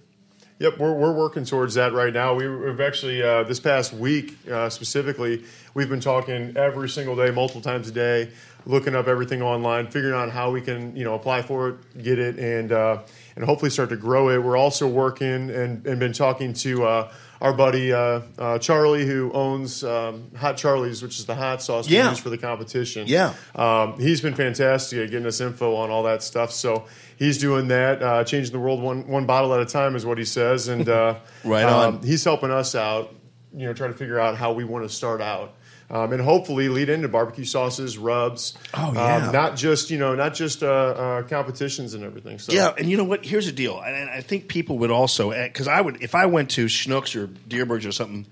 [0.59, 2.35] Yep, we're, we're working towards that right now.
[2.35, 7.31] We, we've actually, uh, this past week uh, specifically, we've been talking every single day,
[7.31, 8.31] multiple times a day,
[8.67, 12.19] looking up everything online, figuring out how we can, you know, apply for it, get
[12.19, 13.03] it, and uh,
[13.37, 14.39] and hopefully start to grow it.
[14.43, 19.33] We're also working and, and been talking to uh, our buddy uh, uh, Charlie, who
[19.33, 22.11] owns um, Hot Charlie's, which is the hot sauce we Yeah.
[22.11, 23.07] use for the competition.
[23.07, 23.33] Yeah.
[23.55, 26.53] Um, he's been fantastic at getting us info on all that stuff.
[26.53, 26.85] So
[27.17, 30.19] he's doing that, uh, changing the world one one bottle at a time, is what
[30.19, 31.15] he says, and uh,
[31.45, 31.95] Right on.
[31.95, 33.15] um, he's helping us out.
[33.53, 35.55] You know, trying to figure out how we want to start out.
[35.93, 38.57] Um, and hopefully lead into barbecue sauces, rubs.
[38.75, 39.27] Oh, yeah.
[39.27, 42.39] Um, not just you know, not just uh, uh, competitions and everything.
[42.39, 43.25] So Yeah, and you know what?
[43.25, 46.27] Here's the deal, and and I think people would also because I would if I
[46.27, 48.25] went to Schnucks or Dierbergs or something,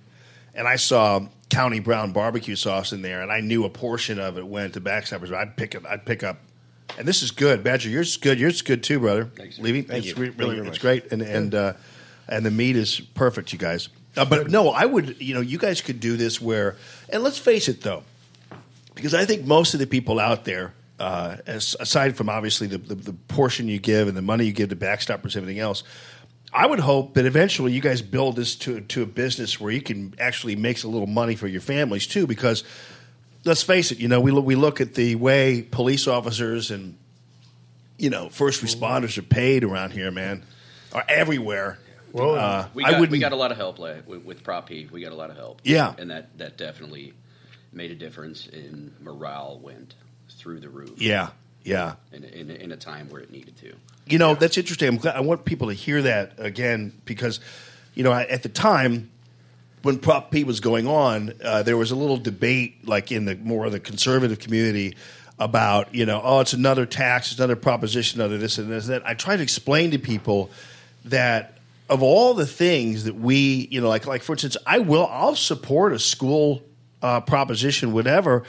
[0.55, 4.39] and I saw County Brown barbecue sauce in there, and I knew a portion of
[4.39, 5.85] it went to Backstoppers, I'd pick up.
[5.85, 6.39] I'd pick up.
[6.97, 7.89] And this is good, Badger.
[7.89, 8.39] Yours is good.
[8.39, 9.25] Yours is good too, brother.
[9.25, 9.59] Thanks.
[9.59, 10.23] Levy, Thank it's you.
[10.23, 10.81] re- Thank really, you it's much.
[10.81, 11.73] great, and and uh,
[12.29, 13.89] and the meat is perfect, you guys.
[14.17, 15.21] Uh, but no, I would.
[15.21, 16.77] You know, you guys could do this where,
[17.11, 18.03] and let's face it, though,
[18.95, 22.79] because I think most of the people out there, uh, as, aside from obviously the,
[22.79, 25.85] the, the portion you give and the money you give to backstoppers, and everything else,
[26.53, 29.83] I would hope that eventually you guys build this to to a business where you
[29.83, 32.27] can actually make a little money for your families too.
[32.27, 32.65] Because
[33.45, 36.97] let's face it, you know we we look at the way police officers and
[37.99, 40.43] you know first responders are paid around here, man,
[40.93, 41.79] are everywhere.
[42.13, 43.13] Well, uh, We I got, wouldn't.
[43.13, 44.89] we got a lot of help like, with, with Prop P.
[44.91, 45.61] We got a lot of help.
[45.65, 45.95] Yeah.
[45.99, 47.13] and that that definitely
[47.73, 49.59] made a difference in morale.
[49.63, 49.95] Went
[50.31, 51.01] through the roof.
[51.01, 51.31] yeah,
[51.65, 51.95] yeah.
[52.13, 53.75] in, in, in a time where it needed to.
[54.07, 54.89] You know, that's interesting.
[54.89, 57.41] I'm glad, I want people to hear that again because,
[57.95, 59.11] you know, at the time
[59.83, 63.37] when Prop P was going on, uh, there was a little debate, like in the
[63.37, 64.97] more of the conservative community,
[65.39, 68.95] about you know, oh, it's another tax, it's another proposition, another this and this and
[68.95, 69.07] that.
[69.07, 70.51] I try to explain to people
[71.05, 71.58] that
[71.89, 75.37] of all the things that we, you know, like like for instance, I will, I'll
[75.37, 76.63] support a school
[77.03, 78.45] uh, proposition, whatever,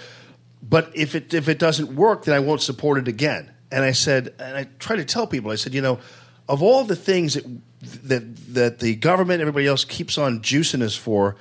[0.61, 3.51] but if it if it doesn't work, then I won't support it again.
[3.71, 5.99] And I said, and I try to tell people, I said, you know,
[6.47, 7.45] of all the things that
[7.81, 11.35] that that the government, everybody else keeps on juicing us for,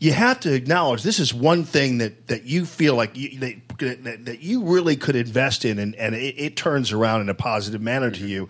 [0.00, 3.56] you have to acknowledge this is one thing that that you feel like you, that,
[3.78, 7.34] that, that you really could invest in, and, and it, it turns around in a
[7.34, 8.48] positive manner to you.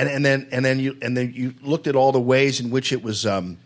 [0.00, 2.70] And and then and then you and then you looked at all the ways in
[2.70, 3.26] which it was.
[3.26, 3.58] Um,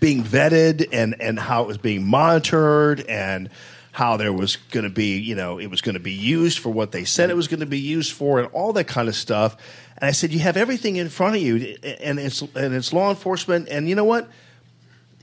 [0.00, 3.50] being vetted and and how it was being monitored and
[3.92, 6.72] how there was going to be you know it was going to be used for
[6.72, 9.16] what they said it was going to be used for and all that kind of
[9.16, 9.56] stuff
[9.96, 13.10] and i said you have everything in front of you and it's and it's law
[13.10, 14.28] enforcement and you know what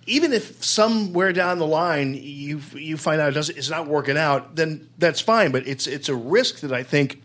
[0.05, 4.17] even if somewhere down the line you you find out it doesn't, it's not working
[4.17, 7.21] out then that's fine but it's it's a risk that i think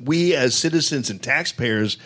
[0.00, 1.98] we as citizens and taxpayers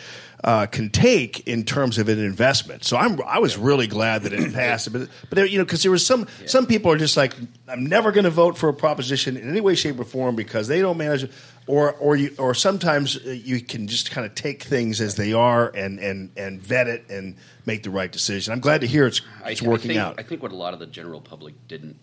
[0.43, 2.83] uh, can take in terms of an investment.
[2.83, 5.83] So I'm I was really glad that it passed, but but there, you know because
[5.83, 7.35] there was some some people are just like
[7.67, 10.67] I'm never going to vote for a proposition in any way, shape, or form because
[10.67, 11.31] they don't manage it,
[11.67, 15.33] or or you or sometimes uh, you can just kind of take things as they
[15.33, 17.35] are and and and vet it and
[17.67, 18.51] make the right decision.
[18.51, 20.19] I'm glad to hear it's it's I working think, out.
[20.19, 21.97] I think what a lot of the general public didn't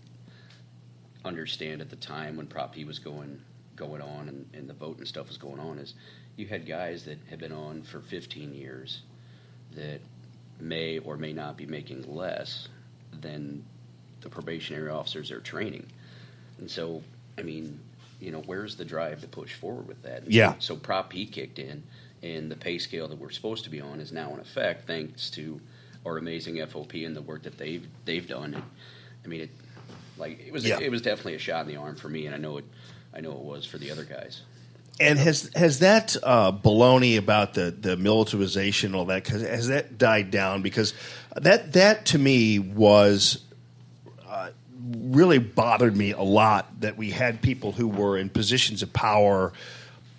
[1.25, 3.43] understand at the time when Prop P was going
[3.79, 5.95] going on and, and the vote and stuff was going on is
[6.37, 9.03] you had guys that had been on for 15 years
[9.75, 10.01] that
[10.61, 12.69] may or may not be making less
[13.21, 13.65] than
[14.21, 15.87] the probationary officers they're training.
[16.59, 17.03] And so,
[17.39, 17.79] I mean,
[18.21, 20.25] you know, where's the drive to push forward with that?
[20.25, 20.55] And Yeah.
[20.55, 21.83] So, so Prop P kicked in,
[22.23, 25.31] and the pay scale that we're supposed to be on is now in effect thanks
[25.31, 25.61] to
[26.05, 28.55] our amazing FOP and the work that they've they've done.
[28.55, 28.65] And,
[29.25, 29.51] I mean, it
[30.17, 30.81] like it was Yeah.
[30.81, 32.65] it was definitely a shot in the arm for me, and I know it
[33.15, 34.43] I know it was for the other guys.
[35.01, 39.69] And has has that uh, baloney about the the militarization and all that 'cause has
[39.69, 40.63] that died down?
[40.63, 40.93] Because
[41.37, 43.39] that that to me was
[44.29, 48.93] uh, really bothered me a lot that we had people who were in positions of
[48.93, 49.53] power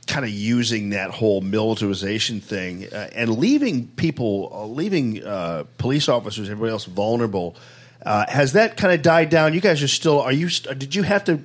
[0.08, 6.10] kind of using that whole militarization thing uh, and leaving people, uh, leaving uh, police
[6.10, 7.56] officers, everybody else vulnerable.
[8.04, 9.54] Uh, has that kind of died down?
[9.54, 10.22] You guys are still.
[10.22, 10.50] Are you?
[10.50, 11.40] Did you have to?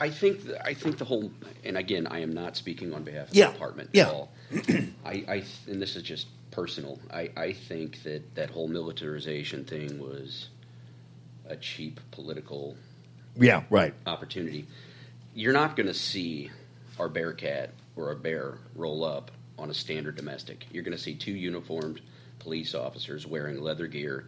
[0.00, 1.30] I think th- I think the whole,
[1.64, 4.04] and again, I am not speaking on behalf of Yeah, the department yeah.
[4.04, 4.32] at all.
[5.04, 6.98] I, I, and this is just personal.
[7.12, 10.48] I, I think that that whole militarization thing was
[11.48, 12.76] a cheap political
[13.36, 13.94] Yeah, right.
[14.06, 14.66] opportunity.
[15.34, 16.50] You're not going to see
[16.98, 20.66] our Bearcat or a bear roll up on a standard domestic.
[20.72, 22.00] You're going to see two uniformed
[22.38, 24.26] police officers wearing leather gear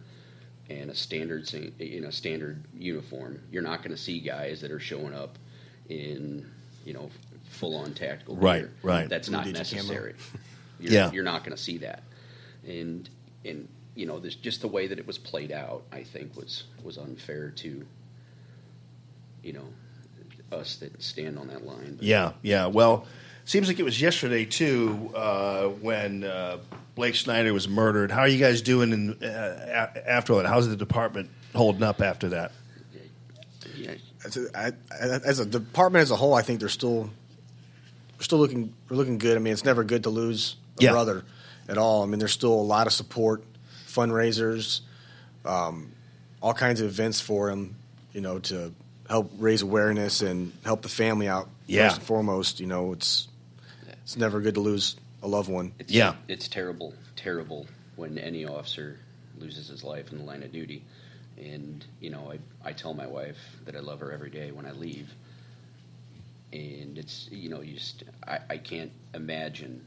[0.69, 3.41] and a standard in a standard uniform.
[3.51, 5.37] You're not going to see guys that are showing up
[5.89, 6.45] in
[6.85, 7.09] you know
[7.49, 8.73] full on tactical Right, gear.
[8.83, 9.09] right.
[9.09, 9.81] That's not Blue Digi camo.
[9.81, 10.15] necessary.
[10.79, 11.11] You're, Yeah.
[11.11, 12.03] you're not going to see that,
[12.67, 13.09] and
[13.43, 15.81] and you know this just the way that it was played out.
[15.91, 17.83] I think was was unfair to
[19.43, 19.65] you know
[20.51, 21.95] us that stand on that line.
[21.95, 22.67] But Yeah, yeah.
[22.67, 23.05] Well,
[23.45, 26.59] seems like it was yesterday too uh, when uh,
[26.95, 28.11] Blake Snyder was murdered.
[28.11, 30.45] How are you guys doing in, uh, a- after that?
[30.45, 32.51] How's the department holding up after that?
[34.35, 34.65] Yeah, As a, I,
[35.15, 37.09] I- as a department as a whole, I think they're still
[38.17, 39.35] we're still looking we're looking good.
[39.37, 40.91] I mean, it's never good to lose a Yeah.
[40.91, 41.23] brother
[41.67, 42.03] at all.
[42.03, 43.43] I mean, there's still a lot of support,
[43.87, 44.81] fundraisers,
[45.45, 45.91] um,
[46.41, 47.75] all kinds of events for him.
[48.13, 48.73] You know, to
[49.09, 51.49] help raise awareness and help the family out.
[51.67, 51.87] Yeah.
[51.89, 53.27] First and foremost, you know, it's
[54.03, 55.73] it's never good to lose a loved one.
[55.79, 56.15] It's, Yeah.
[56.27, 58.97] it's terrible, terrible when any officer
[59.39, 60.83] loses his life in the line of duty.
[61.37, 64.65] And you know, I I tell my wife that I love her every day when
[64.65, 65.13] I leave.
[66.53, 69.85] And it's you know, you just I, I can't imagine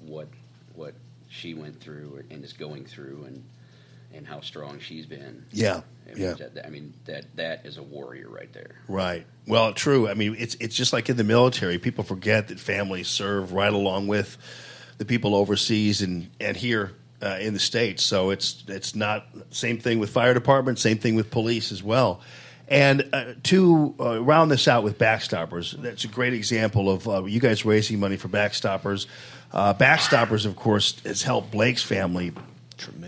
[0.00, 0.28] what
[0.74, 0.94] what
[1.28, 3.44] she went through and is going through and
[4.12, 5.44] and how strong she's been.
[5.52, 6.34] Yeah, I mean, yeah.
[6.34, 8.76] that, I mean that that is a warrior right there.
[8.88, 9.26] Right.
[9.46, 10.08] Well, true.
[10.08, 11.78] I mean, it's it's just like in the military.
[11.78, 14.36] People forget that families serve right along with
[14.98, 16.92] the people overseas and and here
[17.22, 18.02] uh, in the states.
[18.02, 20.78] So it's it's not same thing with fire department.
[20.78, 22.20] Same thing with police as well.
[22.68, 27.24] And uh, to uh, round this out with Backstoppers, that's a great example of uh,
[27.24, 29.06] you guys raising money for Backstoppers.
[29.52, 32.32] Uh, Backstoppers, of course, has helped Blake's family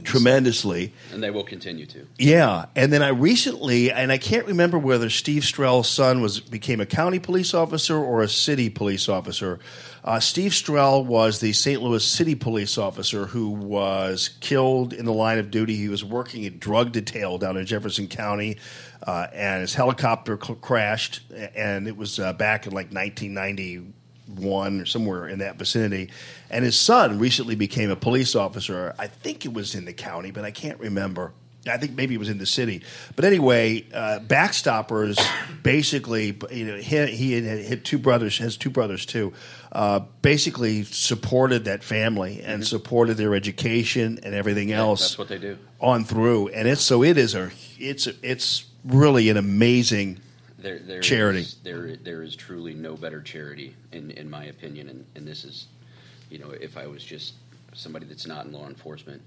[0.04, 0.92] tremendously.
[1.12, 2.06] And they will continue to.
[2.18, 6.80] Yeah, and then I recently, and I can't remember whether Steve Strell's son was became
[6.80, 9.58] a county police officer or a city police officer.
[10.04, 11.80] Uh, Steve Strell was the St.
[11.80, 15.76] Louis city police officer who was killed in the line of duty.
[15.76, 18.58] He was working a drug detail down in Jefferson County,
[19.06, 21.20] uh, and his helicopter cl- crashed,
[21.54, 22.90] and it was uh, back in like
[24.32, 26.10] 1991 or somewhere in that vicinity.
[26.50, 28.94] And his son recently became a police officer.
[28.98, 31.32] I think it was in the county, but I can't remember.
[31.64, 32.82] I think maybe it was in the city.
[33.14, 35.24] But anyway, uh, Backstoppers
[35.62, 39.32] basically, you know, he, he had hit two brothers, has two brothers too.
[39.70, 45.38] Uh, basically supported that family and supported their education and everything else That's what they
[45.38, 45.56] do.
[45.80, 46.48] on through.
[46.48, 50.20] And it's so it is a it's it's really an amazing
[50.62, 51.40] there, there charity.
[51.40, 55.44] is- there, there is truly no better charity, in, in my opinion, and, and this
[55.44, 55.66] is,
[56.30, 57.34] you know, if I was just
[57.74, 59.22] somebody that's not in law enforcement,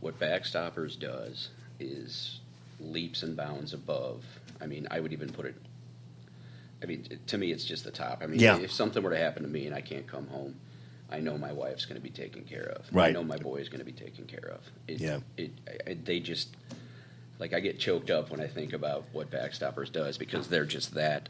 [0.00, 2.40] what Backstoppers does is
[2.80, 4.24] leaps and bounds above.
[4.60, 5.54] I mean, I would even put it.
[6.82, 8.22] I mean, to me, it's just the top.
[8.22, 8.56] I mean, Yeah.
[8.58, 10.56] if something were to happen to me and I can't come home,
[11.10, 12.86] I know my wife's going to be taken care of.
[12.92, 13.10] Right.
[13.10, 14.60] I know my boy is going to be taken care of.
[14.88, 15.20] It, Yeah.
[15.36, 15.50] It,
[15.86, 16.48] I, they just
[17.42, 20.94] like I get choked up when I think about what Backstoppers does because they're just
[20.94, 21.28] that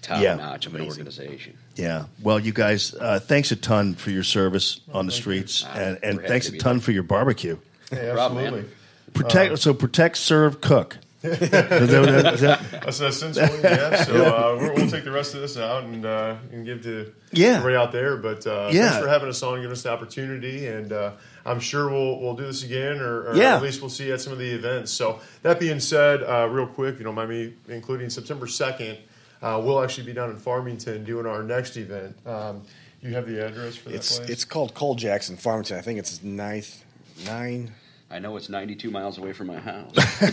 [0.00, 0.36] top Yeah.
[0.36, 1.00] notch of an Amazing.
[1.02, 1.58] organization.
[1.76, 2.06] Yeah.
[2.22, 5.98] Well, you guys, uh, thanks a ton for your service on the streets, Ah, and,
[6.02, 6.82] and thanks a ton there.
[6.82, 7.58] for your barbecue.
[7.92, 8.46] Yeah, problem, man.
[8.54, 8.70] absolutely.
[9.12, 9.58] Protect.
[9.58, 10.96] so protect, serve, cook.
[11.22, 14.04] Is that- is that- That's essentially, yeah.
[14.04, 17.12] So uh, we're, we'll take the rest of this out and uh, and give to
[17.32, 17.58] Yeah.
[17.58, 18.16] everybody out there.
[18.16, 18.88] But uh, Yeah.
[18.90, 21.10] thanks for having us on, giving us the opportunity, and uh,
[21.48, 23.56] I'm sure we'll we'll do this again, or, or Yeah.
[23.56, 24.92] at least we'll see you at some of the events.
[24.92, 28.98] So that being said, uh, real quick, if you don't mind me including September second,
[29.42, 32.16] uh, we'll actually be down in Farmington doing our next event.
[32.26, 32.62] Um,
[33.00, 34.28] you have the address for that It's place?
[34.30, 35.78] it's called Cole Jackson Farmington.
[35.78, 36.84] I think it's ninth
[37.24, 37.72] nine.
[38.10, 39.92] I know it's 92 miles away from my house.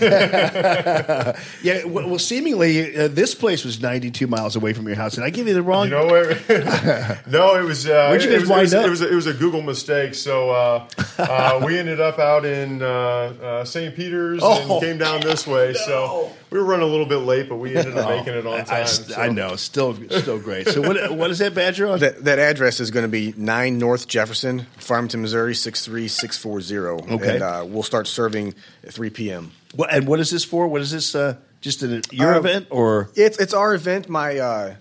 [1.62, 1.84] yeah.
[1.84, 5.30] Well, well, seemingly uh, this place was 92 miles away from your house, and I
[5.30, 5.90] give you the wrong.
[5.90, 6.48] You know what?
[7.28, 7.86] no, it was.
[7.86, 8.86] Uh, Where'd you it, was, wind it, was, up?
[8.86, 10.16] it was a, it was a Google mistake.
[10.16, 10.88] So uh,
[11.18, 13.94] uh, we ended up out in uh, uh, St.
[13.94, 15.74] Peter's Oh, and came down this way.
[15.74, 18.64] So we were running a little bit late, but we ended up making it on
[18.64, 18.84] time.
[18.84, 19.16] I, so.
[19.22, 20.70] I know, still, still great.
[20.70, 22.00] So, what, what is that badger on?
[22.00, 27.16] That, that address is going to be 9 North Jefferson, Farmington, Missouri, 63640.
[27.16, 27.34] Okay.
[27.36, 28.54] And uh, we'll start serving
[28.86, 29.52] at 3 p.m.
[29.76, 30.68] What, and what is this for?
[30.68, 31.14] What is this?
[31.14, 33.10] Uh, just an, your Uh, event or?
[33.16, 34.08] It's it's our event.
[34.08, 34.76] My uh,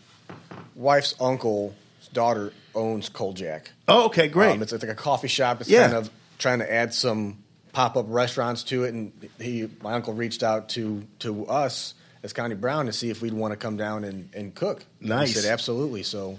[0.77, 1.75] wife's uncle's
[2.13, 3.67] daughter owns Kojak.
[3.89, 4.53] Oh, okay, great.
[4.53, 5.61] Um, it's like a coffee shop.
[5.61, 5.83] It's Yeah.
[5.89, 7.39] kind of trying to add some
[7.75, 12.33] pop up restaurants to it, and he, my uncle, reached out to to us as
[12.33, 14.83] County Brown to see if we'd want to come down and, and cook.
[15.01, 15.35] Nice.
[15.35, 16.05] We said absolutely.
[16.05, 16.39] So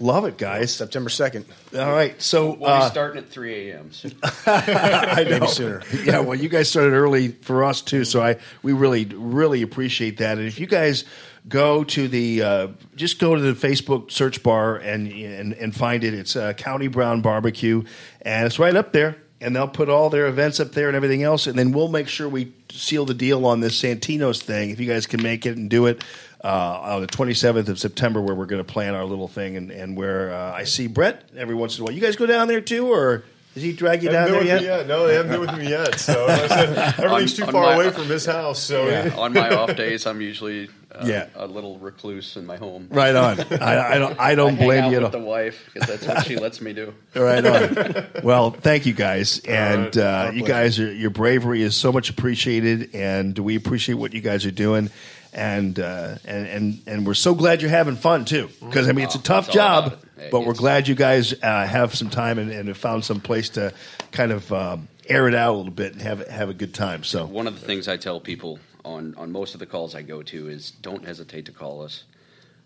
[0.00, 0.74] Love it, guys.
[0.74, 1.44] September second.
[1.72, 3.92] All right, so We'll uh, be starting at 3 a.m.
[3.92, 4.08] So.
[4.46, 5.30] I know.
[5.30, 5.82] Maybe sooner.
[6.04, 10.16] yeah, well, you guys started early for us too, so I we really really appreciate
[10.16, 10.38] that.
[10.38, 11.04] And if you guys
[11.48, 16.02] go to the uh, just go to the Facebook search bar and and, and find
[16.02, 17.84] it, it's uh, County Brown Barbecue,
[18.22, 19.16] and it's right up there.
[19.40, 22.08] And they'll put all their events up there and everything else, and then we'll make
[22.08, 24.70] sure we seal the deal on this Santino's thing.
[24.70, 26.02] If you guys can make it and do it
[26.42, 29.70] uh, on the 27th of September, where we're going to plan our little thing, and,
[29.70, 31.92] and where uh, I see Brett every once in a while.
[31.92, 34.62] You guys go down there too, or does he drag you down there been yet?
[34.62, 35.98] with me No, they haven't been with me yet.
[35.98, 38.60] So like I everything's too On- on far my- away from his house.
[38.62, 41.26] So Yeah, on my off days, I'm usually uh, Yeah.
[41.34, 42.88] a little recluse in my home.
[42.90, 43.40] Right on.
[43.60, 44.20] I, I don't.
[44.20, 45.20] I don't hang blame out you at with all.
[45.20, 46.94] the wife because that's what she lets me do.
[47.14, 48.06] Right on.
[48.22, 52.94] well, thank you guys, and uh, you guys are your bravery is so much appreciated,
[52.94, 54.90] and we appreciate what you guys are doing,
[55.32, 59.04] and uh, and and and we're so glad you're having fun too, because I mean
[59.06, 60.30] it's a Oh, tough it's job, about it.
[60.30, 63.48] but we're glad you guys uh, have some time and, and have found some place
[63.50, 63.72] to
[64.12, 67.04] kind of um, air it out a little bit and have have a good time.
[67.04, 70.02] So One of the things I tell people on, on most of the calls I
[70.02, 72.04] go to is don't hesitate to call us.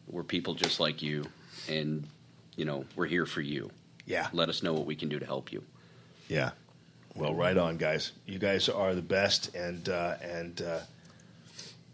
[0.09, 1.27] We're people just like you,
[1.69, 2.07] and
[2.57, 3.71] you know we're here for you.
[4.07, 5.63] yeah, Let us know what we can do to help you.
[6.29, 6.51] yeah.
[7.15, 8.13] Well, right on, guys.
[8.27, 10.79] You guys are the best, and uh, and uh,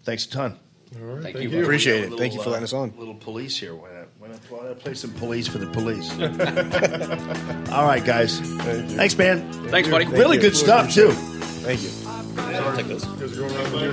[0.02, 0.58] thanks a ton.
[1.00, 1.56] All right, Thank thank you.
[1.58, 1.62] you.
[1.64, 2.02] Appreciate it.
[2.02, 2.92] Little, Thank you for uh, letting us on.
[2.98, 3.74] Little police here.
[3.74, 6.10] Why not, why not, why not play some police for the police?
[7.72, 8.38] All right, guys.
[8.38, 8.90] Thank.
[8.90, 9.50] Thanks, man.
[9.70, 10.04] Thanks, buddy.
[10.06, 10.42] really you.
[10.42, 11.10] good stuff too.
[11.12, 11.88] Thank you.
[12.36, 13.04] I'll take those.
[13.04, 13.92] Guys are going around here.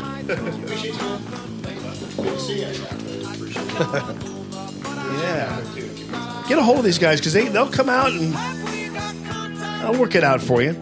[5.21, 5.61] Yeah.
[6.47, 8.35] Get a hold of these guys because they they'll come out and
[9.83, 10.75] I'll work it out for you.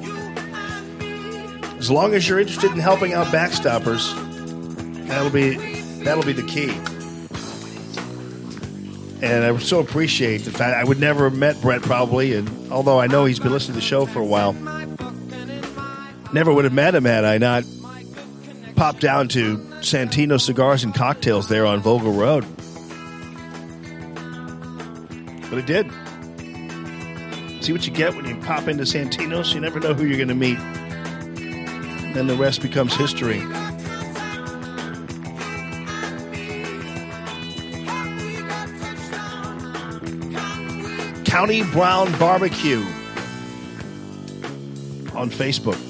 [1.77, 4.13] As long as you're interested in helping out backstoppers,
[5.07, 5.55] that'll be
[6.03, 6.71] that'll be the key.
[9.21, 12.99] And I so appreciate the fact I would never have met Brett probably, and although
[12.99, 14.53] I know he's been listening to the show for a while,
[16.33, 17.63] never would have met him had I not
[18.75, 22.45] popped down to Santino Cigars and Cocktails there on Vogel Road.
[25.49, 25.91] But it did.
[27.63, 29.53] See what you get when you pop into Santino's?
[29.53, 30.59] You never know who you're going to meet.
[32.13, 33.39] Then the rest becomes history.
[41.25, 42.81] County Brown Barbecue
[45.15, 45.88] on Facebook.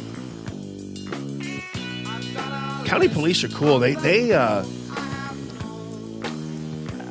[2.89, 3.77] County police are cool.
[3.77, 4.65] They they uh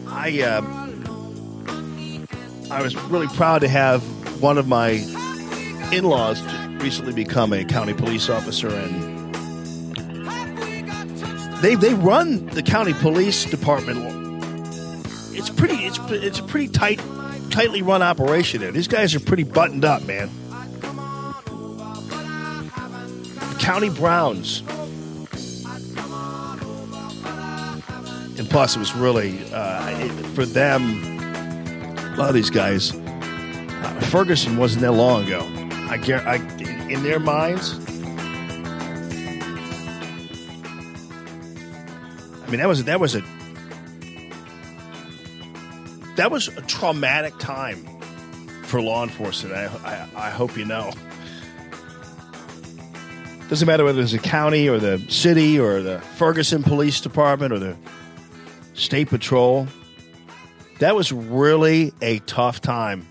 [0.09, 0.61] I uh
[2.71, 4.03] I was really proud to have
[4.43, 4.91] one of my
[5.93, 6.43] in-laws
[6.83, 9.35] recently become a county police officer and
[11.63, 13.99] they they run the county police department
[15.33, 17.01] it's pretty it's it's a pretty tight
[17.51, 18.73] tightly run operation there.
[18.73, 20.29] These guys are pretty buttoned up, man.
[23.59, 24.63] County Browns.
[28.39, 31.19] And plus, it was really uh, for them.
[31.99, 32.95] A lot of these guys.
[32.95, 35.41] Uh, Ferguson wasn't that long ago.
[35.91, 36.37] I, I
[36.89, 37.75] in their minds.
[42.47, 43.23] I mean, that was that was a
[46.17, 47.87] that was a traumatic time
[48.63, 49.55] for law enforcement.
[49.55, 49.67] I,
[50.15, 50.93] I, I hope you know.
[53.49, 57.59] Doesn't matter whether it's the county or the city or the Ferguson Police Department or
[57.59, 57.77] the
[58.79, 59.67] State Patrol.
[60.79, 63.09] That was really a tough time.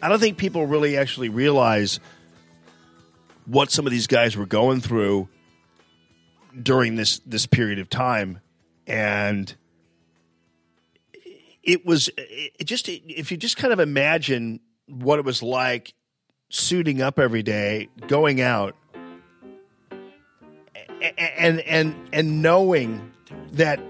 [0.00, 1.98] I don't think people really actually realize
[3.46, 5.28] what some of these guys were going through
[6.60, 8.40] during this this period of time,
[8.86, 9.52] and
[11.64, 15.94] it was it just if you just kind of imagine what it was like
[16.48, 18.76] suiting up every day, going out,
[21.38, 23.10] and and and knowing
[23.52, 23.80] that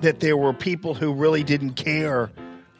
[0.00, 2.30] that there were people who really didn't care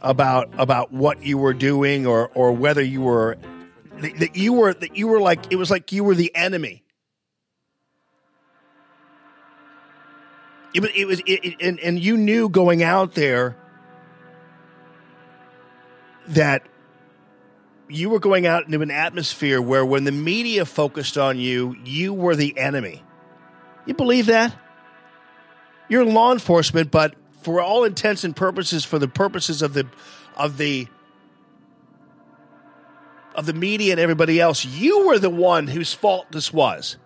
[0.03, 3.37] about about what you were doing or or whether you were
[4.01, 6.83] that you were that you were like it was like you were the enemy.
[10.75, 13.57] It it was it, it- and, and you knew going out there
[16.29, 16.63] that
[17.89, 22.15] you were going out into an atmosphere where when the media focused on you, you
[22.15, 23.03] were the enemy.
[23.85, 24.57] You believe that?
[25.91, 29.87] You're law enforcement, but for all intents and purposes, for the purposes of the
[30.37, 30.87] of the
[33.35, 36.97] of the media and everybody else, you were the one whose fault this was.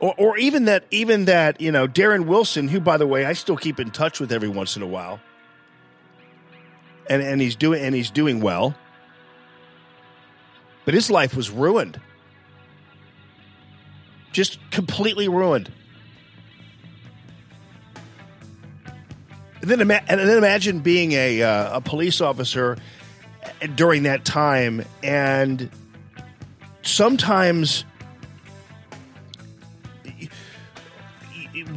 [0.00, 3.34] Or, or even that, even that, you know, Darren Wilson, who, by the way, I
[3.34, 5.20] still keep in touch with every once in a while,
[7.10, 8.76] and and he's doing and he's doing well,
[10.84, 12.00] but his life was ruined,
[14.32, 15.70] just completely ruined.
[19.60, 22.76] And then, and then imagine being a uh, a police officer
[23.76, 25.70] during that time, and
[26.82, 27.84] sometimes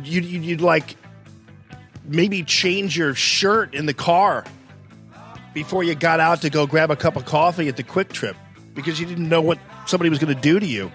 [0.03, 0.95] you'd, you'd, you'd like
[2.05, 4.45] maybe change your shirt in the car
[5.53, 8.35] before you got out to go grab a cup of coffee at the QuikTrip
[8.73, 10.91] because you didn't know what somebody was going to do to you.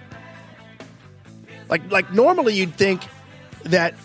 [1.71, 3.01] Like like normally you'd think
[3.63, 3.95] that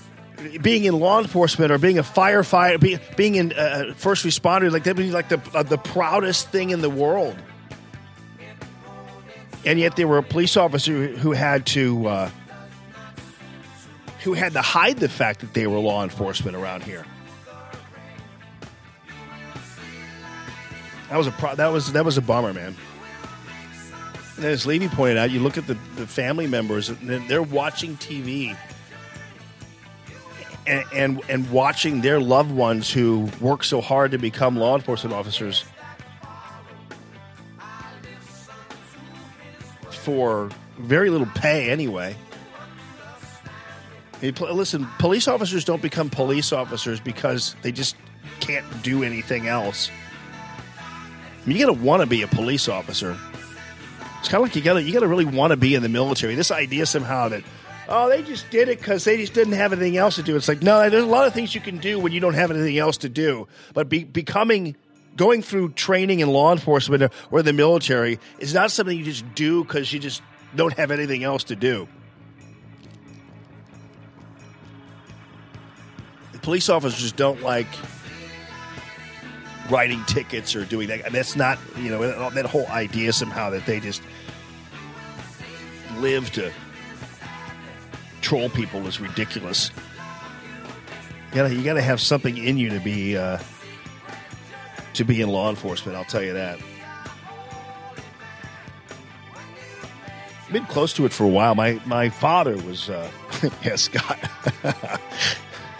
[0.63, 4.85] being in law enforcement or being a firefighter, be, being in uh, first responder, like
[4.85, 7.37] that would be like the uh, the proudest thing in the world.
[9.65, 12.31] And yet there were a police officer who had to uh,
[14.23, 17.05] who had to hide the fact that they were law enforcement around here.
[21.11, 22.77] That was a pro- that was that was a bummer, man.
[24.37, 27.97] And as Levy pointed out, you look at the, the family members and they're watching
[27.97, 28.57] TV
[30.67, 35.15] and, and and watching their loved ones who work so hard to become law enforcement
[35.15, 35.65] officers
[39.91, 42.17] for very little pay anyway.
[44.23, 47.97] Listen, police officers don't become police officers because they just
[48.41, 49.91] can't do anything else.
[50.79, 53.17] I mean, you gotta want to be a police officer.
[54.27, 56.35] It's kind of like you gotta you gotta really want to be in the military.
[56.35, 57.45] This idea somehow that
[57.89, 60.35] oh they just did it because they just didn't have anything else to do.
[60.35, 62.51] It's like no, there's a lot of things you can do when you don't have
[62.51, 63.47] anything else to do.
[63.73, 64.75] But be, becoming
[65.15, 69.63] going through training in law enforcement or, the military is not something you just do
[69.63, 70.23] because you just
[70.57, 71.87] don't have anything else to do.
[76.43, 77.69] Police officers don't like
[79.71, 81.13] writing tickets or doing that.
[81.13, 84.03] That's not, you know, that whole idea somehow that they just
[85.99, 86.53] live to
[88.21, 89.71] troll people is ridiculous.
[91.31, 93.39] You gotta, you gotta have something in you to be uh,
[94.95, 95.97] to be in law enforcement.
[95.97, 96.59] I'll tell you that.
[100.51, 101.55] Been close to it for a while.
[101.55, 103.11] My my father was, uh,
[103.65, 104.19] yeah, Scott.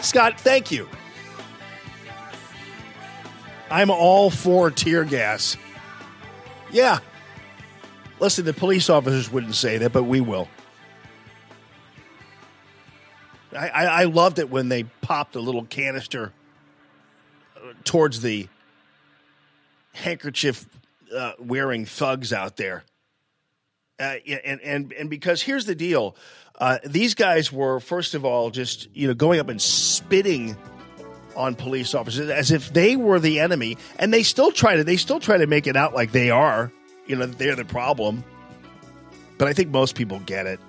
[0.01, 0.87] Scott, thank you.
[3.69, 5.57] I'm all for tear gas.
[6.71, 6.99] Yeah.
[8.19, 10.47] Listen, the police officers wouldn't say that, but we will.
[13.55, 16.33] I, I, I loved it when they popped a little canister
[17.55, 18.47] uh, towards the
[19.93, 20.65] handkerchief
[21.15, 22.83] uh, wearing thugs out there.
[23.99, 26.15] Uh, and, and, and because here's the deal
[26.59, 30.57] uh, these guys were, first of all, just you know going up and spitting
[31.37, 34.97] on police officers as if they were the enemy, and they still try to they
[34.97, 36.71] still try to make it out like they are,
[37.05, 38.23] you know, they're the problem.
[39.37, 40.59] But I think most people get it,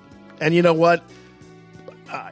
[0.40, 1.02] and you know what?
[2.10, 2.30] Uh,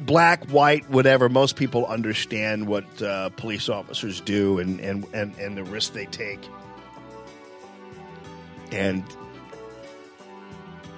[0.00, 1.28] black, white, whatever.
[1.28, 6.06] Most people understand what uh, police officers do and, and and and the risk they
[6.06, 6.40] take,
[8.70, 9.02] and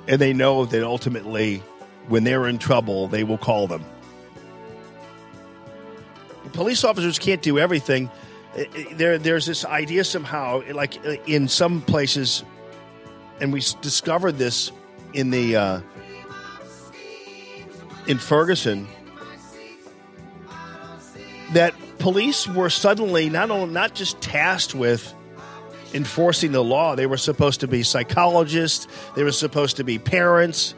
[0.09, 1.63] and they know that ultimately,
[2.09, 3.85] when they're in trouble, they will call them
[6.55, 8.11] police officers can't do everything.
[8.93, 12.45] There, there's this idea somehow, like uh, in some places,
[13.41, 14.71] and we discovered this
[15.13, 15.81] in the uh,
[18.07, 18.87] in Ferguson,
[21.53, 25.13] that police were suddenly not only not just tasked with
[25.93, 30.77] enforcing the law; they were supposed to be psychologists, they were supposed to be parents,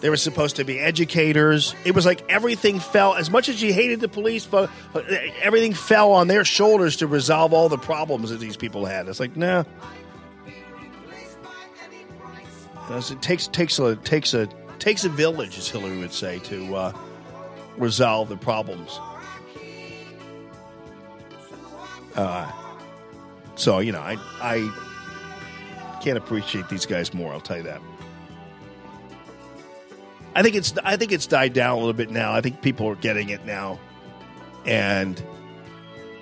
[0.00, 1.74] they were supposed to be educators.
[1.84, 4.70] It was like everything fell, as much as you hated the police, but
[5.42, 9.08] everything fell on their shoulders to resolve all the problems that these people had.
[9.08, 9.64] It's like, nah.
[12.88, 14.46] It takes takes a takes a
[14.78, 16.92] takes a village, as Hillary would say, to uh,
[17.76, 19.00] resolve the problems.
[22.14, 22.50] Uh,
[23.56, 27.32] so you know, I I can't appreciate these guys more.
[27.32, 27.80] I'll tell you that.
[30.36, 32.34] I think it's I think it's died down a little bit now.
[32.34, 33.80] I think people are getting it now,
[34.66, 35.20] and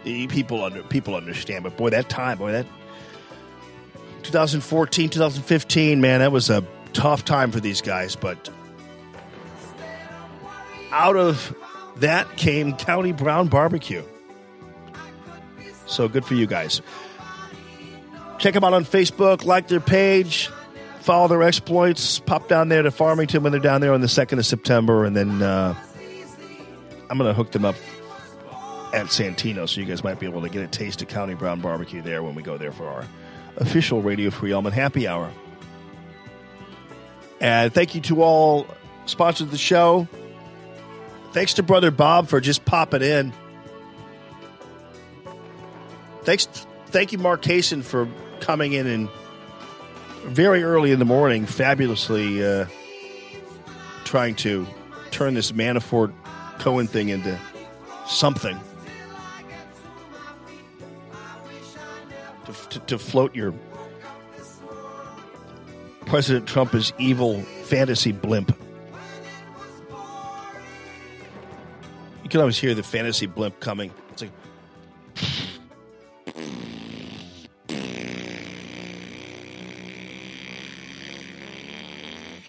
[0.05, 1.65] people under people understand.
[1.65, 2.67] But boy, that time, boy, that
[4.23, 8.15] 2014, 2015, man, that was a tough time for these guys.
[8.15, 8.51] But
[10.93, 11.53] out of
[11.97, 14.05] that came County Brown Barbecue.
[15.87, 16.83] So good for you guys.
[18.39, 20.51] Check them out on Facebook, like their page,
[21.05, 24.39] follow their exploits, pop down there to Farmington when they're down there on the 2nd
[24.39, 25.75] of September, and then uh,
[27.11, 27.77] I'm going to hook them up
[28.95, 31.61] at Santino so you guys might be able to get a taste of County Brown
[31.61, 33.05] Barbecue there when we go there for our
[33.59, 35.31] official Radio Free Allman Happy Hour.
[37.39, 38.67] And thank you to all
[39.05, 40.09] sponsors of the show.
[41.33, 43.35] Thanks to Brother Bob for just popping in.
[46.23, 46.47] Thanks,
[46.87, 48.09] thank you, Mark Kaysen, for
[48.41, 49.09] coming in and
[50.25, 52.67] very early in the morning, fabulously uh,
[54.05, 54.67] trying to
[55.11, 56.13] turn this Manafort
[56.59, 57.39] Cohen thing into
[58.07, 58.59] something
[62.47, 63.55] to, to, to float your
[66.07, 68.57] President Trump is evil fantasy blimp.
[72.23, 73.91] You can always hear the fantasy blimp coming.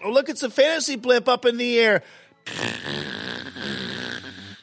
[0.06, 2.04] Oh, look, it's a fantasy blimp up in the air.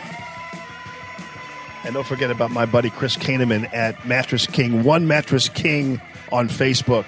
[1.84, 6.50] And don't forget about my buddy Chris Kahneman at Mattress King, One Mattress King on
[6.50, 7.06] Facebook.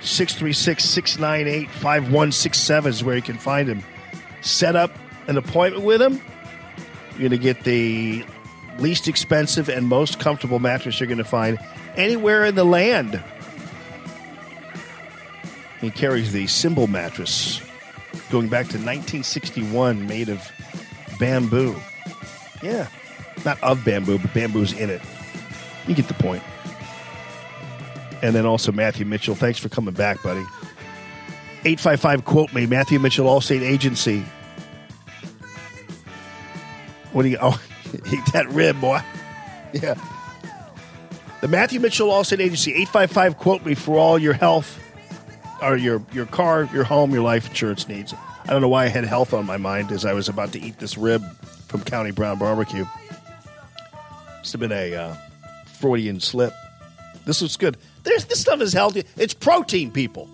[0.00, 3.82] 636-698-5167 is where you can find him.
[4.40, 4.90] Set up
[5.28, 6.20] an appointment with him.
[7.12, 8.24] You're going to get the
[8.78, 11.58] least expensive and most comfortable mattress you're going to find
[11.96, 13.22] anywhere in the land.
[15.80, 17.60] He carries the Symbol mattress
[18.30, 20.50] going back to 1961, made of
[21.18, 21.76] bamboo.
[22.62, 22.88] Yeah,
[23.44, 25.02] not of bamboo, but bamboo's in it.
[25.86, 26.42] You get the point.
[28.22, 29.34] And then also Matthew Mitchell.
[29.34, 30.44] Thanks for coming back, buddy.
[31.64, 34.24] 855 quote me, Matthew Mitchell, Allstate Agency.
[37.12, 37.60] What do you oh
[38.12, 39.00] eat that rib, boy.
[39.72, 39.94] Yeah.
[41.40, 44.82] The Matthew Mitchell Allstate Agency, 855 quote me for all your health
[45.62, 48.14] or your your car, your home, your life insurance needs.
[48.44, 50.60] I don't know why I had health on my mind as I was about to
[50.60, 51.22] eat this rib
[51.66, 52.86] from County Brown Barbecue.
[54.38, 55.14] Must have been a uh,
[55.66, 56.52] Freudian slip.
[57.24, 57.76] This looks good.
[58.04, 59.04] There's, this stuff is healthy.
[59.16, 60.28] It's protein, people.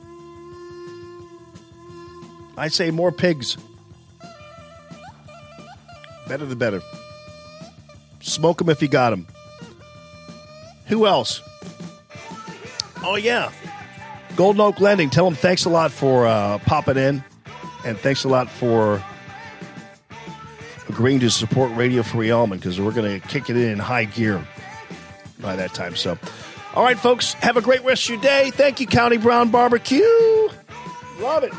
[2.57, 3.57] I say more pigs.
[6.29, 6.83] Better the better.
[8.21, 9.27] Smoke them if you got them.
[10.87, 11.43] Who else?
[13.05, 13.51] Oh, yeah.
[14.37, 15.11] Golden Oak Lending.
[15.11, 17.25] Tell them thanks a lot for uh, popping in,
[17.85, 19.03] and thanks a lot for
[20.89, 24.47] agreeing to support Radio Free Allman because we're going to kick it in high gear
[25.41, 25.97] by that time.
[25.97, 26.19] So,
[26.75, 28.51] all right, folks, have a great rest of your day.
[28.51, 30.03] Thank you, County Brown Barbecue.
[31.21, 31.53] Love it.